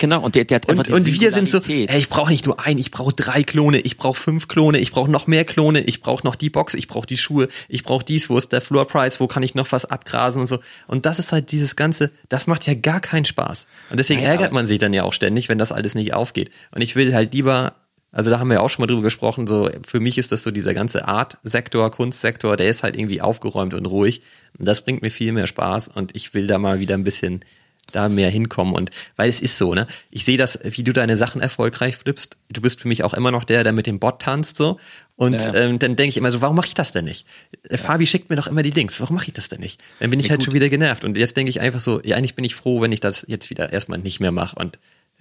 Genau, 0.00 0.22
und 0.22 0.34
der, 0.34 0.44
der 0.44 0.56
hat 0.56 0.68
Und, 0.68 0.88
und 0.88 1.06
wir 1.06 1.30
sind 1.30 1.48
so, 1.48 1.60
ey, 1.68 1.86
ich 1.96 2.08
brauche 2.08 2.30
nicht 2.30 2.46
nur 2.46 2.58
einen, 2.58 2.80
ich 2.80 2.90
brauche 2.90 3.12
drei 3.14 3.44
Klone, 3.44 3.78
ich 3.78 3.96
brauche 3.96 4.20
fünf 4.20 4.48
Klone, 4.48 4.78
ich 4.78 4.90
brauche 4.90 5.08
noch 5.08 5.28
mehr 5.28 5.44
Klone, 5.44 5.82
ich 5.82 6.00
brauche 6.00 6.26
noch 6.26 6.34
die 6.34 6.50
Box, 6.50 6.74
ich 6.74 6.88
brauche 6.88 7.06
die 7.06 7.16
Schuhe, 7.16 7.46
ich 7.68 7.84
brauche 7.84 8.04
dies, 8.04 8.28
wo 8.28 8.36
ist 8.36 8.50
der 8.52 8.60
Floor 8.60 8.86
Price, 8.86 9.20
wo 9.20 9.28
kann 9.28 9.44
ich 9.44 9.54
noch 9.54 9.70
was 9.70 9.84
abgrasen 9.84 10.40
und 10.40 10.48
so. 10.48 10.58
Und 10.88 11.06
das 11.06 11.20
ist 11.20 11.30
halt 11.30 11.52
dieses 11.52 11.76
Ganze, 11.76 12.10
das 12.28 12.48
macht 12.48 12.66
ja 12.66 12.74
gar 12.74 13.00
keinen 13.00 13.24
Spaß. 13.24 13.68
Und 13.90 14.00
deswegen 14.00 14.22
Nein, 14.22 14.32
ärgert 14.32 14.50
man 14.50 14.66
sich 14.66 14.80
dann 14.80 14.92
ja 14.92 15.04
auch 15.04 15.12
ständig, 15.12 15.48
wenn 15.48 15.58
das 15.58 15.70
alles 15.70 15.94
nicht 15.94 16.12
aufgeht. 16.12 16.50
Und 16.72 16.80
ich 16.80 16.96
will 16.96 17.14
halt 17.14 17.32
lieber 17.32 17.74
also 18.10 18.30
da 18.30 18.38
haben 18.38 18.48
wir 18.48 18.62
auch 18.62 18.70
schon 18.70 18.84
mal 18.84 18.86
drüber 18.86 19.02
gesprochen, 19.02 19.48
so 19.48 19.68
für 19.84 19.98
mich 19.98 20.18
ist 20.18 20.30
das 20.30 20.44
so 20.44 20.52
dieser 20.52 20.72
ganze 20.72 21.08
Art-Sektor, 21.08 21.90
Kunstsektor, 21.90 22.56
der 22.56 22.68
ist 22.68 22.84
halt 22.84 22.96
irgendwie 22.96 23.20
aufgeräumt 23.20 23.74
und 23.74 23.86
ruhig. 23.86 24.22
Und 24.56 24.66
das 24.66 24.84
bringt 24.84 25.02
mir 25.02 25.10
viel 25.10 25.32
mehr 25.32 25.48
Spaß 25.48 25.88
und 25.88 26.14
ich 26.14 26.32
will 26.32 26.46
da 26.46 26.58
mal 26.58 26.78
wieder 26.78 26.94
ein 26.94 27.02
bisschen 27.02 27.40
da 27.94 28.08
mehr 28.08 28.30
hinkommen 28.30 28.74
und 28.74 28.90
weil 29.16 29.28
es 29.28 29.40
ist 29.40 29.58
so, 29.58 29.74
ne? 29.74 29.86
Ich 30.10 30.24
sehe 30.24 30.36
das, 30.36 30.58
wie 30.62 30.82
du 30.82 30.92
deine 30.92 31.16
Sachen 31.16 31.40
erfolgreich 31.40 31.96
flippst. 31.96 32.36
Du 32.50 32.60
bist 32.60 32.80
für 32.80 32.88
mich 32.88 33.04
auch 33.04 33.14
immer 33.14 33.30
noch 33.30 33.44
der, 33.44 33.64
der 33.64 33.72
mit 33.72 33.86
dem 33.86 33.98
Bot 33.98 34.22
tanzt 34.22 34.56
so. 34.56 34.78
Und 35.16 35.34
ja, 35.34 35.52
ja. 35.52 35.54
Ähm, 35.54 35.78
dann 35.78 35.96
denke 35.96 36.10
ich 36.10 36.16
immer 36.16 36.30
so, 36.30 36.40
warum 36.40 36.56
mache 36.56 36.66
ich 36.66 36.74
das 36.74 36.92
denn 36.92 37.04
nicht? 37.04 37.26
Äh, 37.68 37.72
ja. 37.72 37.78
Fabi 37.78 38.06
schickt 38.06 38.30
mir 38.30 38.36
doch 38.36 38.48
immer 38.48 38.62
die 38.62 38.70
Links. 38.70 39.00
Warum 39.00 39.16
mache 39.16 39.28
ich 39.28 39.32
das 39.32 39.48
denn 39.48 39.60
nicht? 39.60 39.80
Dann 40.00 40.10
bin 40.10 40.18
ich 40.18 40.30
halt 40.30 40.40
gut. 40.40 40.46
schon 40.46 40.54
wieder 40.54 40.68
genervt. 40.68 41.04
Und 41.04 41.16
jetzt 41.16 41.36
denke 41.36 41.50
ich 41.50 41.60
einfach 41.60 41.80
so, 41.80 42.00
ja, 42.02 42.16
eigentlich 42.16 42.34
bin 42.34 42.44
ich 42.44 42.54
froh, 42.54 42.80
wenn 42.80 42.92
ich 42.92 43.00
das 43.00 43.24
jetzt 43.28 43.50
wieder 43.50 43.72
erstmal 43.72 43.98
nicht 43.98 44.20
mehr 44.20 44.32
mache 44.32 44.56
und 44.56 44.78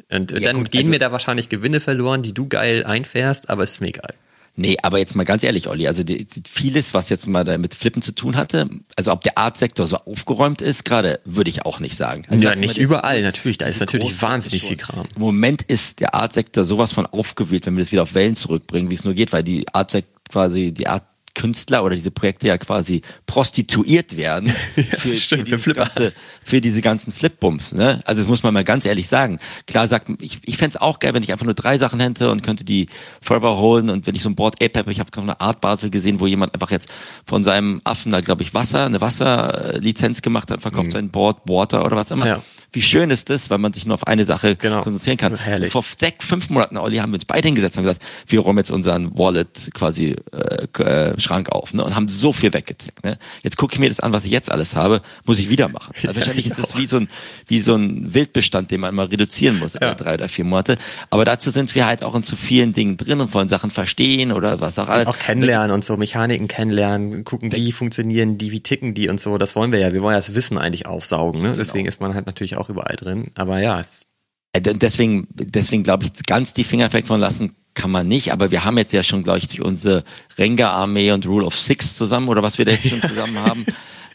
und 0.10 0.32
dann 0.32 0.58
gut, 0.58 0.72
gehen 0.72 0.80
also, 0.80 0.90
mir 0.90 1.00
da 1.00 1.12
wahrscheinlich 1.12 1.50
Gewinne 1.50 1.80
verloren, 1.80 2.24
die 2.24 2.34
du 2.34 2.48
geil 2.48 2.84
einfährst, 2.84 3.50
aber 3.50 3.64
ist 3.64 3.80
mir 3.80 3.90
egal. 3.90 4.16
Nee, 4.56 4.78
aber 4.84 5.00
jetzt 5.00 5.16
mal 5.16 5.24
ganz 5.24 5.42
ehrlich, 5.44 5.68
Olli, 5.68 5.88
also 5.88 6.04
die, 6.04 6.28
vieles, 6.48 6.94
was 6.94 7.10
jetzt 7.10 7.26
mal 7.26 7.44
da 7.44 7.58
mit 7.58 7.74
Flippen 7.74 8.04
zu 8.04 8.12
tun 8.12 8.36
hatte, 8.36 8.70
also 8.96 9.12
ob 9.12 9.22
der 9.22 9.38
Artsektor 9.38 9.88
so 9.88 9.98
aufgeräumt 9.98 10.62
ist, 10.62 10.86
gerade 10.86 11.20
würde 11.26 11.50
ich 11.50 11.66
auch 11.66 11.80
nicht 11.80 11.98
sagen. 11.98 12.26
Also 12.30 12.44
ja, 12.44 12.54
nicht 12.54 12.78
überall, 12.78 13.24
natürlich, 13.24 13.58
da 13.58 13.66
ist 13.66 13.80
natürlich 13.80 14.22
wahnsinnig 14.22 14.64
viel 14.64 14.78
Kram. 14.78 15.08
Im 15.16 15.22
Moment 15.22 15.64
ist 15.64 16.02
der 16.02 16.14
Artsektor 16.14 16.66
sowas 16.66 16.92
von 16.92 17.08
aufgewühlt, 17.08 17.66
wenn 17.66 17.76
wir 17.76 17.84
das 17.84 17.92
wieder 17.92 18.04
auf 18.04 18.14
Wellen 18.14 18.36
zurückbringen, 18.36 18.92
wie 18.92 18.96
es 18.96 19.04
nur 19.04 19.16
geht, 19.16 19.34
weil 19.34 19.44
die 19.44 19.66
Artsektor 19.74 20.14
quasi, 20.30 20.72
die 20.72 20.88
Art 20.88 21.04
Künstler 21.36 21.84
oder 21.84 21.96
diese 21.96 22.12
Projekte 22.12 22.48
ja 22.48 22.58
quasi 22.58 23.02
prostituiert 23.26 24.18
werden 24.18 24.50
für, 25.00 25.18
Stimmt, 25.18 25.50
für, 25.50 25.60
für, 25.60 25.74
ganze, 25.74 26.14
für, 26.44 26.62
diese 26.62 26.82
ganzen 26.82 27.12
Flipbums. 27.12 27.74
Ne? 27.74 28.00
Also 28.06 28.22
das 28.22 28.30
muss 28.30 28.44
man 28.44 28.54
mal 28.54 28.64
ganz 28.64 28.86
ehrlich 28.86 29.08
sagen. 29.08 29.40
Klar 29.66 29.88
sagt, 29.88 30.10
ich, 30.22 30.40
ich 30.44 30.58
fände 30.58 30.82
auch 30.82 31.00
geil, 31.00 31.14
wenn 31.14 31.24
ich 31.24 31.32
einfach 31.32 31.46
nur 31.46 31.56
drei 31.56 31.78
Sachen 31.78 32.00
hätte 32.00 32.32
und 32.32 32.44
könnte 32.44 32.64
die 32.64 32.88
Forever 33.22 33.58
holen 33.58 33.90
und 33.90 34.06
wenn 34.08 34.16
ich 34.16 34.22
so 34.22 34.30
ein 34.30 34.36
Board 34.36 34.64
Ape 34.64 34.80
habe, 34.80 34.92
ich 34.92 35.00
habe 35.00 35.12
gerade 35.12 35.28
eine 35.28 35.42
Art 35.42 35.62
Basel 35.62 35.90
gesehen, 35.90 36.20
wo 36.20 36.28
jemand 36.28 36.54
einfach 36.54 36.72
jetzt 36.72 36.90
von 37.26 37.44
seinem 37.44 37.82
Affen 37.84 38.12
da 38.12 38.22
glaube 38.22 38.44
ich 38.44 38.54
Wasser, 38.54 38.86
eine 38.86 39.02
Wasserlizenz 39.02 40.22
gemacht 40.22 40.52
hat, 40.52 40.62
verkauft 40.62 40.88
mhm. 40.88 40.92
sein 40.92 41.10
Board, 41.10 41.38
Water 41.46 41.86
oder 41.86 41.96
was 41.96 42.12
immer. 42.12 42.28
Ja 42.28 42.44
wie 42.74 42.82
schön 42.82 43.12
ist 43.12 43.30
das, 43.30 43.50
weil 43.50 43.60
man 43.60 43.72
sich 43.72 43.86
nur 43.86 43.94
auf 43.94 44.08
eine 44.08 44.26
Sache 44.26 44.56
genau. 44.56 44.82
konzentrieren 44.82 45.18
kann. 45.18 45.38
Herrlich. 45.38 45.72
Vor 45.72 45.86
sechs, 45.98 46.26
fünf 46.26 46.50
Monaten, 46.50 46.78
Olli, 46.78 46.98
haben 46.98 47.12
wir 47.12 47.16
uns 47.16 47.26
beide 47.26 47.48
hingesetzt 47.48 47.78
und 47.78 47.84
gesagt, 47.84 48.02
wir 48.28 48.40
räumen 48.40 48.58
jetzt 48.58 48.72
unseren 48.72 49.18
Wallet 49.18 49.70
quasi 49.74 50.16
äh, 50.32 50.84
äh, 50.84 51.20
Schrank 51.20 51.52
auf 51.52 51.74
ne? 51.74 51.84
und 51.84 51.96
haben 51.96 52.08
so 52.10 52.34
viel 52.34 52.52
weggezickt. 52.52 53.04
Ne? 53.04 53.20
Jetzt 53.44 53.58
gucke 53.58 53.76
ich 53.76 53.80
mir 53.80 53.90
das 53.90 54.00
an, 54.00 54.12
was 54.12 54.26
ich 54.26 54.32
jetzt 54.32 54.52
alles 54.52 54.76
habe, 54.76 55.02
muss 55.28 55.40
ich 55.40 55.50
wieder 55.50 55.70
machen. 55.70 55.94
Also 55.96 56.16
wahrscheinlich 56.16 56.48
ist 56.48 56.58
das 56.58 56.78
wie 56.78 56.88
so, 56.88 56.98
ein, 56.98 57.10
wie 57.48 57.60
so 57.60 57.76
ein 57.76 58.14
Wildbestand, 58.14 58.72
den 58.72 58.82
man 58.82 58.96
mal 58.96 59.06
reduzieren 59.06 59.60
muss, 59.60 59.76
alle 59.76 59.92
ja. 59.92 59.96
drei 59.96 60.16
oder 60.16 60.28
vier 60.28 60.46
Monate. 60.46 60.78
Aber 61.12 61.26
dazu 61.26 61.52
sind 61.52 61.76
wir 61.76 61.86
halt 61.86 62.04
auch 62.04 62.16
in 62.16 62.24
zu 62.24 62.36
vielen 62.36 62.74
Dingen 62.74 62.98
drin 62.98 63.22
und 63.22 63.34
wollen 63.36 63.50
Sachen 63.50 63.70
verstehen 63.70 64.32
oder 64.32 64.62
was 64.62 64.80
auch 64.80 64.90
alles. 64.90 65.08
Auch 65.08 65.20
kennenlernen 65.20 65.72
und 65.72 65.86
so, 65.86 65.96
Mechaniken 65.96 66.48
kennenlernen, 66.48 67.24
gucken, 67.24 67.54
wie 67.54 67.72
funktionieren 67.72 68.40
die, 68.40 68.52
wie 68.52 68.62
ticken 68.62 68.96
die 68.96 69.10
und 69.10 69.22
so. 69.22 69.38
Das 69.38 69.56
wollen 69.56 69.72
wir 69.72 69.80
ja. 69.80 69.94
Wir 69.94 70.02
wollen 70.02 70.14
ja 70.14 70.20
das 70.20 70.34
Wissen 70.34 70.58
eigentlich 70.58 70.88
aufsaugen. 70.88 71.42
Ne? 71.42 71.50
Genau. 71.50 71.58
Deswegen 71.58 71.88
ist 71.88 72.02
man 72.02 72.16
halt 72.16 72.26
natürlich 72.26 72.58
auch 72.58 72.63
auch 72.64 72.70
überall 72.70 72.96
drin. 72.96 73.32
Aber 73.36 73.60
ja, 73.60 73.80
es 73.80 74.08
äh, 74.54 74.62
Deswegen, 74.62 75.28
deswegen 75.32 75.84
glaube 75.84 76.06
ich, 76.06 76.24
ganz 76.26 76.54
die 76.54 76.64
Finger 76.64 76.92
weg 76.94 77.08
von 77.08 77.20
lassen 77.20 77.56
kann 77.74 77.92
man 77.92 78.08
nicht, 78.08 78.32
aber 78.32 78.52
wir 78.52 78.66
haben 78.66 78.78
jetzt 78.78 78.94
ja 78.94 79.02
schon, 79.02 79.24
glaube 79.24 79.40
ich, 79.40 79.48
durch 79.48 79.62
unsere 79.62 80.04
Renga-Armee 80.38 81.12
und 81.12 81.26
Rule 81.26 81.46
of 81.46 81.58
Six 81.58 81.98
zusammen 81.98 82.30
oder 82.30 82.44
was 82.44 82.60
wir 82.60 82.66
da 82.66 82.72
jetzt 82.72 82.88
schon 82.88 83.02
zusammen 83.02 83.38
haben, 83.44 83.66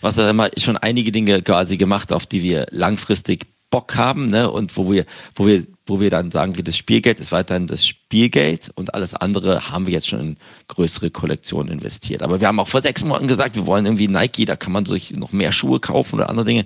was 0.01 0.15
da 0.15 0.31
immer 0.31 0.49
schon 0.57 0.77
einige 0.77 1.11
Dinge 1.11 1.43
quasi 1.43 1.77
gemacht, 1.77 2.13
auf 2.13 2.25
die 2.25 2.45
wir 2.45 2.67
langfristig 2.71 3.47
Bock 3.71 3.97
haben, 3.97 4.29
ne, 4.29 4.51
und 4.51 4.77
wo 4.77 4.91
wir, 4.91 5.05
wo 5.35 5.47
wir, 5.47 5.67
wo 5.87 6.01
wir 6.01 6.09
dann 6.09 6.31
sagen, 6.31 6.57
wie 6.57 6.63
das 6.63 6.77
Spielgeld 6.77 7.21
ist 7.21 7.33
weiterhin 7.33 7.67
das 7.67 7.87
Spielgeld 7.87 8.71
und 8.75 8.95
alles 8.95 9.15
andere 9.15 9.71
haben 9.71 9.87
wir 9.87 9.93
jetzt 9.93 10.09
schon 10.09 10.21
in 10.21 10.37
größere 10.69 11.11
Kollektionen 11.11 11.73
investiert. 11.73 12.23
Aber 12.23 12.41
wir 12.41 12.49
haben 12.49 12.61
auch 12.61 12.69
vor 12.69 12.81
sechs 12.81 13.05
Monaten 13.05 13.29
gesagt, 13.29 13.57
wir 13.57 13.67
wollen 13.67 13.85
irgendwie 13.85 14.09
Nike, 14.09 14.47
da 14.47 14.57
kann 14.57 14.73
man 14.73 14.87
sich 14.87 15.11
noch 15.11 15.33
mehr 15.33 15.53
Schuhe 15.53 15.81
kaufen 15.81 16.15
oder 16.15 16.31
andere 16.31 16.47
Dinge. 16.47 16.65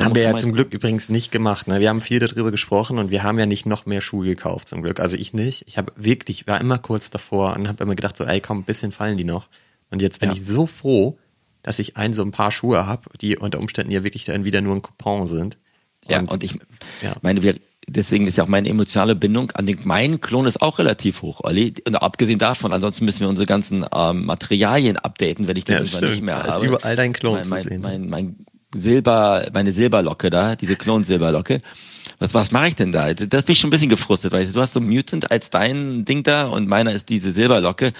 Da 0.00 0.06
haben 0.06 0.14
wir 0.14 0.22
ja 0.22 0.34
zum 0.34 0.54
Glück 0.54 0.72
übrigens 0.72 1.10
nicht 1.10 1.30
gemacht. 1.30 1.68
Ne? 1.68 1.78
Wir 1.78 1.90
haben 1.90 2.00
viel 2.00 2.20
darüber 2.20 2.50
gesprochen 2.50 2.98
und 2.98 3.10
wir 3.10 3.22
haben 3.22 3.38
ja 3.38 3.44
nicht 3.44 3.66
noch 3.66 3.84
mehr 3.84 4.00
Schuhe 4.00 4.24
gekauft 4.24 4.68
zum 4.68 4.80
Glück. 4.80 4.98
Also 4.98 5.14
ich 5.14 5.34
nicht. 5.34 5.64
Ich 5.68 5.76
habe 5.76 5.92
wirklich, 5.94 6.46
war 6.46 6.58
immer 6.58 6.78
kurz 6.78 7.10
davor 7.10 7.54
und 7.54 7.68
habe 7.68 7.84
immer 7.84 7.94
gedacht 7.94 8.16
so, 8.16 8.24
ey 8.24 8.40
komm, 8.40 8.60
ein 8.60 8.64
bisschen 8.64 8.92
fallen 8.92 9.18
die 9.18 9.24
noch. 9.24 9.48
Und 9.90 10.00
jetzt 10.00 10.18
bin 10.18 10.30
ja. 10.30 10.34
ich 10.34 10.42
so 10.42 10.64
froh, 10.64 11.18
dass 11.62 11.78
ich 11.78 11.98
ein 11.98 12.14
so 12.14 12.22
ein 12.22 12.30
paar 12.30 12.50
Schuhe 12.50 12.86
habe, 12.86 13.02
die 13.20 13.36
unter 13.36 13.58
Umständen 13.58 13.92
ja 13.92 14.02
wirklich 14.02 14.24
dann 14.24 14.44
wieder 14.44 14.62
nur 14.62 14.74
ein 14.74 14.80
Coupon 14.80 15.26
sind. 15.26 15.58
Und, 16.06 16.10
ja, 16.10 16.20
und 16.20 16.42
ich 16.42 16.54
ja. 17.02 17.16
meine, 17.20 17.42
wir, 17.42 17.56
deswegen 17.86 18.26
ist 18.26 18.38
ja 18.38 18.44
auch 18.44 18.48
meine 18.48 18.70
emotionale 18.70 19.14
Bindung 19.14 19.50
an 19.50 19.66
den, 19.66 19.80
mein 19.84 20.22
Klon 20.22 20.46
ist 20.46 20.62
auch 20.62 20.78
relativ 20.78 21.20
hoch, 21.20 21.40
Olli. 21.42 21.74
Und 21.86 21.96
abgesehen 21.96 22.38
davon, 22.38 22.72
ansonsten 22.72 23.04
müssen 23.04 23.20
wir 23.20 23.28
unsere 23.28 23.44
ganzen 23.44 23.84
ähm, 23.94 24.24
Materialien 24.24 24.96
updaten, 24.96 25.46
wenn 25.46 25.58
ich 25.58 25.64
den 25.64 25.74
ja, 25.74 25.80
nicht 25.82 26.22
mehr 26.22 26.36
da 26.36 26.52
habe. 26.54 26.64
Ist 26.64 26.72
überall 26.72 26.96
dein 26.96 27.12
Klon 27.12 27.34
mein, 27.34 27.44
zu 27.44 27.50
mein, 27.50 27.62
sehen. 27.62 27.80
Mein, 27.82 28.08
mein, 28.08 28.36
Silber, 28.74 29.48
meine 29.52 29.72
Silberlocke 29.72 30.30
da, 30.30 30.56
diese 30.56 30.76
Klon-Silberlocke. 30.76 31.60
Was, 32.18 32.34
was 32.34 32.52
mache 32.52 32.68
ich 32.68 32.74
denn 32.76 32.92
da? 32.92 33.14
Das 33.14 33.44
bin 33.44 33.54
ich 33.54 33.58
schon 33.58 33.68
ein 33.68 33.70
bisschen 33.70 33.88
gefrustet, 33.88 34.32
weil 34.32 34.46
du 34.46 34.60
hast 34.60 34.74
so 34.74 34.80
Mutant 34.80 35.30
als 35.30 35.50
dein 35.50 36.04
Ding 36.04 36.22
da 36.22 36.46
und 36.46 36.68
meiner 36.68 36.92
ist 36.92 37.08
diese 37.08 37.32
Silberlocke. 37.32 37.92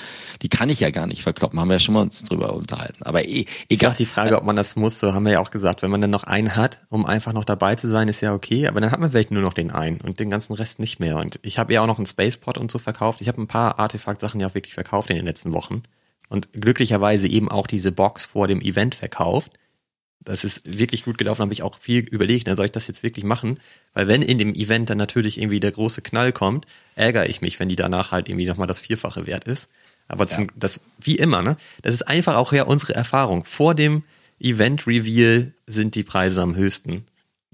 Die 0.42 0.48
kann 0.48 0.68
ich 0.68 0.80
ja 0.80 0.90
gar 0.90 1.06
nicht 1.06 1.22
verkloppen, 1.22 1.58
haben 1.58 1.68
wir 1.68 1.76
ja 1.76 1.80
schon 1.80 1.94
mal 1.94 2.02
uns 2.02 2.22
drüber 2.24 2.52
unterhalten. 2.52 3.02
Aber 3.02 3.24
eh, 3.24 3.46
egal. 3.68 3.68
Ist 3.68 3.86
auch 3.86 3.94
die 3.94 4.06
Frage, 4.06 4.36
ob 4.36 4.44
man 4.44 4.56
das 4.56 4.76
muss, 4.76 5.00
so 5.00 5.14
haben 5.14 5.24
wir 5.24 5.32
ja 5.32 5.40
auch 5.40 5.50
gesagt. 5.50 5.82
Wenn 5.82 5.90
man 5.90 6.00
dann 6.00 6.10
noch 6.10 6.24
einen 6.24 6.54
hat, 6.54 6.82
um 6.88 7.06
einfach 7.06 7.32
noch 7.32 7.44
dabei 7.44 7.74
zu 7.74 7.88
sein, 7.88 8.08
ist 8.08 8.20
ja 8.20 8.34
okay. 8.34 8.68
Aber 8.68 8.80
dann 8.80 8.90
hat 8.90 9.00
man 9.00 9.10
vielleicht 9.10 9.30
nur 9.30 9.42
noch 9.42 9.54
den 9.54 9.70
einen 9.70 10.00
und 10.00 10.20
den 10.20 10.30
ganzen 10.30 10.52
Rest 10.52 10.78
nicht 10.78 11.00
mehr. 11.00 11.16
Und 11.16 11.40
ich 11.42 11.58
habe 11.58 11.72
ja 11.72 11.82
auch 11.82 11.86
noch 11.86 11.98
einen 11.98 12.06
Spacepod 12.06 12.58
und 12.58 12.70
so 12.70 12.78
verkauft. 12.78 13.20
Ich 13.20 13.28
habe 13.28 13.40
ein 13.40 13.48
paar 13.48 13.78
Artefakt-Sachen 13.78 14.38
ja 14.38 14.48
auch 14.48 14.54
wirklich 14.54 14.74
verkauft 14.74 15.10
in 15.10 15.16
den 15.16 15.26
letzten 15.26 15.52
Wochen. 15.52 15.82
Und 16.28 16.52
glücklicherweise 16.52 17.26
eben 17.26 17.50
auch 17.50 17.66
diese 17.66 17.90
Box 17.90 18.26
vor 18.26 18.46
dem 18.46 18.60
Event 18.60 18.94
verkauft 18.94 19.52
das 20.22 20.44
ist 20.44 20.62
wirklich 20.78 21.04
gut 21.04 21.18
gelaufen, 21.18 21.42
habe 21.42 21.52
ich 21.52 21.62
auch 21.62 21.78
viel 21.78 22.00
überlegt, 22.00 22.46
dann 22.46 22.56
soll 22.56 22.66
ich 22.66 22.72
das 22.72 22.86
jetzt 22.86 23.02
wirklich 23.02 23.24
machen? 23.24 23.58
Weil 23.94 24.06
wenn 24.06 24.22
in 24.22 24.38
dem 24.38 24.54
Event 24.54 24.90
dann 24.90 24.98
natürlich 24.98 25.38
irgendwie 25.38 25.60
der 25.60 25.72
große 25.72 26.02
Knall 26.02 26.32
kommt, 26.32 26.66
ärgere 26.94 27.28
ich 27.28 27.40
mich, 27.40 27.58
wenn 27.58 27.68
die 27.68 27.76
danach 27.76 28.12
halt 28.12 28.28
irgendwie 28.28 28.46
nochmal 28.46 28.66
das 28.66 28.80
Vierfache 28.80 29.26
wert 29.26 29.44
ist. 29.44 29.70
Aber 30.08 30.28
zum, 30.28 30.44
ja. 30.44 30.50
das, 30.56 30.80
wie 31.00 31.14
immer, 31.16 31.40
ne? 31.42 31.56
Das 31.82 31.94
ist 31.94 32.02
einfach 32.02 32.36
auch 32.36 32.52
ja 32.52 32.64
unsere 32.64 32.94
Erfahrung. 32.94 33.44
Vor 33.44 33.74
dem 33.74 34.02
Event-Reveal 34.40 35.52
sind 35.66 35.94
die 35.94 36.02
Preise 36.02 36.42
am 36.42 36.54
höchsten. 36.54 37.04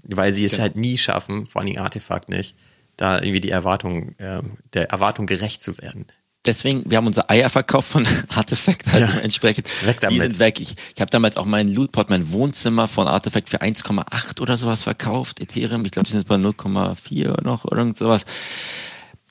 weil 0.09 0.33
sie 0.33 0.45
es 0.45 0.51
Genau. 0.51 0.61
halt 0.63 0.75
nie 0.75 0.97
schaffen, 0.97 1.45
vor 1.47 1.61
allem 1.61 1.77
Artefakt 1.77 2.29
nicht, 2.29 2.55
da 2.97 3.19
irgendwie 3.19 3.41
die 3.41 3.49
Erwartung, 3.49 4.17
äh, 4.19 4.41
der 4.73 4.89
Erwartung 4.91 5.25
gerecht 5.25 5.61
zu 5.61 5.77
werden. 5.79 6.05
Deswegen, 6.47 6.89
wir 6.89 6.97
haben 6.97 7.07
unser 7.07 7.29
Eier 7.29 7.49
verkauft 7.49 7.89
von 7.91 8.07
Artifact, 8.35 8.87
also 8.93 9.05
Ja. 9.13 9.19
entsprechend. 9.19 9.67
Weg 9.85 9.99
damit. 9.99 10.17
Die 10.17 10.21
sind 10.21 10.39
weg. 10.39 10.59
Ich, 10.59 10.75
ich 10.95 11.01
habe 11.01 11.11
damals 11.11 11.37
auch 11.37 11.45
meinen 11.45 11.71
Lootpot, 11.73 12.09
mein 12.09 12.31
Wohnzimmer 12.31 12.87
von 12.87 13.07
Artifact 13.07 13.49
für 13.49 13.61
1,8 13.61 14.41
oder 14.41 14.57
sowas 14.57 14.81
verkauft, 14.83 15.39
Ethereum. 15.41 15.85
Ich 15.85 15.91
glaube, 15.91 16.05
die 16.07 16.13
sind 16.13 16.21
jetzt 16.21 16.27
bei 16.29 16.35
0,4 16.35 17.43
noch 17.43 17.65
oder 17.65 17.77
irgend 17.77 17.97
sowas. 17.97 18.25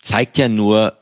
Zeigt 0.03 0.39
ja 0.39 0.49
nur, 0.49 0.97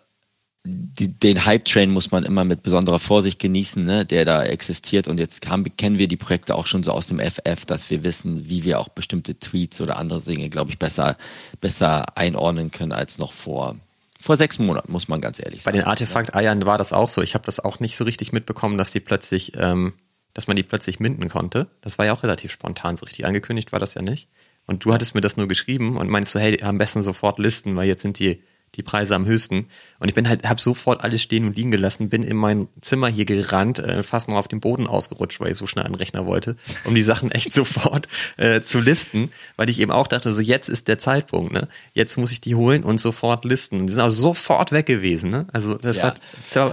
die, 0.66 1.08
den 1.08 1.44
Hype-Train 1.44 1.90
muss 1.90 2.10
man 2.10 2.24
immer 2.24 2.44
mit 2.44 2.62
besonderer 2.62 2.98
Vorsicht 2.98 3.38
genießen, 3.38 3.84
ne, 3.84 4.06
der 4.06 4.24
da 4.24 4.44
existiert. 4.44 5.08
Und 5.08 5.20
jetzt 5.20 5.46
haben, 5.46 5.64
kennen 5.76 5.98
wir 5.98 6.08
die 6.08 6.16
Projekte 6.16 6.54
auch 6.54 6.66
schon 6.66 6.82
so 6.82 6.92
aus 6.92 7.06
dem 7.08 7.20
FF, 7.20 7.66
dass 7.66 7.90
wir 7.90 8.02
wissen, 8.02 8.48
wie 8.48 8.64
wir 8.64 8.80
auch 8.80 8.88
bestimmte 8.88 9.38
Tweets 9.38 9.82
oder 9.82 9.98
andere 9.98 10.22
Dinge, 10.22 10.48
glaube 10.48 10.70
ich, 10.70 10.78
besser, 10.78 11.18
besser 11.60 12.16
einordnen 12.16 12.70
können 12.70 12.92
als 12.92 13.18
noch 13.18 13.32
vor, 13.34 13.76
vor 14.24 14.38
sechs 14.38 14.58
Monaten, 14.58 14.90
muss 14.90 15.06
man 15.06 15.20
ganz 15.20 15.38
ehrlich 15.38 15.64
Bei 15.64 15.70
sagen. 15.70 15.78
den 15.78 15.86
Artefakt-Eiern 15.86 16.64
war 16.64 16.78
das 16.78 16.94
auch 16.94 17.08
so. 17.08 17.20
Ich 17.20 17.34
habe 17.34 17.44
das 17.44 17.60
auch 17.60 17.78
nicht 17.78 17.96
so 17.96 18.04
richtig 18.04 18.32
mitbekommen, 18.32 18.78
dass 18.78 18.90
die 18.90 19.00
plötzlich, 19.00 19.52
ähm, 19.56 19.92
dass 20.32 20.46
man 20.46 20.56
die 20.56 20.62
plötzlich 20.62 20.98
minden 20.98 21.28
konnte. 21.28 21.68
Das 21.82 21.98
war 21.98 22.06
ja 22.06 22.14
auch 22.14 22.22
relativ 22.22 22.50
spontan, 22.50 22.96
so 22.96 23.04
richtig 23.04 23.26
angekündigt 23.26 23.72
war 23.72 23.80
das 23.80 23.92
ja 23.92 24.00
nicht. 24.00 24.30
Und 24.66 24.84
du 24.84 24.94
hattest 24.94 25.14
mir 25.14 25.20
das 25.20 25.36
nur 25.36 25.46
geschrieben 25.46 25.98
und 25.98 26.08
meinst 26.08 26.32
so, 26.32 26.40
hey, 26.40 26.62
am 26.62 26.78
besten 26.78 27.02
sofort 27.02 27.38
listen, 27.38 27.76
weil 27.76 27.86
jetzt 27.86 28.00
sind 28.00 28.18
die 28.18 28.42
die 28.74 28.82
Preise 28.82 29.14
am 29.14 29.26
höchsten. 29.26 29.66
Und 29.98 30.08
ich 30.08 30.14
bin 30.14 30.28
halt, 30.28 30.48
habe 30.48 30.60
sofort 30.60 31.02
alles 31.04 31.22
stehen 31.22 31.46
und 31.46 31.56
liegen 31.56 31.70
gelassen, 31.70 32.08
bin 32.08 32.22
in 32.22 32.36
mein 32.36 32.68
Zimmer 32.80 33.08
hier 33.08 33.24
gerannt, 33.24 33.78
äh, 33.78 34.02
fast 34.02 34.28
noch 34.28 34.36
auf 34.36 34.48
den 34.48 34.60
Boden 34.60 34.86
ausgerutscht, 34.86 35.40
weil 35.40 35.50
ich 35.50 35.56
so 35.56 35.66
schnell 35.66 35.84
einen 35.86 35.94
Rechner 35.94 36.26
wollte, 36.26 36.56
um 36.84 36.94
die 36.94 37.02
Sachen 37.02 37.30
echt 37.30 37.52
sofort 37.54 38.08
äh, 38.36 38.60
zu 38.60 38.80
listen, 38.80 39.30
weil 39.56 39.70
ich 39.70 39.80
eben 39.80 39.90
auch 39.90 40.06
dachte, 40.06 40.32
so 40.32 40.40
jetzt 40.40 40.68
ist 40.68 40.88
der 40.88 40.98
Zeitpunkt, 40.98 41.52
ne? 41.52 41.68
Jetzt 41.94 42.16
muss 42.18 42.32
ich 42.32 42.40
die 42.40 42.54
holen 42.54 42.84
und 42.84 43.00
sofort 43.00 43.44
listen. 43.44 43.80
Und 43.80 43.86
die 43.86 43.92
sind 43.92 44.02
auch 44.02 44.10
sofort 44.10 44.72
weg 44.72 44.86
gewesen, 44.86 45.30
ne? 45.30 45.46
Also 45.52 45.76
das 45.78 45.98
Ja. 45.98 46.04
hat 46.04 46.20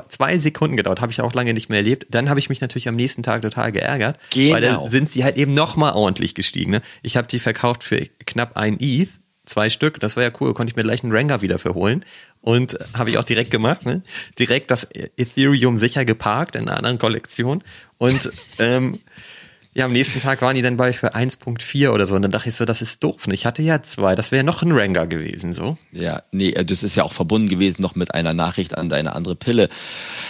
zwei 0.09 0.37
Sekunden 0.37 0.77
gedauert, 0.77 1.01
habe 1.01 1.11
ich 1.11 1.21
auch 1.21 1.33
lange 1.33 1.53
nicht 1.53 1.69
mehr 1.69 1.79
erlebt. 1.79 2.07
Dann 2.09 2.29
habe 2.29 2.39
ich 2.39 2.49
mich 2.49 2.61
natürlich 2.61 2.87
am 2.87 2.95
nächsten 2.95 3.23
Tag 3.23 3.41
total 3.41 3.71
geärgert, 3.71 4.17
weil 4.35 4.61
Genau. 4.61 4.83
da 4.83 4.89
sind 4.89 5.09
sie 5.09 5.23
halt 5.23 5.37
eben 5.37 5.53
nochmal 5.53 5.93
ordentlich 5.93 6.35
gestiegen. 6.35 6.71
Ne? 6.71 6.81
Ich 7.01 7.17
habe 7.17 7.27
die 7.27 7.39
verkauft 7.39 7.83
für 7.83 7.97
knapp 8.25 8.57
ein 8.57 8.77
ETH, 8.79 9.09
zwei 9.51 9.69
Stück, 9.69 9.99
das 9.99 10.15
war 10.15 10.23
ja 10.23 10.31
cool, 10.39 10.53
konnte 10.53 10.71
ich 10.71 10.75
mir 10.75 10.83
gleich 10.83 11.03
einen 11.03 11.11
Rengar 11.11 11.41
wieder 11.41 11.59
verholen 11.59 12.03
und 12.41 12.77
habe 12.93 13.09
ich 13.09 13.17
auch 13.17 13.23
direkt 13.23 13.51
gemacht, 13.51 13.85
ne? 13.85 14.01
direkt 14.39 14.71
das 14.71 14.87
Ethereum 14.91 15.77
sicher 15.77 16.05
geparkt 16.05 16.55
in 16.55 16.67
einer 16.67 16.77
anderen 16.77 16.97
Kollektion 16.97 17.63
und 17.97 18.31
ähm, 18.57 18.99
ja, 19.73 19.85
am 19.85 19.93
nächsten 19.93 20.19
Tag 20.19 20.41
waren 20.41 20.55
die 20.55 20.61
dann 20.61 20.75
bei 20.75 20.91
für 20.91 21.15
1.4 21.15 21.89
oder 21.91 22.05
so 22.05 22.15
und 22.15 22.23
dann 22.23 22.31
dachte 22.31 22.49
ich 22.49 22.55
so, 22.55 22.65
das 22.65 22.81
ist 22.81 23.01
doof. 23.03 23.27
Ich 23.31 23.45
hatte 23.45 23.61
ja 23.61 23.81
zwei, 23.81 24.15
das 24.15 24.33
wäre 24.33 24.43
noch 24.43 24.63
ein 24.63 24.71
Rengar 24.73 25.07
gewesen, 25.07 25.53
so. 25.53 25.77
Ja, 25.93 26.23
nee, 26.31 26.49
äh, 26.49 26.65
das 26.65 26.83
ist 26.83 26.95
ja 26.95 27.03
auch 27.03 27.13
verbunden 27.13 27.47
gewesen 27.47 27.81
noch 27.81 27.95
mit 27.95 28.13
einer 28.13 28.33
Nachricht 28.33 28.77
an 28.77 28.89
deine 28.89 29.15
andere 29.15 29.35
Pille. 29.35 29.69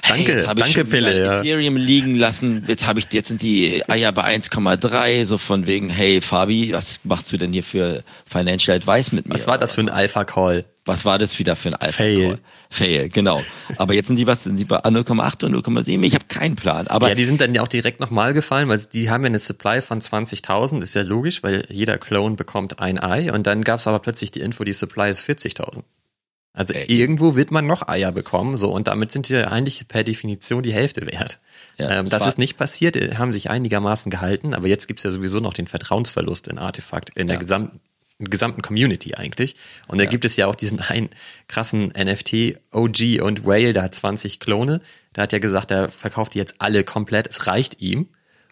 Danke, 0.07 0.33
jetzt 0.33 0.47
hab 0.47 0.57
ich 0.57 0.63
danke, 0.65 0.79
schon 0.81 0.89
Pille, 0.89 1.19
ja. 1.19 1.39
Ethereum 1.39 1.75
liegen 1.75 2.15
lassen. 2.15 2.65
Jetzt 2.67 2.85
habe 2.85 2.99
ich, 2.99 3.07
jetzt 3.11 3.29
sind 3.29 3.41
die 3.41 3.83
Eier 3.89 4.11
bei 4.11 4.35
1,3, 4.35 5.25
so 5.25 5.39
von 5.39 5.65
wegen, 5.65 5.89
hey 5.89 6.21
Fabi, 6.21 6.73
was 6.73 6.99
machst 7.03 7.31
du 7.33 7.37
denn 7.37 7.51
hier 7.51 7.63
für 7.63 8.03
Financial 8.29 8.77
Advice 8.77 9.11
mit 9.11 9.27
mir? 9.27 9.33
Was 9.33 9.47
war 9.47 9.57
das 9.57 9.73
für 9.73 9.81
ein 9.81 9.89
Alpha-Call? 9.89 10.65
Was 10.85 11.05
war 11.05 11.19
das 11.19 11.37
wieder 11.37 11.55
für 11.55 11.69
ein 11.69 11.75
Alpha 11.75 11.97
Fail. 12.03 12.39
Fail, 12.69 13.09
genau. 13.09 13.39
Aber 13.77 13.93
jetzt 13.93 14.07
sind 14.07 14.15
die 14.15 14.25
was, 14.25 14.43
sind 14.43 14.57
die 14.57 14.65
bei 14.65 14.77
0,8 14.79 15.45
und 15.45 15.55
0,7? 15.55 16.03
Ich 16.03 16.15
habe 16.15 16.25
keinen 16.27 16.55
Plan. 16.55 16.87
Aber 16.87 17.09
ja, 17.09 17.15
die 17.15 17.25
sind 17.25 17.39
dann 17.39 17.53
ja 17.53 17.61
auch 17.61 17.67
direkt 17.67 17.99
nochmal 17.99 18.33
gefallen, 18.33 18.67
weil 18.67 18.79
die 18.79 19.09
haben 19.11 19.21
ja 19.23 19.27
eine 19.27 19.39
Supply 19.39 19.81
von 19.81 20.01
20.000, 20.01 20.81
ist 20.81 20.95
ja 20.95 21.03
logisch, 21.03 21.43
weil 21.43 21.65
jeder 21.69 21.97
Clone 21.99 22.35
bekommt 22.35 22.79
ein 22.79 22.99
Ei 23.01 23.31
und 23.31 23.45
dann 23.45 23.63
gab 23.63 23.79
es 23.79 23.87
aber 23.87 23.99
plötzlich 23.99 24.31
die 24.31 24.39
Info, 24.39 24.63
die 24.63 24.73
Supply 24.73 25.09
ist 25.11 25.21
40.000. 25.21 25.83
Also 26.53 26.73
Ey. 26.73 26.85
irgendwo 26.87 27.35
wird 27.35 27.51
man 27.51 27.65
noch 27.65 27.87
Eier 27.87 28.11
bekommen, 28.11 28.57
so 28.57 28.73
und 28.73 28.87
damit 28.87 29.11
sind 29.13 29.29
die 29.29 29.37
eigentlich 29.37 29.87
per 29.87 30.03
Definition 30.03 30.63
die 30.63 30.73
Hälfte 30.73 31.05
wert. 31.07 31.39
Ja, 31.77 31.89
ähm, 31.99 32.09
das 32.09 32.27
ist 32.27 32.37
nicht 32.37 32.57
passiert, 32.57 32.97
äh, 32.97 33.15
haben 33.15 33.31
sich 33.31 33.49
einigermaßen 33.49 34.09
gehalten, 34.09 34.53
aber 34.53 34.67
jetzt 34.67 34.87
gibt's 34.87 35.03
ja 35.03 35.11
sowieso 35.11 35.39
noch 35.39 35.53
den 35.53 35.67
Vertrauensverlust 35.67 36.49
in 36.49 36.57
Artefakt, 36.57 37.11
in 37.11 37.27
der 37.27 37.35
Ja. 37.35 37.39
gesamten 37.41 37.79
gesamten 38.29 38.61
Community 38.61 39.15
eigentlich. 39.15 39.55
Und 39.87 39.97
da 39.99 40.03
Ja. 40.05 40.09
gibt 40.09 40.25
es 40.25 40.35
ja 40.35 40.47
auch 40.47 40.55
diesen 40.55 40.79
einen 40.81 41.09
krassen 41.47 41.91
NFT, 41.95 42.57
OG 42.71 43.21
und 43.21 43.45
Whale, 43.45 43.73
der 43.73 43.83
hat 43.83 43.95
20 43.95 44.39
Klone. 44.39 44.81
Da 45.13 45.23
hat 45.23 45.33
er 45.33 45.39
gesagt, 45.39 45.71
er 45.71 45.89
verkauft 45.89 46.33
die 46.33 46.37
jetzt 46.39 46.55
alle 46.59 46.83
komplett, 46.83 47.27
es 47.27 47.47
reicht 47.47 47.81
ihm. 47.81 48.07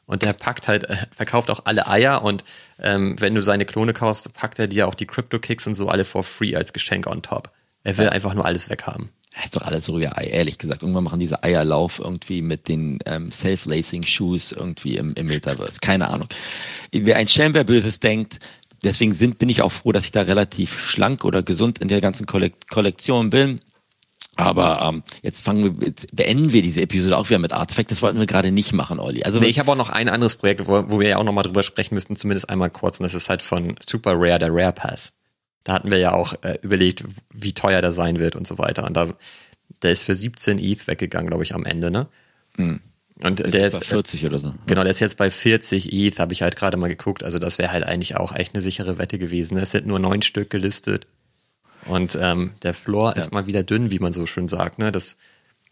Und 0.05 0.23
der 0.23 0.33
packt 0.33 0.67
halt, 0.67 0.85
äh, 0.85 0.95
verkauft 1.11 1.51
auch 1.51 1.65
alle 1.65 1.87
Eier 1.87 2.23
und 2.23 2.43
ähm, 2.79 3.15
wenn 3.19 3.35
du 3.35 3.43
seine 3.43 3.65
Klone 3.65 3.93
kaufst, 3.93 4.33
packt 4.33 4.57
er 4.57 4.67
dir 4.67 4.87
auch 4.87 4.95
die 4.95 5.05
Crypto-Kicks 5.05 5.67
und 5.67 5.75
so 5.75 5.87
alle 5.87 6.03
for 6.03 6.23
free 6.23 6.55
als 6.55 6.73
Geschenk 6.73 7.05
on 7.05 7.21
top. 7.21 7.51
Er 7.83 7.97
will 7.97 8.09
einfach 8.09 8.33
nur 8.33 8.43
alles 8.45 8.69
weghaben. 8.71 9.09
Das 9.35 9.45
ist 9.45 9.55
doch 9.55 9.61
alles 9.61 9.85
so 9.85 9.99
ja, 9.99 10.19
ehrlich 10.19 10.57
gesagt. 10.57 10.81
Irgendwann 10.81 11.03
machen 11.03 11.19
diese 11.19 11.43
Eierlauf 11.43 11.99
irgendwie 11.99 12.41
mit 12.41 12.67
den 12.67 12.97
ähm, 13.05 13.31
Self-Lacing-Shoes 13.31 14.51
irgendwie 14.51 14.97
im, 14.97 15.13
im 15.13 15.27
Metaverse. 15.27 15.79
Keine 15.79 16.09
Ahnung. 16.09 16.27
Wer 16.91 17.15
ein 17.17 17.27
Schelm, 17.27 17.53
wer 17.53 17.63
Böses 17.63 17.99
denkt, 17.99 18.39
deswegen 18.83 19.13
sind, 19.13 19.37
bin 19.37 19.49
ich 19.49 19.61
auch 19.61 19.71
froh, 19.71 19.91
dass 19.91 20.05
ich 20.05 20.11
da 20.11 20.21
relativ 20.21 20.79
schlank 20.79 21.25
oder 21.25 21.43
gesund 21.43 21.79
in 21.79 21.87
der 21.87 22.01
ganzen 22.01 22.25
Kollek 22.25 22.67
Kollektion 22.69 23.29
bin. 23.29 23.61
Aber 24.35 24.81
ähm, 24.81 25.03
jetzt 25.21 25.41
fangen 25.41 25.79
wir, 25.81 25.87
jetzt 25.87 26.15
beenden 26.15 26.53
wir 26.53 26.61
diese 26.61 26.81
Episode 26.81 27.17
auch 27.17 27.29
wieder 27.29 27.39
mit 27.39 27.51
Artifact. 27.51 27.91
Das 27.91 28.01
wollten 28.01 28.19
wir 28.19 28.25
gerade 28.25 28.51
nicht 28.51 28.71
machen, 28.71 28.97
Olli. 28.97 29.23
Also 29.23 29.39
Nee, 29.39 29.47
ich 29.47 29.59
habe 29.59 29.69
auch 29.69 29.75
noch 29.75 29.89
ein 29.89 30.07
anderes 30.07 30.37
Projekt, 30.37 30.65
wo, 30.65 30.89
wo 30.89 30.99
wir 31.01 31.09
ja 31.09 31.17
auch 31.17 31.25
nochmal 31.25 31.43
drüber 31.43 31.61
sprechen 31.61 31.95
müssten, 31.95 32.15
zumindest 32.15 32.49
einmal 32.49 32.69
kurz. 32.69 32.99
Und 32.99 33.03
das 33.03 33.13
ist 33.13 33.27
halt 33.27 33.41
von 33.41 33.75
Super 33.85 34.13
Rare, 34.15 34.39
der 34.39 34.53
Rare 34.53 34.71
Pass. 34.71 35.17
Da 35.65 35.73
hatten 35.73 35.91
wir 35.91 35.97
ja 35.97 36.13
auch 36.13 36.35
äh, 36.41 36.57
überlegt, 36.61 37.03
wie 37.33 37.53
teuer 37.53 37.81
der 37.81 37.91
sein 37.91 38.19
wird 38.19 38.37
und 38.37 38.47
so 38.47 38.57
weiter. 38.57 38.85
Und 38.85 38.95
da, 38.95 39.09
der 39.81 39.91
ist 39.91 40.03
für 40.03 40.15
17 40.15 40.57
ETH 40.57 40.87
weggegangen, 40.87 41.27
glaube 41.27 41.43
ich, 41.43 41.53
am 41.53 41.65
Ende, 41.65 41.91
ne? 41.91 42.07
Und 43.21 43.39
der 43.39 43.51
bei 43.61 43.67
ist, 43.67 43.83
40 43.83 44.25
oder 44.25 44.39
so. 44.39 44.53
genau, 44.65 44.83
der 44.83 44.91
ist 44.91 45.01
jetzt 45.01 45.17
bei 45.17 45.29
40 45.29 45.91
ETH, 45.91 46.19
habe 46.19 46.31
ich 46.31 46.41
halt 46.41 46.55
gerade 46.55 46.77
mal 46.77 46.87
geguckt. 46.87 47.23
Also 47.23 47.37
das 47.37 47.57
wäre 47.57 47.71
halt 47.71 47.83
eigentlich 47.83 48.15
auch 48.15 48.33
echt 48.33 48.55
eine 48.55 48.61
sichere 48.61 48.97
Wette 48.97 49.19
gewesen. 49.19 49.57
Es 49.57 49.71
sind 49.71 49.85
nur 49.85 49.99
neun 49.99 50.21
Stück 50.21 50.49
gelistet. 50.49 51.05
Und 51.85 52.17
ähm, 52.21 52.51
der 52.63 52.73
Floor 52.73 53.15
ist 53.17 53.31
mal 53.31 53.45
wieder 53.45 53.63
dünn, 53.63 53.91
wie 53.91 53.99
man 53.99 54.13
so 54.13 54.25
schön 54.25 54.47
sagt. 54.47 54.79
Ne? 54.79 54.91
Das 54.91 55.17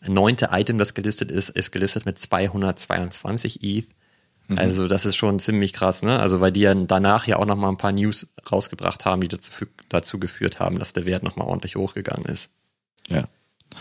neunte 0.06 0.50
Item, 0.52 0.78
das 0.78 0.94
gelistet 0.94 1.32
ist, 1.32 1.50
ist 1.50 1.72
gelistet 1.72 2.06
mit 2.06 2.20
222 2.20 3.64
ETH. 3.64 3.88
Also 4.56 4.88
das 4.88 5.06
ist 5.06 5.18
schon 5.18 5.40
ziemlich 5.40 5.74
krass, 5.74 6.04
ne? 6.04 6.20
Also 6.20 6.40
weil 6.40 6.54
die 6.54 6.62
ja 6.62 6.74
danach 6.74 7.28
ja 7.28 7.36
auch 7.36 7.46
noch 7.46 7.58
mal 7.58 7.68
ein 7.68 7.76
paar 7.76 7.92
News 7.92 8.28
rausgebracht 8.50 9.04
haben, 9.04 9.20
die 9.20 9.28
dazu, 9.28 9.52
dazu 9.90 10.20
geführt 10.20 10.62
haben, 10.62 10.80
dass 10.80 10.94
der 10.94 11.06
Wert 11.06 11.22
noch 11.24 11.36
mal 11.36 11.44
ordentlich 11.44 11.76
hochgegangen 11.76 12.24
ist. 12.26 12.52
Ja. 13.10 13.28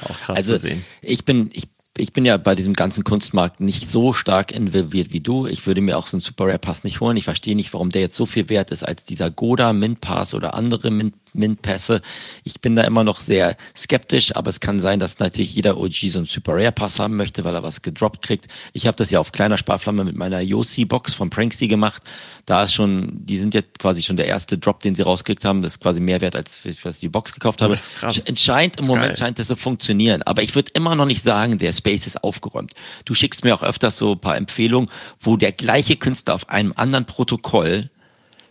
Auch 0.03 0.21
krass 0.21 0.39
Also 0.39 0.55
zu 0.55 0.59
sehen. 0.59 0.85
ich 1.03 1.25
bin, 1.25 1.51
ich, 1.53 1.69
ich 1.99 2.13
bin 2.13 2.25
ja 2.25 2.37
bei 2.37 2.55
diesem 2.55 2.75
ganzen 2.75 3.05
Kunstmarkt 3.05 3.61
nicht 3.61 3.91
so 3.91 4.13
stark 4.13 4.53
involviert 4.53 5.13
wie 5.13 5.21
du. 5.21 5.47
Ich 5.47 5.67
würde 5.67 5.81
mir 5.81 5.99
auch 5.99 6.07
so 6.07 6.17
einen 6.17 6.21
Super 6.21 6.47
Rare 6.47 6.59
Pass 6.59 6.85
nicht 6.85 7.01
holen. 7.01 7.17
Ich 7.17 7.25
verstehe 7.25 7.57
nicht, 7.57 7.73
warum 7.73 7.91
der 7.91 8.03
jetzt 8.03 8.17
so 8.17 8.27
viel 8.27 8.49
wert 8.49 8.71
ist 8.71 8.83
als 8.83 9.05
dieser 9.05 9.31
Goda 9.31 9.73
Mint 9.73 10.01
Pass 10.01 10.35
oder 10.35 10.55
andere 10.55 10.91
Mint, 10.91 11.15
Mint 11.37 11.63
Pässe. 11.63 12.03
Ich 12.45 12.61
bin 12.61 12.77
da 12.77 12.83
immer 12.83 13.05
noch 13.05 13.21
sehr 13.21 13.57
skeptisch, 13.77 14.35
aber 14.35 14.51
es 14.51 14.61
kann 14.61 14.79
sein, 14.79 15.01
dass 15.01 15.19
natürlich 15.19 15.55
jeder 15.55 15.77
OG 15.79 15.95
so 16.09 16.19
einen 16.19 16.27
Super 16.27 16.55
Rare 16.55 16.73
Pass 16.73 16.99
haben 16.99 17.17
möchte, 17.17 17.45
weil 17.45 17.55
er 17.55 17.63
was 17.63 17.83
gedroppt 17.83 18.23
kriegt. 18.23 18.47
Ich 18.73 18.87
habe 18.87 18.97
das 18.97 19.11
ja 19.11 19.21
auf 19.21 19.33
kleiner 19.33 19.57
Sparflamme 19.57 20.05
mit 20.05 20.17
meiner 20.17 20.41
Yossi 20.41 20.85
Box 20.85 21.15
von 21.15 21.31
Pranksy 21.31 21.69
gemacht. 21.69 22.03
Da 22.47 22.65
ist 22.65 22.75
schon, 22.75 23.27
die 23.27 23.39
sind 23.39 23.55
jetzt 23.55 23.79
quasi 23.79 24.03
schon 24.03 24.17
der 24.17 24.27
erste 24.27 24.57
Drop, 24.59 24.81
den 24.81 24.95
sie 24.95 25.03
rausgekriegt 25.03 25.45
haben. 25.45 25.63
Das 25.63 25.75
ist 25.75 25.81
quasi 25.81 26.01
mehr 26.01 26.21
wert, 26.21 26.37
als 26.37 26.61
was 26.83 26.95
ich 26.97 27.01
die 27.01 27.09
Box 27.09 27.33
gekauft 27.33 27.63
habe. 27.63 27.73
Das 27.73 27.89
ist 27.89 27.95
krass. 27.97 28.19
Entscheidend 28.25 28.81
im 28.81 28.87
Moment 28.87 29.07
geil. 29.07 29.17
scheint 29.17 29.39
das 29.39 29.49
zu 29.49 29.57
funktionieren. 29.57 30.23
Aber 30.23 30.43
ich 30.43 30.55
würde 30.55 30.71
immer 30.75 30.95
noch 30.95 31.07
nicht 31.07 31.23
sagen, 31.23 31.59
der 31.59 31.73
Space 31.73 32.07
ist 32.07 32.23
aufgeräumt. 32.23 32.75
Du 33.05 33.15
schickst 33.15 33.45
mir 33.45 33.55
auch 33.55 33.63
öfters 33.63 33.99
so 33.99 34.13
ein 34.13 34.19
paar 34.21 34.37
Empfehlungen, 34.37 34.91
wo 35.21 35.37
der 35.37 35.53
gleiche 35.53 35.97
Künstler 35.97 36.35
auf 36.35 36.49
einem 36.49 36.73
anderen 36.77 37.05
Protokoll 37.05 37.91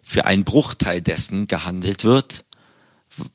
für 0.03 0.25
einen 0.25 0.43
Bruchteil 0.43 1.01
dessen 1.01 1.47
gehandelt 1.47 2.03
wird, 2.03 2.44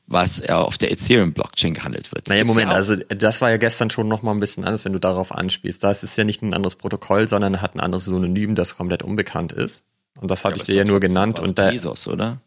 was 0.07 0.41
auf 0.47 0.77
der 0.77 0.91
Ethereum-Blockchain 0.91 1.73
gehandelt 1.73 2.11
wird. 2.11 2.27
Das 2.27 2.31
Naja, 2.31 2.43
Moment, 2.43 2.71
ja 2.71 2.75
also 2.75 2.95
das 2.95 3.41
war 3.41 3.49
ja 3.49 3.57
gestern 3.57 3.89
schon 3.89 4.07
noch 4.07 4.21
mal 4.21 4.31
ein 4.31 4.39
bisschen 4.39 4.63
anders, 4.63 4.85
wenn 4.85 4.93
du 4.93 4.99
darauf 4.99 5.33
anspielst. 5.33 5.83
Da 5.83 5.91
ist 5.91 6.03
es 6.03 6.15
ja 6.15 6.23
nicht 6.23 6.41
ein 6.41 6.53
anderes 6.53 6.75
Protokoll, 6.75 7.27
sondern 7.27 7.55
er 7.55 7.61
hat 7.61 7.75
ein 7.75 7.79
anderes 7.79 8.05
Synonym, 8.05 8.55
das 8.55 8.77
komplett 8.77 9.03
unbekannt 9.03 9.51
ist. 9.51 9.87
Und 10.19 10.29
das 10.29 10.45
hatte 10.45 10.57
ich 10.57 10.63
dir 10.63 10.75
ja 10.75 10.83
nur 10.83 10.99
genannt. 10.99 11.39
Und 11.39 11.57
da, 11.57 11.71
Jesus, 11.71 12.07
oder? 12.07 12.41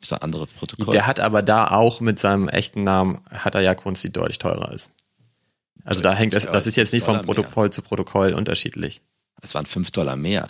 Ist 0.00 0.12
ein 0.12 0.22
anderes 0.22 0.50
Protokoll. 0.50 0.92
der 0.92 1.06
hat 1.06 1.20
aber 1.20 1.42
da 1.42 1.68
auch 1.68 2.00
mit 2.00 2.18
seinem 2.18 2.48
echten 2.48 2.84
Namen, 2.84 3.22
hat 3.30 3.54
er 3.54 3.62
ja 3.62 3.74
Kunst, 3.74 4.04
die 4.04 4.12
deutlich 4.12 4.38
teurer 4.38 4.72
ist. 4.72 4.92
Also 5.84 6.00
da 6.02 6.14
hängt 6.14 6.34
es, 6.34 6.44
das 6.44 6.66
ist 6.66 6.76
jetzt 6.76 6.92
nicht 6.92 7.04
von 7.04 7.14
Dollar 7.16 7.26
mehr. 7.26 7.34
Protokoll 7.34 7.70
zu 7.70 7.82
Protokoll 7.82 8.32
unterschiedlich. 8.32 9.02
Es 9.42 9.54
waren 9.54 9.66
fünf 9.66 9.90
Dollar 9.90 10.16
mehr. 10.16 10.48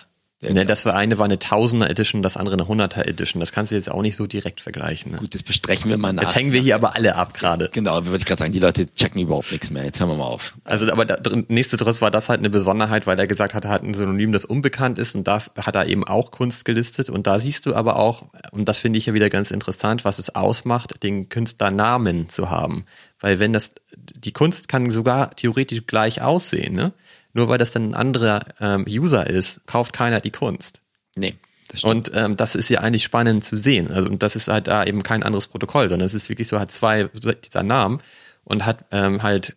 Ne, 0.52 0.66
das 0.66 0.84
war 0.84 0.94
eine 0.94 1.18
war 1.18 1.24
eine 1.24 1.38
Tausender 1.38 1.88
Edition, 1.88 2.22
das 2.22 2.36
andere 2.36 2.54
eine 2.54 2.68
Hunderter 2.68 3.06
Edition. 3.06 3.40
Das 3.40 3.52
kannst 3.52 3.72
du 3.72 3.76
jetzt 3.76 3.90
auch 3.90 4.02
nicht 4.02 4.16
so 4.16 4.26
direkt 4.26 4.60
vergleichen. 4.60 5.12
Ne? 5.12 5.18
Gut, 5.18 5.34
das 5.34 5.42
besprechen 5.42 5.90
wir 5.90 5.96
mal 5.96 6.12
nach. 6.12 6.22
Jetzt 6.22 6.34
hängen 6.34 6.52
wir 6.52 6.60
hier 6.60 6.74
aber 6.74 6.94
alle 6.94 7.16
ab 7.16 7.34
gerade. 7.34 7.70
Genau, 7.72 8.04
würde 8.04 8.18
ich 8.18 8.24
gerade 8.24 8.40
sagen, 8.40 8.52
die 8.52 8.58
Leute 8.58 8.92
checken 8.94 9.20
überhaupt 9.20 9.52
nichts 9.52 9.70
mehr. 9.70 9.84
Jetzt 9.84 10.00
hören 10.00 10.10
wir 10.10 10.16
mal 10.16 10.24
auf. 10.24 10.54
Also, 10.64 10.90
aber 10.90 11.04
der 11.04 11.44
nächste 11.48 11.76
Driss 11.76 12.02
war 12.02 12.10
das 12.10 12.28
halt 12.28 12.40
eine 12.40 12.50
Besonderheit, 12.50 13.06
weil 13.06 13.18
er 13.18 13.26
gesagt 13.26 13.54
hat, 13.54 13.64
er 13.64 13.70
hat 13.70 13.82
ein 13.82 13.94
Synonym, 13.94 14.32
das 14.32 14.44
unbekannt 14.44 14.98
ist 14.98 15.14
und 15.14 15.26
da 15.26 15.40
hat 15.56 15.74
er 15.74 15.86
eben 15.86 16.04
auch 16.04 16.30
Kunst 16.30 16.64
gelistet. 16.64 17.10
Und 17.10 17.26
da 17.26 17.38
siehst 17.38 17.66
du 17.66 17.74
aber 17.74 17.98
auch, 17.98 18.24
und 18.52 18.68
das 18.68 18.80
finde 18.80 18.98
ich 18.98 19.06
ja 19.06 19.14
wieder 19.14 19.30
ganz 19.30 19.50
interessant, 19.50 20.04
was 20.04 20.18
es 20.18 20.34
ausmacht, 20.34 21.02
den 21.02 21.28
Künstlernamen 21.28 22.28
zu 22.28 22.50
haben. 22.50 22.84
Weil 23.20 23.38
wenn 23.38 23.52
das, 23.52 23.74
die 23.96 24.32
Kunst 24.32 24.68
kann 24.68 24.90
sogar 24.90 25.34
theoretisch 25.34 25.86
gleich 25.86 26.20
aussehen, 26.20 26.74
ne? 26.74 26.92
Nur 27.34 27.48
weil 27.48 27.58
das 27.58 27.72
dann 27.72 27.90
ein 27.90 27.94
anderer 27.94 28.46
ähm, 28.60 28.86
User 28.88 29.26
ist, 29.26 29.66
kauft 29.66 29.92
keiner 29.92 30.20
die 30.20 30.30
Kunst. 30.30 30.80
Nee. 31.16 31.34
Und 31.82 32.12
ähm, 32.14 32.36
das 32.36 32.54
ist 32.54 32.68
ja 32.68 32.80
eigentlich 32.80 33.02
spannend 33.02 33.44
zu 33.44 33.56
sehen. 33.56 33.90
Also 33.90 34.08
und 34.08 34.22
das 34.22 34.36
ist 34.36 34.48
halt 34.48 34.68
da 34.68 34.84
eben 34.84 35.02
kein 35.02 35.22
anderes 35.22 35.48
Protokoll, 35.48 35.88
sondern 35.88 36.06
es 36.06 36.14
ist 36.14 36.28
wirklich 36.28 36.48
so, 36.48 36.60
hat 36.60 36.70
zwei 36.70 37.08
dieser 37.44 37.62
Namen 37.62 38.00
und 38.44 38.64
hat 38.64 38.84
ähm, 38.92 39.22
halt 39.22 39.56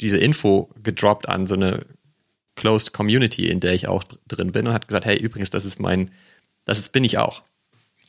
diese 0.00 0.18
Info 0.18 0.70
gedroppt 0.82 1.28
an 1.28 1.46
so 1.46 1.54
eine 1.54 1.84
Closed 2.54 2.92
Community, 2.92 3.48
in 3.48 3.60
der 3.60 3.72
ich 3.72 3.88
auch 3.88 4.04
drin 4.28 4.52
bin 4.52 4.68
und 4.68 4.74
hat 4.74 4.86
gesagt, 4.86 5.06
hey, 5.06 5.16
übrigens, 5.16 5.50
das 5.50 5.64
ist 5.64 5.80
mein, 5.80 6.10
das 6.64 6.78
ist, 6.78 6.92
bin 6.92 7.04
ich 7.04 7.18
auch. 7.18 7.42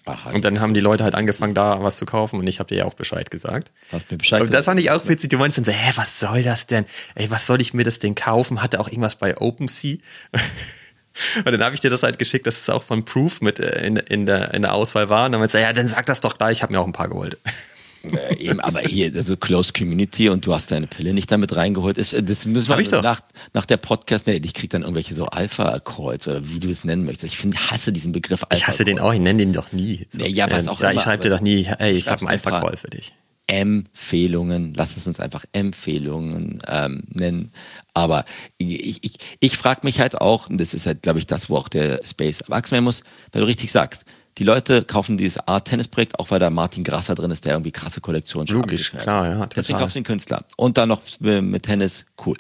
Aha. 0.06 0.32
Und 0.32 0.44
dann 0.46 0.60
haben 0.60 0.74
die 0.74 0.80
Leute 0.80 1.04
halt 1.04 1.14
angefangen, 1.16 1.54
da 1.54 1.84
was 1.84 1.98
zu 1.98 2.06
kaufen 2.06 2.40
und 2.40 2.48
ich 2.48 2.60
habe 2.60 2.68
dir 2.68 2.80
ja 2.80 2.86
auch 2.86 2.96
Bescheid 2.96 3.30
gesagt. 3.30 3.72
Hast 3.92 4.10
mir 4.10 4.18
Bescheid 4.18 4.42
und 4.42 4.54
das 4.54 4.66
fand 4.66 4.80
ich 4.80 4.90
auch 4.90 5.08
witzig. 5.08 5.30
Du 5.30 5.38
meinst 5.38 5.58
dann 5.58 5.66
so, 5.66 5.72
hä, 5.72 5.92
was 5.96 6.20
soll 6.20 6.42
das 6.42 6.66
denn? 6.68 6.86
Ey, 7.16 7.30
was 7.30 7.46
soll 7.46 7.62
ich 7.62 7.74
mir 7.74 7.84
das 7.84 8.00
denn 8.00 8.16
kaufen? 8.16 8.62
Hatte 8.62 8.80
auch 8.80 8.88
irgendwas 8.88 9.16
bei 9.16 9.38
OpenSea? 9.38 9.98
und 11.46 11.52
dann 11.52 11.64
habe 11.64 11.76
ich 11.76 11.82
dir 11.82 11.92
das 11.92 12.02
halt 12.02 12.18
geschickt, 12.18 12.48
dass 12.48 12.60
es 12.60 12.70
auch 12.70 12.84
von 12.84 13.06
Proof 13.06 13.42
mit 13.42 13.60
äh, 13.60 13.86
in, 13.86 13.98
in, 13.98 14.26
der, 14.26 14.54
in 14.54 14.64
der 14.64 14.74
Auswahl 14.74 15.10
war. 15.10 15.26
Und 15.28 15.34
dann 15.34 15.42
meinte 15.42 15.60
ja, 15.60 15.72
dann 15.72 15.88
sag 15.88 16.08
das 16.08 16.22
doch 16.22 16.38
gleich, 16.38 16.58
ich 16.58 16.64
habe 16.64 16.74
mir 16.74 16.80
auch 16.80 16.88
ein 16.88 16.94
paar 16.94 17.10
geholt. 17.10 17.38
Äh, 18.04 18.36
eben, 18.38 18.60
aber 18.60 18.82
hier, 18.82 19.12
also 19.16 19.38
Close 19.38 19.74
Community 19.74 20.30
und 20.30 20.46
du 20.46 20.54
hast 20.54 20.72
deine 20.72 20.88
Pille 20.88 21.14
nicht 21.14 21.32
damit 21.32 21.56
reingeholt. 21.56 21.98
Ist, 21.98 22.14
äh, 22.14 22.24
das 22.24 22.46
müssen 22.46 22.70
wir 22.70 22.80
ich 22.80 22.88
doch. 22.88 23.04
Nach, 23.04 23.22
nach 23.54 23.66
der 23.66 23.78
Podcast, 23.78 24.28
ne, 24.28 24.36
ich 24.36 24.54
krieg 24.54 24.70
dann 24.70 24.82
irgendwelche 24.82 25.14
so 25.14 25.26
Alpha-Calls 25.26 26.28
oder 26.28 26.48
wie 26.48 26.60
du 26.60 26.70
es 26.70 26.84
nennen 26.84 27.06
möchtest. 27.06 27.34
Ich 27.34 27.38
finde, 27.38 27.58
hasse 27.58 27.92
diesen 27.92 28.12
Begriff 28.12 28.44
Alpha. 28.44 28.56
Ich 28.56 28.68
hasse 28.68 28.86
den 28.86 29.00
auch, 29.00 29.14
ich 29.14 29.20
nenne 29.20 29.40
den 29.40 29.54
doch 29.54 29.72
nie. 29.72 30.06
So, 30.10 30.22
nee, 30.22 30.30
ja, 30.30 30.50
was 30.50 30.68
auch 30.68 30.82
ich, 30.82 30.96
ich 30.96 31.02
schreibe 31.02 31.24
dir 31.24 31.30
doch 31.30 31.42
nie, 31.42 31.68
ey, 31.80 31.92
ich 31.92 32.08
habe 32.08 32.22
einen 32.22 32.30
Alpha-Call 32.30 32.78
für 32.78 32.90
dich. 32.90 33.14
Empfehlungen, 33.48 34.74
lass 34.76 34.96
es 34.96 35.08
uns 35.08 35.20
einfach 35.20 35.44
Empfehlungen 35.52 36.62
ähm, 36.68 37.04
nennen. 37.10 37.52
Aber 37.94 38.24
ich, 38.58 39.04
ich, 39.04 39.20
ich 39.42 39.58
frage 39.58 39.82
mich 39.84 40.00
halt 40.00 40.16
auch, 40.16 40.50
und 40.50 40.58
das 40.58 40.74
ist 40.74 40.86
halt, 40.86 41.02
glaube 41.02 41.20
ich, 41.20 41.28
das, 41.28 41.50
wo 41.50 41.58
auch 41.58 41.68
der 41.68 42.02
Space 42.06 42.40
erwachsen 42.42 42.72
werden 42.72 42.86
muss, 42.86 43.04
weil 43.32 43.42
du 43.42 43.48
richtig 43.48 43.72
sagst, 43.72 44.06
die 44.38 44.44
Leute 44.44 44.84
kaufen 44.84 45.18
dieses 45.18 45.46
Art-Tennis-Projekt, 45.48 46.20
auch 46.20 46.32
weil 46.32 46.40
da 46.40 46.50
Martin 46.50 46.84
Grasser 46.84 47.16
drin 47.16 47.32
ist, 47.32 47.46
der 47.46 47.54
irgendwie 47.54 47.72
krasse 47.72 48.02
Kollektionen 48.02 48.48
schon 48.48 48.62
Logisch, 48.62 48.92
klar, 48.92 49.30
ja. 49.30 49.46
Deswegen 49.48 49.78
kaufst 49.78 49.96
du 49.96 50.00
den 50.00 50.06
Künstler. 50.06 50.46
Und 50.56 50.78
dann 50.78 50.90
noch 50.90 51.02
mit 51.20 51.64
Tennis, 51.64 52.06
cool. 52.26 52.38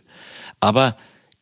Aber 0.60 0.96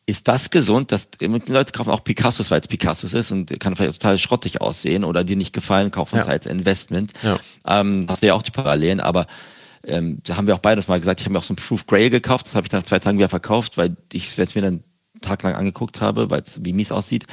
ist 0.06 0.26
das 0.26 0.50
gesund, 0.50 0.90
dass 0.90 1.10
die 1.10 1.26
Leute 1.26 1.72
kaufen 1.72 1.90
auch 1.90 2.02
Picassos, 2.02 2.50
weil 2.50 2.60
es 2.60 2.66
Picassos 2.66 3.14
ist 3.14 3.30
und 3.30 3.60
kann 3.60 3.76
vielleicht 3.76 4.00
total 4.00 4.18
schrottig 4.18 4.60
aussehen 4.60 5.04
oder 5.04 5.22
dir 5.22 5.36
nicht 5.36 5.52
gefallen, 5.52 5.92
kaufen 5.92 6.18
es 6.18 6.26
ja. 6.26 6.32
als 6.32 6.46
Investment. 6.46 7.12
Ja. 7.22 7.38
Ähm, 7.64 8.06
hast 8.08 8.22
du 8.22 8.26
ja 8.26 8.34
auch 8.34 8.42
die 8.42 8.50
Parallelen, 8.50 8.98
aber 8.98 9.28
ähm, 9.84 10.18
da 10.24 10.36
haben 10.36 10.48
wir 10.48 10.56
auch 10.56 10.60
beides 10.60 10.88
mal 10.88 10.98
gesagt, 10.98 11.20
ich 11.20 11.26
habe 11.26 11.34
mir 11.34 11.38
auch 11.38 11.44
so 11.44 11.52
ein 11.54 11.56
Proof 11.56 11.86
Grail 11.86 12.10
gekauft, 12.10 12.46
das 12.46 12.56
habe 12.56 12.66
ich 12.66 12.72
nach 12.72 12.82
zwei 12.82 12.98
Tagen 12.98 13.18
wieder 13.18 13.28
verkauft, 13.28 13.78
weil 13.78 13.96
ich 14.12 14.36
es 14.36 14.54
mir 14.54 14.62
dann 14.62 14.82
taglang 15.20 15.54
angeguckt 15.54 16.00
habe, 16.00 16.30
weil 16.30 16.42
es 16.42 16.64
wie 16.64 16.72
mies 16.72 16.92
aussieht. 16.92 17.26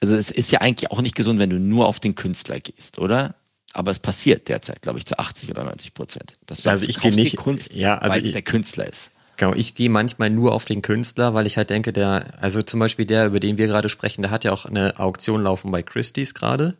Also 0.00 0.16
es 0.16 0.30
ist 0.30 0.50
ja 0.50 0.60
eigentlich 0.60 0.90
auch 0.90 1.00
nicht 1.00 1.14
gesund, 1.14 1.38
wenn 1.38 1.50
du 1.50 1.58
nur 1.58 1.86
auf 1.86 2.00
den 2.00 2.14
Künstler 2.14 2.60
gehst, 2.60 2.98
oder? 2.98 3.34
Aber 3.72 3.90
es 3.90 3.98
passiert 3.98 4.48
derzeit, 4.48 4.82
glaube 4.82 4.98
ich, 4.98 5.06
zu 5.06 5.18
80 5.18 5.50
oder 5.50 5.64
90 5.64 5.94
Prozent. 5.94 6.34
also 6.64 6.86
ich 6.86 7.00
gehe 7.00 7.12
nicht, 7.12 7.36
Kunst, 7.36 7.74
ja, 7.74 7.98
also 7.98 8.16
weil 8.16 8.26
es 8.26 8.32
der 8.32 8.42
Künstler 8.42 8.88
ist. 8.88 9.10
Genau, 9.36 9.54
ich 9.54 9.74
gehe 9.74 9.88
manchmal 9.88 10.28
nur 10.28 10.52
auf 10.52 10.66
den 10.66 10.82
Künstler, 10.82 11.32
weil 11.34 11.46
ich 11.46 11.56
halt 11.56 11.70
denke, 11.70 11.92
der, 11.92 12.26
also 12.40 12.62
zum 12.62 12.80
Beispiel 12.80 13.06
der, 13.06 13.26
über 13.26 13.40
den 13.40 13.56
wir 13.58 13.66
gerade 13.66 13.88
sprechen, 13.88 14.22
der 14.22 14.30
hat 14.30 14.44
ja 14.44 14.52
auch 14.52 14.66
eine 14.66 14.98
Auktion 14.98 15.42
laufen 15.42 15.70
bei 15.70 15.82
Christie's 15.82 16.34
gerade. 16.34 16.76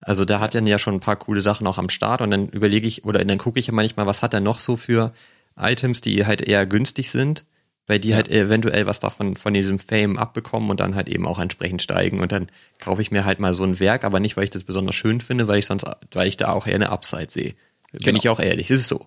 Also 0.00 0.24
der 0.24 0.40
hat 0.40 0.54
dann 0.54 0.66
ja 0.66 0.78
schon 0.78 0.94
ein 0.94 1.00
paar 1.00 1.16
coole 1.16 1.40
Sachen 1.40 1.66
auch 1.66 1.78
am 1.78 1.88
Start 1.88 2.20
und 2.20 2.30
dann 2.30 2.48
überlege 2.48 2.86
ich, 2.86 3.04
oder 3.04 3.24
dann 3.24 3.38
gucke 3.38 3.58
ich 3.58 3.68
ja 3.68 3.72
manchmal, 3.72 4.06
was 4.06 4.22
hat 4.22 4.34
er 4.34 4.40
noch 4.40 4.58
so 4.58 4.76
für 4.76 5.14
Items, 5.56 6.00
die 6.00 6.26
halt 6.26 6.42
eher 6.42 6.66
günstig 6.66 7.10
sind 7.10 7.44
weil 7.86 7.98
die 7.98 8.10
ja. 8.10 8.16
halt 8.16 8.28
eventuell 8.28 8.86
was 8.86 9.00
davon 9.00 9.36
von 9.36 9.54
diesem 9.54 9.78
Fame 9.78 10.18
abbekommen 10.18 10.70
und 10.70 10.80
dann 10.80 10.94
halt 10.94 11.08
eben 11.08 11.26
auch 11.26 11.38
entsprechend 11.38 11.82
steigen 11.82 12.20
und 12.20 12.32
dann 12.32 12.46
kaufe 12.80 13.02
ich 13.02 13.10
mir 13.10 13.24
halt 13.24 13.40
mal 13.40 13.54
so 13.54 13.64
ein 13.64 13.78
Werk, 13.80 14.04
aber 14.04 14.20
nicht, 14.20 14.36
weil 14.36 14.44
ich 14.44 14.50
das 14.50 14.64
besonders 14.64 14.94
schön 14.94 15.20
finde, 15.20 15.48
weil 15.48 15.58
ich 15.58 15.66
sonst, 15.66 15.84
weil 16.12 16.28
ich 16.28 16.36
da 16.36 16.48
auch 16.48 16.66
eher 16.66 16.76
eine 16.76 16.90
Upside 16.90 17.30
sehe. 17.30 17.54
Bin 17.92 18.00
genau. 18.02 18.18
ich 18.18 18.28
auch 18.28 18.40
ehrlich, 18.40 18.68
das 18.68 18.80
ist 18.80 18.88
so. 18.88 19.06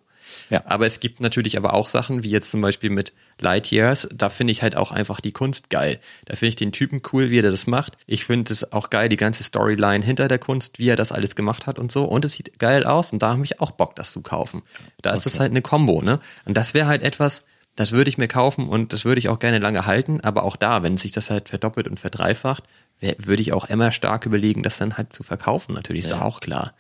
Ja. 0.50 0.64
Aber 0.66 0.86
es 0.86 1.00
gibt 1.00 1.20
natürlich 1.20 1.58
aber 1.58 1.74
auch 1.74 1.88
Sachen, 1.88 2.24
wie 2.24 2.30
jetzt 2.30 2.52
zum 2.52 2.62
Beispiel 2.62 2.90
mit 2.90 3.14
Light 3.40 3.72
Years, 3.72 4.08
da 4.14 4.30
finde 4.30 4.52
ich 4.52 4.62
halt 4.62 4.76
auch 4.76 4.92
einfach 4.92 5.22
die 5.22 5.32
Kunst 5.32 5.70
geil. 5.70 6.00
Da 6.26 6.36
finde 6.36 6.50
ich 6.50 6.56
den 6.56 6.72
Typen 6.72 7.02
cool, 7.12 7.30
wie 7.30 7.40
er 7.40 7.50
das 7.50 7.68
macht. 7.68 7.98
Ich 8.06 8.26
finde 8.26 8.52
es 8.52 8.72
auch 8.72 8.90
geil, 8.90 9.10
die 9.10 9.18
ganze 9.18 9.44
Storyline 9.44 10.04
hinter 10.04 10.28
der 10.28 10.40
Kunst, 10.40 10.80
wie 10.80 10.90
er 10.90 10.96
das 10.96 11.12
alles 11.12 11.36
gemacht 11.36 11.68
hat 11.68 11.80
und 11.80 11.92
so. 11.92 12.06
Und 12.06 12.26
es 12.26 12.34
sieht 12.34 12.60
geil 12.60 12.86
aus 12.86 13.14
und 13.14 13.22
da 13.22 13.34
habe 13.34 13.44
ich 13.44 13.60
auch 13.60 13.72
Bock, 13.72 13.96
das 13.96 14.12
zu 14.12 14.22
kaufen. 14.22 14.64
Da 15.02 15.12
okay. 15.12 15.20
ist 15.20 15.26
es 15.28 15.40
halt 15.40 15.52
eine 15.52 15.62
Combo, 15.62 16.02
ne? 16.02 16.20
Und 16.46 16.56
das 16.56 16.74
wäre 16.74 16.88
halt 16.88 17.04
etwas, 17.04 17.46
das 17.78 17.92
würde 17.92 18.10
ich 18.10 18.18
mir 18.18 18.28
kaufen 18.28 18.68
und 18.68 18.92
das 18.92 19.06
würde 19.06 19.20
ich 19.20 19.30
auch 19.30 19.38
gerne 19.38 19.60
lange 19.60 19.86
halten, 19.86 20.20
aber 20.22 20.44
auch 20.44 20.56
da, 20.56 20.82
wenn 20.82 20.98
sich 20.98 21.12
das 21.12 21.30
halt 21.30 21.48
verdoppelt 21.48 21.88
und 21.88 22.00
verdreifacht, 22.00 22.64
würde 23.00 23.42
ich 23.42 23.54
auch 23.54 23.66
immer 23.66 23.92
stark 23.92 24.26
überlegen, 24.26 24.64
das 24.64 24.80
dann 24.80 24.98
halt 24.98 25.14
zu 25.14 25.22
verkaufen. 25.22 25.76
Natürlich 25.76 26.06
ist 26.06 26.12
ja. 26.12 26.24
auch 26.24 26.40
klar. 26.40 26.74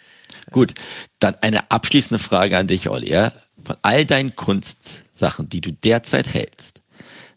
Gut, 0.52 0.74
dann 1.20 1.36
eine 1.36 1.70
abschließende 1.70 2.22
Frage 2.22 2.58
an 2.58 2.66
dich, 2.66 2.90
Olli. 2.90 3.12
Ja? 3.12 3.32
Von 3.64 3.78
all 3.84 4.06
deinen 4.06 4.36
Kunstsachen, 4.36 5.50
die 5.50 5.62
du 5.62 5.72
derzeit 5.72 6.34
hältst, 6.34 6.82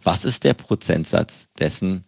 was 0.03 0.25
ist 0.25 0.45
der 0.45 0.55
Prozentsatz 0.55 1.47
dessen, 1.59 2.07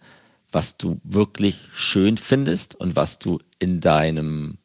was 0.50 0.78
du 0.78 1.02
wirklich 1.04 1.68
schön 1.74 2.16
findest 2.16 2.74
und 2.74 2.96
was 2.96 3.18
du 3.18 3.40
in 3.58 3.80
deinem 3.80 4.56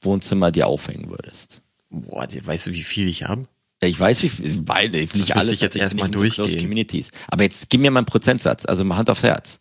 Wohnzimmer 0.00 0.50
dir 0.50 0.68
aufhängen 0.68 1.10
würdest? 1.10 1.60
Boah, 1.90 2.26
weißt 2.26 2.68
du, 2.68 2.72
wie 2.72 2.82
viel 2.82 3.08
ich 3.08 3.24
habe? 3.24 3.46
Ich 3.80 3.98
weiß, 3.98 4.22
wie 4.22 4.28
viel, 4.28 4.62
beide, 4.62 4.98
nicht 4.98 5.14
das 5.14 5.30
alles. 5.32 5.52
ich 5.52 5.60
jetzt 5.60 5.76
erstmal 5.76 6.08
durchgehen. 6.08 6.60
Communities. 6.60 7.10
Aber 7.28 7.42
jetzt 7.42 7.68
gib 7.68 7.80
mir 7.80 7.90
mal 7.90 8.00
einen 8.00 8.06
Prozentsatz, 8.06 8.64
also 8.66 8.84
mal 8.84 8.96
Hand 8.96 9.10
aufs 9.10 9.22
Herz. 9.22 9.58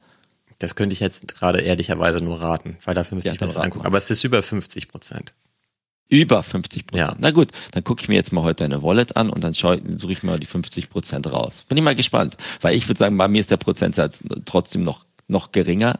Das 0.59 0.75
könnte 0.75 0.93
ich 0.93 0.99
jetzt 0.99 1.35
gerade 1.35 1.59
ehrlicherweise 1.59 2.21
nur 2.21 2.39
raten, 2.39 2.77
weil 2.85 2.95
dafür 2.95 3.15
müsste 3.15 3.29
ja, 3.29 3.33
ich 3.33 3.41
mir 3.41 3.47
das 3.47 3.57
angucken. 3.57 3.85
Aber 3.85 3.97
es 3.97 4.09
ist 4.09 4.23
über 4.23 4.41
50 4.41 4.87
Prozent. 4.87 5.33
Über 6.07 6.43
50 6.43 6.87
Prozent. 6.87 7.09
Ja. 7.09 7.15
Na 7.19 7.31
gut, 7.31 7.49
dann 7.71 7.83
gucke 7.83 8.01
ich 8.01 8.07
mir 8.07 8.15
jetzt 8.15 8.31
mal 8.31 8.43
heute 8.43 8.63
deine 8.63 8.83
Wallet 8.83 9.17
an 9.17 9.29
und 9.29 9.43
dann 9.43 9.53
suche 9.53 9.81
ich 10.11 10.23
mir 10.23 10.39
die 10.39 10.45
50 10.45 10.89
Prozent 10.89 11.27
raus. 11.27 11.65
Bin 11.67 11.77
ich 11.77 11.83
mal 11.83 11.95
gespannt, 11.95 12.37
weil 12.61 12.75
ich 12.75 12.87
würde 12.87 12.99
sagen, 12.99 13.17
bei 13.17 13.27
mir 13.27 13.39
ist 13.39 13.51
der 13.51 13.57
Prozentsatz 13.57 14.23
trotzdem 14.45 14.83
noch, 14.83 15.05
noch 15.27 15.51
geringer. 15.51 15.99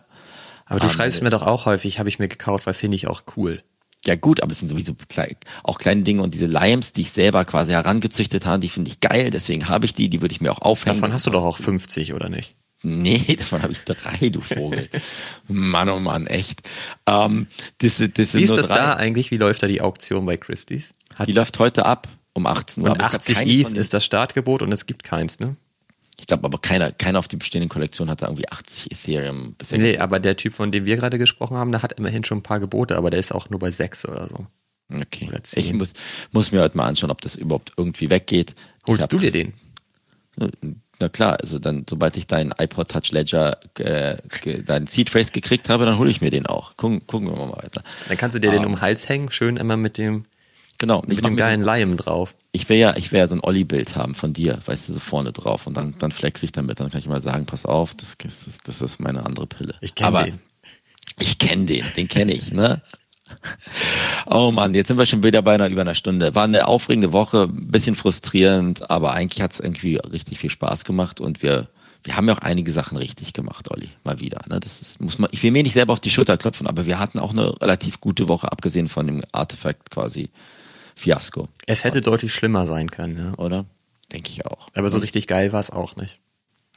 Aber 0.66 0.80
du 0.80 0.86
um, 0.86 0.92
schreibst 0.92 1.22
mir 1.22 1.30
doch 1.30 1.42
auch 1.42 1.66
häufig, 1.66 2.00
habe 2.00 2.10
ich 2.10 2.20
mir 2.20 2.28
gekauft, 2.28 2.66
weil 2.66 2.74
finde 2.74 2.96
ich 2.96 3.08
auch 3.08 3.24
cool. 3.36 3.62
Ja 4.06 4.16
gut, 4.16 4.42
aber 4.44 4.52
es 4.52 4.60
sind 4.60 4.68
sowieso 4.68 4.96
klein, 5.08 5.36
auch 5.64 5.78
kleine 5.78 6.04
Dinge 6.04 6.22
und 6.24 6.34
diese 6.34 6.46
Limes, 6.46 6.92
die 6.92 7.02
ich 7.02 7.12
selber 7.12 7.46
quasi 7.46 7.72
herangezüchtet 7.72 8.46
habe, 8.46 8.60
die 8.60 8.70
finde 8.70 8.92
ich 8.92 9.00
geil, 9.00 9.30
deswegen 9.30 9.70
habe 9.70 9.86
ich 9.86 9.94
die, 9.94 10.10
die 10.10 10.22
würde 10.22 10.34
ich 10.34 10.42
mir 10.42 10.52
auch 10.52 10.62
aufhängen. 10.62 10.98
Davon 10.98 11.14
hast 11.14 11.26
du 11.26 11.32
doch 11.32 11.44
auch 11.46 11.58
50 11.58 12.14
oder 12.14 12.28
nicht? 12.28 12.56
Nee, 12.84 13.36
davon 13.40 13.64
habe 13.64 13.72
ich 13.72 13.80
drei, 13.80 14.30
du 14.30 14.42
Vogel. 14.42 14.90
Mann, 15.48 15.88
oh 15.90 16.00
Mann, 16.00 16.28
echt. 16.28 16.70
Ähm, 17.08 17.48
das, 17.78 17.98
das 17.98 18.34
Wie 18.34 18.44
ist 18.44 18.58
das 18.58 18.68
drei. 18.68 18.76
da 18.76 18.94
eigentlich? 18.96 19.32
Wie 19.32 19.38
läuft 19.38 19.64
da 19.64 19.68
die 19.68 19.82
Auktion 19.82 20.26
bei 20.26 20.36
Christie's? 20.36 20.94
Hat 21.16 21.30
die 21.30 21.32
läuft 21.32 21.60
heute 21.60 21.86
ab 21.86 22.10
um 22.34 22.46
18 22.46 22.84
Uhr. 22.84 22.92
Und 22.92 23.02
80 23.02 23.42
ETH 23.42 23.70
ist 23.70 23.94
das 23.94 24.04
Startgebot 24.04 24.62
und 24.62 24.74
es 24.74 24.86
gibt 24.86 25.04
keins, 25.04 25.40
ne? 25.40 25.56
Ich 26.20 26.28
glaube 26.28 26.44
aber 26.46 26.60
keiner, 26.60 26.92
keiner 26.92 27.20
auf 27.20 27.28
die 27.28 27.38
bestehenden 27.38 27.70
Kollektionen 27.70 28.12
hat 28.12 28.22
da 28.22 28.28
irgendwie 28.28 28.48
80 28.48 28.92
Ethereum 28.92 29.56
bisher. 29.58 29.80
Nee, 29.80 29.98
aber 29.98 30.20
der 30.20 30.38
Typ, 30.38 30.54
von 30.54 30.72
dem 30.72 30.86
wir 30.86 30.96
gerade 30.96 31.18
gesprochen 31.18 31.58
haben, 31.58 31.72
der 31.72 31.82
hat 31.82 31.94
immerhin 31.94 32.24
schon 32.24 32.40
ein 32.40 32.44
paar 32.44 32.60
Gebote, 32.60 32.96
aber 32.98 33.10
der 33.10 33.20
ist 33.20 33.34
auch 33.34 33.50
nur 33.50 33.60
bei 33.60 33.72
sechs 33.72 34.08
oder 34.08 34.28
so. 34.28 34.46
Okay. 34.94 35.28
Oder 35.28 35.44
zehn. 35.44 35.66
Ich 35.66 35.74
muss, 35.74 35.94
muss 36.32 36.52
mir 36.52 36.62
heute 36.62 36.78
mal 36.78 36.88
anschauen, 36.88 37.10
ob 37.10 37.22
das 37.22 37.36
überhaupt 37.36 37.74
irgendwie 37.78 38.10
weggeht. 38.10 38.56
Holst 38.86 39.12
du 39.12 39.18
dir 39.18 39.32
den? 39.32 39.54
Na 41.00 41.10
klar, 41.10 41.40
also 41.40 41.60
dann, 41.60 41.86
sobald 41.90 42.16
ich 42.18 42.28
deinen 42.28 42.54
iPod 42.58 42.90
Touch 42.90 43.12
Ledger, 43.12 43.58
äh, 43.80 44.18
deinen 44.64 44.88
Seed 44.88 45.10
Phrase 45.10 45.32
gekriegt 45.32 45.70
habe, 45.70 45.86
dann 45.86 45.98
hole 45.98 46.10
ich 46.10 46.22
mir 46.22 46.30
den 46.30 46.46
auch. 46.46 46.78
Gucken, 46.78 47.06
gucken 47.08 47.30
wir 47.30 47.36
mal 47.36 47.52
weiter. 47.52 47.84
Dann 48.08 48.18
kannst 48.18 48.36
du 48.36 48.40
dir 48.40 48.50
um, 48.50 48.56
den 48.56 48.66
um 48.66 48.72
den 48.74 48.82
Hals 48.82 49.10
hängen, 49.10 49.32
schön 49.32 49.58
immer 49.58 49.78
mit 49.78 49.98
dem 49.98 50.26
Genau. 50.84 51.02
Mit 51.08 51.24
dem 51.24 51.38
geilen 51.38 51.62
Lion 51.62 51.96
drauf. 51.96 52.36
Ich 52.52 52.68
will 52.68 52.76
ja, 52.76 52.98
ich 52.98 53.14
will 53.14 53.20
ja 53.20 53.28
so 53.28 53.36
ein 53.36 53.40
Olli-Bild 53.42 53.96
haben 53.96 54.16
von 54.16 54.34
dir, 54.34 54.60
weißt 54.66 54.90
du, 54.90 54.94
so 54.94 55.00
vorne 55.00 55.32
drauf. 55.32 55.66
Und 55.66 55.78
dann, 55.78 55.96
dann 55.98 56.12
flex 56.12 56.44
ich 56.44 56.52
damit. 56.52 56.82
Dann 56.82 56.92
kann 56.92 57.00
ich 57.00 57.08
mal 57.08 57.22
sagen, 57.22 57.46
pass 57.46 57.66
auf, 57.66 57.96
das, 57.96 58.18
das, 58.18 58.58
das 58.66 58.82
ist 58.82 59.00
meine 59.00 59.26
andere 59.26 59.48
Pille. 59.48 59.76
Ich 59.80 59.96
kenne 59.96 60.26
den. 60.26 60.40
Ich 61.20 61.40
kenne 61.40 61.68
den, 61.68 61.86
den 61.96 62.10
kenne 62.10 62.34
ich, 62.34 62.52
ne? 62.52 62.82
Oh 64.26 64.52
Mann, 64.52 64.74
jetzt 64.74 64.90
sind 64.90 64.98
wir 64.98 65.06
schon 65.06 65.24
wieder 65.24 65.42
bei 65.42 65.54
einer 65.54 65.70
über 65.70 65.82
einer 65.82 65.96
Stunde. 65.96 66.36
War 66.36 66.44
eine 66.44 66.68
aufregende 66.68 67.14
Woche, 67.14 67.44
ein 67.44 67.72
bisschen 67.72 67.96
frustrierend, 67.96 68.90
aber 68.90 69.14
eigentlich 69.14 69.42
hat 69.42 69.54
es 69.54 69.62
irgendwie 69.62 69.96
richtig 69.96 70.40
viel 70.40 70.50
Spaß 70.50 70.84
gemacht 70.84 71.22
und 71.22 71.42
wir 71.42 71.70
wir 72.04 72.18
haben 72.18 72.28
ja 72.28 72.36
auch 72.36 72.42
einige 72.42 72.72
Sachen 72.72 72.98
richtig 72.98 73.32
gemacht, 73.32 73.72
Olli, 73.72 73.90
mal 74.04 74.20
wieder. 74.20 74.42
Ne? 74.50 74.60
Das 74.60 74.82
ist, 74.82 75.02
muss 75.02 75.20
man, 75.20 75.30
ich 75.32 75.42
will 75.42 75.52
mir 75.52 75.64
nicht 75.64 75.74
selber 75.74 75.94
auf 75.94 76.02
die 76.02 76.10
Schulter 76.10 76.38
klopfen, 76.38 76.68
aber 76.68 76.86
wir 76.86 77.00
hatten 77.00 77.18
auch 77.18 77.32
eine 77.32 77.60
relativ 77.62 78.02
gute 78.02 78.28
Woche, 78.28 78.52
abgesehen 78.52 78.90
von 78.90 79.08
dem 79.08 79.22
Artefakt 79.32 79.90
quasi 79.90 80.30
Fiasko. 80.96 81.48
Es 81.66 81.84
hätte 81.84 82.02
deutlich 82.02 82.34
schlimmer 82.34 82.68
sein 82.68 82.92
können, 82.92 83.18
ja. 83.18 83.38
Oder? 83.38 83.66
Denke 84.12 84.30
ich 84.32 84.46
auch. 84.46 84.68
Aber 84.76 84.90
so 84.90 85.00
richtig 85.00 85.28
geil 85.28 85.54
war 85.54 85.60
es 85.60 85.72
auch 85.72 85.96
nicht. 85.96 86.20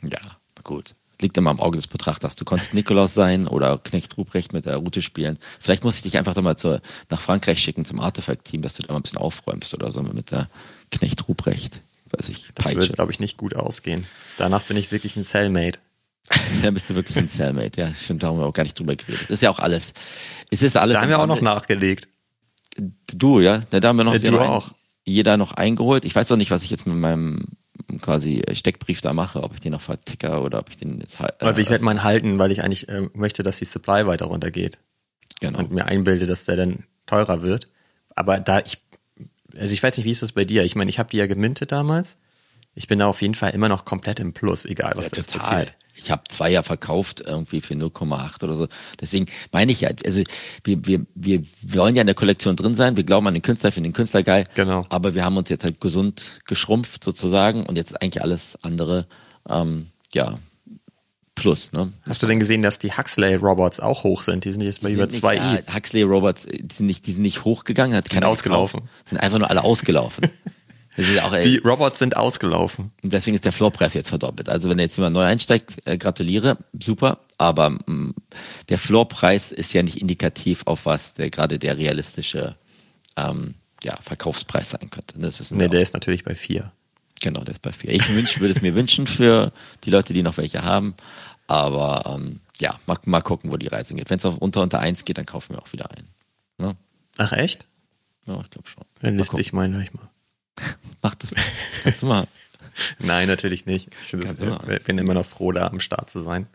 Ja, 0.02 0.20
gut. 0.64 0.94
Liegt 1.20 1.36
immer 1.38 1.50
am 1.50 1.60
Auge 1.60 1.76
des 1.76 1.86
Betrachters. 1.86 2.36
Du 2.36 2.44
konntest 2.44 2.74
Nikolaus 2.74 3.14
sein 3.14 3.46
oder 3.46 3.78
Knecht 3.78 4.16
Ruprecht 4.18 4.52
mit 4.52 4.66
der 4.66 4.76
Route 4.76 5.00
spielen. 5.00 5.38
Vielleicht 5.60 5.82
muss 5.82 5.96
ich 5.96 6.02
dich 6.02 6.18
einfach 6.18 6.34
da 6.34 6.42
mal 6.42 6.56
zur, 6.56 6.82
nach 7.08 7.20
Frankreich 7.20 7.60
schicken 7.60 7.86
zum 7.86 8.00
Artefakt-Team, 8.00 8.60
dass 8.60 8.74
du 8.74 8.82
da 8.82 8.92
mal 8.92 8.98
ein 8.98 9.02
bisschen 9.02 9.18
aufräumst 9.18 9.72
oder 9.72 9.90
so 9.92 10.02
mit 10.02 10.30
der 10.30 10.48
Knecht 10.90 11.26
Ruprecht. 11.26 11.80
Weiß 12.10 12.28
ich. 12.28 12.50
Das 12.54 12.66
Peitsche. 12.66 12.80
wird, 12.80 12.94
glaube 12.94 13.12
ich, 13.12 13.20
nicht 13.20 13.38
gut 13.38 13.56
ausgehen. 13.56 14.06
Danach 14.36 14.62
bin 14.64 14.76
ich 14.76 14.92
wirklich 14.92 15.16
ein 15.16 15.24
Cellmate. 15.24 15.78
Da 16.62 16.70
bist 16.70 16.90
du 16.90 16.94
wirklich 16.94 17.16
ein 17.16 17.28
Cellmate. 17.28 17.80
Ja, 17.80 17.94
stimmt, 17.94 18.22
da 18.22 18.28
haben 18.28 18.38
wir 18.38 18.46
auch 18.46 18.52
gar 18.52 18.64
nicht 18.64 18.78
drüber 18.78 18.96
geredet. 18.96 19.22
Das 19.22 19.30
ist 19.30 19.42
ja 19.42 19.50
auch 19.50 19.58
alles. 19.58 19.94
Es 20.50 20.62
ist 20.62 20.76
alles. 20.76 20.94
Da 20.94 21.00
haben 21.00 21.08
im 21.08 21.10
wir 21.10 21.20
auch 21.20 21.26
noch 21.26 21.40
nachgelegt. 21.40 22.08
Du, 23.06 23.40
ja? 23.40 23.62
Da 23.70 23.88
haben 23.88 23.96
wir 23.96 24.04
noch, 24.04 24.12
Ja, 24.14 24.18
sehr 24.20 24.30
du 24.30 24.36
noch 24.36 24.42
ein- 24.44 24.48
auch. 24.50 24.70
jeder 25.04 25.36
noch 25.36 25.52
eingeholt. 25.52 26.04
Ich 26.04 26.14
weiß 26.14 26.30
auch 26.32 26.36
nicht, 26.36 26.50
was 26.50 26.62
ich 26.62 26.70
jetzt 26.70 26.86
mit 26.86 26.96
meinem 26.96 27.46
quasi 28.00 28.42
Steckbrief 28.52 29.00
da 29.00 29.12
mache, 29.12 29.42
ob 29.42 29.54
ich 29.54 29.60
den 29.60 29.72
noch 29.72 29.80
verticker 29.80 30.42
oder 30.42 30.58
ob 30.58 30.70
ich 30.70 30.76
den 30.76 31.00
jetzt 31.00 31.18
halt. 31.20 31.40
Also 31.40 31.60
ich 31.62 31.70
werde 31.70 31.84
meinen 31.84 32.02
halten, 32.02 32.38
weil 32.38 32.50
ich 32.50 32.62
eigentlich 32.64 32.88
äh, 32.88 33.08
möchte, 33.14 33.42
dass 33.42 33.58
die 33.58 33.64
Supply 33.64 34.06
weiter 34.06 34.26
runtergeht. 34.26 34.78
genau. 35.40 35.58
und 35.58 35.70
mir 35.70 35.84
einbilde, 35.86 36.26
dass 36.26 36.44
der 36.44 36.56
dann 36.56 36.84
teurer 37.06 37.42
wird. 37.42 37.68
Aber 38.14 38.40
da 38.40 38.60
ich, 38.60 38.78
also 39.56 39.72
ich 39.72 39.82
weiß 39.82 39.96
nicht, 39.96 40.06
wie 40.06 40.10
ist 40.10 40.22
das 40.22 40.32
bei 40.32 40.44
dir? 40.44 40.64
Ich 40.64 40.74
meine, 40.74 40.88
ich 40.90 40.98
habe 40.98 41.10
die 41.10 41.18
ja 41.18 41.26
gemintet 41.26 41.70
damals. 41.72 42.18
Ich 42.78 42.86
bin 42.88 42.98
da 42.98 43.06
auf 43.08 43.22
jeden 43.22 43.34
Fall 43.34 43.50
immer 43.50 43.68
noch 43.68 43.84
komplett 43.86 44.20
im 44.20 44.32
Plus, 44.34 44.64
egal 44.66 44.92
was 44.96 45.06
Ja, 45.06 45.12
jetzt 45.16 45.32
total. 45.32 45.48
passiert. 45.48 45.76
Ich 45.94 46.10
habe 46.10 46.22
zwei 46.28 46.50
ja 46.52 46.62
verkauft, 46.62 47.22
irgendwie 47.26 47.62
für 47.62 47.72
0,8 47.74 48.44
oder 48.44 48.54
so. 48.54 48.68
Deswegen 49.00 49.26
meine 49.50 49.72
ich 49.72 49.80
ja, 49.80 49.88
also 50.04 50.22
wir, 50.62 50.84
wir, 50.86 51.06
wir 51.14 51.42
wollen 51.62 51.96
ja 51.96 52.02
in 52.02 52.06
der 52.06 52.14
Kollektion 52.14 52.54
drin 52.54 52.74
sein. 52.74 52.96
Wir 52.98 53.04
glauben 53.04 53.26
an 53.26 53.32
den 53.34 53.42
Künstler, 53.42 53.72
finden 53.72 53.88
den 53.90 53.94
Künstler 53.94 54.22
geil. 54.22 54.44
Genau. 54.54 54.84
Aber 54.90 55.14
wir 55.14 55.24
haben 55.24 55.38
uns 55.38 55.48
jetzt 55.48 55.64
halt 55.64 55.80
gesund 55.80 56.40
geschrumpft 56.44 57.02
sozusagen 57.02 57.64
und 57.64 57.76
jetzt 57.76 57.92
ist 57.92 58.02
eigentlich 58.02 58.22
alles 58.22 58.58
andere, 58.62 59.06
ähm, 59.48 59.86
ja, 60.12 60.34
plus, 61.34 61.72
ne? 61.72 61.92
Hast 62.06 62.22
du 62.22 62.26
denn 62.26 62.40
gesehen, 62.40 62.60
dass 62.62 62.78
die 62.78 62.92
Huxley-Robots 62.92 63.80
auch 63.80 64.04
hoch 64.04 64.22
sind? 64.22 64.44
Die 64.44 64.52
sind 64.52 64.60
jetzt 64.62 64.82
bei 64.82 64.90
über 64.90 65.02
sind 65.04 65.12
nicht- 65.12 65.20
zwei 65.20 65.36
ja, 65.36 65.54
i. 65.54 65.58
Huxley 65.74 66.02
Robots, 66.02 66.44
äh, 66.44 66.58
die 66.62 66.74
sind 66.74 66.86
nicht, 66.86 67.06
die 67.06 67.12
sind 67.12 67.22
nicht 67.22 67.44
hochgegangen, 67.44 67.96
hat 67.96 68.08
Sind 68.08 68.24
ausgelaufen. 68.24 68.80
gekauft. 68.80 69.08
Sind 69.08 69.18
einfach 69.18 69.38
nur 69.38 69.48
alle 69.48 69.64
ausgelaufen. 69.64 70.28
Auch, 71.22 71.32
ey, 71.32 71.42
Die 71.42 71.58
Robots 71.58 71.98
sind 71.98 72.16
ausgelaufen. 72.16 72.90
Deswegen 73.02 73.34
ist 73.34 73.44
der 73.44 73.52
Floorpreis 73.52 73.94
jetzt 73.94 74.08
verdoppelt. 74.08 74.48
Also 74.48 74.68
wenn 74.70 74.78
jetzt 74.78 74.96
jemand 74.96 75.14
neu 75.14 75.24
einsteigt, 75.24 75.74
äh, 75.86 75.98
gratuliere, 75.98 76.56
super. 76.78 77.18
Aber 77.38 77.70
mh, 77.70 78.14
der 78.68 78.78
Floorpreis 78.78 79.52
ist 79.52 79.72
ja 79.74 79.82
nicht 79.82 80.00
indikativ 80.00 80.62
auf 80.66 80.86
was 80.86 81.14
der 81.14 81.28
gerade 81.30 81.58
der 81.58 81.76
realistische 81.76 82.56
ähm, 83.16 83.54
ja, 83.82 83.96
Verkaufspreis 84.02 84.70
sein 84.70 84.88
könnte. 84.90 85.18
Das 85.18 85.38
wissen 85.38 85.56
Nee, 85.58 85.64
wir. 85.64 85.68
der 85.68 85.80
auch. 85.80 85.82
ist 85.82 85.94
natürlich 85.94 86.24
bei 86.24 86.34
vier. 86.34 86.72
Genau, 87.20 87.40
der 87.42 87.52
ist 87.52 87.62
bei 87.62 87.72
vier. 87.72 87.90
Ich 87.92 88.08
wünsch, 88.14 88.40
würde 88.40 88.52
es 88.54 88.62
mir 88.62 88.74
wünschen 88.74 89.06
für 89.06 89.52
die 89.84 89.90
Leute, 89.90 90.12
die 90.14 90.22
noch 90.22 90.36
welche 90.38 90.62
haben. 90.62 90.94
Aber 91.46 92.14
ähm, 92.18 92.40
ja, 92.58 92.78
mal, 92.86 92.96
mal 93.04 93.20
gucken, 93.22 93.50
wo 93.52 93.56
die 93.56 93.68
Reise 93.68 93.94
geht. 93.94 94.10
Wenn 94.10 94.18
es 94.18 94.24
unter 94.24 94.62
unter 94.62 94.80
eins 94.80 95.04
geht, 95.04 95.18
dann 95.18 95.26
kaufen 95.26 95.54
wir 95.54 95.62
auch 95.62 95.72
wieder 95.72 95.90
ein. 95.90 96.04
Ne? 96.58 96.76
Ach 97.18 97.32
echt? 97.32 97.66
Ja, 98.26 98.40
ich 98.40 98.50
glaube 98.50 98.68
schon. 98.68 98.84
Dann 99.00 99.16
liste 99.18 99.40
ich 99.40 99.52
meinen 99.52 99.74
gleich 99.74 99.92
mal. 99.94 100.08
Mach 101.02 101.14
das 101.14 101.32
mal. 101.32 101.42
Kannst 101.82 102.02
du 102.02 102.06
mal. 102.06 102.26
Nein, 102.98 103.28
natürlich 103.28 103.66
nicht. 103.66 103.88
Ich 104.02 104.10
das, 104.10 104.34
bin 104.84 104.98
immer 104.98 105.14
noch 105.14 105.24
froh, 105.24 105.52
da 105.52 105.66
am 105.68 105.80
Start 105.80 106.10
zu 106.10 106.20
sein. 106.20 106.46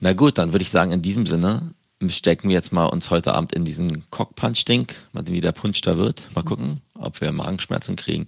Na 0.00 0.12
gut, 0.12 0.38
dann 0.38 0.52
würde 0.52 0.62
ich 0.62 0.70
sagen, 0.70 0.92
in 0.92 1.02
diesem 1.02 1.26
Sinne 1.26 1.74
stecken 2.08 2.48
wir 2.48 2.54
jetzt 2.54 2.72
mal 2.72 2.86
uns 2.86 3.10
heute 3.10 3.32
Abend 3.34 3.52
in 3.52 3.64
diesen 3.64 4.10
Cockpunch-Ding, 4.10 4.92
mal 5.12 5.24
sehen, 5.24 5.34
wie 5.34 5.40
der 5.40 5.52
Punch 5.52 5.80
da 5.82 5.96
wird. 5.96 6.28
Mal 6.34 6.42
gucken, 6.42 6.82
ob 6.94 7.20
wir 7.20 7.32
Magenschmerzen 7.32 7.96
kriegen. 7.96 8.26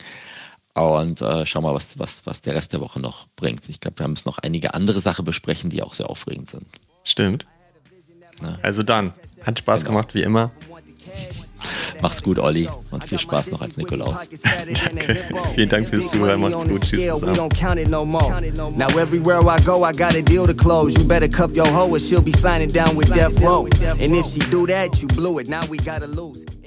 Und 0.75 1.21
äh, 1.21 1.45
schau 1.45 1.61
mal, 1.61 1.75
was, 1.75 1.99
was, 1.99 2.25
was 2.25 2.41
der 2.41 2.55
Rest 2.55 2.73
der 2.73 2.81
Woche 2.81 3.01
noch 3.01 3.27
bringt. 3.35 3.69
Ich 3.69 3.81
glaube, 3.81 3.99
wir 3.99 4.09
müssen 4.09 4.29
noch 4.29 4.39
einige 4.39 4.75
andere 4.75 5.01
Sachen 5.01 5.25
besprechen, 5.25 5.71
die 5.71 5.83
auch 5.83 5.93
sehr 5.95 6.09
aufregend 6.09 6.49
sind. 6.49 6.67
Stimmt. 7.03 7.47
Na. 8.41 8.59
Also 8.63 8.85
dann, 8.85 9.13
hat 9.43 9.59
Spaß 9.59 9.83
Genau. 9.83 9.97
gemacht 9.97 10.15
wie 10.15 10.23
immer. 10.23 10.53
Mach's 12.01 12.23
gut, 12.23 12.39
Olli, 12.39 12.69
und 12.91 13.05
viel 13.05 13.19
Spaß 13.19 13.51
noch 13.51 13.61
als 13.61 13.77
Nikolaus. 13.77 14.15
Vielen 15.55 15.69
Dank 15.69 15.89
fürs 15.89 16.09
Zuhören. 16.09 16.41
Macht's 16.41 16.67
gut. 16.67 16.83
Tschüss 16.83 17.01
We 17.01 17.13
zusammen. 25.77 26.58